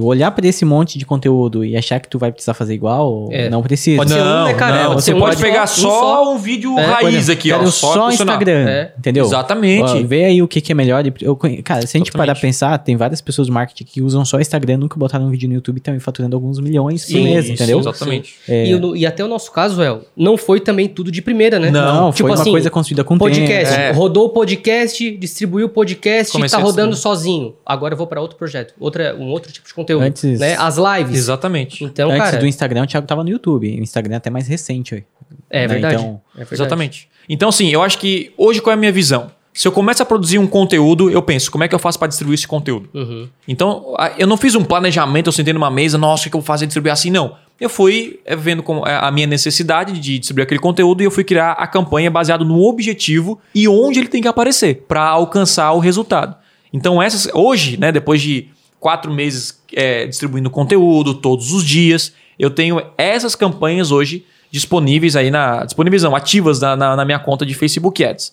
olhar 0.03 0.31
pra 0.31 0.47
esse 0.47 0.65
monte 0.65 0.99
de 0.99 1.05
conteúdo 1.05 1.65
e 1.65 1.77
achar 1.77 2.01
que 2.01 2.09
tu 2.09 2.19
vai 2.19 2.33
precisar 2.33 2.55
fazer 2.55 2.75
igual, 2.75 3.29
É. 3.31 3.49
não 3.51 3.63
precisa. 3.63 3.99
Pode 3.99 4.11
ser 4.11 4.21
um, 4.21 4.25
Não, 4.25 4.45
né, 4.47 4.55
cara? 4.55 4.83
não, 4.85 4.89
Pode 4.91 5.03
você 5.03 5.15
um 5.15 5.19
pode 5.19 5.37
só, 5.37 5.43
pegar 5.43 5.65
um 5.65 5.67
só, 5.67 5.91
só. 6.01 6.35
um 6.35 6.39
vídeo 6.39 6.79
É, 6.79 6.85
raiz 6.85 7.29
aqui, 7.29 7.53
ó. 7.53 7.65
Só, 7.67 7.95
só. 7.95 8.11
Instagram, 8.11 8.69
É. 8.69 8.93
entendeu? 8.99 9.25
Exatamente. 9.25 9.91
Ó, 9.91 10.03
vê 10.03 10.25
aí 10.25 10.43
o 10.43 10.49
que, 10.49 10.61
que 10.61 10.73
é 10.73 10.75
melhor. 10.75 11.07
e 11.07 11.13
Eu, 11.21 11.37
cara, 11.37 11.51
se 11.53 11.97
a 11.97 11.99
gente 11.99 12.09
Exatamente. 12.09 12.13
parar 12.13 12.33
pra 12.35 12.41
pensar, 12.41 12.79
tem 12.79 12.97
várias 12.97 13.21
pessoas 13.21 13.49
do 13.49 13.53
marketing 13.53 13.85
que 13.85 14.03
usam 14.03 14.25
só 14.25 14.41
Instagram, 14.41 14.79
nunca 14.79 14.99
botaram 14.99 15.27
um 15.27 15.31
vídeo 15.31 15.49
no 15.49 15.55
YouTube 15.55 15.77
e 15.77 15.79
estão 15.79 15.99
faturando 16.01 16.35
alguns 16.37 16.59
milhões 16.59 17.05
por 17.07 17.21
mês, 17.21 17.47
sim, 17.47 17.53
entendeu? 17.53 17.79
Exatamente. 17.81 18.37
É. 18.49 18.67
E, 18.67 18.81
e 19.01 19.07
até 19.07 19.25
o 19.25 19.29
nosso 19.29 19.53
caso, 19.53 19.83
El, 19.83 20.03
não 20.17 20.30
foi 20.37 20.61
também 20.61 20.89
tudo 20.89 21.11
de 21.11 21.21
primeira, 21.23 21.59
né? 21.59 21.71
Não, 21.71 21.95
Não, 21.95 22.11
tipo 22.13 22.29
foi 22.29 22.31
uma 22.37 22.41
assim, 22.41 22.51
coisa 22.51 22.71
construída 22.71 23.05
com 23.05 23.17
Podcast. 23.19 23.75
tempo. 23.75 23.81
É. 23.81 23.91
Rodou 23.93 24.27
o 24.27 24.29
podcast, 24.31 25.11
distribuiu 25.17 25.67
o 25.67 25.69
podcast 25.69 26.33
Comecei 26.33 26.59
e 26.59 26.61
tá 26.61 26.65
rodando 26.67 26.97
sozinho. 26.97 27.55
Agora 27.65 27.95
eu 27.95 27.99
vou 27.99 28.07
pra 28.07 28.21
outro 28.21 28.37
projeto. 28.37 28.75
Outra, 28.79 29.15
um 29.17 29.29
outro 29.29 29.53
tipo 29.53 29.67
de 29.67 29.75
conteúdo. 29.75 30.03
Antes- 30.03 30.39
né? 30.39 30.57
As 30.59 30.77
lives. 30.77 31.17
Exatamente. 31.17 31.85
Então, 31.85 32.11
Antes 32.11 32.23
cara. 32.25 32.37
do 32.39 32.47
Instagram, 32.47 32.83
o 32.83 32.87
Thiago 32.87 33.07
tava 33.07 33.23
no 33.25 33.31
YouTube. 33.31 33.69
O 33.69 33.83
Instagram 33.83 34.15
é 34.15 34.17
até 34.19 34.31
mais 34.31 34.47
recente. 34.49 35.05
É 35.49 35.61
né? 35.63 35.69
verdade. 35.69 35.95
Então, 35.97 36.21
É 36.35 36.39
verdade. 36.39 36.55
Exatamente. 36.55 37.09
Então, 37.29 37.49
assim, 37.49 37.69
eu 37.69 37.83
acho 37.83 37.99
que 37.99 38.33
hoje 38.37 38.61
qual 38.61 38.73
é 38.73 38.75
a 38.75 38.79
minha 38.79 38.93
visão? 38.93 39.31
Se 39.53 39.67
eu 39.67 39.73
começo 39.73 40.03
a 40.03 40.07
produzir 40.07 40.39
um 40.39 40.47
conteúdo, 40.47 41.11
eu 41.11 41.21
penso, 41.21 41.51
como 41.51 41.65
é 41.65 41.69
que 41.69 41.75
eu 41.75 41.79
faço 41.79 41.99
para 41.99 42.07
distribuir 42.09 42.35
esse 42.35 42.47
conteúdo? 42.47 42.89
Uhum. 42.95 43.29
Então, 43.49 43.95
eu 44.17 44.27
não 44.27 44.37
fiz 44.37 44.55
um 44.55 44.63
planejamento, 44.65 45.27
eu 45.27 45.33
sentei 45.33 45.53
numa 45.53 45.71
mesa, 45.71 45.99
nossa, 45.99 46.29
o 46.29 46.31
que 46.31 46.37
eu 46.37 46.41
vou 46.41 46.47
fazer 46.47 46.67
distribuir 46.67 46.93
assim? 46.93 47.11
Não. 47.11 47.35
Eu 47.61 47.69
fui 47.69 48.21
é, 48.25 48.35
vendo 48.37 48.63
é, 48.87 48.95
a 48.97 49.11
minha 49.11 49.27
necessidade 49.27 49.99
de 49.99 50.19
distribuir 50.19 50.45
aquele 50.45 50.61
conteúdo 50.61 51.03
e 51.03 51.05
eu 51.05 51.11
fui 51.11 51.25
criar 51.25 51.53
a 51.53 51.67
campanha 51.67 52.11
baseado 52.11 52.45
no 52.45 52.63
objetivo 52.63 53.39
e 53.55 53.69
onde 53.69 53.99
ele 53.99 54.09
tem 54.09 54.23
que 54.23 54.29
aparecer 54.29 54.85
para 54.89 55.03
alcançar 55.07 55.73
o 55.73 55.79
resultado. 55.79 56.35
Então, 56.73 57.03
essas 57.03 57.29
hoje, 57.35 57.77
né, 57.77 57.91
depois 57.93 58.23
de 58.23 58.49
quatro 58.79 59.13
meses 59.13 59.61
é, 59.75 60.07
distribuindo 60.07 60.49
conteúdo 60.49 61.13
todos 61.15 61.53
os 61.53 61.63
dias, 61.65 62.15
eu 62.39 62.51
tenho 62.51 62.81
essas 62.97 63.35
campanhas 63.35 63.91
hoje 63.91 64.25
disponíveis 64.51 65.15
aí 65.17 65.31
na 65.31 65.65
disponíveis 65.65 66.03
não, 66.03 66.17
ativas 66.17 66.61
na, 66.61 66.75
na- 66.77 66.97
na 66.97 67.05
minha 67.05 67.19
conta 67.19 67.45
de 67.45 67.53
Facebook 67.53 68.03
Ads. 68.03 68.33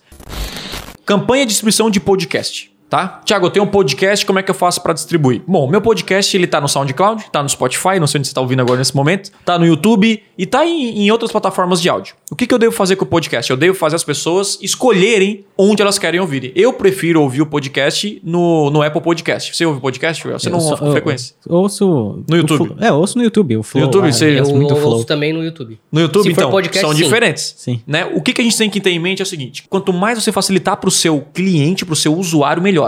Campanha 1.08 1.46
de 1.46 1.52
distribuição 1.52 1.90
de 1.90 2.02
podcast, 2.02 2.70
tá? 2.90 3.22
Tiago, 3.26 3.46
eu 3.46 3.50
tenho 3.50 3.66
um 3.66 3.68
podcast, 3.70 4.26
como 4.26 4.40
é 4.40 4.44
que 4.44 4.50
eu 4.52 4.56
faço 4.56 4.82
para 4.82 4.94
distribuir? 4.94 5.42
Bom, 5.48 5.68
meu 5.68 5.82
podcast 5.82 6.36
ele 6.36 6.48
tá 6.48 6.60
no 6.62 6.68
SoundCloud, 6.68 7.26
tá 7.32 7.42
no 7.44 7.50
Spotify, 7.50 8.00
não 8.00 8.08
sei 8.08 8.20
onde 8.20 8.28
você 8.28 8.34
tá 8.34 8.42
ouvindo 8.42 8.62
agora 8.62 8.78
nesse 8.80 8.96
momento, 8.96 9.32
tá 9.46 9.58
no 9.60 9.66
YouTube 9.66 10.22
e 10.38 10.46
tá 10.46 10.66
em, 10.66 11.04
em 11.04 11.12
outras 11.12 11.32
plataformas 11.32 11.82
de 11.82 11.90
áudio. 11.90 12.16
O 12.32 12.36
que, 12.36 12.46
que 12.46 12.54
eu 12.54 12.60
devo 12.60 12.74
fazer 12.74 12.96
com 12.96 13.06
o 13.06 13.08
podcast? 13.08 13.50
Eu 13.50 13.58
devo 13.58 13.78
fazer 13.78 13.96
as 13.96 14.04
pessoas 14.04 14.58
escolherem 14.62 15.46
onde 15.58 15.82
elas 15.82 15.98
querem 15.98 16.20
ouvir. 16.20 16.52
Eu 16.56 16.74
prefiro 16.74 17.22
ouvir 17.22 17.42
o 17.42 17.46
podcast 17.46 18.22
no, 18.24 18.70
no 18.70 18.82
Apple 18.82 19.02
Podcast. 19.02 19.56
Você 19.56 19.66
ouve 19.66 19.80
podcast? 19.82 20.24
Você 20.28 20.50
não 20.50 20.58
eu 20.60 20.62
só- 20.62 20.70
ouve 20.72 20.80
com 20.82 20.86
eu- 20.88 20.92
frequência? 20.92 21.36
eu 21.50 21.56
ouço. 21.56 22.24
No 22.30 22.36
YouTube? 22.38 22.68
Flow- 22.68 22.78
é, 22.80 22.92
ouço 22.92 23.18
no 23.18 23.24
YouTube. 23.24 23.58
O 23.58 23.64
Flow, 23.64 23.84
YouTube, 23.84 24.08
ah, 24.08 24.12
você- 24.14 24.32
eu 24.40 24.46
Eu 24.46 24.56
muito 24.56 24.76
ouço 24.76 25.06
também 25.06 25.34
no 25.34 25.44
YouTube. 25.44 25.80
No 25.92 26.00
YouTube, 26.02 26.24
Se 26.24 26.32
então, 26.32 26.50
podcast, 26.52 26.88
são 26.88 26.96
sim. 26.96 27.04
diferentes. 27.04 27.56
Sim. 27.58 27.82
Né? 27.88 28.06
O 28.14 28.22
que, 28.22 28.34
que 28.34 28.42
a 28.42 28.44
gente 28.44 28.58
tem 28.58 28.70
que 28.70 28.80
ter 28.80 28.92
em 28.92 29.00
mente 29.00 29.22
é 29.22 29.24
o 29.24 29.26
seguinte: 29.26 29.64
quanto 29.70 29.92
mais 29.92 30.22
você 30.22 30.32
facilitar 30.32 30.78
para 30.78 30.88
o 30.88 30.92
seu 30.92 31.22
cliente, 31.34 31.86
para 31.86 31.94
o 31.94 31.96
seu 31.96 32.16
usuário, 32.16 32.62
melhor. 32.62 32.87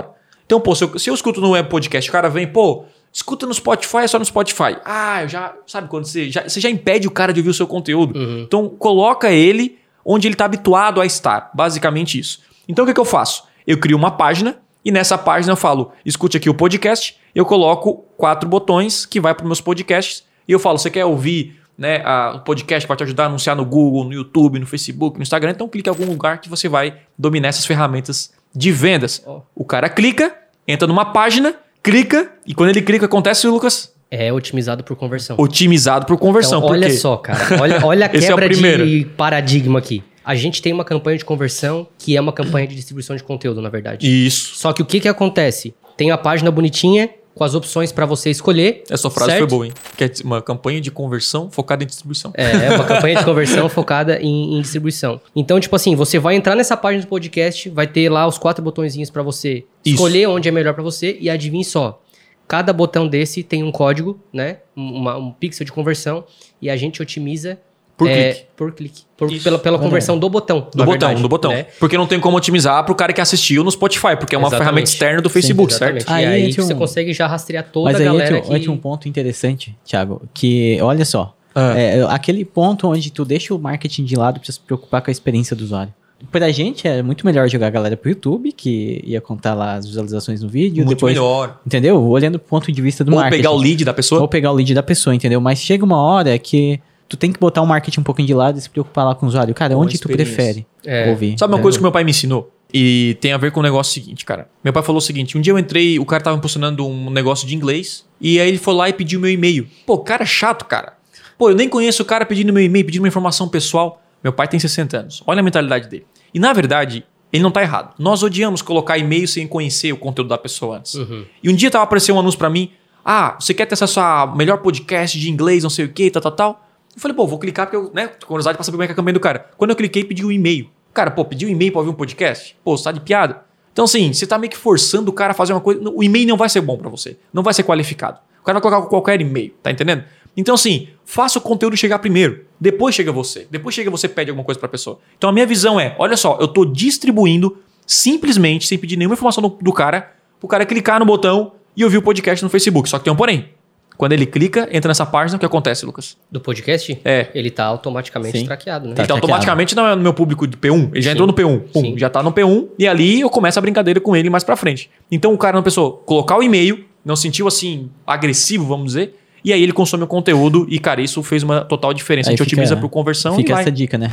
Então, 0.50 0.60
pô, 0.60 0.74
se 0.74 0.84
eu, 0.84 0.97
se 0.97 1.08
eu 1.12 1.14
escuto 1.14 1.39
no 1.39 1.52
web 1.52 1.70
podcast, 1.70 2.10
o 2.10 2.12
cara 2.12 2.28
vem, 2.28 2.47
pô, 2.47 2.86
escuta 3.14 3.45
no 3.45 3.54
Spotify, 3.54 3.97
é 3.97 4.08
só 4.08 4.18
no 4.18 4.26
Spotify. 4.26 4.78
Ah, 4.84 5.22
eu 5.22 5.28
já. 5.28 5.54
Sabe 5.68 5.88
quando 5.88 6.06
você 6.06 6.28
já, 6.32 6.50
você 6.50 6.60
já 6.60 6.68
impede 6.72 7.08
o 7.08 7.12
cara 7.12 7.32
de 7.32 7.39
ouvir 7.39 7.52
o 7.52 7.54
seu 7.54 7.68
conteúdo? 7.68 8.20
Então, 8.41 8.68
coloca 8.68 9.30
ele 9.30 9.78
onde 10.04 10.28
ele 10.28 10.34
está 10.34 10.45
habituado 10.45 11.00
a 11.00 11.06
estar. 11.06 11.52
Basicamente 11.54 12.18
isso. 12.18 12.39
Então, 12.68 12.84
o 12.84 12.88
que, 12.88 12.95
que 12.95 13.00
eu 13.00 13.06
faço? 13.06 13.43
Eu 13.68 13.78
crio 13.80 13.95
uma 13.95 14.10
página 14.10 14.58
e 14.84 14.91
nessa 14.91 15.20
página 15.20 15.52
eu 15.54 15.58
falo: 15.58 15.91
escute 16.04 16.38
aqui 16.38 16.50
o 16.50 16.54
podcast. 16.56 17.16
Eu 17.36 17.45
coloco 17.45 18.06
quatro 18.18 18.50
botões 18.50 19.06
que 19.06 19.20
vai 19.20 19.36
para 19.36 19.43
os 19.43 19.47
meus 19.47 19.62
podcasts 19.62 20.24
e 20.47 20.52
eu 20.52 20.58
falo: 20.58 20.80
você 20.80 20.89
quer 20.89 21.06
ouvir 21.06 21.60
né, 21.78 22.02
a- 22.04 22.34
o 22.38 22.39
podcast 22.39 22.86
que 22.86 22.88
vai 22.88 22.97
te 22.97 23.04
ajudar 23.04 23.24
a 23.24 23.26
anunciar 23.28 23.56
no 23.56 23.64
Google, 23.64 24.04
no 24.04 24.14
YouTube, 24.14 24.58
no 24.58 24.66
Facebook, 24.66 25.16
no 25.18 25.22
Instagram? 25.22 25.52
Então 25.52 25.68
clique 25.70 25.88
em 25.88 25.91
algum 25.91 26.06
lugar 26.08 26.41
que 26.41 26.50
você 26.50 26.68
vai 26.68 26.95
dominar 27.16 27.50
essas 27.50 27.68
ferramentas 27.68 28.34
de 28.56 28.72
vendas. 28.72 29.22
Ó. 29.26 29.41
O 29.56 29.64
cara 29.66 29.89
clica, 29.89 30.34
entra 30.68 30.88
numa 30.88 31.06
página, 31.06 31.56
clica 31.84 32.32
e 32.45 32.54
quando 32.54 32.70
ele 32.70 32.82
clica 32.82 33.06
acontece, 33.06 33.47
Lucas, 33.47 33.93
É 34.12 34.32
otimizado 34.34 34.84
por 34.84 34.95
conversão. 34.95 35.36
otimizado 35.39 36.06
por 36.06 36.18
conversão. 36.18 36.58
Então, 36.60 36.70
Por 36.70 36.76
olha 36.76 36.91
só, 36.91 37.18
cara. 37.18 37.39
Olha, 37.62 37.86
olha 37.86 38.06
a 38.06 38.10
é 38.10 38.20
quebra 38.20 38.47
primeiro. 38.50 38.86
de 38.86 39.06
paradigma 39.16 39.80
aqui. 39.80 40.04
A 40.26 40.36
gente 40.36 40.62
tem 40.62 40.72
uma 40.74 40.84
campanha 40.86 41.18
de 41.18 41.26
conversão 41.26 41.88
que 41.97 42.16
é 42.16 42.22
uma 42.22 42.32
campanha 42.34 42.68
de 42.68 42.76
distribuição 42.76 43.16
de 43.16 43.24
conteúdo, 43.24 43.62
na 43.62 43.70
verdade. 43.70 44.06
Isso. 44.08 44.56
Só 44.56 44.74
que 44.74 44.82
o 44.82 44.86
que 44.86 45.00
que 45.00 45.08
acontece? 45.08 45.74
Tem 45.97 46.12
a 46.12 46.18
página 46.18 46.52
bonitinha, 46.52 47.10
com 47.40 47.46
as 47.46 47.56
opções 47.56 47.90
para 47.94 48.06
você 48.06 48.30
escolher. 48.30 48.84
Essa 48.90 49.10
frase 49.10 49.32
certo? 49.32 49.40
foi 49.40 49.48
boa, 49.48 49.66
hein? 49.66 49.74
Que 49.96 50.04
é 50.04 50.12
uma 50.26 50.42
campanha 50.42 50.82
de 50.82 50.92
conversão 50.92 51.50
focada 51.50 51.86
em 51.86 51.88
distribuição. 51.88 52.34
É, 52.36 52.66
é 52.66 52.76
uma 52.76 52.84
campanha 52.84 53.16
de 53.16 53.24
conversão 53.24 53.70
focada 53.70 54.20
em, 54.22 54.58
em 54.58 54.62
distribuição. 54.62 55.22
Então, 55.34 55.58
tipo 55.58 55.74
assim, 55.74 55.96
você 55.96 56.20
vai 56.20 56.36
entrar 56.36 56.54
nessa 56.54 56.76
página 56.76 57.02
do 57.06 57.08
podcast, 57.08 57.70
vai 57.70 57.88
ter 57.88 58.10
lá 58.10 58.28
os 58.28 58.38
quatro 58.38 58.62
botõezinhos 58.62 59.10
para 59.10 59.24
você 59.24 59.64
Isso. 59.86 59.96
escolher 59.96 60.28
onde 60.28 60.50
é 60.50 60.52
melhor 60.52 60.74
para 60.74 60.84
você 60.84 61.18
e 61.18 61.30
adivinhe 61.30 61.64
só. 61.64 62.02
Cada 62.46 62.74
botão 62.74 63.08
desse 63.08 63.42
tem 63.42 63.64
um 63.64 63.72
código, 63.72 64.20
né? 64.34 64.58
Uma- 64.76 65.16
um 65.16 65.32
pixel 65.32 65.64
de 65.66 65.72
conversão 65.72 66.26
e 66.62 66.70
a 66.70 66.76
gente 66.76 67.02
otimiza 67.02 67.58
Por 68.00 68.10
é, 68.10 68.32
clique. 68.32 68.45
Por 68.56 68.72
clique. 68.74 69.02
Por- 69.16 69.43
pela, 69.43 69.60
pela 69.60 69.78
conversão 69.78 70.18
do 70.18 70.30
botão. 70.30 70.60
Do 70.62 70.66
botão, 70.78 70.86
verdade, 70.88 71.22
do 71.22 71.28
botão. 71.30 71.52
né? 71.52 71.66
Porque 71.80 71.97
não 71.97 72.08
tem 72.08 72.20
como 72.20 72.38
otimizar 72.38 72.84
pro 72.86 72.95
cara 72.95 73.12
que 73.14 73.20
assistiu 73.22 73.64
no 73.64 73.70
Spotify, 73.70 74.16
porque 74.18 74.34
é 74.34 74.38
uma 74.38 74.47
Exatamente. 74.47 74.58
ferramenta 74.66 74.89
externa 74.89 75.22
do 75.22 75.30
Facebook, 75.30 75.74
certo? 75.74 75.97
Exatamente. 75.97 76.26
Aí 76.28 76.41
e 76.41 76.45
aí 76.45 76.54
você 76.54 76.74
um- 76.74 76.78
consegue 76.78 77.14
já 77.14 77.28
rastrear 77.28 77.68
toda 77.72 77.91
Mas 77.91 77.95
a 77.97 78.00
aí 78.00 78.06
galera 78.06 78.38
entra, 78.38 78.50
que... 78.50 78.56
entra 78.56 78.72
um 78.72 78.78
ponto 78.78 79.08
interessante, 79.10 79.76
Thiago, 79.86 80.22
que 80.34 80.80
olha 80.82 81.04
só, 81.04 81.36
Ah. 81.54 81.78
é, 81.78 82.02
aquele 82.10 82.45
ponto 82.45 82.88
onde 82.88 83.12
tu 83.12 83.26
deixa 83.26 83.54
o 83.54 83.60
marketing 83.60 84.06
de 84.06 84.16
lado 84.16 84.39
pra 84.39 84.52
se 84.52 84.60
preocupar 84.60 85.02
com 85.02 85.10
a 85.10 85.12
experiência 85.12 85.56
do 85.56 85.64
usuário. 85.66 85.93
Pra 86.32 86.52
gente 86.52 86.86
é 86.88 87.02
muito 87.02 87.26
melhor 87.26 87.47
jogar 87.50 87.68
a 87.68 87.70
galera 87.70 87.95
pro 87.95 88.10
YouTube, 88.10 88.52
que 88.52 89.02
ia 89.06 89.22
contar 89.22 89.54
lá 89.54 89.76
as 89.76 89.86
visualizações 89.88 90.41
no 90.41 90.50
vídeo, 90.50 90.84
Muito 90.86 90.97
depois, 90.97 91.14
melhor. 91.14 91.60
entendeu? 91.66 92.02
Olhando 92.04 92.34
do 92.34 92.39
ponto 92.39 92.70
de 92.72 92.82
vista 92.82 93.04
do 93.06 93.12
Ou 93.12 93.18
marketing. 93.20 93.38
pegar 93.41 93.52
o 93.52 93.58
lead 93.58 93.86
da 93.86 93.93
pessoa. 93.93 94.20
Ou 94.22 94.28
pegar 94.28 94.52
o 94.52 94.54
lead 94.56 94.74
da 94.74 94.84
pessoa, 94.84 95.16
entendeu? 95.16 95.39
Mas 95.39 95.60
chega 95.60 95.84
uma 95.86 95.97
hora 96.02 96.38
que 96.38 96.80
tu 97.10 97.18
tem 97.18 97.32
que 97.34 97.39
botar 97.39 97.62
o 97.62 97.66
marketing 97.66 97.99
um 97.99 98.03
pouquinho 98.03 98.28
de 98.28 98.34
lado 98.34 98.57
e 98.57 98.62
se 98.62 98.70
preocupar 98.70 99.03
lá 99.05 99.16
com 99.16 99.26
o 99.26 99.30
usuário. 99.30 99.53
Cara, 99.53 99.74
Com 99.74 99.82
a 99.82 99.84
onde 99.84 99.99
tu 99.99 100.07
prefere 100.07 100.66
É. 100.86 101.10
ouvir? 101.10 101.32
Sabe 101.38 101.51
uma 101.51 101.55
entendeu? 101.57 101.62
coisa 101.64 101.78
que 101.78 101.82
meu 101.82 101.91
pai 101.91 102.03
me 102.03 102.12
ensinou? 102.12 102.53
E 102.72 103.18
tem 103.20 103.34
a 103.34 103.38
ver 103.38 103.51
com 103.51 103.60
o 103.60 103.64
negócio 103.64 103.91
seguinte, 103.91 104.24
cara. 104.24 104.47
Meu 104.64 104.72
pai 104.72 104.84
falou 104.84 104.99
o 104.99 105.01
seguinte: 105.01 105.36
um 105.38 105.41
dia 105.41 105.51
eu 105.51 105.57
entrei, 105.57 105.97
o 105.97 106.05
cara 106.05 106.24
tava 106.24 106.36
me 106.36 106.41
posicionando 106.41 106.86
um 106.86 107.10
negócio 107.10 107.47
de 107.47 107.55
inglês, 107.55 108.05
e 108.22 108.39
aí 108.39 108.47
ele 108.47 108.60
foi 108.60 108.76
lá 108.76 108.88
e 108.88 108.93
pediu 108.93 109.20
meu 109.20 109.32
e-mail. 109.32 109.68
Pô, 109.88 109.97
cara 109.97 110.24
chato, 110.24 110.66
cara. 110.66 110.93
Pô, 111.36 111.49
eu 111.49 111.55
nem 111.55 111.68
conheço 111.68 112.03
o 112.03 112.05
cara 112.05 112.26
pedindo 112.28 112.53
meu 112.53 112.62
e-mail, 112.64 112.86
pedindo 112.86 113.01
uma 113.01 113.07
informação 113.07 113.47
pessoal. 113.49 114.01
Meu 114.24 114.32
pai 114.32 114.47
tem 114.47 114.60
60 114.60 114.97
anos. 114.97 115.24
Olha 115.26 115.39
a 115.39 115.43
mentalidade 115.43 115.88
dele. 115.89 116.05
E 116.32 116.39
na 116.39 116.53
verdade, 116.53 117.03
ele 117.34 117.41
não 117.41 117.49
tá 117.49 117.62
errado. 117.64 117.95
Nós 117.97 118.22
odiamos 118.22 118.62
colocar 118.62 118.97
e-mail 118.99 119.28
sem 119.28 119.47
conhecer 119.47 119.91
o 119.93 119.97
conteúdo 119.97 120.28
da 120.28 120.38
pessoa 120.38 120.78
antes. 120.78 120.93
Uhum. 120.93 121.26
E 121.41 121.49
um 121.49 121.55
dia 121.55 121.72
tava 121.72 121.86
aparecendo 121.86 122.18
um 122.18 122.20
anúncio 122.20 122.38
pra 122.38 122.49
mim: 122.51 122.70
Ah, 123.03 123.36
você 123.39 123.51
quer 123.53 123.66
ter 123.66 123.74
acesso 123.74 123.99
a 123.99 124.28
melhor 124.36 124.57
podcast 124.60 125.18
de 125.20 125.28
inglês, 125.32 125.64
não 125.64 125.70
sei 125.72 125.86
o 125.86 125.89
que, 125.89 126.12
tal, 126.12 126.22
tal, 126.22 126.32
tal. 126.34 126.69
Eu 127.00 127.02
falei, 127.02 127.16
pô, 127.16 127.26
vou 127.26 127.39
clicar 127.39 127.66
porque 127.66 127.78
eu, 127.78 127.89
né, 127.93 128.08
tô 128.08 128.28
curiosidade 128.28 128.58
pra 128.58 128.64
saber 128.66 128.76
como 128.76 128.84
é 128.84 128.88
que 128.88 128.91
é 128.91 128.93
a 128.93 128.95
campanha 128.95 129.14
do 129.14 129.22
cara. 129.22 129.50
Quando 129.58 129.70
eu 129.70 129.76
cliquei, 129.78 130.04
pediu 130.04 130.28
um 130.28 130.32
e-mail. 130.34 130.70
Cara, 130.93 131.10
pô, 131.10 131.24
pediu 131.24 131.47
um 131.47 131.52
e-mail 131.52 131.72
pra 131.72 131.80
ouvir 131.80 131.91
um 131.91 131.93
podcast? 131.93 132.58
Pô, 132.62 132.76
você 132.76 132.84
tá 132.84 132.91
de 132.91 133.00
piada. 133.00 133.41
Então, 133.72 133.86
assim, 133.86 134.12
você 134.12 134.28
tá 134.28 134.38
meio 134.38 134.52
que 134.52 134.58
forçando 134.58 135.10
o 135.10 135.14
cara 135.14 135.32
a 135.32 135.34
fazer 135.34 135.54
uma 135.54 135.62
coisa. 135.62 135.82
O 135.89 136.04
e-mail 136.04 136.28
não 136.28 136.36
vai 136.36 136.50
ser 136.50 136.60
bom 136.60 136.78
pra 136.78 136.89
você. 136.89 137.18
Não 137.32 137.41
vai 137.41 137.54
ser 137.54 137.64
qualificado. 137.64 138.20
O 138.41 138.43
cara 138.43 138.60
vai 138.60 138.70
colocar 138.70 138.89
qualquer 138.89 139.22
e-mail, 139.22 139.54
tá 139.64 139.72
entendendo? 139.72 140.04
Então, 140.36 140.56
assim, 140.56 140.89
faça 141.06 141.39
o 141.39 141.41
conteúdo 141.41 141.78
chegar 141.78 142.00
primeiro. 142.00 142.45
Depois 142.60 142.93
chega 142.93 143.14
você. 143.14 143.47
Depois 143.50 143.74
chega 143.74 143.89
você 143.89 144.10
pede 144.10 144.30
alguma 144.32 144.43
coisa 144.43 144.60
pra 144.60 144.68
pessoa. 144.68 145.00
Então, 145.18 145.30
a 145.30 145.34
minha 145.34 145.45
visão 145.45 145.80
é: 145.80 145.95
olha 145.97 146.18
só, 146.18 146.38
eu 146.41 146.50
tô 146.50 146.66
distribuindo 146.66 147.60
simplesmente, 147.88 148.68
sem 148.68 148.78
pedir 148.78 148.97
nenhuma 148.97 149.14
informação 149.14 149.41
do, 149.41 149.47
do 149.50 149.72
cara, 149.72 150.12
pro 150.38 150.50
cara 150.50 150.66
clicar 150.66 151.00
no 151.00 151.06
botão 151.06 151.54
e 151.78 151.86
ouvir 151.86 151.97
o 151.97 152.02
podcast 152.02 152.43
no 152.43 152.50
Facebook. 152.50 152.89
Só 152.89 152.97
que 152.97 153.06
tem 153.06 153.14
um 153.14 153.16
porém. 153.16 153.58
Quando 154.00 154.14
ele 154.14 154.26
clica, 154.26 154.70
entra 154.72 154.88
nessa 154.88 155.06
página, 155.06 155.36
o 155.36 155.39
que 155.41 155.45
acontece, 155.45 155.86
Lucas? 155.86 156.16
Do 156.32 156.39
podcast? 156.39 156.97
É. 157.04 157.28
Ele 157.36 157.52
tá 157.52 157.66
automaticamente 157.66 158.39
Sim. 158.39 158.45
traqueado, 158.45 158.88
né? 158.88 158.95
Tá 158.95 159.04
então, 159.04 159.18
traqueado. 159.18 159.26
automaticamente 159.26 159.76
não 159.76 159.86
é 159.86 159.93
no 159.93 160.02
meu 160.02 160.14
público 160.14 160.47
de 160.47 160.56
P1. 160.56 160.91
Ele 160.93 161.02
já 161.02 161.10
Sim. 161.10 161.16
entrou 161.16 161.28
no 161.28 161.34
P1. 161.34 161.60
Pum, 161.74 161.82
Sim. 161.82 161.97
já 161.97 162.10
tá 162.10 162.24
no 162.24 162.32
P1. 162.32 162.70
E 162.80 162.88
ali 162.88 163.20
eu 163.20 163.30
começo 163.30 163.60
a 163.60 163.62
brincadeira 163.62 164.00
com 164.00 164.16
ele 164.16 164.30
mais 164.30 164.45
pra 164.45 164.56
frente. 164.56 164.89
Então 165.12 165.34
o 165.34 165.38
cara 165.38 165.58
não 165.58 165.64
pensou, 165.64 165.91
colocar 166.06 166.38
o 166.38 166.41
e-mail, 166.41 166.86
não 167.04 167.18
sentiu 167.18 167.45
assim, 167.45 167.89
agressivo, 168.08 168.64
vamos 168.66 168.86
dizer. 168.93 169.20
E 169.43 169.52
aí 169.52 169.62
ele 169.62 169.74
consome 169.74 170.04
o 170.06 170.08
conteúdo 170.08 170.66
e, 170.70 170.80
cara, 170.80 171.02
isso 171.02 171.22
fez 171.22 171.43
uma 171.43 171.60
total 171.66 171.93
diferença. 171.93 172.30
a 172.30 172.32
Aí 172.32 172.38
gente 172.38 172.45
fica- 172.50 172.62
otimiza 172.62 172.78
por 172.78 172.88
conversão 172.88 173.36
Fica 173.36 173.52
e 173.52 173.54
vai. 173.54 173.62
essa 173.64 173.72
dica, 173.72 173.97
né? 173.97 174.10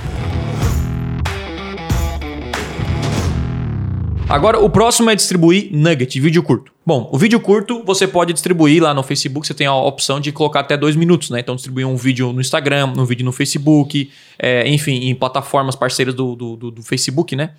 Agora, 4.29 4.59
o 4.59 4.69
próximo 4.69 5.09
é 5.09 5.15
distribuir 5.15 5.69
nugget, 5.73 6.19
vídeo 6.21 6.43
curto. 6.43 6.73
Bom, 6.85 7.09
o 7.13 7.19
vídeo 7.19 7.39
curto 7.39 7.83
você 7.85 8.09
pode 8.09 8.33
distribuir 8.33 8.83
lá 8.83 8.93
no 8.93 9.03
Facebook, 9.03 9.47
você 9.47 9.55
tem 9.55 9.69
a 9.69 9.75
opção 9.75 10.19
de 10.19 10.33
colocar 10.33 10.61
até 10.61 10.77
dois 10.77 10.97
minutos, 10.97 11.31
né? 11.31 11.39
Então, 11.41 11.55
distribuir 11.55 11.87
um 11.87 11.97
vídeo 11.97 12.33
no 12.33 12.41
Instagram, 12.41 12.93
um 12.99 13.05
vídeo 13.05 13.25
no 13.25 13.31
Facebook, 13.33 14.11
é, 14.39 14.69
enfim, 14.69 15.09
em 15.09 15.15
plataformas 15.15 15.77
parceiras 15.77 16.13
do, 16.13 16.35
do, 16.35 16.57
do- 16.57 16.71
do 16.73 16.83
Facebook, 16.83 17.37
né? 17.37 17.51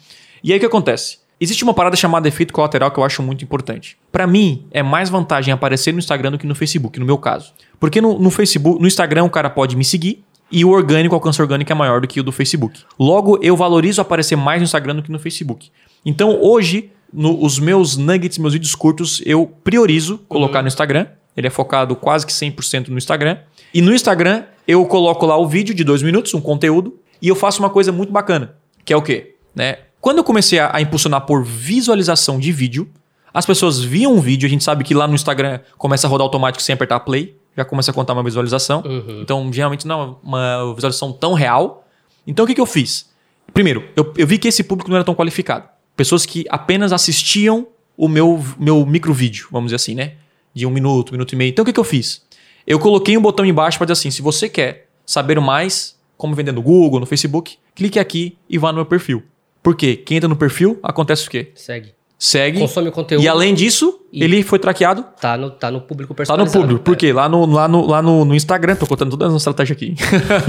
E 0.43 0.51
aí 0.51 0.57
o 0.57 0.59
que 0.59 0.65
acontece? 0.65 1.19
Existe 1.39 1.63
uma 1.63 1.73
parada 1.73 1.95
chamada 1.95 2.27
efeito 2.27 2.51
colateral 2.51 2.91
que 2.91 2.99
eu 2.99 3.03
acho 3.03 3.23
muito 3.23 3.43
importante. 3.45 3.95
Pra 4.11 4.27
mim, 4.27 4.65
é 4.71 4.83
mais 4.83 5.09
vantagem 5.09 5.53
aparecer 5.53 5.93
no 5.93 5.99
Instagram 5.99 6.31
do 6.31 6.37
que 6.37 6.47
no 6.47 6.55
Facebook, 6.55 6.99
no 6.99 7.05
meu 7.05 7.17
caso. 7.17 7.53
Porque 7.79 8.01
no, 8.01 8.19
no 8.19 8.29
Facebook, 8.29 8.81
no 8.81 8.87
Instagram, 8.87 9.23
o 9.23 9.29
cara 9.29 9.49
pode 9.49 9.75
me 9.75 9.85
seguir, 9.85 10.23
e 10.51 10.63
o 10.63 10.69
orgânico, 10.69 11.13
o 11.13 11.17
alcance 11.17 11.41
orgânico 11.41 11.71
é 11.71 11.75
maior 11.75 12.01
do 12.01 12.07
que 12.07 12.19
o 12.19 12.23
do 12.23 12.31
Facebook. 12.31 12.81
Logo, 12.99 13.37
eu 13.41 13.55
valorizo 13.55 13.99
aparecer 14.01 14.35
mais 14.35 14.59
no 14.61 14.65
Instagram 14.65 14.95
do 14.95 15.03
que 15.03 15.11
no 15.11 15.19
Facebook. 15.19 15.69
Então, 16.05 16.39
hoje, 16.41 16.91
no- 17.11 17.43
os 17.43 17.59
meus 17.59 17.97
nuggets, 17.97 18.37
meus 18.37 18.53
vídeos 18.53 18.73
curtos, 18.75 19.21
eu 19.25 19.45
priorizo 19.63 20.19
colocar 20.29 20.61
no 20.61 20.67
Instagram. 20.67 21.07
Ele 21.35 21.47
é 21.47 21.49
focado 21.49 21.95
quase 21.95 22.25
que 22.25 22.33
100% 22.33 22.87
no 22.89 22.97
Instagram. 22.97 23.37
E 23.73 23.81
no 23.81 23.93
Instagram, 23.93 24.43
eu 24.67 24.85
coloco 24.85 25.25
lá 25.25 25.37
o 25.37 25.47
vídeo 25.47 25.75
de 25.75 25.83
dois 25.83 26.01
minutos, 26.01 26.33
um 26.33 26.41
conteúdo, 26.41 26.97
e 27.21 27.27
eu 27.27 27.35
faço 27.35 27.59
uma 27.61 27.69
coisa 27.69 27.91
muito 27.91 28.11
bacana, 28.11 28.55
que 28.85 28.91
é 28.93 28.97
o 28.97 29.01
quê? 29.01 29.35
Né? 29.53 29.77
Quando 30.01 30.17
eu 30.19 30.23
comecei 30.23 30.57
a, 30.59 30.71
a 30.73 30.81
impulsionar 30.81 31.21
por 31.25 31.43
visualização 31.43 32.39
de 32.39 32.51
vídeo, 32.51 32.89
as 33.33 33.45
pessoas 33.45 33.79
viam 33.83 34.13
um 34.15 34.19
vídeo, 34.21 34.47
a 34.47 34.49
gente 34.49 34.63
sabe 34.63 34.83
que 34.83 34.93
lá 34.95 35.07
no 35.07 35.13
Instagram 35.13 35.59
começa 35.77 36.07
a 36.07 36.09
rodar 36.09 36.23
automático 36.25 36.61
sem 36.63 36.73
apertar 36.73 37.01
play, 37.01 37.35
já 37.57 37.65
começa 37.65 37.89
a 37.89 37.93
contar 37.93 38.13
uma 38.13 38.23
visualização. 38.23 38.83
Uhum. 38.85 39.21
Então, 39.21 39.51
geralmente 39.51 39.87
não 39.87 40.01
é 40.01 40.27
uma 40.27 40.75
visualização 40.75 41.11
tão 41.11 41.33
real. 41.33 41.85
Então, 42.25 42.45
o 42.45 42.47
que, 42.47 42.53
que 42.53 42.61
eu 42.61 42.67
fiz? 42.67 43.09
Primeiro, 43.51 43.83
eu, 43.95 44.13
eu 44.15 44.27
vi 44.27 44.37
que 44.37 44.47
esse 44.47 44.63
público 44.63 44.89
não 44.89 44.97
era 44.97 45.03
tão 45.03 45.15
qualificado. 45.15 45.67
Pessoas 45.95 46.25
que 46.25 46.45
apenas 46.49 46.93
assistiam 46.93 47.67
o 47.97 48.07
meu, 48.07 48.43
meu 48.59 48.85
micro 48.85 49.11
vídeo, 49.11 49.47
vamos 49.51 49.69
dizer 49.69 49.77
assim, 49.77 49.95
né? 49.95 50.13
De 50.53 50.67
um 50.67 50.69
minuto, 50.69 51.11
minuto 51.11 51.33
e 51.33 51.35
meio. 51.35 51.49
Então, 51.49 51.63
o 51.63 51.65
que, 51.65 51.73
que 51.73 51.79
eu 51.79 51.83
fiz? 51.83 52.21
Eu 52.67 52.77
coloquei 52.77 53.17
um 53.17 53.21
botão 53.21 53.43
embaixo 53.43 53.79
para 53.79 53.85
dizer 53.85 53.93
assim: 53.93 54.11
se 54.11 54.21
você 54.21 54.47
quer 54.47 54.87
saber 55.03 55.39
mais 55.39 55.97
como 56.15 56.35
vender 56.35 56.51
no 56.51 56.61
Google, 56.61 56.99
no 56.99 57.05
Facebook, 57.05 57.57
clique 57.73 57.97
aqui 57.97 58.37
e 58.47 58.57
vá 58.57 58.71
no 58.71 58.75
meu 58.75 58.85
perfil. 58.85 59.23
Por 59.63 59.75
quê? 59.75 59.95
Quem 59.95 60.17
entra 60.17 60.27
no 60.27 60.35
perfil, 60.35 60.79
acontece 60.83 61.27
o 61.27 61.31
quê? 61.31 61.51
Segue. 61.55 61.96
Segue. 62.19 62.59
Consome 62.59 62.89
o 62.89 62.91
conteúdo. 62.91 63.23
E 63.23 63.27
além 63.27 63.53
disso, 63.53 63.99
E- 64.11 64.23
ele 64.23 64.41
foi 64.41 64.57
traqueado 64.57 65.05
Tá 65.21 65.37
no, 65.37 65.51
tá 65.51 65.69
no 65.69 65.81
público 65.81 66.13
Tá 66.13 66.13
no 66.13 66.15
personalizado. 66.17 66.61
público. 66.63 66.83
Por 66.83 66.93
É. 66.93 66.97
quê? 66.97 67.13
Lá 67.13 67.29
no, 67.29 67.45
lá 67.45 67.67
no, 67.67 67.85
lá 67.85 68.01
no, 68.01 68.25
no 68.25 68.33
Instagram, 68.33 68.75
tô 68.75 68.87
contando 68.87 69.11
toda 69.11 69.25
a 69.25 69.29
nossa 69.29 69.37
estratégia 69.49 69.73
aqui. 69.73 69.93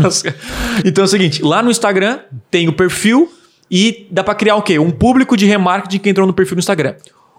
então 0.85 1.03
é 1.03 1.05
o 1.05 1.09
seguinte: 1.09 1.43
lá 1.43 1.63
no 1.63 1.71
Instagram 1.71 2.21
tem 2.51 2.69
o 2.69 2.73
perfil 2.73 3.31
e 3.71 4.07
dá 4.11 4.25
pra 4.25 4.35
criar 4.35 4.57
o 4.57 4.63
quê? 4.63 4.79
Um 4.79 4.91
público 4.91 5.37
de 5.37 5.45
remarketing 5.47 5.99
que 5.99 6.09
entrou 6.09 6.27
no 6.27 6.33
perfil 6.33 6.57
no 6.57 6.61
Instagram. 6.61 6.95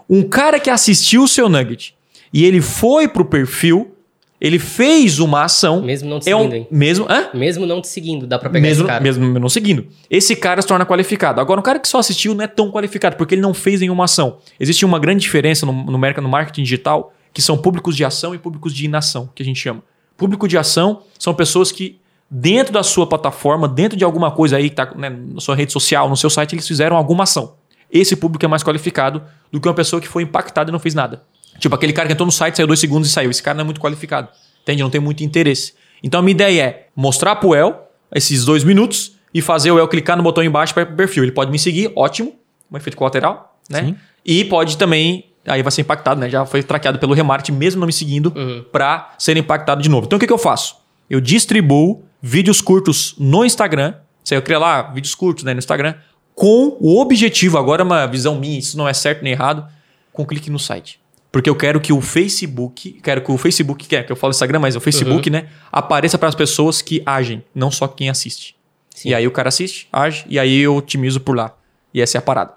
Um 0.09 0.23
cara 0.23 0.59
que 0.59 0.69
assistiu 0.69 1.23
o 1.23 1.27
seu 1.27 1.49
nugget 1.49 1.95
e 2.33 2.45
ele 2.45 2.61
foi 2.61 3.07
pro 3.07 3.25
perfil, 3.25 3.95
ele 4.41 4.57
fez 4.57 5.19
uma 5.19 5.43
ação. 5.43 5.81
Mesmo 5.81 6.09
não 6.09 6.19
te 6.19 6.29
é 6.29 6.35
um, 6.35 6.39
seguindo, 6.39 6.55
hein? 6.55 6.67
Mesmo. 6.71 7.05
Hã? 7.09 7.29
Mesmo 7.33 7.65
não 7.65 7.81
te 7.81 7.87
seguindo, 7.87 8.25
dá 8.25 8.39
pra 8.39 8.49
pegar 8.49 8.67
Mesmo, 8.67 8.83
esse 8.83 8.87
cara. 8.87 9.03
mesmo 9.03 9.39
não 9.39 9.49
seguindo. 9.49 9.87
Esse 10.09 10.35
cara 10.35 10.61
se 10.61 10.67
torna 10.67 10.85
qualificado. 10.85 11.41
Agora, 11.41 11.59
um 11.59 11.63
cara 11.63 11.79
que 11.79 11.87
só 11.87 11.99
assistiu 11.99 12.33
não 12.33 12.43
é 12.43 12.47
tão 12.47 12.71
qualificado, 12.71 13.17
porque 13.17 13.35
ele 13.35 13.41
não 13.41 13.53
fez 13.53 13.81
nenhuma 13.81 14.05
ação. 14.05 14.37
Existe 14.59 14.85
uma 14.85 14.97
grande 14.97 15.21
diferença 15.21 15.65
no, 15.65 15.73
no 15.73 15.97
mercado 15.97 16.23
no 16.23 16.29
marketing 16.29 16.63
digital, 16.63 17.13
que 17.33 17.41
são 17.41 17.57
públicos 17.57 17.95
de 17.95 18.05
ação 18.05 18.33
e 18.33 18.37
públicos 18.37 18.73
de 18.73 18.85
inação, 18.85 19.29
que 19.35 19.43
a 19.43 19.45
gente 19.45 19.59
chama. 19.59 19.83
Público 20.15 20.47
de 20.47 20.57
ação 20.57 21.03
são 21.17 21.33
pessoas 21.33 21.71
que, 21.71 21.99
dentro 22.29 22.71
da 22.73 22.83
sua 22.83 23.05
plataforma, 23.07 23.67
dentro 23.67 23.97
de 23.97 24.03
alguma 24.05 24.31
coisa 24.31 24.55
aí 24.55 24.69
que 24.69 24.81
está 24.81 24.93
né, 24.95 25.09
na 25.09 25.41
sua 25.41 25.55
rede 25.55 25.73
social, 25.73 26.09
no 26.09 26.15
seu 26.15 26.29
site, 26.29 26.55
eles 26.55 26.67
fizeram 26.67 26.95
alguma 26.95 27.23
ação. 27.23 27.55
Esse 27.91 28.15
público 28.15 28.45
é 28.45 28.47
mais 28.47 28.63
qualificado 28.63 29.21
do 29.51 29.59
que 29.59 29.67
uma 29.67 29.73
pessoa 29.73 30.01
que 30.01 30.07
foi 30.07 30.23
impactada 30.23 30.69
e 30.69 30.71
não 30.71 30.79
fez 30.79 30.93
nada. 30.93 31.23
Tipo, 31.59 31.75
aquele 31.75 31.93
cara 31.93 32.07
que 32.07 32.13
entrou 32.13 32.25
no 32.25 32.31
site, 32.31 32.55
saiu 32.55 32.67
dois 32.67 32.79
segundos 32.79 33.09
e 33.09 33.11
saiu. 33.11 33.29
Esse 33.29 33.43
cara 33.43 33.55
não 33.55 33.61
é 33.61 33.65
muito 33.65 33.79
qualificado. 33.81 34.29
Entende? 34.63 34.81
Não 34.83 34.89
tem 34.89 35.01
muito 35.01 35.23
interesse. 35.23 35.73
Então 36.03 36.19
a 36.19 36.23
minha 36.23 36.31
ideia 36.33 36.61
é 36.63 36.87
mostrar 36.95 37.35
pro 37.35 37.53
El 37.55 37.87
esses 38.13 38.45
dois 38.45 38.63
minutos 38.63 39.13
e 39.33 39.41
fazer 39.41 39.71
o 39.71 39.77
El 39.79 39.87
clicar 39.87 40.15
no 40.17 40.23
botão 40.23 40.43
embaixo 40.43 40.73
para 40.73 40.85
perfil. 40.85 41.23
Ele 41.23 41.31
pode 41.31 41.51
me 41.51 41.59
seguir, 41.59 41.91
ótimo. 41.95 42.33
Um 42.71 42.77
efeito 42.77 42.95
colateral, 42.95 43.57
né? 43.69 43.83
Sim. 43.83 43.95
E 44.25 44.45
pode 44.45 44.77
também. 44.77 45.25
Aí 45.47 45.63
vai 45.63 45.71
ser 45.71 45.81
impactado, 45.81 46.19
né? 46.19 46.29
Já 46.29 46.45
foi 46.45 46.61
traqueado 46.61 46.99
pelo 46.99 47.13
remarketing, 47.13 47.57
mesmo 47.57 47.79
não 47.79 47.87
me 47.87 47.93
seguindo, 47.93 48.31
Uhum. 48.35 48.63
para 48.71 49.13
ser 49.17 49.35
impactado 49.37 49.81
de 49.81 49.89
novo. 49.89 50.05
Então 50.05 50.17
o 50.17 50.19
que, 50.19 50.27
que 50.27 50.33
eu 50.33 50.37
faço? 50.37 50.75
Eu 51.09 51.19
distribuo 51.19 52.03
vídeos 52.21 52.61
curtos 52.61 53.15
no 53.17 53.43
Instagram. 53.43 53.95
Sei, 54.23 54.37
eu 54.37 54.41
crio 54.43 54.59
lá 54.59 54.83
vídeos 54.83 55.15
curtos 55.15 55.43
né, 55.43 55.53
no 55.53 55.59
Instagram, 55.59 55.95
com 56.35 56.77
o 56.79 56.99
objetivo, 57.01 57.57
agora 57.57 57.81
é 57.81 57.85
uma 57.85 58.05
visão 58.05 58.35
minha, 58.35 58.59
isso 58.59 58.77
não 58.77 58.87
é 58.87 58.93
certo 58.93 59.23
nem 59.23 59.33
errado, 59.33 59.65
com 60.13 60.23
clique 60.25 60.49
no 60.51 60.59
site. 60.59 60.98
Porque 61.31 61.49
eu 61.49 61.55
quero 61.55 61.79
que 61.79 61.93
o 61.93 62.01
Facebook, 62.01 62.99
quero 63.03 63.21
que 63.21 63.31
o 63.31 63.37
Facebook, 63.37 63.87
quer 63.87 64.03
que 64.05 64.11
eu 64.11 64.15
falo 64.15 64.31
Instagram, 64.31 64.59
mas 64.59 64.75
o 64.75 64.79
Facebook, 64.79 65.29
né, 65.29 65.47
apareça 65.71 66.17
para 66.17 66.27
as 66.29 66.33
pessoas 66.35 66.81
que 66.81 67.03
agem, 67.05 67.43
não 67.53 67.69
só 67.69 67.87
quem 67.87 68.09
assiste. 68.09 68.55
Sim. 68.95 69.09
E 69.09 69.13
aí 69.13 69.27
o 69.27 69.31
cara 69.31 69.49
assiste, 69.49 69.87
age, 69.93 70.25
e 70.27 70.39
aí 70.39 70.59
eu 70.59 70.75
otimizo 70.75 71.19
por 71.19 71.35
lá. 71.37 71.53
E 71.93 72.01
essa 72.01 72.17
é 72.17 72.19
a 72.19 72.21
parada. 72.21 72.53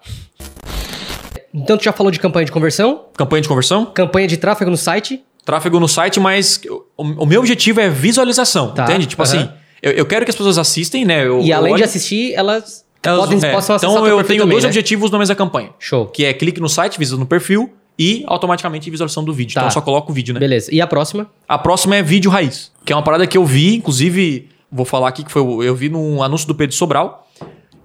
Então 1.55 1.77
tu 1.77 1.85
já 1.85 1.93
falou 1.93 2.11
de 2.11 2.19
campanha 2.19 2.47
de 2.47 2.53
conversão, 2.53 3.05
Campanha 3.17 3.43
de 3.43 3.49
conversão, 3.49 3.85
campanha 3.87 4.27
de 4.27 4.37
tráfego 4.37 4.71
no 4.71 4.77
site. 4.77 5.23
tráfego 5.45 5.79
no 5.79 5.87
site, 5.89 6.19
mas 6.19 6.61
o, 6.97 7.03
o 7.03 7.27
meu 7.27 7.41
objetivo 7.41 7.81
é 7.81 7.89
visualização, 7.91 8.73
Tá, 8.73 8.85
entende? 8.85 9.07
Tipo 9.07 9.23
aham. 9.23 9.31
assim, 9.39 9.51
eu, 9.83 9.93
eu 9.93 10.07
quero 10.07 10.25
que 10.25 10.31
as 10.31 10.37
pessoas 10.37 10.57
assistem, 10.57 11.05
né? 11.05 11.27
Eu, 11.27 11.41
e 11.43 11.53
além 11.53 11.75
de 11.75 11.81
olho- 11.81 11.85
assistir, 11.85 12.33
elas, 12.33 12.85
elas- 13.03 13.21
podem, 13.21 13.37
é, 13.39 13.53
possam 13.53 13.77
acessar 13.77 13.91
Então 13.95 14.07
eu 14.07 14.25
tenho 14.25 14.41
também, 14.43 14.53
dois 14.55 14.65
né? 14.65 14.69
objetivos 14.71 15.11
no 15.11 15.19
mês 15.19 15.29
da 15.29 15.35
campanha. 15.35 15.71
Show. 15.79 16.07
Que 16.07 16.25
é 16.25 16.33
clique 16.33 16.59
no 16.61 16.69
site, 16.71 16.99
visita 16.99 17.19
no 17.19 17.27
perfil 17.27 17.71
e 18.03 18.25
automaticamente 18.27 18.91
visualização 18.91 19.25
do 19.25 19.33
vídeo. 19.33 19.55
Tá. 19.55 19.61
Então 19.61 19.69
eu 19.69 19.73
só 19.73 19.81
coloco 19.81 20.11
o 20.11 20.15
vídeo, 20.15 20.35
né? 20.35 20.41
Beleza. 20.41 20.75
E 20.75 20.81
a 20.81 20.87
próxima? 20.87 21.27
A 21.49 21.59
próxima 21.59 21.97
é 21.97 22.03
vídeo 22.03 22.31
raiz, 22.31 22.73
que 22.85 22.93
é 22.93 22.97
uma 22.97 23.03
parada 23.03 23.27
que 23.27 23.37
eu 23.39 23.45
vi, 23.45 23.77
inclusive, 23.77 24.49
vou 24.71 24.85
falar 24.85 25.09
aqui 25.09 25.23
que 25.25 25.31
foi 25.31 25.43
o- 25.43 25.63
eu 25.63 25.75
vi 25.75 25.89
num 25.89 26.23
anúncio 26.23 26.47
do 26.49 26.55
Pedro 26.55 26.75
Sobral. 26.75 27.29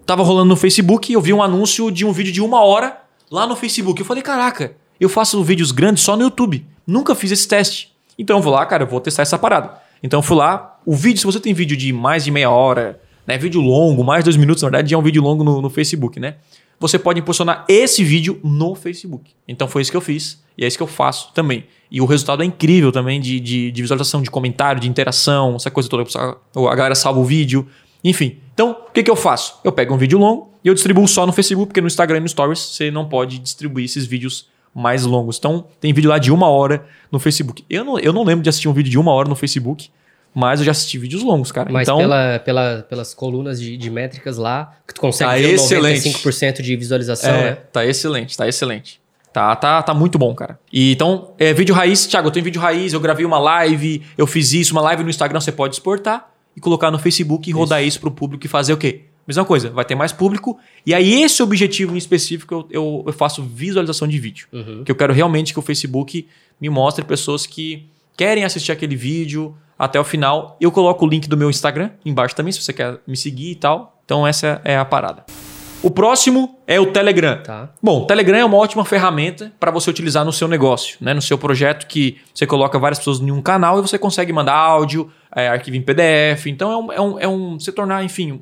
Tava 0.05 0.23
rolando 0.23 0.47
no 0.49 0.55
Facebook, 0.55 1.11
eu 1.11 1.21
vi 1.21 1.33
um 1.33 1.43
anúncio 1.43 1.91
de 1.91 2.05
um 2.05 2.11
vídeo 2.11 2.31
de 2.31 2.41
uma 2.41 2.61
hora 2.63 2.97
lá 3.29 3.45
no 3.45 3.55
Facebook. 3.55 3.99
Eu 3.99 4.05
falei, 4.05 4.23
caraca, 4.23 4.73
eu 4.99 5.09
faço 5.09 5.43
vídeos 5.43 5.71
grandes 5.71 6.01
só 6.03 6.15
no 6.15 6.23
YouTube. 6.23 6.65
Nunca 6.85 7.13
fiz 7.13 7.31
esse 7.31 7.47
teste. 7.47 7.91
Então 8.17 8.37
eu 8.37 8.41
vou 8.41 8.53
lá, 8.53 8.65
cara, 8.65 8.83
eu 8.83 8.87
vou 8.87 8.99
testar 9.01 9.21
essa 9.23 9.37
parada. 9.37 9.73
Então 10.01 10.19
eu 10.19 10.23
fui 10.23 10.37
lá, 10.37 10.79
o 10.85 10.95
vídeo, 10.95 11.19
se 11.19 11.25
você 11.25 11.39
tem 11.39 11.53
vídeo 11.53 11.75
de 11.75 11.91
mais 11.91 12.23
de 12.23 12.31
meia 12.31 12.49
hora, 12.49 12.99
né, 13.25 13.37
vídeo 13.37 13.59
longo, 13.59 14.03
mais 14.03 14.21
de 14.23 14.25
dois 14.25 14.37
minutos, 14.37 14.63
na 14.63 14.69
verdade, 14.69 14.93
é 14.93 14.97
um 14.97 15.01
vídeo 15.01 15.21
longo 15.21 15.43
no, 15.43 15.61
no 15.61 15.69
Facebook, 15.69 16.19
né? 16.19 16.35
Você 16.79 16.99
pode 16.99 17.19
impulsionar 17.19 17.65
esse 17.67 18.03
vídeo 18.03 18.39
no 18.43 18.75
Facebook. 18.75 19.31
Então 19.47 19.67
foi 19.67 19.81
isso 19.81 19.91
que 19.91 19.97
eu 19.97 20.01
fiz 20.01 20.43
e 20.57 20.63
é 20.63 20.67
isso 20.67 20.77
que 20.77 20.83
eu 20.83 20.87
faço 20.87 21.31
também. 21.33 21.65
E 21.89 22.01
o 22.01 22.05
resultado 22.05 22.43
é 22.43 22.45
incrível 22.45 22.91
também 22.91 23.19
de, 23.19 23.39
de, 23.39 23.71
de 23.71 23.81
visualização, 23.81 24.21
de 24.21 24.29
comentário, 24.29 24.81
de 24.81 24.89
interação, 24.89 25.55
essa 25.55 25.71
coisa 25.71 25.89
toda. 25.89 26.03
A 26.55 26.75
galera 26.75 26.95
salva 26.95 27.19
o 27.19 27.23
vídeo. 27.23 27.67
Enfim. 28.03 28.37
Então, 28.53 28.71
o 28.71 28.91
que, 28.91 29.03
que 29.03 29.11
eu 29.11 29.15
faço? 29.15 29.59
Eu 29.63 29.71
pego 29.71 29.93
um 29.93 29.97
vídeo 29.97 30.19
longo 30.19 30.51
e 30.63 30.67
eu 30.67 30.73
distribuo 30.73 31.07
só 31.07 31.25
no 31.25 31.31
Facebook, 31.31 31.67
porque 31.67 31.81
no 31.81 31.87
Instagram 31.87 32.17
e 32.17 32.21
no 32.21 32.29
Stories 32.29 32.59
você 32.59 32.91
não 32.91 33.07
pode 33.07 33.39
distribuir 33.39 33.85
esses 33.85 34.05
vídeos 34.05 34.47
mais 34.73 35.05
longos. 35.05 35.37
Então, 35.37 35.65
tem 35.79 35.93
vídeo 35.93 36.09
lá 36.09 36.17
de 36.17 36.31
uma 36.31 36.47
hora 36.47 36.85
no 37.11 37.19
Facebook. 37.19 37.63
Eu 37.69 37.83
não, 37.83 37.99
eu 37.99 38.13
não 38.13 38.23
lembro 38.23 38.43
de 38.43 38.49
assistir 38.49 38.67
um 38.67 38.73
vídeo 38.73 38.91
de 38.91 38.97
uma 38.97 39.11
hora 39.11 39.29
no 39.29 39.35
Facebook, 39.35 39.89
mas 40.39 40.59
eu 40.59 40.67
já 40.67 40.71
assisti 40.71 40.99
vídeos 40.99 41.23
longos, 41.23 41.51
cara. 41.51 41.71
Mas 41.71 41.87
então, 41.87 41.97
pela, 41.97 42.37
pela, 42.37 42.85
pelas 42.87 43.11
colunas 43.11 43.59
de, 43.59 43.75
de 43.75 43.89
métricas 43.89 44.37
lá, 44.37 44.77
que 44.87 44.93
tu 44.93 45.01
consegue 45.01 45.31
Tá 45.31 45.35
ver 45.35 45.53
excelente. 45.55 46.09
95% 46.09 46.61
de 46.61 46.75
visualização, 46.75 47.33
É, 47.33 47.43
né? 47.43 47.57
tá 47.73 47.83
excelente, 47.83 48.37
tá 48.37 48.47
excelente. 48.47 49.01
Tá, 49.33 49.55
tá, 49.55 49.81
tá 49.81 49.95
muito 49.95 50.19
bom, 50.19 50.35
cara. 50.35 50.59
E 50.71 50.91
então, 50.91 51.33
é, 51.39 51.51
vídeo 51.53 51.73
raiz, 51.73 52.05
Thiago, 52.05 52.27
eu 52.27 52.31
tenho 52.31 52.43
vídeo 52.43 52.61
raiz, 52.61 52.93
eu 52.93 52.99
gravei 52.99 53.25
uma 53.25 53.39
live, 53.39 54.03
eu 54.15 54.27
fiz 54.27 54.53
isso, 54.53 54.73
uma 54.73 54.81
live 54.81 55.01
no 55.03 55.09
Instagram 55.09 55.39
você 55.39 55.51
pode 55.51 55.73
exportar 55.73 56.31
e 56.55 56.61
colocar 56.61 56.91
no 56.91 56.99
Facebook 56.99 57.49
e 57.49 57.51
rodar 57.51 57.83
isso, 57.83 57.99
pro 57.99 58.11
público 58.11 58.45
e 58.45 58.47
fazer 58.47 58.73
o 58.73 58.77
quê? 58.77 59.05
Mesma 59.27 59.43
coisa, 59.43 59.71
vai 59.71 59.85
ter 59.85 59.95
mais 59.95 60.11
público. 60.11 60.59
E 60.85 60.93
aí, 60.93 61.23
esse 61.23 61.41
objetivo 61.41 61.95
em 61.95 61.97
específico, 61.97 62.53
eu, 62.53 62.67
eu, 62.69 63.03
eu 63.07 63.13
faço 63.13 63.41
visualização 63.41 64.07
de 64.07 64.19
vídeo. 64.19 64.47
Uhum. 64.53 64.83
Que 64.83 64.91
eu 64.91 64.95
quero 64.95 65.13
realmente 65.13 65.51
que 65.51 65.57
o 65.57 65.63
Facebook 65.63 66.27
me 66.61 66.69
mostre 66.69 67.03
pessoas 67.03 67.47
que 67.47 67.87
querem 68.15 68.43
assistir 68.43 68.71
aquele 68.71 68.95
vídeo 68.95 69.55
até 69.77 69.99
o 69.99 70.03
final. 70.03 70.57
Eu 70.59 70.71
coloco 70.71 71.05
o 71.05 71.09
link 71.09 71.27
do 71.27 71.37
meu 71.37 71.49
Instagram 71.49 71.91
embaixo 72.05 72.35
também, 72.35 72.51
se 72.51 72.61
você 72.61 72.73
quer 72.73 72.99
me 73.05 73.15
seguir 73.15 73.51
e 73.51 73.55
tal. 73.55 73.99
Então, 74.05 74.25
essa 74.25 74.61
é 74.63 74.77
a 74.77 74.85
parada. 74.85 75.25
O 75.83 75.91
próximo 75.91 76.57
é 76.65 76.79
o 76.79 76.87
Telegram. 76.87 77.41
Tá. 77.43 77.69
Bom, 77.81 78.01
o 78.01 78.05
Telegram 78.05 78.37
é 78.37 78.45
uma 78.45 78.57
ótima 78.57 78.83
ferramenta 78.83 79.53
para 79.59 79.69
você 79.69 79.89
utilizar 79.89 80.25
no 80.25 80.33
seu 80.33 80.47
negócio, 80.47 80.97
né? 80.99 81.13
no 81.13 81.21
seu 81.21 81.37
projeto 81.37 81.85
que 81.87 82.17
você 82.33 82.47
coloca 82.47 82.79
várias 82.79 82.97
pessoas 82.97 83.19
em 83.19 83.31
um 83.31 83.41
canal 83.41 83.77
e 83.77 83.81
você 83.81 83.97
consegue 83.97 84.33
mandar 84.33 84.55
áudio, 84.55 85.11
é, 85.35 85.47
arquivo 85.47 85.77
em 85.77 85.81
PDF. 85.81 86.47
Então 86.47 86.71
é 86.71 86.77
um, 86.77 86.91
é 86.91 87.01
um, 87.01 87.19
é 87.19 87.27
um 87.27 87.59
você 87.59 87.71
tornar, 87.71 88.03
enfim, 88.03 88.41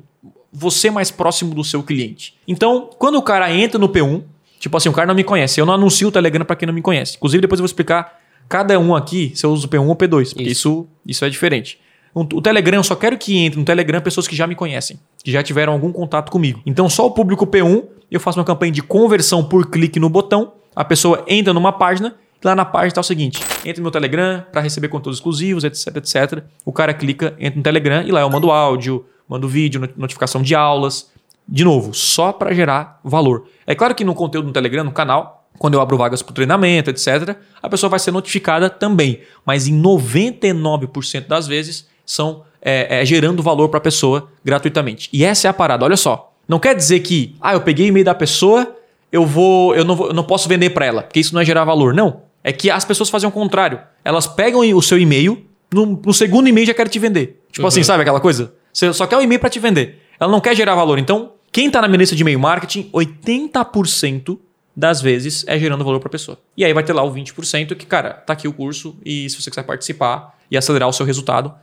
você 0.50 0.90
mais 0.90 1.10
próximo 1.10 1.54
do 1.54 1.62
seu 1.62 1.82
cliente. 1.82 2.34
Então, 2.48 2.88
quando 2.98 3.16
o 3.16 3.22
cara 3.22 3.52
entra 3.52 3.78
no 3.78 3.88
P1, 3.88 4.22
tipo 4.58 4.76
assim, 4.76 4.88
o 4.88 4.92
cara 4.92 5.06
não 5.06 5.14
me 5.14 5.24
conhece, 5.24 5.60
eu 5.60 5.66
não 5.66 5.74
anuncio 5.74 6.08
o 6.08 6.12
Telegram 6.12 6.44
para 6.44 6.56
quem 6.56 6.66
não 6.66 6.74
me 6.74 6.82
conhece. 6.82 7.16
Inclusive, 7.16 7.42
depois 7.42 7.60
eu 7.60 7.62
vou 7.62 7.66
explicar 7.66 8.18
cada 8.48 8.78
um 8.78 8.94
aqui 8.94 9.32
se 9.34 9.44
eu 9.44 9.50
uso 9.52 9.66
o 9.66 9.70
P1 9.70 9.80
ou 9.86 9.90
o 9.92 9.96
P2, 9.96 10.30
porque 10.30 10.42
isso, 10.44 10.86
isso 11.06 11.24
é 11.24 11.28
diferente. 11.30 11.78
O 12.14 12.40
Telegram, 12.40 12.78
eu 12.78 12.82
só 12.84 12.96
quero 12.96 13.18
que 13.18 13.36
entre 13.36 13.58
no 13.58 13.64
Telegram 13.66 14.00
pessoas 14.00 14.26
que 14.26 14.34
já 14.34 14.46
me 14.46 14.54
conhecem, 14.54 14.98
que 15.22 15.30
já 15.30 15.42
tiveram 15.42 15.74
algum 15.74 15.92
contato 15.92 16.30
comigo. 16.30 16.62
Então, 16.64 16.88
só 16.88 17.04
o 17.06 17.10
público 17.10 17.46
P1, 17.46 17.84
eu 18.10 18.18
faço 18.18 18.38
uma 18.38 18.44
campanha 18.44 18.72
de 18.72 18.82
conversão 18.82 19.44
por 19.44 19.66
clique 19.70 20.00
no 20.00 20.08
botão, 20.08 20.52
a 20.74 20.82
pessoa 20.82 21.22
entra 21.28 21.52
numa 21.52 21.72
página, 21.72 22.14
lá 22.42 22.54
na 22.54 22.64
página 22.64 22.88
está 22.88 23.00
o 23.02 23.04
seguinte: 23.04 23.38
entra 23.66 23.76
no 23.78 23.82
meu 23.82 23.90
Telegram 23.90 24.42
para 24.50 24.62
receber 24.62 24.88
conteúdos 24.88 25.18
exclusivos, 25.18 25.62
etc, 25.64 25.96
etc. 25.96 26.42
O 26.64 26.72
cara 26.72 26.94
clica, 26.94 27.34
entra 27.38 27.56
no 27.58 27.62
Telegram 27.62 28.02
e 28.02 28.10
lá 28.10 28.20
eu 28.22 28.30
mando 28.30 28.50
áudio, 28.50 29.04
mando 29.28 29.46
vídeo, 29.46 29.80
not- 29.80 29.92
notificação 29.96 30.40
de 30.40 30.54
aulas. 30.54 31.10
De 31.48 31.64
novo, 31.64 31.92
só 31.94 32.32
para 32.32 32.52
gerar 32.54 32.98
valor. 33.04 33.46
É 33.66 33.74
claro 33.74 33.94
que 33.94 34.04
no 34.04 34.14
conteúdo 34.14 34.46
no 34.46 34.52
Telegram, 34.52 34.82
no 34.82 34.90
canal, 34.90 35.35
quando 35.58 35.74
eu 35.74 35.80
abro 35.80 35.96
vagas 35.96 36.22
para 36.22 36.34
treinamento, 36.34 36.90
etc., 36.90 37.36
a 37.62 37.68
pessoa 37.68 37.90
vai 37.90 37.98
ser 37.98 38.10
notificada 38.10 38.68
também. 38.68 39.20
Mas 39.44 39.66
em 39.66 39.80
99% 39.80 41.26
das 41.26 41.46
vezes 41.46 41.86
são 42.04 42.44
é, 42.62 43.00
é, 43.00 43.04
gerando 43.04 43.42
valor 43.42 43.68
para 43.68 43.78
a 43.78 43.80
pessoa 43.80 44.28
gratuitamente. 44.44 45.08
E 45.12 45.24
essa 45.24 45.48
é 45.48 45.50
a 45.50 45.54
parada. 45.54 45.84
Olha 45.84 45.96
só. 45.96 46.32
Não 46.48 46.58
quer 46.58 46.74
dizer 46.74 47.00
que, 47.00 47.34
ah, 47.40 47.54
eu 47.54 47.60
peguei 47.60 47.86
o 47.86 47.88
e-mail 47.88 48.04
da 48.04 48.14
pessoa, 48.14 48.76
eu 49.10 49.26
vou, 49.26 49.74
eu 49.74 49.84
não, 49.84 49.96
vou, 49.96 50.08
eu 50.08 50.14
não 50.14 50.22
posso 50.22 50.48
vender 50.48 50.70
para 50.70 50.86
ela, 50.86 51.02
porque 51.02 51.18
isso 51.18 51.34
não 51.34 51.40
é 51.40 51.44
gerar 51.44 51.64
valor. 51.64 51.92
Não. 51.92 52.22
É 52.42 52.52
que 52.52 52.70
as 52.70 52.84
pessoas 52.84 53.10
fazem 53.10 53.28
o 53.28 53.32
contrário. 53.32 53.80
Elas 54.04 54.26
pegam 54.26 54.60
o 54.60 54.82
seu 54.82 54.98
e-mail, 54.98 55.44
no, 55.72 56.00
no 56.04 56.14
segundo 56.14 56.48
e-mail 56.48 56.66
já 56.66 56.74
querem 56.74 56.90
te 56.90 56.98
vender. 56.98 57.42
Tipo 57.50 57.66
assim, 57.66 57.82
sabe 57.82 58.02
aquela 58.02 58.20
coisa? 58.20 58.54
Você 58.72 58.92
só 58.92 59.06
quer 59.06 59.16
o 59.16 59.22
e-mail 59.22 59.40
para 59.40 59.50
te 59.50 59.58
vender. 59.58 60.02
Ela 60.20 60.30
não 60.30 60.40
quer 60.40 60.54
gerar 60.54 60.74
valor. 60.74 60.98
Então, 60.98 61.32
quem 61.50 61.66
está 61.66 61.80
na 61.80 61.88
minha 61.88 61.98
lista 61.98 62.14
de 62.14 62.22
e-mail 62.22 62.38
marketing, 62.38 62.90
80% 62.92 64.38
das 64.76 65.00
vezes 65.00 65.44
é 65.48 65.58
gerando 65.58 65.82
valor 65.84 66.00
para 66.00 66.08
a 66.08 66.10
pessoa. 66.10 66.38
E 66.56 66.64
aí 66.64 66.72
vai 66.72 66.84
ter 66.84 66.92
lá 66.92 67.02
o 67.02 67.12
20% 67.12 67.74
que, 67.74 67.86
cara, 67.86 68.12
tá 68.12 68.34
aqui 68.34 68.46
o 68.46 68.52
curso 68.52 68.96
e 69.04 69.28
se 69.30 69.40
você 69.40 69.48
quiser 69.48 69.62
participar 69.62 70.36
e 70.50 70.56
acelerar 70.56 70.88
o 70.88 70.92
seu 70.92 71.06
resultado, 71.06 71.54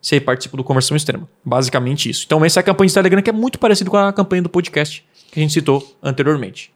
você 0.00 0.20
participa 0.20 0.56
do 0.56 0.62
Conversão 0.62 0.96
Extrema. 0.96 1.28
Basicamente 1.44 2.10
isso. 2.10 2.24
Então, 2.26 2.44
essa 2.44 2.60
é 2.60 2.62
a 2.62 2.64
campanha 2.64 2.88
de 2.88 2.94
Telegram 2.94 3.22
que 3.22 3.30
é 3.30 3.32
muito 3.32 3.58
parecido 3.58 3.90
com 3.90 3.96
a 3.96 4.12
campanha 4.12 4.42
do 4.42 4.48
podcast 4.48 5.04
que 5.32 5.40
a 5.40 5.42
gente 5.42 5.52
citou 5.52 5.96
anteriormente. 6.02 6.72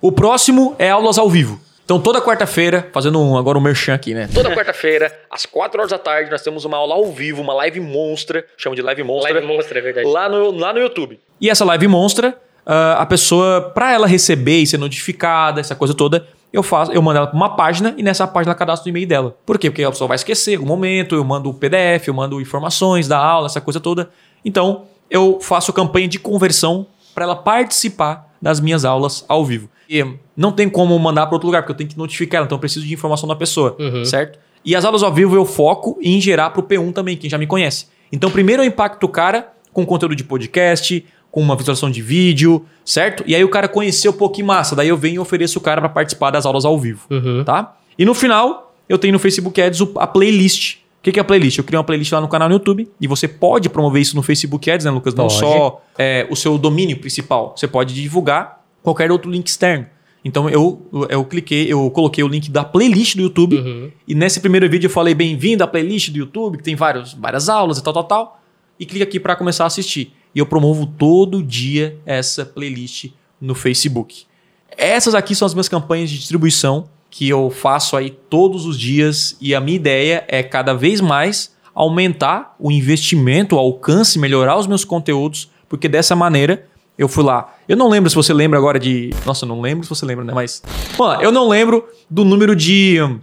O 0.00 0.12
próximo 0.12 0.76
é 0.78 0.90
aulas 0.90 1.18
ao 1.18 1.28
vivo. 1.28 1.60
Então, 1.84 1.98
toda 1.98 2.20
quarta-feira, 2.20 2.86
fazendo 2.92 3.18
um, 3.18 3.36
agora 3.38 3.56
um 3.56 3.62
merchan 3.62 3.94
aqui, 3.94 4.12
né? 4.12 4.28
Toda 4.32 4.54
quarta-feira, 4.54 5.10
às 5.30 5.46
4 5.46 5.80
horas 5.80 5.90
da 5.90 5.98
tarde, 5.98 6.30
nós 6.30 6.42
temos 6.42 6.66
uma 6.66 6.76
aula 6.76 6.94
ao 6.94 7.10
vivo, 7.10 7.40
uma 7.40 7.54
live 7.54 7.80
monstra, 7.80 8.44
chama 8.58 8.76
de 8.76 8.82
live 8.82 9.02
monstra, 9.02 9.32
Live 9.32 9.46
Monster, 9.46 9.78
é 9.78 9.80
verdade. 9.80 10.06
lá 10.06 10.28
no, 10.28 10.50
lá 10.50 10.72
no 10.74 10.80
YouTube. 10.80 11.18
E 11.40 11.48
essa 11.48 11.64
live 11.64 11.88
monstra, 11.88 12.38
ah, 12.68 12.98
a 13.00 13.06
pessoa, 13.06 13.62
para 13.62 13.94
ela 13.94 14.06
receber 14.06 14.58
e 14.58 14.66
ser 14.66 14.76
notificada, 14.76 15.58
essa 15.58 15.74
coisa 15.74 15.94
toda, 15.94 16.28
eu 16.52 16.62
faço, 16.62 16.92
eu 16.92 17.00
mando 17.00 17.16
ela 17.16 17.26
para 17.26 17.36
uma 17.36 17.56
página 17.56 17.94
e 17.96 18.02
nessa 18.02 18.26
página 18.26 18.52
ela 18.52 18.58
cadastra 18.58 18.86
o 18.86 18.90
e-mail 18.90 19.08
dela. 19.08 19.36
Por 19.46 19.58
quê? 19.58 19.70
Porque 19.70 19.82
a 19.82 19.90
pessoa 19.90 20.06
vai 20.06 20.16
esquecer 20.16 20.56
algum 20.56 20.66
momento, 20.66 21.14
eu 21.14 21.24
mando 21.24 21.48
o 21.48 21.54
PDF, 21.54 22.08
eu 22.08 22.14
mando 22.14 22.38
informações 22.40 23.08
da 23.08 23.18
aula, 23.18 23.46
essa 23.46 23.60
coisa 23.60 23.80
toda. 23.80 24.10
Então, 24.44 24.84
eu 25.10 25.40
faço 25.40 25.72
campanha 25.72 26.06
de 26.06 26.18
conversão 26.18 26.86
para 27.14 27.24
ela 27.24 27.36
participar 27.36 28.28
das 28.40 28.60
minhas 28.60 28.84
aulas 28.84 29.24
ao 29.26 29.44
vivo. 29.46 29.70
E 29.88 30.04
não 30.36 30.52
tem 30.52 30.68
como 30.68 30.96
mandar 30.98 31.26
para 31.26 31.36
outro 31.36 31.46
lugar, 31.46 31.62
porque 31.62 31.72
eu 31.72 31.76
tenho 31.76 31.88
que 31.88 31.96
notificar 31.96 32.38
ela, 32.38 32.44
então 32.44 32.56
eu 32.56 32.60
preciso 32.60 32.86
de 32.86 32.92
informação 32.92 33.26
da 33.26 33.34
pessoa, 33.34 33.76
certo? 34.04 34.38
E 34.62 34.76
as 34.76 34.84
aulas 34.84 35.02
ao 35.02 35.12
vivo 35.12 35.34
eu 35.34 35.46
foco 35.46 35.98
em 36.02 36.20
gerar 36.20 36.50
para 36.50 36.60
o 36.60 36.62
P1 36.62 36.92
também, 36.92 37.16
quem 37.16 37.30
já 37.30 37.38
me 37.38 37.46
conhece. 37.46 37.86
Então, 38.12 38.30
primeiro 38.30 38.62
eu 38.62 38.66
impacto 38.66 39.04
o 39.04 39.08
cara 39.08 39.52
com 39.72 39.86
conteúdo 39.86 40.14
de 40.14 40.24
podcast, 40.24 41.04
com 41.30 41.40
uma 41.42 41.54
visualização 41.56 41.90
de 41.90 42.00
vídeo, 42.02 42.64
certo? 42.84 43.22
E 43.26 43.34
aí 43.34 43.44
o 43.44 43.48
cara 43.48 43.68
conheceu 43.68 44.10
um 44.12 44.16
pouquinho 44.16 44.46
massa, 44.46 44.74
daí 44.74 44.88
eu 44.88 44.96
venho 44.96 45.16
e 45.16 45.18
ofereço 45.18 45.58
o 45.58 45.62
cara 45.62 45.80
para 45.80 45.88
participar 45.90 46.30
das 46.30 46.46
aulas 46.46 46.64
ao 46.64 46.78
vivo, 46.78 47.06
Uhum. 47.10 47.44
tá? 47.44 47.76
E 47.98 48.04
no 48.04 48.14
final, 48.14 48.74
eu 48.88 48.96
tenho 48.98 49.12
no 49.12 49.18
Facebook 49.18 49.60
Ads 49.60 49.80
a 49.96 50.06
playlist. 50.06 50.76
O 50.76 51.02
que 51.02 51.12
que 51.12 51.18
é 51.18 51.22
a 51.22 51.24
playlist? 51.24 51.58
Eu 51.58 51.64
criei 51.64 51.78
uma 51.78 51.84
playlist 51.84 52.10
lá 52.12 52.20
no 52.20 52.28
canal 52.28 52.48
no 52.48 52.54
YouTube 52.54 52.88
e 53.00 53.06
você 53.06 53.28
pode 53.28 53.68
promover 53.68 54.00
isso 54.02 54.16
no 54.16 54.22
Facebook 54.22 54.68
Ads, 54.70 54.84
né, 54.84 54.90
Lucas? 54.90 55.14
Não 55.14 55.26
Pode. 55.28 55.38
só 55.38 55.82
é, 55.96 56.26
o 56.30 56.34
seu 56.36 56.58
domínio 56.58 56.98
principal. 56.98 57.54
Você 57.56 57.68
pode 57.68 57.94
divulgar 57.94 58.64
qualquer 58.82 59.10
outro 59.12 59.30
link 59.30 59.46
externo. 59.46 59.86
Então 60.24 60.50
eu, 60.50 60.82
eu 61.08 61.24
cliquei, 61.24 61.72
eu 61.72 61.88
coloquei 61.90 62.24
o 62.24 62.28
link 62.28 62.50
da 62.50 62.64
playlist 62.64 63.14
do 63.16 63.22
YouTube 63.22 63.56
Uhum. 63.56 63.90
e 64.08 64.14
nesse 64.14 64.40
primeiro 64.40 64.68
vídeo 64.68 64.86
eu 64.86 64.90
falei 64.90 65.14
bem-vindo 65.14 65.62
à 65.62 65.66
playlist 65.66 66.10
do 66.10 66.18
YouTube, 66.18 66.58
que 66.58 66.64
tem 66.64 66.74
vários, 66.74 67.14
várias 67.14 67.48
aulas 67.48 67.78
e 67.78 67.82
tal, 67.82 67.92
tal, 67.92 68.04
tal. 68.04 68.40
E 68.78 68.84
clica 68.84 69.04
aqui 69.04 69.20
para 69.20 69.36
começar 69.36 69.64
a 69.64 69.66
assistir. 69.68 70.12
E 70.38 70.40
eu 70.40 70.46
promovo 70.46 70.86
todo 70.86 71.42
dia 71.42 71.98
essa 72.06 72.46
playlist 72.46 73.06
no 73.40 73.56
Facebook. 73.56 74.24
Essas 74.70 75.12
aqui 75.12 75.34
são 75.34 75.44
as 75.44 75.52
minhas 75.52 75.68
campanhas 75.68 76.08
de 76.08 76.16
distribuição 76.16 76.88
que 77.10 77.28
eu 77.28 77.50
faço 77.50 77.96
aí 77.96 78.10
todos 78.10 78.64
os 78.64 78.78
dias 78.78 79.36
e 79.40 79.52
a 79.52 79.60
minha 79.60 79.74
ideia 79.74 80.24
é 80.28 80.40
cada 80.44 80.74
vez 80.74 81.00
mais 81.00 81.52
aumentar 81.74 82.54
o 82.56 82.70
investimento, 82.70 83.56
o 83.56 83.58
alcance, 83.58 84.16
melhorar 84.16 84.56
os 84.56 84.68
meus 84.68 84.84
conteúdos, 84.84 85.50
porque 85.68 85.88
dessa 85.88 86.14
maneira 86.14 86.68
eu 86.96 87.08
fui 87.08 87.24
lá. 87.24 87.52
Eu 87.68 87.76
não 87.76 87.88
lembro 87.88 88.08
se 88.08 88.14
você 88.14 88.32
lembra 88.32 88.60
agora 88.60 88.78
de. 88.78 89.10
Nossa, 89.26 89.44
eu 89.44 89.48
não 89.48 89.60
lembro 89.60 89.82
se 89.82 89.90
você 89.90 90.06
lembra, 90.06 90.24
né? 90.24 90.32
Mas. 90.32 90.62
Mano, 90.96 91.20
eu 91.20 91.32
não 91.32 91.48
lembro 91.48 91.84
do 92.08 92.24
número 92.24 92.54
de 92.54 93.02
hum, 93.02 93.18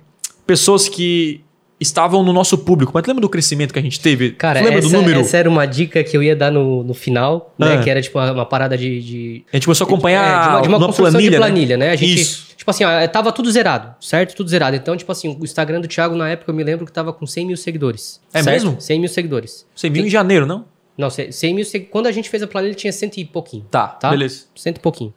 pessoas 0.46 0.90
que 0.90 1.45
estavam 1.80 2.24
no 2.24 2.32
nosso 2.32 2.58
público. 2.58 2.92
Mas 2.94 3.06
lembra 3.06 3.22
do 3.22 3.30
crescimento 3.30 3.74
que 3.74 3.80
a 3.80 3.82
gente 3.82 4.00
teve? 4.00 4.32
Cara, 4.32 4.60
lembra 4.62 4.80
essa, 4.80 4.88
do 4.88 4.94
número? 4.94 5.20
essa 5.20 5.38
era 5.38 5.50
uma 5.50 5.66
dica 5.66 6.04
que 6.04 6.16
eu 6.16 6.24
ia 6.24 6.36
dar 6.36 6.52
no, 6.52 6.84
no 6.84 6.94
final, 6.94 7.54
né? 7.58 7.74
Ah. 7.76 7.84
Que 7.84 7.90
era 7.90 8.02
tipo 8.02 8.18
uma, 8.18 8.32
uma 8.32 8.46
parada 8.46 8.78
de, 8.78 9.02
de- 9.02 9.46
A 9.52 9.58
gente 9.58 9.66
começou 9.66 9.86
a 9.86 9.90
É, 9.90 9.92
acompanhar 9.94 10.24
de 10.24 10.48
uma, 10.50 10.62
de 10.62 10.68
uma 10.70 10.78
numa 10.80 10.88
construção 10.88 11.12
planilha, 11.12 11.30
de 11.32 11.38
né? 11.40 11.46
planilha, 11.46 11.78
né? 11.78 11.90
A 11.92 11.96
gente, 11.96 12.22
Isso. 12.22 12.48
tipo 12.56 12.70
assim, 12.72 12.84
ó, 12.86 13.08
tava 13.08 13.32
tudo 13.32 13.52
zerado, 13.52 13.94
certo? 14.00 14.36
Tudo 14.36 14.50
zerado. 14.50 14.76
Então, 14.76 14.96
tipo 14.96 15.12
assim, 15.12 15.38
o 15.40 15.44
Instagram 15.44 15.82
do 15.82 15.88
Thiago, 15.88 16.16
na 16.16 16.30
época, 16.30 16.52
eu 16.52 16.56
me 16.56 16.64
lembro 16.64 16.86
que 16.86 16.92
tava 16.92 17.12
com 17.12 17.28
100 17.28 17.46
mil 17.48 17.58
seguidores. 17.58 18.22
É 18.34 18.42
certo? 18.42 18.54
mesmo? 18.66 18.82
100 18.82 19.00
mil 19.00 19.10
seguidores. 19.10 19.66
Você 19.76 19.90
viu 19.90 20.06
em 20.06 20.10
janeiro, 20.10 20.46
não? 20.46 20.66
Não, 20.98 21.10
100 21.10 21.32
100 21.34 21.54
mil 21.54 21.66
seguidores. 21.66 21.92
Quando 21.92 22.08
a 22.08 22.12
gente 22.14 22.30
fez 22.30 22.42
a 22.42 22.48
planilha, 22.48 22.74
tinha 22.74 22.94
cento 22.94 23.18
e 23.18 23.26
pouquinho. 23.26 23.66
Tá, 23.70 23.88
Tá? 23.88 24.10
beleza. 24.12 24.46
Cento 24.56 24.78
e 24.78 24.80
pouquinho. 24.80 25.14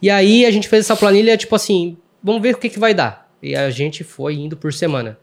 E 0.00 0.08
aí, 0.08 0.46
a 0.46 0.50
gente 0.52 0.68
fez 0.68 0.84
essa 0.84 0.94
planilha, 0.94 1.36
tipo 1.36 1.56
assim, 1.56 1.96
vamos 2.22 2.40
ver 2.40 2.54
o 2.54 2.58
que, 2.58 2.68
que 2.68 2.78
vai 2.78 2.94
dar. 2.94 3.28
E 3.42 3.56
a 3.56 3.68
gente 3.68 4.04
foi 4.04 4.34
indo 4.34 4.56
por 4.56 4.72
semana. 4.72 5.18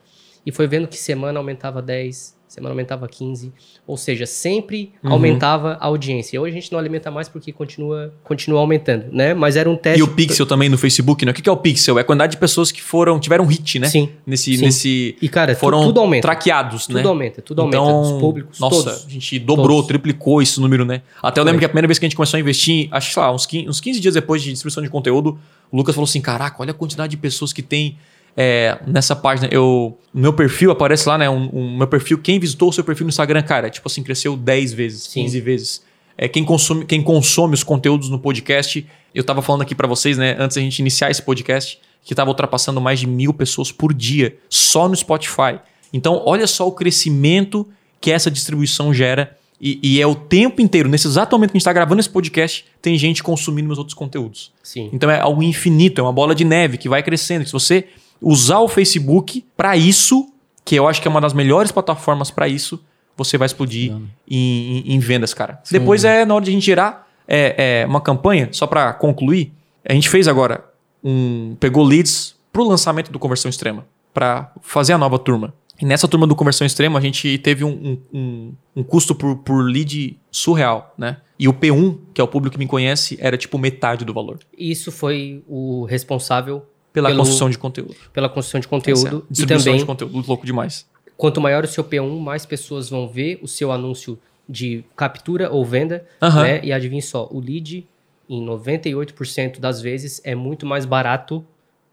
E 0.46 0.52
foi 0.52 0.68
vendo 0.68 0.88
que 0.88 0.98
semana 0.98 1.40
aumentava 1.40 1.82
10, 1.82 2.36
semana 2.48 2.72
aumentava 2.74 3.08
15. 3.08 3.52
Ou 3.88 3.98
seja, 3.98 4.26
sempre 4.28 4.94
Uhum. 5.04 5.12
aumentava 5.14 5.74
a 5.82 5.86
audiência. 5.88 6.40
Hoje 6.40 6.56
a 6.56 6.62
gente 6.62 6.72
não 6.72 6.78
alimenta 6.80 7.10
mais 7.10 7.28
porque 7.28 7.52
continua, 7.52 8.14
continua 8.24 8.60
aumentando, 8.60 9.06
né? 9.12 9.34
Mas 9.34 9.56
era 9.56 9.68
um 9.70 9.76
teste. 9.76 10.00
E 10.00 10.04
o 10.04 10.08
Pixel 10.08 10.46
também 10.46 10.70
no 10.70 10.78
Facebook, 10.78 11.26
né? 11.26 11.32
O 11.32 11.34
que 11.36 11.50
é 11.50 11.52
o 11.52 11.58
Pixel? 11.58 11.98
É 11.98 12.02
a 12.02 12.04
quantidade 12.04 12.32
de 12.34 12.38
pessoas 12.38 12.72
que 12.72 12.82
foram, 12.82 13.20
tiveram 13.20 13.46
hit, 13.46 13.80
né? 13.80 13.88
Sim. 13.90 14.10
Nesse, 14.26 14.56
Sim. 14.56 14.64
nesse 14.66 15.18
E, 15.20 15.28
cara, 15.28 15.56
foram 15.56 15.82
tudo 15.84 16.00
aumenta. 16.00 16.22
traqueados, 16.28 16.86
Tudo 16.86 17.00
né? 17.00 17.04
aumenta, 17.08 17.42
tudo 17.42 17.62
aumenta. 17.62 17.78
Então, 17.78 18.02
Os 18.02 18.12
públicos, 18.22 18.60
nossa, 18.60 18.84
todos. 18.92 19.06
a 19.08 19.10
gente 19.10 19.40
dobrou, 19.40 19.68
Todos. 19.78 19.88
triplicou 19.88 20.42
esse 20.44 20.62
número, 20.62 20.86
né? 20.86 21.02
Até 21.24 21.40
eu 21.40 21.44
lembro 21.44 21.58
Foi. 21.58 21.62
que 21.62 21.66
a 21.66 21.70
primeira 21.70 21.88
vez 21.88 21.98
que 22.00 22.06
a 22.06 22.08
gente 22.08 22.16
começou 22.16 22.38
a 22.38 22.40
investir, 22.40 22.88
acho 22.92 23.12
que, 23.12 23.20
lá, 23.20 23.34
uns 23.34 23.46
15, 23.48 23.68
uns 23.68 23.82
15 23.82 24.00
dias 24.00 24.14
depois 24.14 24.44
de 24.44 24.52
distribuição 24.52 24.84
de 24.84 24.90
conteúdo, 24.90 25.38
o 25.72 25.76
Lucas 25.78 25.96
falou 25.96 26.06
assim: 26.08 26.22
caraca, 26.22 26.58
olha 26.62 26.72
a 26.72 26.74
quantidade 26.76 27.10
de 27.12 27.18
pessoas 27.18 27.52
que 27.52 27.64
tem 27.64 27.98
é, 28.36 28.78
nessa 28.86 29.16
página. 29.16 29.48
Eu, 29.52 29.98
meu 30.14 30.34
perfil 30.34 30.72
aparece 30.72 31.08
lá, 31.08 31.18
né? 31.18 31.30
Um, 31.30 31.50
um- 31.54 31.78
meu 31.78 31.88
perfil, 31.88 32.18
quem 32.18 32.40
visitou 32.40 32.70
o 32.70 32.74
seu 32.74 32.84
perfil 32.84 33.06
no 33.06 33.10
Instagram, 33.10 33.42
cara, 33.44 33.70
tipo 33.70 33.88
assim, 33.88 34.04
cresceu 34.04 34.36
10 34.36 34.74
vezes, 34.74 35.04
Sim. 35.04 35.24
15 35.24 35.42
vezes. 35.42 35.84
É, 36.18 36.28
quem, 36.28 36.44
consome, 36.46 36.86
quem 36.86 37.02
consome 37.02 37.54
os 37.54 37.64
conteúdos 37.64 38.10
no 38.10 38.18
podcast, 38.20 38.86
eu 39.14 39.24
tava 39.24 39.42
falando 39.42 39.62
aqui 39.64 39.76
pra 39.76 39.88
vocês, 39.88 40.18
né, 40.18 40.36
antes 40.40 40.56
da 40.56 40.62
gente 40.62 40.80
iniciar 40.80 41.12
esse 41.12 41.22
podcast, 41.22 41.80
que 42.04 42.16
tava 42.16 42.30
ultrapassando 42.30 42.80
mais 42.80 43.00
de 43.00 43.08
mil 43.08 43.34
pessoas 43.34 43.72
por 43.72 43.94
dia, 43.94 44.38
só 44.50 44.88
no 44.88 44.96
Spotify. 44.96 45.60
Então, 45.92 46.22
olha 46.26 46.48
só 46.48 46.68
o 46.68 46.72
crescimento 46.72 47.68
que 48.00 48.12
essa 48.12 48.30
distribuição 48.32 48.94
gera. 48.94 49.36
E, 49.60 49.80
e 49.82 50.02
é 50.02 50.06
o 50.08 50.14
tempo 50.16 50.62
inteiro, 50.62 50.88
nesse 50.90 51.08
exato 51.08 51.36
momento 51.36 51.52
que 51.52 51.58
a 51.58 51.60
gente 51.60 51.62
está 51.64 51.74
gravando 51.74 52.00
esse 52.00 52.10
podcast, 52.10 52.66
tem 52.82 52.98
gente 52.98 53.24
consumindo 53.24 53.68
meus 53.68 53.78
outros 53.80 53.94
conteúdos. 53.96 54.52
Sim. 54.62 54.90
Então 54.94 55.10
é 55.10 55.20
algo 55.20 55.42
infinito, 55.42 56.00
é 56.00 56.04
uma 56.04 56.12
bola 56.14 56.36
de 56.36 56.44
neve 56.44 56.78
que 56.78 56.88
vai 56.90 57.02
crescendo. 57.02 57.46
Se 57.46 57.54
você 57.54 57.86
usar 58.26 58.60
o 58.60 58.68
Facebook 58.68 59.46
para 59.56 59.78
isso, 59.78 60.28
que 60.66 60.76
eu 60.76 60.88
acho 60.88 61.00
que 61.02 61.08
é 61.08 61.12
uma 61.12 61.22
das 61.22 61.32
melhores 61.34 61.72
plataformas 61.72 62.32
para 62.32 62.48
isso, 62.48 62.84
você 63.16 63.38
vai 63.38 63.46
explodir 63.46 63.92
em, 64.28 64.82
em- 64.88 64.94
em 64.96 65.00
vendas, 65.00 65.34
cara. 65.34 65.62
Depois 65.72 66.04
é 66.04 66.26
na 66.26 66.34
hora 66.36 66.44
de 66.44 66.50
a 66.50 66.54
gente 66.54 66.66
gerar 66.66 67.08
é, 67.28 67.82
é, 67.82 67.86
uma 67.86 68.02
campanha, 68.02 68.50
só 68.52 68.66
para 68.68 68.92
concluir, 68.94 69.54
a 69.88 69.94
gente 69.94 70.10
fez 70.10 70.28
agora 70.28 70.66
um. 71.04 71.56
pegou 71.60 71.84
leads 71.84 72.36
pro 72.52 72.64
lançamento 72.64 73.12
do 73.12 73.20
Conversão 73.20 73.48
Extrema, 73.50 73.86
para 74.14 74.52
fazer 74.62 74.94
a 74.94 74.98
nova 74.98 75.20
turma. 75.20 75.54
E 75.80 75.86
nessa 75.86 76.08
turma 76.08 76.26
do 76.26 76.36
Conversão 76.36 76.66
Extrema, 76.66 76.98
a 76.98 77.02
gente 77.02 77.38
teve 77.40 77.64
um, 77.64 77.70
um, 77.70 78.18
um- 78.20 78.54
um 78.78 78.84
custo 78.84 79.14
por, 79.14 79.36
por 79.38 79.62
lead 79.66 80.18
surreal, 80.32 80.94
né? 80.98 81.18
E 81.38 81.48
o 81.50 81.54
P1, 81.54 81.98
que 82.14 82.22
é 82.22 82.24
o 82.24 82.28
público 82.28 82.54
que 82.54 82.60
me 82.60 82.66
conhece, 82.68 83.18
era 83.20 83.38
tipo 83.38 83.58
metade 83.58 84.06
do 84.06 84.14
valor. 84.14 84.40
Isso 84.58 84.90
foi 84.92 85.44
o 85.48 85.84
responsável 85.86 86.66
Pela 86.96 87.10
pelo- 87.10 87.20
construção 87.20 87.50
de 87.52 87.58
conteúdo. 87.60 87.96
pela 88.12 88.28
construção 88.28 88.60
de 88.60 88.66
é 88.66 88.70
conteúdo. 88.70 89.24
E 89.30 89.34
distribuição 89.34 89.66
também, 89.66 89.80
de 89.80 89.86
conteúdo, 89.86 90.28
louco 90.28 90.46
demais. 90.48 90.88
quanto 91.16 91.40
maior 91.40 91.64
o 91.64 91.68
seu 91.68 91.84
P1, 91.84 92.20
mais 92.20 92.44
pessoas 92.46 92.90
vão 92.90 93.08
ver 93.08 93.38
o 93.44 93.48
seu 93.48 93.72
anúncio 93.72 94.18
de 94.50 94.84
captura 94.96 95.52
ou 95.52 95.64
venda. 95.64 96.06
Aham. 96.22 96.42
Né? 96.44 96.62
E 96.64 96.74
adivinhe 96.74 97.02
só, 97.02 97.28
o 97.32 97.40
lead, 97.40 97.86
em 98.30 98.44
98% 98.46 99.60
das 99.60 99.82
vezes, 99.82 100.20
é 100.24 100.34
muito 100.36 100.66
mais 100.66 100.86
barato 100.86 101.46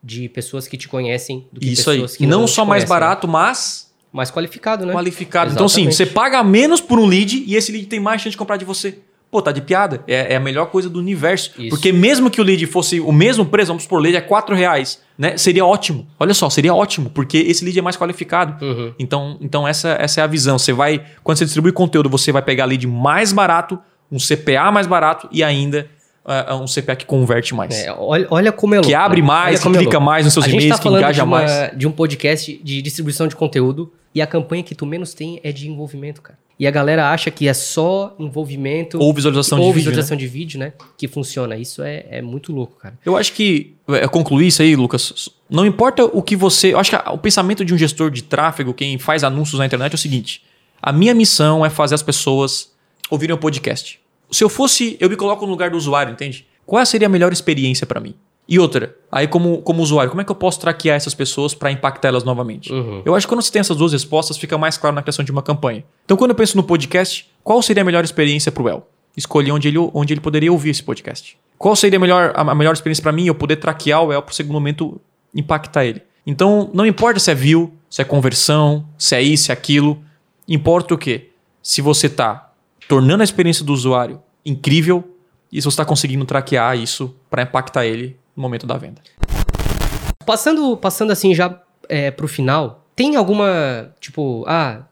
de 0.03 0.29
pessoas 0.29 0.67
que 0.67 0.77
te 0.77 0.89
conhecem 0.89 1.47
do 1.53 1.61
que 1.61 1.71
Isso 1.73 1.91
aí. 1.91 1.97
pessoas 1.99 2.17
que 2.17 2.27
não 2.27 2.41
não 2.41 2.47
só 2.49 2.65
mais 2.65 2.85
barato, 2.85 3.29
mas 3.29 3.93
Mais 4.13 4.31
qualificado, 4.31 4.85
né? 4.85 4.93
qualificado. 4.93 5.53
Então, 5.53 5.67
assim, 5.67 5.83
Exatamente. 5.87 5.97
você 5.97 6.07
paga 6.15 6.43
menos 6.43 6.81
por 6.81 6.99
um 6.99 7.07
lead 7.07 7.45
e 7.47 7.55
esse 7.55 7.71
lead 7.73 7.87
tem 7.87 8.01
mais 8.01 8.21
chance 8.21 8.33
de 8.33 8.37
comprar 8.37 8.57
de 8.57 8.65
você. 8.65 8.99
Pô, 9.33 9.41
tá 9.41 9.51
de 9.51 9.63
piada. 9.63 10.05
É, 10.07 10.35
é 10.35 10.37
a 10.37 10.41
melhor 10.41 10.67
coisa 10.67 10.91
do 10.91 10.99
universo. 10.99 11.53
Isso. 11.59 11.71
Porque 11.71 11.91
mesmo 11.91 12.31
que 12.31 12.39
o 12.39 12.45
lead 12.45 12.67
fosse 12.67 13.01
o 13.01 13.11
mesmo 13.11 13.47
preço, 13.47 13.69
vamos 13.69 13.85
supor, 13.85 13.99
o 13.99 14.03
lead 14.03 14.15
é 14.15 14.21
4 14.21 14.55
reais, 14.55 15.01
né? 15.17 15.39
Seria 15.39 15.65
ótimo. 15.65 16.07
Olha 16.21 16.35
só, 16.35 16.51
seria 16.51 16.75
ótimo, 16.75 17.09
porque 17.09 17.39
esse 17.39 17.65
lead 17.65 17.79
é 17.79 17.81
mais 17.81 17.97
qualificado. 17.97 18.63
Uhum. 18.63 18.93
Então, 18.99 19.39
então 19.41 19.67
essa, 19.67 19.97
essa 19.99 20.21
é 20.21 20.25
a 20.25 20.27
visão. 20.27 20.59
Você 20.59 20.75
vai, 20.75 21.03
quando 21.25 21.39
você 21.39 21.47
distribui 21.47 21.73
conteúdo, 21.73 22.11
você 22.11 22.31
vai 22.31 22.43
pegar 22.43 22.67
lead 22.67 22.87
mais 22.87 23.33
barato, 23.33 23.79
um 24.11 24.19
CPA 24.19 24.71
mais 24.71 24.87
barato 24.87 25.27
e 25.33 25.43
ainda 25.43 25.89
ah, 26.27 26.55
um 26.57 26.67
CPA 26.67 26.95
que 26.95 27.07
converte 27.07 27.55
mais. 27.55 27.75
É, 27.75 27.91
olha, 27.99 28.27
olha 28.31 28.53
como 28.53 28.75
é 28.75 28.77
louco. 28.79 28.89
que 28.91 28.95
abre 28.95 29.23
mais, 29.23 29.63
que 29.63 29.67
é 29.67 29.71
clica 29.71 29.93
louco. 29.93 30.05
mais 30.05 30.27
nos 30.27 30.35
seus 30.35 30.45
gente 30.45 30.57
e-mails, 30.57 30.77
tá 30.77 30.83
que 30.83 30.89
engaja 30.91 31.13
de, 31.13 31.21
uma- 31.23 31.39
mais. 31.39 31.79
de 31.79 31.87
um 31.89 31.91
podcast 31.91 32.61
de 32.63 32.83
distribuição 32.83 33.27
de 33.27 33.35
conteúdo 33.35 33.91
e 34.15 34.21
a 34.21 34.27
campanha 34.27 34.63
que 34.63 34.75
tu 34.75 34.85
menos 34.87 35.15
tem 35.15 35.41
é 35.43 35.53
de 35.53 35.69
envolvimento, 35.69 36.21
cara. 36.21 36.39
E 36.59 36.67
a 36.67 36.71
galera 36.71 37.11
acha 37.11 37.31
que 37.31 37.49
é 37.49 37.55
só 37.55 38.15
envolvimento 38.19 38.99
Ou 39.01 39.13
visualização 39.13 39.59
ou 39.59 39.65
de 39.65 39.73
vídeo. 39.73 39.77
né? 39.77 39.91
visualização 39.91 40.17
de 40.17 40.27
vídeo, 40.29 40.61
né? 40.61 40.73
Que 40.97 41.09
funciona. 41.09 41.57
Isso 41.57 41.83
é, 41.83 42.05
é 42.09 42.23
muito 42.23 42.53
louco, 42.53 42.77
cara. 42.77 42.97
Eu 43.05 43.17
acho 43.17 43.33
que, 43.33 43.75
é, 43.89 44.07
concluir 44.07 44.47
isso 44.47 44.63
aí, 44.63 44.77
Lucas, 44.77 45.29
não 45.51 45.67
importa 45.67 46.05
o 46.05 46.23
que 46.23 46.37
você. 46.37 46.73
Eu 46.73 46.79
acho 46.79 46.91
que 46.91 47.11
o 47.11 47.19
pensamento 47.19 47.65
de 47.65 47.75
um 47.75 47.79
gestor 47.79 48.11
de 48.11 48.23
tráfego, 48.23 48.73
quem 48.73 48.97
faz 48.99 49.25
anúncios 49.25 49.59
na 49.59 49.67
internet, 49.67 49.93
é 49.93 49.95
o 49.97 49.99
seguinte: 49.99 50.43
a 50.81 50.93
minha 50.93 51.15
missão 51.15 51.65
é 51.67 51.71
fazer 51.71 51.95
as 51.95 52.03
pessoas 52.03 52.71
ouvirem 53.11 53.35
o 53.35 53.39
podcast. 53.39 53.99
Se 54.31 54.45
eu 54.45 54.49
fosse, 54.49 54.97
eu 55.01 55.11
me 55.11 55.17
coloco 55.17 55.45
no 55.45 55.51
lugar 55.51 55.71
do 55.71 55.77
usuário, 55.77 56.13
entende? 56.13 56.47
Qual 56.65 56.85
seria 56.87 57.07
a 57.07 57.11
melhor 57.11 57.33
experiência 57.33 57.87
para 57.87 58.01
mim? 58.01 58.15
E 58.49 58.59
outra, 58.59 58.97
aí 59.11 59.29
como, 59.29 59.63
como 59.63 59.83
usuário, 59.83 60.11
como 60.11 60.21
é 60.21 60.25
que 60.25 60.31
eu 60.31 60.37
posso 60.37 60.59
traquear 60.59 60.97
essas 60.97 61.15
pessoas 61.15 61.55
para 61.55 61.71
impactar 61.71 62.09
elas 62.09 62.25
novamente? 62.25 62.73
Uhum. 62.73 63.03
Eu 63.05 63.15
acho 63.15 63.27
que 63.27 63.33
quando 63.33 63.43
você 63.43 63.53
tem 63.53 63.61
essas 63.61 63.77
duas 63.77 63.93
respostas, 63.93 64.37
fica 64.37 64.59
mais 64.59 64.77
claro 64.77 64.97
na 64.97 65.03
questão 65.03 65.25
de 65.25 65.31
uma 65.31 65.43
campanha. 65.43 65.85
Então, 66.05 66.17
quando 66.17 66.33
eu 66.33 66.35
penso 66.35 66.57
no 66.57 66.63
podcast, 66.63 67.31
qual 67.45 67.63
seria 67.63 67.83
a 67.83 67.85
melhor 67.85 68.05
experiência 68.05 68.51
para 68.51 68.63
o 68.63 68.69
El? 68.69 68.87
Escolher 69.17 69.53
onde 69.53 69.69
ele, 69.69 69.79
onde 69.79 70.13
ele 70.13 70.21
poderia 70.21 70.51
ouvir 70.51 70.71
esse 70.71 70.83
podcast. 70.83 71.39
Qual 71.57 71.77
seria 71.77 71.99
a 71.99 72.01
melhor, 72.01 72.33
a 72.35 72.55
melhor 72.55 72.73
experiência 72.73 73.03
para 73.03 73.13
mim? 73.13 73.27
Eu 73.27 73.35
poder 73.35 73.57
traquear 73.57 74.03
o 74.03 74.13
El 74.13 74.23
para 74.23 74.33
o 74.33 74.35
segundo 74.35 74.55
momento 74.55 75.01
impactar 75.35 75.85
ele. 75.85 76.03
Então, 76.27 76.71
não 76.75 76.85
importa 76.85 77.21
se 77.21 77.31
é 77.31 77.35
view, 77.35 77.73
se 77.89 78.03
é 78.03 78.05
conversão, 78.05 78.85
se 78.99 79.15
é 79.15 79.23
isso, 79.23 79.45
se 79.45 79.51
é 79.51 79.55
aquilo. 79.55 80.03
Importa 80.49 80.95
o 80.95 80.99
quê? 80.99 81.31
Se 81.63 81.81
você 81.81 82.07
está 82.07 82.53
tornando 82.89 83.23
a 83.23 83.25
experiência 83.25 83.65
do 83.65 83.73
usuário 83.73 84.21
incrível 84.45 85.05
e 85.53 85.61
se 85.61 85.65
você 85.65 85.75
está 85.75 85.85
conseguindo 85.85 86.25
traquear 86.25 86.77
isso 86.77 87.15
para 87.31 87.43
impactar 87.43 87.87
ele 87.87 88.17
no 88.37 88.43
momento 88.43 88.67
da 88.67 88.77
venda. 88.77 89.01
Passando, 90.25 90.77
passando 90.77 91.11
assim 91.11 91.35
já 91.35 91.61
é, 91.89 92.11
pro 92.11 92.29
final, 92.29 92.85
tem 92.95 93.17
alguma, 93.17 93.93
tipo, 94.01 94.45
ah, 94.47 94.83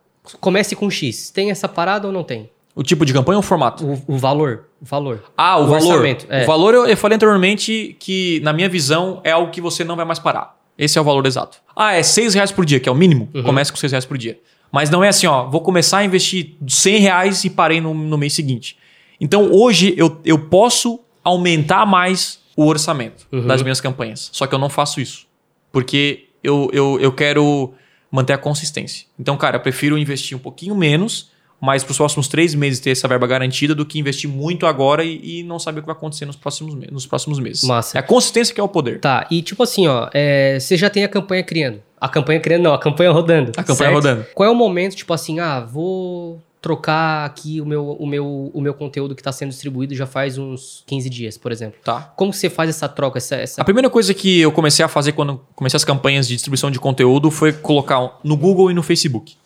comece 0.41 0.75
com 0.75 0.91
X. 0.91 1.31
Tem 1.31 1.51
essa 1.51 1.69
parada 1.69 2.07
ou 2.07 2.13
não 2.13 2.25
tem? 2.25 2.51
O 2.75 2.83
tipo 2.83 3.05
de 3.05 3.13
campanha 3.13 3.37
ou 3.37 3.41
o 3.41 3.47
formato? 3.47 3.85
O, 3.85 4.15
o 4.15 4.19
valor, 4.19 4.67
o 4.81 4.85
valor. 4.85 5.25
Ah, 5.37 5.59
o, 5.59 5.65
O 5.65 5.67
valor. 5.67 6.07
é. 6.29 6.43
O 6.43 6.47
valor 6.47 6.75
eu, 6.75 6.87
eu 6.87 6.97
falei 6.97 7.17
anteriormente 7.17 7.97
que, 7.99 8.41
na 8.43 8.53
minha 8.53 8.69
visão, 8.69 9.21
é 9.25 9.31
algo 9.31 9.51
que 9.51 9.61
você 9.61 9.85
não 9.85 9.97
vai 9.97 10.05
mais 10.05 10.19
parar. 10.19 10.57
Esse 10.79 10.99
é 10.99 11.01
o 11.01 11.05
valor 11.05 11.27
exato. 11.27 11.59
Ah, 11.77 11.93
é 11.93 12.03
6 12.03 12.35
reais 12.35 12.51
por 12.51 12.65
dia, 12.65 12.81
que 12.81 12.89
é 12.89 12.93
o 12.93 12.95
mínimo. 12.95 13.29
Uhum. 13.35 13.43
Comece 13.43 13.71
com 13.71 13.77
6 13.77 13.93
reais 13.93 14.05
por 14.07 14.17
dia. 14.17 14.39
Mas 14.73 14.89
não 14.89 15.05
é 15.05 15.09
assim, 15.09 15.27
ó, 15.27 15.47
vou 15.47 15.61
começar 15.61 15.99
a 15.99 16.05
investir 16.05 16.55
100 16.67 16.99
reais 17.01 17.45
e 17.45 17.51
parei 17.51 17.81
no, 17.81 17.93
no 17.93 18.17
mês 18.17 18.33
seguinte. 18.33 18.79
Então, 19.21 19.51
hoje, 19.53 19.93
eu, 19.97 20.19
eu 20.25 20.39
posso 20.39 21.01
aumentar 21.23 21.85
mais 21.85 22.40
o 22.57 22.67
orçamento 22.67 23.27
Uhum. 23.33 23.47
das 23.47 23.63
minhas 23.63 23.81
campanhas. 23.81 24.29
Só 24.33 24.47
que 24.47 24.55
eu 24.55 24.59
não 24.59 24.69
faço 24.69 25.01
isso. 25.01 25.27
Porque 25.73 26.29
eu, 26.43 26.69
eu, 26.73 26.99
eu 27.01 27.13
quero 27.13 27.73
manter 28.11 28.33
a 28.33 28.39
consistência. 28.39 29.07
Então, 29.19 29.37
cara, 29.37 29.57
eu 29.57 29.61
prefiro 29.61 29.97
investir 29.97 30.37
um 30.37 30.41
pouquinho 30.41 30.75
menos, 30.75 31.31
mas 31.61 31.85
para 31.85 31.93
os 31.93 31.97
próximos 31.99 32.27
três 32.27 32.55
meses 32.55 32.81
ter 32.81 32.91
essa 32.91 33.07
verba 33.07 33.27
garantida 33.27 33.75
do 33.75 33.87
que 33.87 33.99
investir 33.99 34.29
muito 34.29 34.67
agora 34.67 35.05
e, 35.05 35.41
e 35.41 35.43
não 35.45 35.59
saber 35.59 35.79
o 35.79 35.83
que 35.83 35.87
vai 35.87 35.95
acontecer 35.95 36.25
nos 36.27 36.35
próximos, 36.37 36.75
nos 36.91 37.07
próximos 37.07 37.39
meses. 37.39 37.63
Massa. 37.65 37.99
É 37.99 38.01
a 38.01 38.03
consistência 38.03 38.53
que 38.55 38.61
é 38.61 38.65
o 38.65 38.69
poder. 38.69 38.99
Tá, 39.01 39.27
e 39.31 39.43
tipo 39.43 39.63
assim, 39.63 39.87
ó, 39.87 40.09
é, 40.13 40.59
você 40.59 40.77
já 40.77 40.91
tem 40.91 41.05
a 41.05 41.09
campanha 41.09 41.43
criando. 41.45 41.81
A 42.01 42.09
campanha 42.09 42.41
criando, 42.41 42.63
não, 42.63 42.73
a 42.73 42.79
campanha 42.79 43.11
rodando. 43.13 43.53
A 43.57 43.63
campanha 43.63 43.91
rodando. 43.91 44.27
Qual 44.35 44.49
é 44.49 44.51
o 44.51 44.55
momento, 44.57 44.97
tipo 44.97 45.13
assim, 45.13 45.39
ah, 45.39 45.61
vou 45.61 46.43
trocar 46.61 47.25
aqui 47.25 47.61
o 47.61 47.65
meu, 47.65 47.93
o 47.93 48.07
meu, 48.07 48.51
o 48.53 48.61
meu 48.61 48.75
conteúdo 48.75 49.15
que 49.15 49.21
está 49.21 49.33
sendo 49.33 49.49
distribuído 49.49 49.95
já 49.95 50.07
faz 50.07 50.37
uns 50.37 50.83
15 50.87 51.09
dias, 51.09 51.39
por 51.39 51.51
exemplo. 51.53 51.79
Tá. 51.83 52.13
Como 52.17 52.33
você 52.33 52.51
faz 52.51 52.69
essa 52.69 52.87
troca, 52.89 53.17
essa... 53.19 53.35
essa... 53.37 53.63
A 53.63 53.65
primeira 53.65 53.89
coisa 53.89 54.13
que 54.13 54.41
eu 54.41 54.53
comecei 54.53 54.85
a 54.85 54.89
fazer 54.89 55.13
quando 55.13 55.41
comecei 55.55 55.77
as 55.77 55.85
campanhas 55.85 56.29
de 56.29 56.35
distribuição 56.35 56.71
de 56.71 56.79
conteúdo 56.79 57.31
foi 57.31 57.53
colocar 57.53 58.19
no 58.23 58.37
Google 58.37 58.71
e 58.71 58.75
no 58.75 58.83
Facebook, 58.83 59.37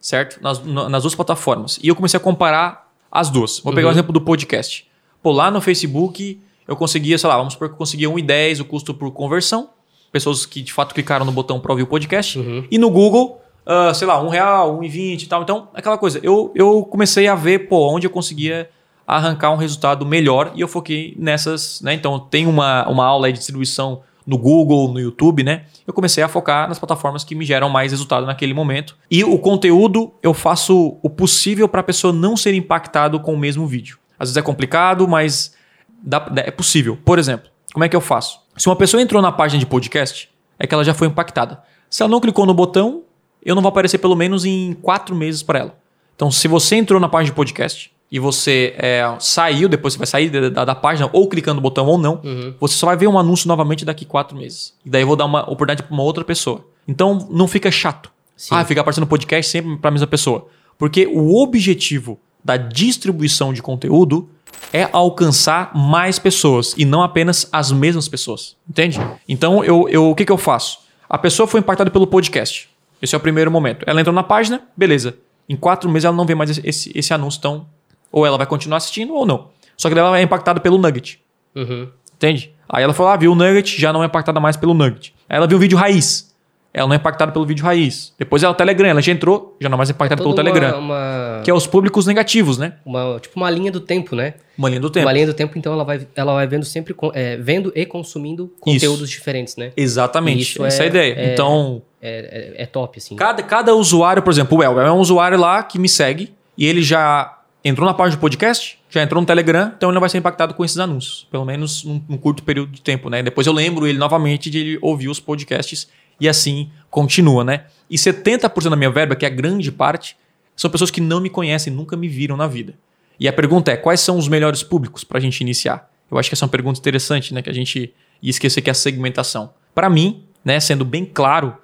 certo? 0.00 0.40
Nas, 0.42 0.64
na- 0.64 0.88
nas 0.88 1.02
duas 1.04 1.14
plataformas. 1.14 1.78
E 1.82 1.86
eu 1.88 1.94
comecei 1.94 2.18
a 2.18 2.20
comparar 2.20 2.92
as 3.10 3.30
duas. 3.30 3.60
Vou 3.60 3.72
pegar 3.72 3.86
o 3.86 3.90
Uhum. 3.90 3.94
exemplo 3.94 4.12
do 4.12 4.20
podcast. 4.20 4.84
Pô, 5.22 5.30
lá 5.30 5.50
no 5.52 5.60
Facebook 5.60 6.40
eu 6.66 6.74
conseguia, 6.74 7.16
sei 7.16 7.28
lá, 7.28 7.36
vamos 7.36 7.52
supor 7.52 7.68
que 7.68 7.74
eu 7.74 7.78
conseguia 7.78 8.08
1,10 8.10 8.60
o 8.60 8.64
custo 8.64 8.92
por 8.92 9.12
conversão. 9.12 9.70
Pessoas 10.10 10.44
que 10.44 10.60
de 10.62 10.72
fato 10.72 10.92
clicaram 10.94 11.24
no 11.24 11.30
botão 11.32 11.60
para 11.60 11.70
ouvir 11.72 11.82
o 11.84 11.86
podcast. 11.86 12.38
Uhum. 12.38 12.66
E 12.70 12.78
no 12.78 12.90
Google 12.90 13.40
ah, 13.66 13.92
sei 13.94 14.06
lá, 14.06 14.22
um 14.22 14.28
real, 14.28 14.78
um 14.78 14.82
e 14.82 14.88
vinte 14.88 15.24
e 15.24 15.28
tal. 15.28 15.42
Então, 15.42 15.68
aquela 15.74 15.98
coisa. 15.98 16.20
Eu, 16.22 16.52
eu 16.54 16.82
comecei 16.84 17.26
a 17.28 17.34
ver, 17.34 17.68
pô, 17.68 17.88
onde 17.94 18.06
eu 18.06 18.10
conseguia 18.10 18.68
arrancar 19.06 19.50
um 19.52 19.56
resultado 19.56 20.06
melhor 20.06 20.52
e 20.54 20.60
eu 20.60 20.68
foquei 20.68 21.14
nessas, 21.18 21.80
né? 21.82 21.92
Então, 21.92 22.18
tem 22.18 22.46
uma, 22.46 22.88
uma 22.88 23.04
aula 23.04 23.30
de 23.30 23.38
distribuição 23.38 24.02
no 24.26 24.38
Google, 24.38 24.90
no 24.90 24.98
YouTube, 24.98 25.42
né? 25.42 25.64
Eu 25.86 25.92
comecei 25.92 26.24
a 26.24 26.28
focar 26.28 26.66
nas 26.66 26.78
plataformas 26.78 27.22
que 27.24 27.34
me 27.34 27.44
geram 27.44 27.68
mais 27.68 27.92
resultado 27.92 28.24
naquele 28.24 28.54
momento. 28.54 28.96
E 29.10 29.22
o 29.22 29.38
conteúdo, 29.38 30.14
eu 30.22 30.32
faço 30.32 30.96
o 31.02 31.10
possível 31.10 31.68
para 31.68 31.80
a 31.80 31.84
pessoa 31.84 32.10
não 32.10 32.34
ser 32.34 32.54
impactado 32.54 33.20
com 33.20 33.34
o 33.34 33.38
mesmo 33.38 33.66
vídeo. 33.66 33.98
Às 34.18 34.28
vezes 34.30 34.36
é 34.38 34.42
complicado, 34.42 35.06
mas 35.06 35.54
dá- 36.02 36.26
é 36.36 36.50
possível. 36.50 36.96
Por 37.04 37.18
exemplo, 37.18 37.50
como 37.74 37.84
é 37.84 37.88
que 37.88 37.94
eu 37.94 38.00
faço? 38.00 38.40
Se 38.56 38.66
uma 38.66 38.76
pessoa 38.76 39.02
entrou 39.02 39.20
na 39.20 39.30
página 39.30 39.60
de 39.60 39.66
podcast, 39.66 40.30
é 40.58 40.66
que 40.66 40.74
ela 40.74 40.84
já 40.84 40.94
foi 40.94 41.06
impactada. 41.08 41.62
Se 41.90 42.02
ela 42.02 42.10
não 42.10 42.20
clicou 42.20 42.46
no 42.46 42.54
botão, 42.54 43.02
eu 43.44 43.54
não 43.54 43.62
vou 43.62 43.68
aparecer 43.68 43.98
pelo 43.98 44.14
menos 44.16 44.44
em 44.44 44.74
quatro 44.80 45.14
meses 45.14 45.42
para 45.42 45.58
ela. 45.58 45.78
Então, 46.16 46.30
se 46.30 46.46
você 46.48 46.76
entrou 46.76 47.00
na 47.00 47.08
página 47.08 47.30
de 47.32 47.36
podcast 47.36 47.90
e 48.10 48.18
você 48.18 48.74
é, 48.78 49.04
saiu, 49.18 49.68
depois 49.68 49.94
você 49.94 49.98
vai 49.98 50.06
sair 50.06 50.30
da, 50.30 50.48
da- 50.48 50.64
da 50.64 50.74
página, 50.74 51.10
ou 51.12 51.28
clicando 51.28 51.56
no 51.56 51.60
botão 51.60 51.86
ou 51.86 51.98
não, 51.98 52.20
você 52.60 52.74
só 52.74 52.86
vai 52.86 52.96
ver 52.96 53.08
um 53.08 53.18
anúncio 53.18 53.48
novamente 53.48 53.84
daqui 53.84 54.04
quatro 54.04 54.36
meses. 54.36 54.74
E 54.84 54.90
daí 54.90 55.02
eu 55.02 55.06
vou 55.06 55.16
dar 55.16 55.24
uma 55.24 55.42
oportunidade 55.42 55.82
para 55.82 55.92
uma 55.92 56.02
outra 56.02 56.24
pessoa. 56.24 56.64
Então, 56.86 57.26
não 57.30 57.48
fica 57.48 57.70
chato. 57.70 58.10
Sim. 58.36 58.54
Ah, 58.54 58.64
ficar 58.64 58.80
aparecendo 58.82 59.06
podcast 59.06 59.50
sempre 59.50 59.76
para 59.76 59.88
a 59.88 59.90
mesma 59.92 60.06
pessoa. 60.06 60.46
Porque 60.78 61.06
o 61.06 61.40
objetivo 61.42 62.18
da 62.44 62.56
distribuição 62.56 63.52
de 63.52 63.62
conteúdo 63.62 64.28
é 64.72 64.88
alcançar 64.92 65.74
mais 65.74 66.18
pessoas 66.18 66.74
e 66.76 66.84
não 66.84 67.02
apenas 67.02 67.48
as 67.52 67.72
mesmas 67.72 68.08
pessoas. 68.08 68.56
Entende? 68.68 69.00
Então, 69.28 69.64
eu, 69.64 69.88
eu, 69.88 70.10
o 70.10 70.14
que, 70.14 70.24
que 70.24 70.32
eu 70.32 70.36
faço? 70.38 70.78
A 71.08 71.16
pessoa 71.18 71.46
foi 71.46 71.60
impactada 71.60 71.90
pelo 71.90 72.06
podcast. 72.06 72.68
Esse 73.02 73.14
é 73.14 73.18
o 73.18 73.20
primeiro 73.20 73.50
momento. 73.50 73.84
Ela 73.86 74.00
entrou 74.00 74.14
na 74.14 74.22
página, 74.22 74.62
beleza. 74.76 75.14
Em 75.48 75.56
quatro 75.56 75.88
meses 75.90 76.04
ela 76.04 76.16
não 76.16 76.24
vê 76.24 76.34
mais 76.34 76.50
esse, 76.50 76.60
esse, 76.66 76.92
esse 76.94 77.12
anúncio, 77.12 77.38
então 77.38 77.66
ou 78.10 78.24
ela 78.24 78.38
vai 78.38 78.46
continuar 78.46 78.76
assistindo 78.78 79.12
ou 79.14 79.26
não. 79.26 79.48
Só 79.76 79.88
que 79.90 79.98
ela 79.98 80.18
é 80.18 80.22
impactada 80.22 80.60
pelo 80.60 80.78
Nugget. 80.78 81.20
Uhum. 81.54 81.88
Entende? 82.14 82.52
Aí 82.68 82.82
ela 82.82 82.94
falou, 82.94 83.12
ah, 83.12 83.16
viu 83.16 83.32
o 83.32 83.34
Nugget, 83.34 83.78
já 83.80 83.92
não 83.92 84.02
é 84.02 84.06
impactada 84.06 84.38
mais 84.40 84.56
pelo 84.56 84.72
Nugget. 84.72 85.12
Aí 85.28 85.36
ela 85.36 85.46
viu 85.46 85.58
o 85.58 85.60
vídeo 85.60 85.76
raiz. 85.76 86.32
Ela 86.72 86.88
não 86.88 86.94
é 86.94 86.96
impactada 86.96 87.30
pelo 87.30 87.44
vídeo 87.46 87.64
raiz. 87.64 88.12
Depois 88.18 88.42
ela 88.42 88.50
é 88.50 88.54
o 88.54 88.56
Telegram, 88.56 88.88
ela 88.88 89.00
já 89.00 89.12
entrou, 89.12 89.56
já 89.60 89.68
não 89.68 89.76
é 89.76 89.78
mais 89.78 89.90
impactada 89.90 90.20
pelo 90.22 90.34
Toda 90.34 90.42
Telegram. 90.50 90.78
Uma, 90.80 91.36
uma, 91.36 91.42
Que 91.44 91.50
é 91.50 91.54
os 91.54 91.66
públicos 91.68 92.04
negativos, 92.06 92.58
né? 92.58 92.74
uma- 92.84 93.18
tipo 93.20 93.36
uma 93.38 93.48
linha 93.48 93.70
do 93.70 93.80
tempo, 93.80 94.16
né? 94.16 94.34
Uma 94.58 94.68
linha 94.68 94.80
do 94.80 94.90
tempo. 94.90 95.06
Uma 95.06 95.12
linha 95.12 95.26
do 95.26 95.34
tempo, 95.34 95.56
então 95.56 95.72
ela 95.72 95.84
vai, 95.84 96.06
ela 96.16 96.34
vai 96.34 96.46
vendo 96.48 96.64
sempre, 96.64 96.92
é, 97.12 97.36
vendo 97.36 97.70
e 97.76 97.86
consumindo 97.86 98.52
conteúdos 98.60 99.08
diferentes, 99.08 99.54
né? 99.56 99.70
Exatamente. 99.76 100.42
Isso 100.42 100.64
Essa 100.64 100.82
é 100.82 100.82
a 100.82 100.84
é- 100.84 100.88
ideia. 100.88 101.14
é- 101.14 101.32
Então, 101.32 101.80
É, 102.06 102.54
é- 102.58 102.62
é 102.64 102.66
top, 102.66 102.98
assim. 102.98 103.16
cada, 103.16 103.42
cada 103.42 103.74
usuário, 103.74 104.22
por 104.22 104.30
exemplo, 104.30 104.58
o 104.58 104.62
Elber 104.62 104.84
é 104.84 104.92
um 104.92 104.98
usuário 104.98 105.38
lá 105.38 105.62
que 105.62 105.78
me 105.78 105.88
segue 105.88 106.34
e 106.56 106.66
ele 106.66 106.82
já 106.82 107.38
entrou 107.64 107.86
na 107.88 107.94
página 107.94 108.18
do 108.18 108.20
podcast, 108.20 108.78
já 108.90 109.02
entrou 109.02 109.20
no 109.22 109.26
Telegram, 109.26 109.72
então 109.74 109.88
ele 109.88 109.94
não 109.94 110.00
vai 110.00 110.10
ser 110.10 110.18
impactado 110.18 110.52
com 110.52 110.62
esses 110.62 110.78
anúncios. 110.78 111.26
Pelo 111.30 111.46
menos 111.46 111.82
num, 111.82 112.02
num 112.06 112.18
curto 112.18 112.42
período 112.42 112.72
de 112.72 112.82
tempo, 112.82 113.08
né? 113.08 113.22
Depois 113.22 113.46
eu 113.46 113.52
lembro 113.54 113.86
ele 113.86 113.96
novamente 113.96 114.50
de 114.50 114.58
ele 114.58 114.78
ouvir 114.82 115.08
os 115.08 115.18
podcasts 115.18 115.88
e 116.20 116.28
assim 116.28 116.70
continua, 116.90 117.42
né? 117.42 117.64
E 117.88 117.96
70% 117.96 118.68
da 118.68 118.76
minha 118.76 118.90
verba, 118.90 119.16
que 119.16 119.24
é 119.24 119.28
a 119.28 119.32
grande 119.32 119.72
parte, 119.72 120.14
são 120.54 120.70
pessoas 120.70 120.90
que 120.90 121.00
não 121.00 121.20
me 121.20 121.30
conhecem, 121.30 121.72
nunca 121.72 121.96
me 121.96 122.06
viram 122.06 122.36
na 122.36 122.46
vida. 122.46 122.74
E 123.18 123.26
a 123.26 123.32
pergunta 123.32 123.72
é: 123.72 123.76
quais 123.76 124.00
são 124.00 124.18
os 124.18 124.28
melhores 124.28 124.62
públicos 124.62 125.02
para 125.02 125.16
a 125.18 125.20
gente 125.20 125.40
iniciar? 125.40 125.90
Eu 126.10 126.18
acho 126.18 126.28
que 126.28 126.34
essa 126.34 126.44
é 126.44 126.46
uma 126.46 126.50
pergunta 126.50 126.78
interessante, 126.78 127.32
né? 127.32 127.40
Que 127.40 127.50
a 127.50 127.54
gente 127.54 127.92
ia 128.22 128.30
esquecer 128.30 128.60
que 128.60 128.68
é 128.68 128.72
a 128.72 128.74
segmentação. 128.74 129.52
Para 129.74 129.88
mim, 129.88 130.24
né, 130.44 130.60
sendo 130.60 130.84
bem 130.84 131.04
claro, 131.04 131.56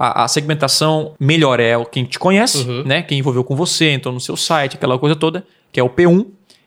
a, 0.00 0.24
a 0.24 0.28
segmentação 0.28 1.14
melhor 1.18 1.58
é 1.58 1.76
o 1.76 1.84
quem 1.84 2.04
te 2.04 2.18
conhece, 2.18 2.58
Uhum. 2.58 2.84
né? 2.84 3.02
Quem 3.02 3.18
envolveu 3.18 3.42
com 3.42 3.56
você, 3.56 3.90
entrou 3.90 4.14
no 4.14 4.20
seu 4.20 4.36
site, 4.36 4.76
aquela 4.76 4.96
coisa 4.96 5.16
toda, 5.16 5.44
que 5.72 5.80
é 5.80 5.82
o 5.82 5.90
P1. 5.90 6.26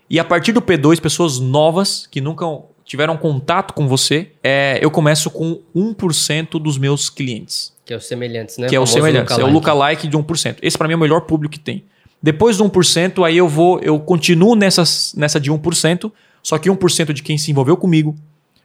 E 0.09 0.19
a 0.19 0.23
partir 0.25 0.51
do 0.51 0.61
P2, 0.61 0.99
pessoas 0.99 1.39
novas 1.39 2.05
que 2.11 2.19
nunca 2.19 2.45
tiveram 2.83 3.15
contato 3.15 3.73
com 3.73 3.87
você, 3.87 4.31
é, 4.43 4.77
eu 4.81 4.91
começo 4.91 5.29
com 5.31 5.61
1% 5.73 6.59
dos 6.61 6.77
meus 6.77 7.09
clientes 7.09 7.73
Que 7.85 7.93
é 7.93 7.95
os 7.97 8.05
semelhantes, 8.05 8.57
né? 8.57 8.67
que 8.67 8.75
é 8.75 8.79
o 8.79 8.85
semelhante, 8.85 9.31
é 9.31 9.43
o 9.45 9.49
lookalike 9.49 10.07
de 10.09 10.17
1%. 10.17 10.57
Esse 10.61 10.77
para 10.77 10.87
mim 10.89 10.93
é 10.93 10.97
o 10.97 10.99
melhor 10.99 11.21
público 11.21 11.53
que 11.53 11.59
tem. 11.59 11.85
Depois 12.21 12.57
do 12.57 12.65
1%, 12.69 13.25
aí 13.25 13.37
eu 13.37 13.47
vou, 13.47 13.79
eu 13.79 13.97
continuo 13.99 14.55
nessas, 14.55 15.13
nessa 15.15 15.39
de 15.39 15.49
1%, 15.49 16.11
só 16.43 16.57
que 16.57 16.69
1% 16.69 17.13
de 17.13 17.23
quem 17.23 17.37
se 17.37 17.49
envolveu 17.49 17.77
comigo, 17.77 18.13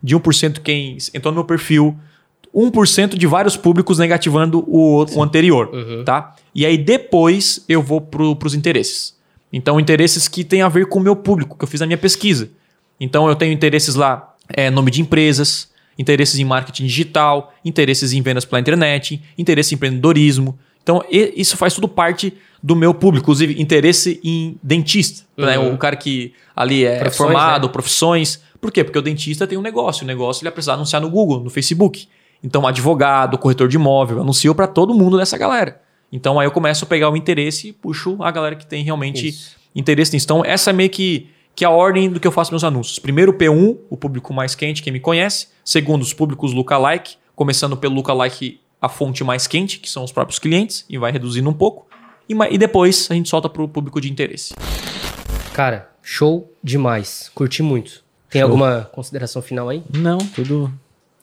de 0.03 0.17
1% 0.17 0.59
quem 0.61 0.99
entrou 1.15 1.33
no 1.33 1.37
meu 1.37 1.45
perfil, 1.45 1.97
1% 2.57 3.17
de 3.17 3.27
vários 3.27 3.57
públicos 3.57 3.99
negativando 3.99 4.65
o, 4.67 5.05
o 5.15 5.23
anterior, 5.23 5.69
Uhum. 5.73 6.05
tá? 6.05 6.35
E 6.55 6.65
aí 6.65 6.79
depois 6.79 7.63
eu 7.69 7.83
vou 7.83 8.01
para 8.01 8.23
os 8.23 8.55
interesses. 8.55 9.15
Então, 9.53 9.79
interesses 9.79 10.27
que 10.27 10.43
têm 10.43 10.63
a 10.63 10.69
ver 10.69 10.87
com 10.87 10.99
o 10.99 11.03
meu 11.03 11.15
público, 11.15 11.57
que 11.57 11.65
eu 11.65 11.69
fiz 11.69 11.81
a 11.83 11.87
minha 11.87 11.99
pesquisa. 11.99 12.51
Então, 12.99 13.29
eu 13.29 13.37
tenho 13.37 13.53
interesses 13.53 13.95
lá, 13.95 14.35
é, 14.49 14.71
nome 14.71 14.91
de 14.91 15.01
empresas, 15.01 15.69
interesses 15.99 16.39
em 16.39 16.45
marketing 16.45 16.87
digital, 16.87 17.53
interesses 17.65 18.13
em 18.13 18.21
vendas 18.23 18.45
pela 18.45 18.61
internet, 18.61 19.23
interesse 19.39 19.75
em 19.75 19.77
empreendedorismo. 19.77 20.59
Então, 20.83 21.03
isso 21.11 21.57
faz 21.57 21.75
tudo 21.75 21.89
parte 21.89 22.33
do 22.63 22.75
meu 22.75 22.93
público, 22.95 23.25
inclusive 23.25 23.61
interesse 23.61 24.21
em 24.25 24.57
dentista, 24.63 25.25
né? 25.37 25.59
Uhum. 25.59 25.75
o 25.75 25.79
cara 25.79 25.95
que 25.97 26.33
ali 26.55 26.85
é 26.85 26.99
Profissões, 26.99 27.17
formado, 27.33 27.67
né? 27.67 27.73
profissões. 27.73 28.41
Por 28.61 28.73
quê? 28.73 28.83
Porque 28.83 28.99
o 28.99 29.03
dentista 29.03 29.47
tem 29.47 29.59
um 29.59 29.63
negócio, 29.63 30.05
o 30.05 30.07
negócio 30.07 30.41
ele 30.43 30.49
vai 30.51 30.55
precisar 30.55 30.75
anunciar 30.75 31.01
no 31.03 31.11
Google, 31.11 31.41
no 31.41 31.51
Facebook. 31.51 32.09
Então, 32.43 32.67
advogado, 32.67 33.39
corretor 33.39 33.69
de 33.69 33.77
imóvel, 33.77 34.21
anuncio 34.21 34.55
para 34.55 34.67
todo 34.67 34.95
mundo 34.95 35.17
dessa 35.17 35.37
galera. 35.37 35.81
Então, 36.13 36.39
aí 36.39 36.47
eu 36.47 36.51
começo 36.51 36.85
a 36.85 36.89
pegar 36.89 37.11
o 37.11 37.17
interesse 37.17 37.69
e 37.69 37.73
puxo 37.73 38.17
a 38.21 38.31
galera 38.31 38.55
que 38.55 38.67
tem 38.67 38.85
realmente 38.85 39.29
Isso. 39.29 39.57
interesse 39.75 40.13
nisso. 40.13 40.27
Então, 40.27 40.45
essa 40.45 40.71
é 40.71 40.73
meio 40.73 40.91
que, 40.91 41.29
que 41.55 41.65
a 41.65 41.71
ordem 41.71 42.09
do 42.09 42.21
que 42.21 42.27
eu 42.27 42.33
faço 42.33 42.53
meus 42.53 42.63
anúncios. 42.65 42.99
Primeiro, 42.99 43.33
o 43.33 43.35
P1, 43.35 43.79
o 43.91 43.97
público 43.97 44.33
mais 44.33 44.55
quente, 44.55 44.83
quem 44.83 44.93
me 44.93 45.01
conhece. 45.01 45.49
Segundo, 45.65 46.03
os 46.03 46.13
públicos 46.13 46.53
lookalike, 46.53 47.17
começando 47.35 47.77
pelo 47.77 47.95
lookalike, 47.97 48.61
a 48.81 48.89
fonte 48.89 49.25
mais 49.25 49.47
quente, 49.47 49.81
que 49.81 49.91
são 49.91 50.05
os 50.05 50.13
próprios 50.13 50.39
clientes, 50.39 50.85
e 50.89 50.97
vai 50.97 51.11
reduzindo 51.11 51.51
um 51.51 51.55
pouco. 51.55 51.87
E, 52.29 52.35
e 52.51 52.59
depois 52.59 53.09
a 53.11 53.15
gente 53.15 53.29
solta 53.29 53.49
para 53.49 53.63
o 53.63 53.69
público 53.69 54.01
de 54.01 54.11
interesse. 54.11 54.55
Cara, 55.53 55.91
show 56.03 56.53
demais. 56.63 57.31
Curti 57.35 57.63
muito. 57.63 58.05
Tem 58.29 58.41
Show. 58.41 58.51
alguma 58.51 58.91
consideração 58.93 59.41
final 59.41 59.69
aí? 59.69 59.83
Não, 59.93 60.19
tudo. 60.19 60.73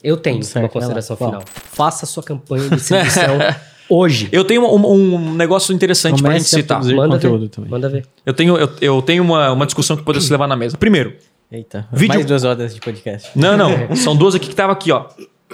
Eu 0.04 0.18
tenho 0.18 0.44
certo, 0.44 0.64
uma 0.66 0.70
consideração 0.70 1.16
final. 1.16 1.44
Faça 1.46 2.06
sua 2.06 2.22
campanha 2.24 2.68
de 2.70 2.76
distribuição 2.76 3.38
hoje. 3.90 4.28
Eu 4.32 4.44
tenho 4.44 4.64
um, 4.66 4.86
um 4.92 5.34
negócio 5.34 5.74
interessante 5.74 6.22
para 6.22 6.32
a 6.34 6.38
gente 6.38 6.48
a 6.48 6.50
citar. 6.50 6.84
Manda 6.84 7.18
ver. 7.18 7.50
Manda 7.70 7.90
ver. 7.90 8.06
Eu 8.26 8.34
tenho, 8.34 8.58
eu, 8.58 8.70
eu 8.82 9.02
tenho 9.02 9.24
uma, 9.24 9.52
uma 9.52 9.66
discussão 9.66 9.96
que 9.96 10.04
poderia 10.04 10.26
se 10.26 10.32
levar 10.32 10.48
na 10.48 10.56
mesa. 10.56 10.78
Primeiro, 10.78 11.16
Eita, 11.52 11.88
Vídeo- 11.94 12.16
mais 12.16 12.26
duas 12.26 12.44
horas 12.44 12.74
de 12.76 12.82
podcast. 12.82 13.30
não, 13.36 13.56
não, 13.56 13.96
são 13.96 14.16
duas 14.16 14.34
aqui 14.36 14.48
que 14.50 14.56
tava 14.56 14.74
aqui, 14.74 14.92
ó, 14.92 15.06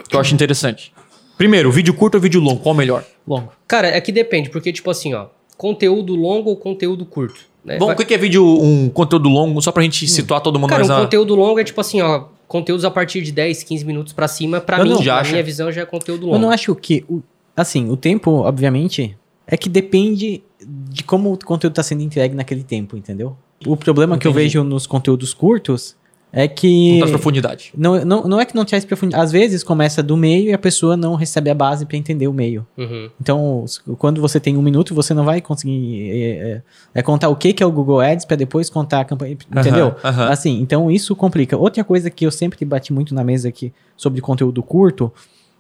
que 0.08 0.16
eu 0.16 0.20
acho 0.20 0.34
interessante. 0.34 0.92
Primeiro, 1.38 1.72
vídeo 1.72 1.94
curto 1.94 2.16
ou 2.16 2.22
vídeo 2.22 2.42
longo? 2.42 2.62
Qual 2.62 2.74
o 2.74 2.78
melhor? 2.78 3.04
Longo. 3.28 3.52
Cara, 3.68 3.88
é 3.88 4.02
que 4.02 4.12
depende, 4.12 4.50
porque, 4.50 4.72
tipo 4.74 4.90
assim, 4.90 5.14
ó, 5.14 5.28
conteúdo 5.58 6.16
longo 6.16 6.50
ou 6.50 6.56
conteúdo 6.58 7.06
curto. 7.06 7.42
Né? 7.64 7.78
Bom, 7.78 7.88
Vai- 7.88 7.96
o 7.96 7.98
que 8.06 8.14
é 8.14 8.18
vídeo, 8.18 8.46
um 8.46 8.90
conteúdo 8.90 9.30
longo, 9.30 9.62
só 9.62 9.72
pra 9.72 9.84
gente 9.84 10.08
situar 10.08 10.42
todo 10.42 10.58
mundo 10.60 10.70
Cara, 10.70 10.84
um 10.84 10.88
mais 10.88 10.98
na... 11.00 11.06
conteúdo 11.06 11.36
longo 11.36 11.60
é 11.60 11.64
tipo 11.64 11.80
assim, 11.82 12.02
ó, 12.02 12.26
conteúdos 12.50 12.84
a 12.84 12.92
partir 12.92 13.22
de 13.22 13.32
10, 13.32 13.64
15 13.64 13.86
minutos 13.86 14.12
pra 14.12 14.28
cima, 14.28 14.60
pra 14.60 14.80
Eu 14.80 14.84
mim, 14.84 14.90
não- 14.90 15.02
Já 15.04 15.14
na 15.16 15.22
acha? 15.22 15.32
minha 15.32 15.44
visão, 15.44 15.72
já 15.72 15.82
é 15.84 15.86
conteúdo 15.86 16.24
Eu 16.24 16.32
longo. 16.32 16.40
não 16.40 16.50
acho 16.52 16.76
que. 16.76 17.06
o- 17.08 17.22
assim, 17.56 17.90
o 17.90 17.96
tempo, 17.96 18.32
obviamente, 18.42 19.16
é 19.48 19.56
que 19.56 19.70
depende 19.70 20.44
de 20.62 21.04
como 21.04 21.32
o 21.32 21.38
conteúdo 21.46 21.72
está 21.74 21.84
sendo 21.84 22.02
entregue 22.04 22.36
naquele 22.36 22.64
tempo, 22.64 22.98
entendeu? 22.98 23.38
O 23.66 23.78
problema 23.78 24.18
que 24.18 24.26
eu 24.28 24.32
Entendi. 24.32 24.44
vejo 24.46 24.64
nos 24.64 24.86
conteúdos 24.88 25.34
curtos 25.34 25.96
é 26.32 26.48
Não 26.48 26.56
que. 26.56 26.98
traz 27.00 27.12
profundidade. 27.12 27.74
Não, 27.76 28.06
não, 28.06 28.24
não 28.24 28.40
é 28.40 28.46
que 28.46 28.56
não 28.56 28.64
traz 28.64 28.86
profundidade. 28.86 29.24
Às 29.24 29.32
vezes 29.32 29.64
começa 29.64 30.04
do 30.04 30.16
meio 30.16 30.50
e 30.50 30.54
a 30.54 30.58
pessoa 30.58 30.96
não 30.96 31.16
recebe 31.16 31.50
a 31.50 31.56
base 31.56 31.86
para 31.86 31.98
entender 31.98 32.28
o 32.28 32.34
meio. 32.34 32.66
Uhum. 32.78 33.10
Então, 33.20 33.66
quando 33.98 34.22
você 34.22 34.40
tem 34.40 34.56
um 34.56 34.62
minuto, 34.62 34.94
você 34.94 35.14
não 35.14 35.26
vai 35.26 35.42
conseguir 35.42 36.12
é, 36.12 36.26
é, 36.26 36.62
é 36.96 37.02
contar 37.02 37.30
o 37.30 37.36
que, 37.36 37.52
que 37.54 37.64
é 37.64 37.66
o 37.66 37.72
Google 37.72 38.00
Ads 38.00 38.26
para 38.26 38.38
depois 38.38 38.70
contar 38.70 39.02
a 39.02 39.06
campanha. 39.06 39.38
Entendeu? 39.52 39.96
aham. 40.04 40.30
Assim, 40.30 40.60
então 40.62 40.92
isso 40.92 41.16
complica. 41.16 41.58
Outra 41.58 41.84
coisa 41.84 42.10
que 42.10 42.26
eu 42.26 42.32
sempre 42.32 42.64
bati 42.64 42.94
muito 42.94 43.16
na 43.16 43.24
mesa 43.24 43.50
aqui 43.50 43.74
sobre 43.98 44.22
conteúdo 44.22 44.62
curto 44.62 45.12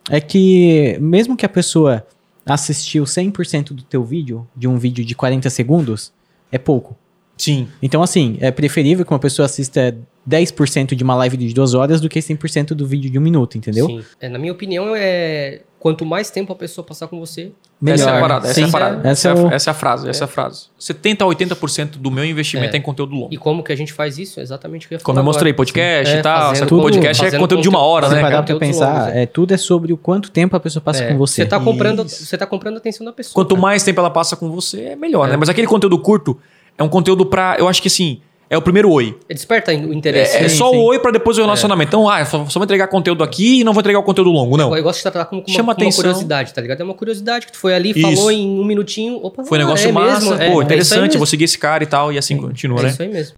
é 0.10 0.22
que, 0.22 0.98
mesmo 1.02 1.35
que 1.35 1.45
a 1.45 1.49
pessoa 1.49 2.06
assistiu 2.45 3.03
100% 3.03 3.73
do 3.73 3.84
teu 3.84 4.03
vídeo, 4.03 4.48
de 4.56 4.68
um 4.68 4.77
vídeo 4.77 5.03
de 5.03 5.15
40 5.15 5.49
segundos, 5.49 6.11
é 6.52 6.57
pouco. 6.57 6.95
Sim. 7.40 7.68
Então, 7.82 8.03
assim, 8.03 8.38
é 8.41 8.52
preferível 8.52 9.03
que 9.06 9.11
uma 9.11 9.18
pessoa 9.20 9.45
assista 9.45 9.98
10% 10.30 10.94
de 10.94 11.03
uma 11.03 11.16
live 11.16 11.38
de 11.38 11.53
duas 11.53 11.74
horas 11.74 11.99
do 12.02 12.07
que 12.10 12.20
100% 12.20 12.68
do 12.76 12.86
vídeo 12.86 13.10
de 13.10 13.18
um 13.18 13.22
minuto, 13.22 13.57
entendeu? 13.57 13.88
Sim. 13.88 14.02
É, 14.20 14.30
na 14.30 14.38
minha 14.38 14.52
opinião, 14.52 14.94
é 14.95 15.61
quanto 15.80 16.06
mais 16.06 16.30
tempo 16.30 16.52
a 16.52 16.56
pessoa 16.57 16.86
passar 16.86 17.07
com 17.07 17.18
você, 17.18 17.53
essa 17.88 18.03
é 18.03 18.10
a 18.10 18.11
Melhor. 18.14 18.22
parada, 18.22 18.48
essa 18.49 18.60
é 18.60 18.64
a 18.66 18.68
parada. 18.68 19.10
Essa 19.10 19.10
Essa, 19.10 19.30
é 19.30 19.32
é, 19.32 19.36
o- 19.45 19.48
a- 19.48 19.53
essa 19.53 19.70
é 19.70 19.72
a 19.72 19.74
frase, 19.74 20.10
essa 20.10 20.24
é 20.24 20.26
a 20.26 20.28
frase. 20.28 20.66
70 20.78 21.24
a 21.24 21.28
80% 21.28 21.98
do 21.98 22.11
meu 22.11 22.26
investimento 22.26 22.74
é, 22.74 22.78
É. 22.78 22.80
em 22.80 22.84
conteúdo 22.84 23.16
longo. 23.16 23.30
e 23.34 23.38
como 23.38 23.64
que 23.64 23.72
a 23.72 23.76
gente 23.78 23.94
faz 23.94 24.18
isso? 24.20 24.41
É 24.41 24.44
exatamente 24.44 24.86
o 24.86 24.90
que 24.90 24.95
eu 24.95 24.98
ia 24.98 25.03
Como 25.03 25.18
eu 25.18 25.24
mostrei, 25.24 25.53
podcast 25.53 26.14
É, 26.14 26.20
e 26.20 26.22
tal. 26.22 26.49
fazendo 26.49 26.68
tudo- 26.68 26.82
podcast 26.82 27.26
é 27.26 27.40
conteúdo 27.40 27.61
de 27.64 27.70
uma 27.70 27.80
hora, 27.82 28.10
né? 28.10 28.16
parar 28.22 28.30
cara? 28.30 28.44
pra 28.44 28.56
pensar, 28.57 28.94
longos, 29.03 29.16
é. 29.16 29.24
é, 29.24 29.26
tudo 29.26 29.53
é 29.53 29.57
sobre 29.57 29.94
o 29.94 29.98
quanto 29.98 30.30
tempo 30.30 30.53
a 30.53 30.60
pessoa 30.60 30.84
passa 30.84 31.06
É, 31.06 31.11
com 31.14 31.18
você. 31.18 31.44
Você 31.44 31.48
tá 31.48 31.57
comprando, 31.60 32.06
Isso. 32.06 32.26
você 32.26 32.38
tá 32.38 32.45
comprando 32.45 32.76
a 32.76 32.80
atenção 32.80 33.06
da 33.06 33.14
pessoa. 33.14 33.34
Quanto 33.34 33.56
cara. 33.56 33.61
mais 33.61 33.82
tempo 33.82 34.02
ela 34.02 34.10
passa 34.10 34.36
com 34.36 34.52
você, 34.52 34.82
é 34.82 34.95
melhor, 34.98 35.30
É. 35.30 35.32
né? 35.32 35.38
Mas 35.38 35.48
aquele 35.48 35.66
conteúdo 35.68 35.98
curto 35.99 36.38
é 36.80 36.84
um 36.84 36.89
conteúdo 36.89 37.26
pra. 37.26 37.57
Eu 37.60 37.68
acho 37.68 37.81
que 37.81 37.89
assim, 37.89 38.22
é 38.49 38.57
o 38.57 38.61
primeiro 38.61 38.89
oi. 38.89 39.15
Desperta 39.27 39.72
o 39.72 39.93
interesse. 39.93 40.38
É, 40.38 40.41
né? 40.43 40.49
só 40.49 40.72
sim. 40.72 40.77
o 40.77 40.81
oi 40.85 40.97
pra 40.97 41.11
depois 41.11 41.38
o 41.38 41.41
relacionamento. 41.41 41.89
Então, 41.89 42.10
ah, 42.10 42.26
só, 42.26 42.45
só 42.45 42.57
vou 42.60 42.64
entregar 42.64 42.88
conteúdo 42.88 43.23
aqui 43.23 43.60
e 43.60 43.64
não 43.64 43.73
vou 43.73 43.81
entregar 43.81 43.99
o 43.99 44.03
conteúdo 44.03 44.31
longo. 44.31 44.57
Não. 44.57 44.76
Eu 44.76 44.81
gosto 44.81 44.97
de 44.97 45.03
tratar 45.03 45.26
como, 45.26 45.43
como 45.43 45.56
Chama 45.56 45.69
uma, 45.69 45.76
como 45.76 45.84
uma 45.84 45.89
atenção. 45.89 46.03
curiosidade, 46.03 46.53
tá 46.53 46.61
ligado? 46.61 46.81
É 46.81 46.84
uma 46.84 46.93
curiosidade 46.93 47.45
que 47.45 47.51
tu 47.51 47.57
foi 47.57 47.76
ali, 47.76 47.91
Isso. 47.91 48.01
falou 48.01 48.31
em 48.31 48.60
um 48.60 48.64
minutinho. 48.64 49.19
Opa, 49.22 49.43
Foi 49.43 49.57
um 49.57 49.61
negócio 49.61 49.89
é 49.89 49.91
massa, 49.91 50.31
mesmo? 50.31 50.41
É, 50.41 50.51
pô, 50.51 50.61
é 50.61 50.65
interessante, 50.65 51.18
vou 51.18 51.27
seguir 51.27 51.43
esse 51.43 51.60
cara 51.60 51.84
e 51.84 51.88
tal, 51.88 52.14
e 52.14 52.18
assim 52.18 52.38
continua, 52.38 52.80
É 52.80 52.84
né? 52.84 52.89
isso 52.89 53.01
aí 53.01 53.10
mesmo. 53.10 53.35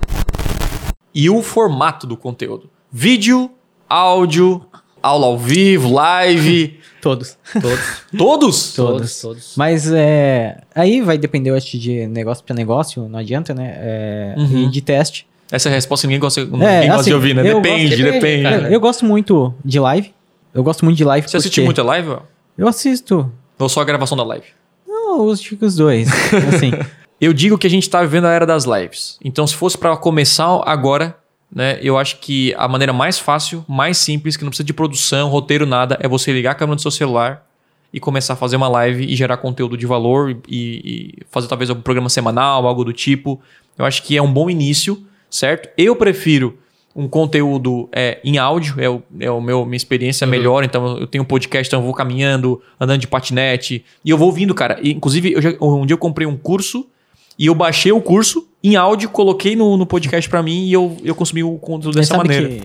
E 1.13 1.29
o 1.29 1.41
formato 1.41 2.05
do 2.07 2.15
conteúdo: 2.15 2.69
vídeo, 2.91 3.51
áudio, 3.89 4.65
aula 5.01 5.27
ao 5.27 5.37
vivo, 5.37 5.91
live. 5.93 6.79
Todos. 7.01 7.35
Todos. 7.51 7.79
todos? 8.15 8.73
todos, 8.75 9.21
Todos. 9.21 9.53
Mas 9.57 9.91
é, 9.91 10.61
aí 10.75 11.01
vai 11.01 11.17
depender, 11.17 11.49
eu 11.49 11.55
acho, 11.55 11.75
de 11.79 12.05
negócio 12.05 12.43
pra 12.43 12.55
negócio, 12.55 13.09
não 13.09 13.17
adianta, 13.19 13.53
né? 13.55 13.73
É, 13.77 14.35
Uhum. 14.37 14.65
E 14.65 14.69
de 14.69 14.81
teste. 14.81 15.25
Essa 15.51 15.67
é 15.69 15.71
a 15.71 15.75
resposta 15.75 16.03
que 16.03 16.07
ninguém 16.09 16.19
gosta, 16.19 16.45
ninguém 16.45 16.67
É, 16.67 16.81
gosta 16.85 17.01
assim, 17.01 17.09
de 17.09 17.13
ouvir, 17.15 17.33
né? 17.35 17.41
Depende, 17.43 17.61
gosto- 17.61 17.97
depende. 17.97 18.11
depende, 18.19 18.43
cara. 18.43 18.63
Eu, 18.67 18.71
eu 18.73 18.79
gosto 18.79 19.03
muito 19.05 19.53
de 19.65 19.79
live. 19.79 20.13
Eu 20.53 20.63
gosto 20.63 20.85
muito 20.85 20.95
de 20.97 21.03
live 21.03 21.27
Você 21.27 21.37
assiste 21.37 21.55
porque- 21.55 21.65
muita 21.65 21.83
live? 21.83 22.09
ó? 22.09 22.19
Eu 22.57 22.67
assisto. 22.67 23.31
Ou 23.57 23.67
só 23.67 23.81
a 23.81 23.83
gravação 23.83 24.15
da 24.17 24.23
live? 24.23 24.45
Não, 24.87 25.25
eu 25.25 25.31
assisto 25.31 25.65
os 25.65 25.75
dois. 25.75 26.07
assim. 26.53 26.71
Eu 27.19 27.33
digo 27.33 27.57
que 27.57 27.65
a 27.67 27.69
gente 27.69 27.89
tá 27.89 28.01
vivendo 28.01 28.25
a 28.25 28.31
era 28.31 28.45
das 28.45 28.65
lives. 28.65 29.17
Então, 29.23 29.45
se 29.47 29.55
fosse 29.55 29.77
pra 29.77 29.95
começar 29.97 30.61
agora, 30.65 31.15
né, 31.53 31.77
eu 31.81 31.97
acho 31.97 32.17
que 32.19 32.53
a 32.57 32.67
maneira 32.67 32.93
mais 32.93 33.19
fácil, 33.19 33.65
mais 33.67 33.97
simples, 33.97 34.37
que 34.37 34.43
não 34.43 34.49
precisa 34.49 34.65
de 34.65 34.73
produção, 34.73 35.29
roteiro, 35.29 35.65
nada, 35.65 35.97
é 36.01 36.07
você 36.07 36.31
ligar 36.31 36.51
a 36.51 36.55
câmera 36.55 36.75
do 36.75 36.81
seu 36.81 36.91
celular 36.91 37.45
e 37.93 37.99
começar 37.99 38.33
a 38.33 38.35
fazer 38.37 38.55
uma 38.55 38.69
live 38.69 39.03
e 39.05 39.15
gerar 39.15 39.35
conteúdo 39.37 39.75
de 39.77 39.85
valor 39.85 40.31
e, 40.31 40.37
e 40.47 41.13
fazer 41.29 41.47
talvez 41.47 41.69
algum 41.69 41.81
programa 41.81 42.07
semanal, 42.09 42.65
algo 42.65 42.85
do 42.85 42.93
tipo. 42.93 43.41
Eu 43.77 43.83
acho 43.83 44.01
que 44.03 44.15
é 44.15 44.21
um 44.21 44.31
bom 44.31 44.49
início, 44.49 45.03
certo? 45.29 45.67
Eu 45.77 45.95
prefiro 45.95 46.57
um 46.95 47.07
conteúdo 47.07 47.89
é, 47.91 48.19
em 48.23 48.37
áudio, 48.37 48.75
é 48.77 48.89
o, 48.89 49.01
é 49.19 49.29
o 49.31 49.41
meu 49.41 49.65
minha 49.65 49.75
experiência 49.77 50.25
melhor. 50.27 50.63
Então 50.63 50.97
eu 50.99 51.07
tenho 51.07 51.23
um 51.23 51.27
podcast, 51.27 51.67
então 51.69 51.79
eu 51.81 51.85
vou 51.85 51.93
caminhando, 51.93 52.61
andando 52.79 52.99
de 53.01 53.07
patinete 53.07 53.83
e 54.05 54.09
eu 54.09 54.17
vou 54.17 54.27
ouvindo, 54.27 54.53
cara. 54.55 54.79
E, 54.81 54.91
inclusive, 54.91 55.33
eu 55.33 55.41
já- 55.41 55.53
um 55.61 55.85
dia 55.85 55.93
eu 55.93 55.97
comprei 55.97 56.25
um 56.27 56.37
curso 56.37 56.87
e 57.37 57.45
eu 57.47 57.55
baixei 57.55 57.91
o 57.91 58.01
curso 58.01 58.47
em 58.63 58.75
áudio, 58.75 59.09
coloquei 59.09 59.55
no, 59.55 59.75
no 59.77 59.85
podcast 59.85 60.29
pra 60.29 60.43
mim 60.43 60.65
e 60.65 60.73
eu, 60.73 60.95
eu 61.03 61.15
consumi 61.15 61.43
o 61.43 61.57
conteúdo 61.57 61.95
dessa 61.95 62.15
maneira. 62.17 62.47
que 62.49 62.61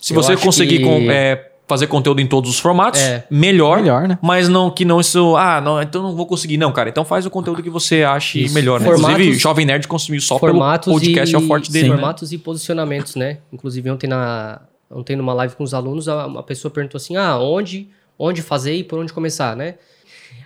Se 0.00 0.12
Eu 0.14 0.22
você 0.22 0.36
conseguir 0.36 0.78
que- 0.78 0.84
com- 0.84 1.10
é, 1.10 1.44
fazer 1.66 1.86
conteúdo 1.86 2.18
em 2.20 2.26
todos 2.26 2.50
os 2.50 2.58
formatos, 2.58 2.98
É. 3.00 3.26
melhor. 3.30 3.80
Melhor, 3.82 4.08
né? 4.08 4.18
Mas 4.22 4.48
não 4.48 4.70
que 4.70 4.84
não 4.86 5.00
isso. 5.00 5.36
Ah, 5.36 5.60
não, 5.60 5.82
então 5.82 6.02
não 6.02 6.16
vou 6.16 6.24
conseguir. 6.24 6.56
Não, 6.56 6.72
cara. 6.72 6.88
Então 6.88 7.04
faz 7.04 7.26
o 7.26 7.30
conteúdo 7.30 7.62
que 7.62 7.68
você 7.68 8.04
ache 8.04 8.44
Isso. 8.44 8.54
melhor. 8.54 8.80
Né? 8.80 8.86
Formatos- 8.86 9.10
Inclusive, 9.16 9.38
Jovem 9.38 9.66
Nerd 9.66 9.86
consumiu 9.86 10.20
só 10.22 10.38
pelo 10.38 10.60
podcast, 10.84 11.34
e, 11.34 11.36
é 11.36 11.38
o 11.38 11.42
forte 11.46 11.70
dele. 11.70 11.88
né? 11.90 11.94
Formatos 11.96 12.32
e 12.32 12.38
posicionamentos, 12.38 13.16
né? 13.16 13.38
Inclusive, 13.52 13.90
ontem, 13.90 14.06
na, 14.06 14.62
ontem 14.90 15.14
numa 15.14 15.34
live 15.34 15.56
com 15.56 15.64
os 15.64 15.74
alunos, 15.74 16.06
uma 16.06 16.42
pessoa 16.42 16.70
perguntou 16.72 16.96
assim: 16.96 17.16
ah, 17.16 17.36
onde, 17.38 17.88
onde 18.18 18.40
fazer 18.40 18.74
e 18.74 18.82
por 18.84 18.98
onde 18.98 19.12
começar, 19.12 19.54
né? 19.54 19.74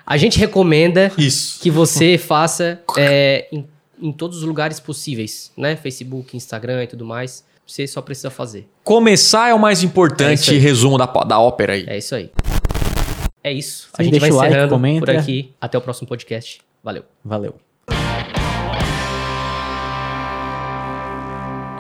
A 0.06 0.16
gente 0.16 0.38
recomenda 0.38 1.12
Isso. 1.16 1.60
que 1.60 1.70
você 1.70 2.16
faça 2.18 2.80
é, 2.96 3.46
em, 3.52 3.66
em 4.00 4.12
todos 4.12 4.38
os 4.38 4.44
lugares 4.44 4.80
possíveis, 4.80 5.52
né? 5.56 5.76
Facebook, 5.76 6.36
Instagram 6.36 6.84
e 6.84 6.86
tudo 6.86 7.04
mais. 7.04 7.44
Você 7.66 7.86
só 7.86 8.02
precisa 8.02 8.28
fazer. 8.30 8.68
Começar 8.84 9.48
é 9.48 9.54
o 9.54 9.58
mais 9.58 9.82
É 9.82 9.86
importante 9.86 10.50
aí. 10.50 10.58
resumo 10.58 10.98
da, 10.98 11.06
da 11.06 11.38
ópera 11.38 11.74
aí. 11.74 11.84
É 11.86 11.96
isso 11.96 12.14
aí. 12.14 12.30
É 13.42 13.52
isso. 13.52 13.84
Sim, 13.86 13.92
a 13.98 14.02
gente 14.02 14.10
deixa 14.12 14.26
vai 14.26 14.30
o 14.32 14.36
like, 14.36 14.50
encerrando 14.52 14.74
comenta. 14.74 15.06
por 15.06 15.16
aqui. 15.16 15.52
Até 15.60 15.78
o 15.78 15.80
próximo 15.80 16.06
podcast. 16.08 16.60
Valeu. 16.82 17.04
Valeu. 17.24 17.71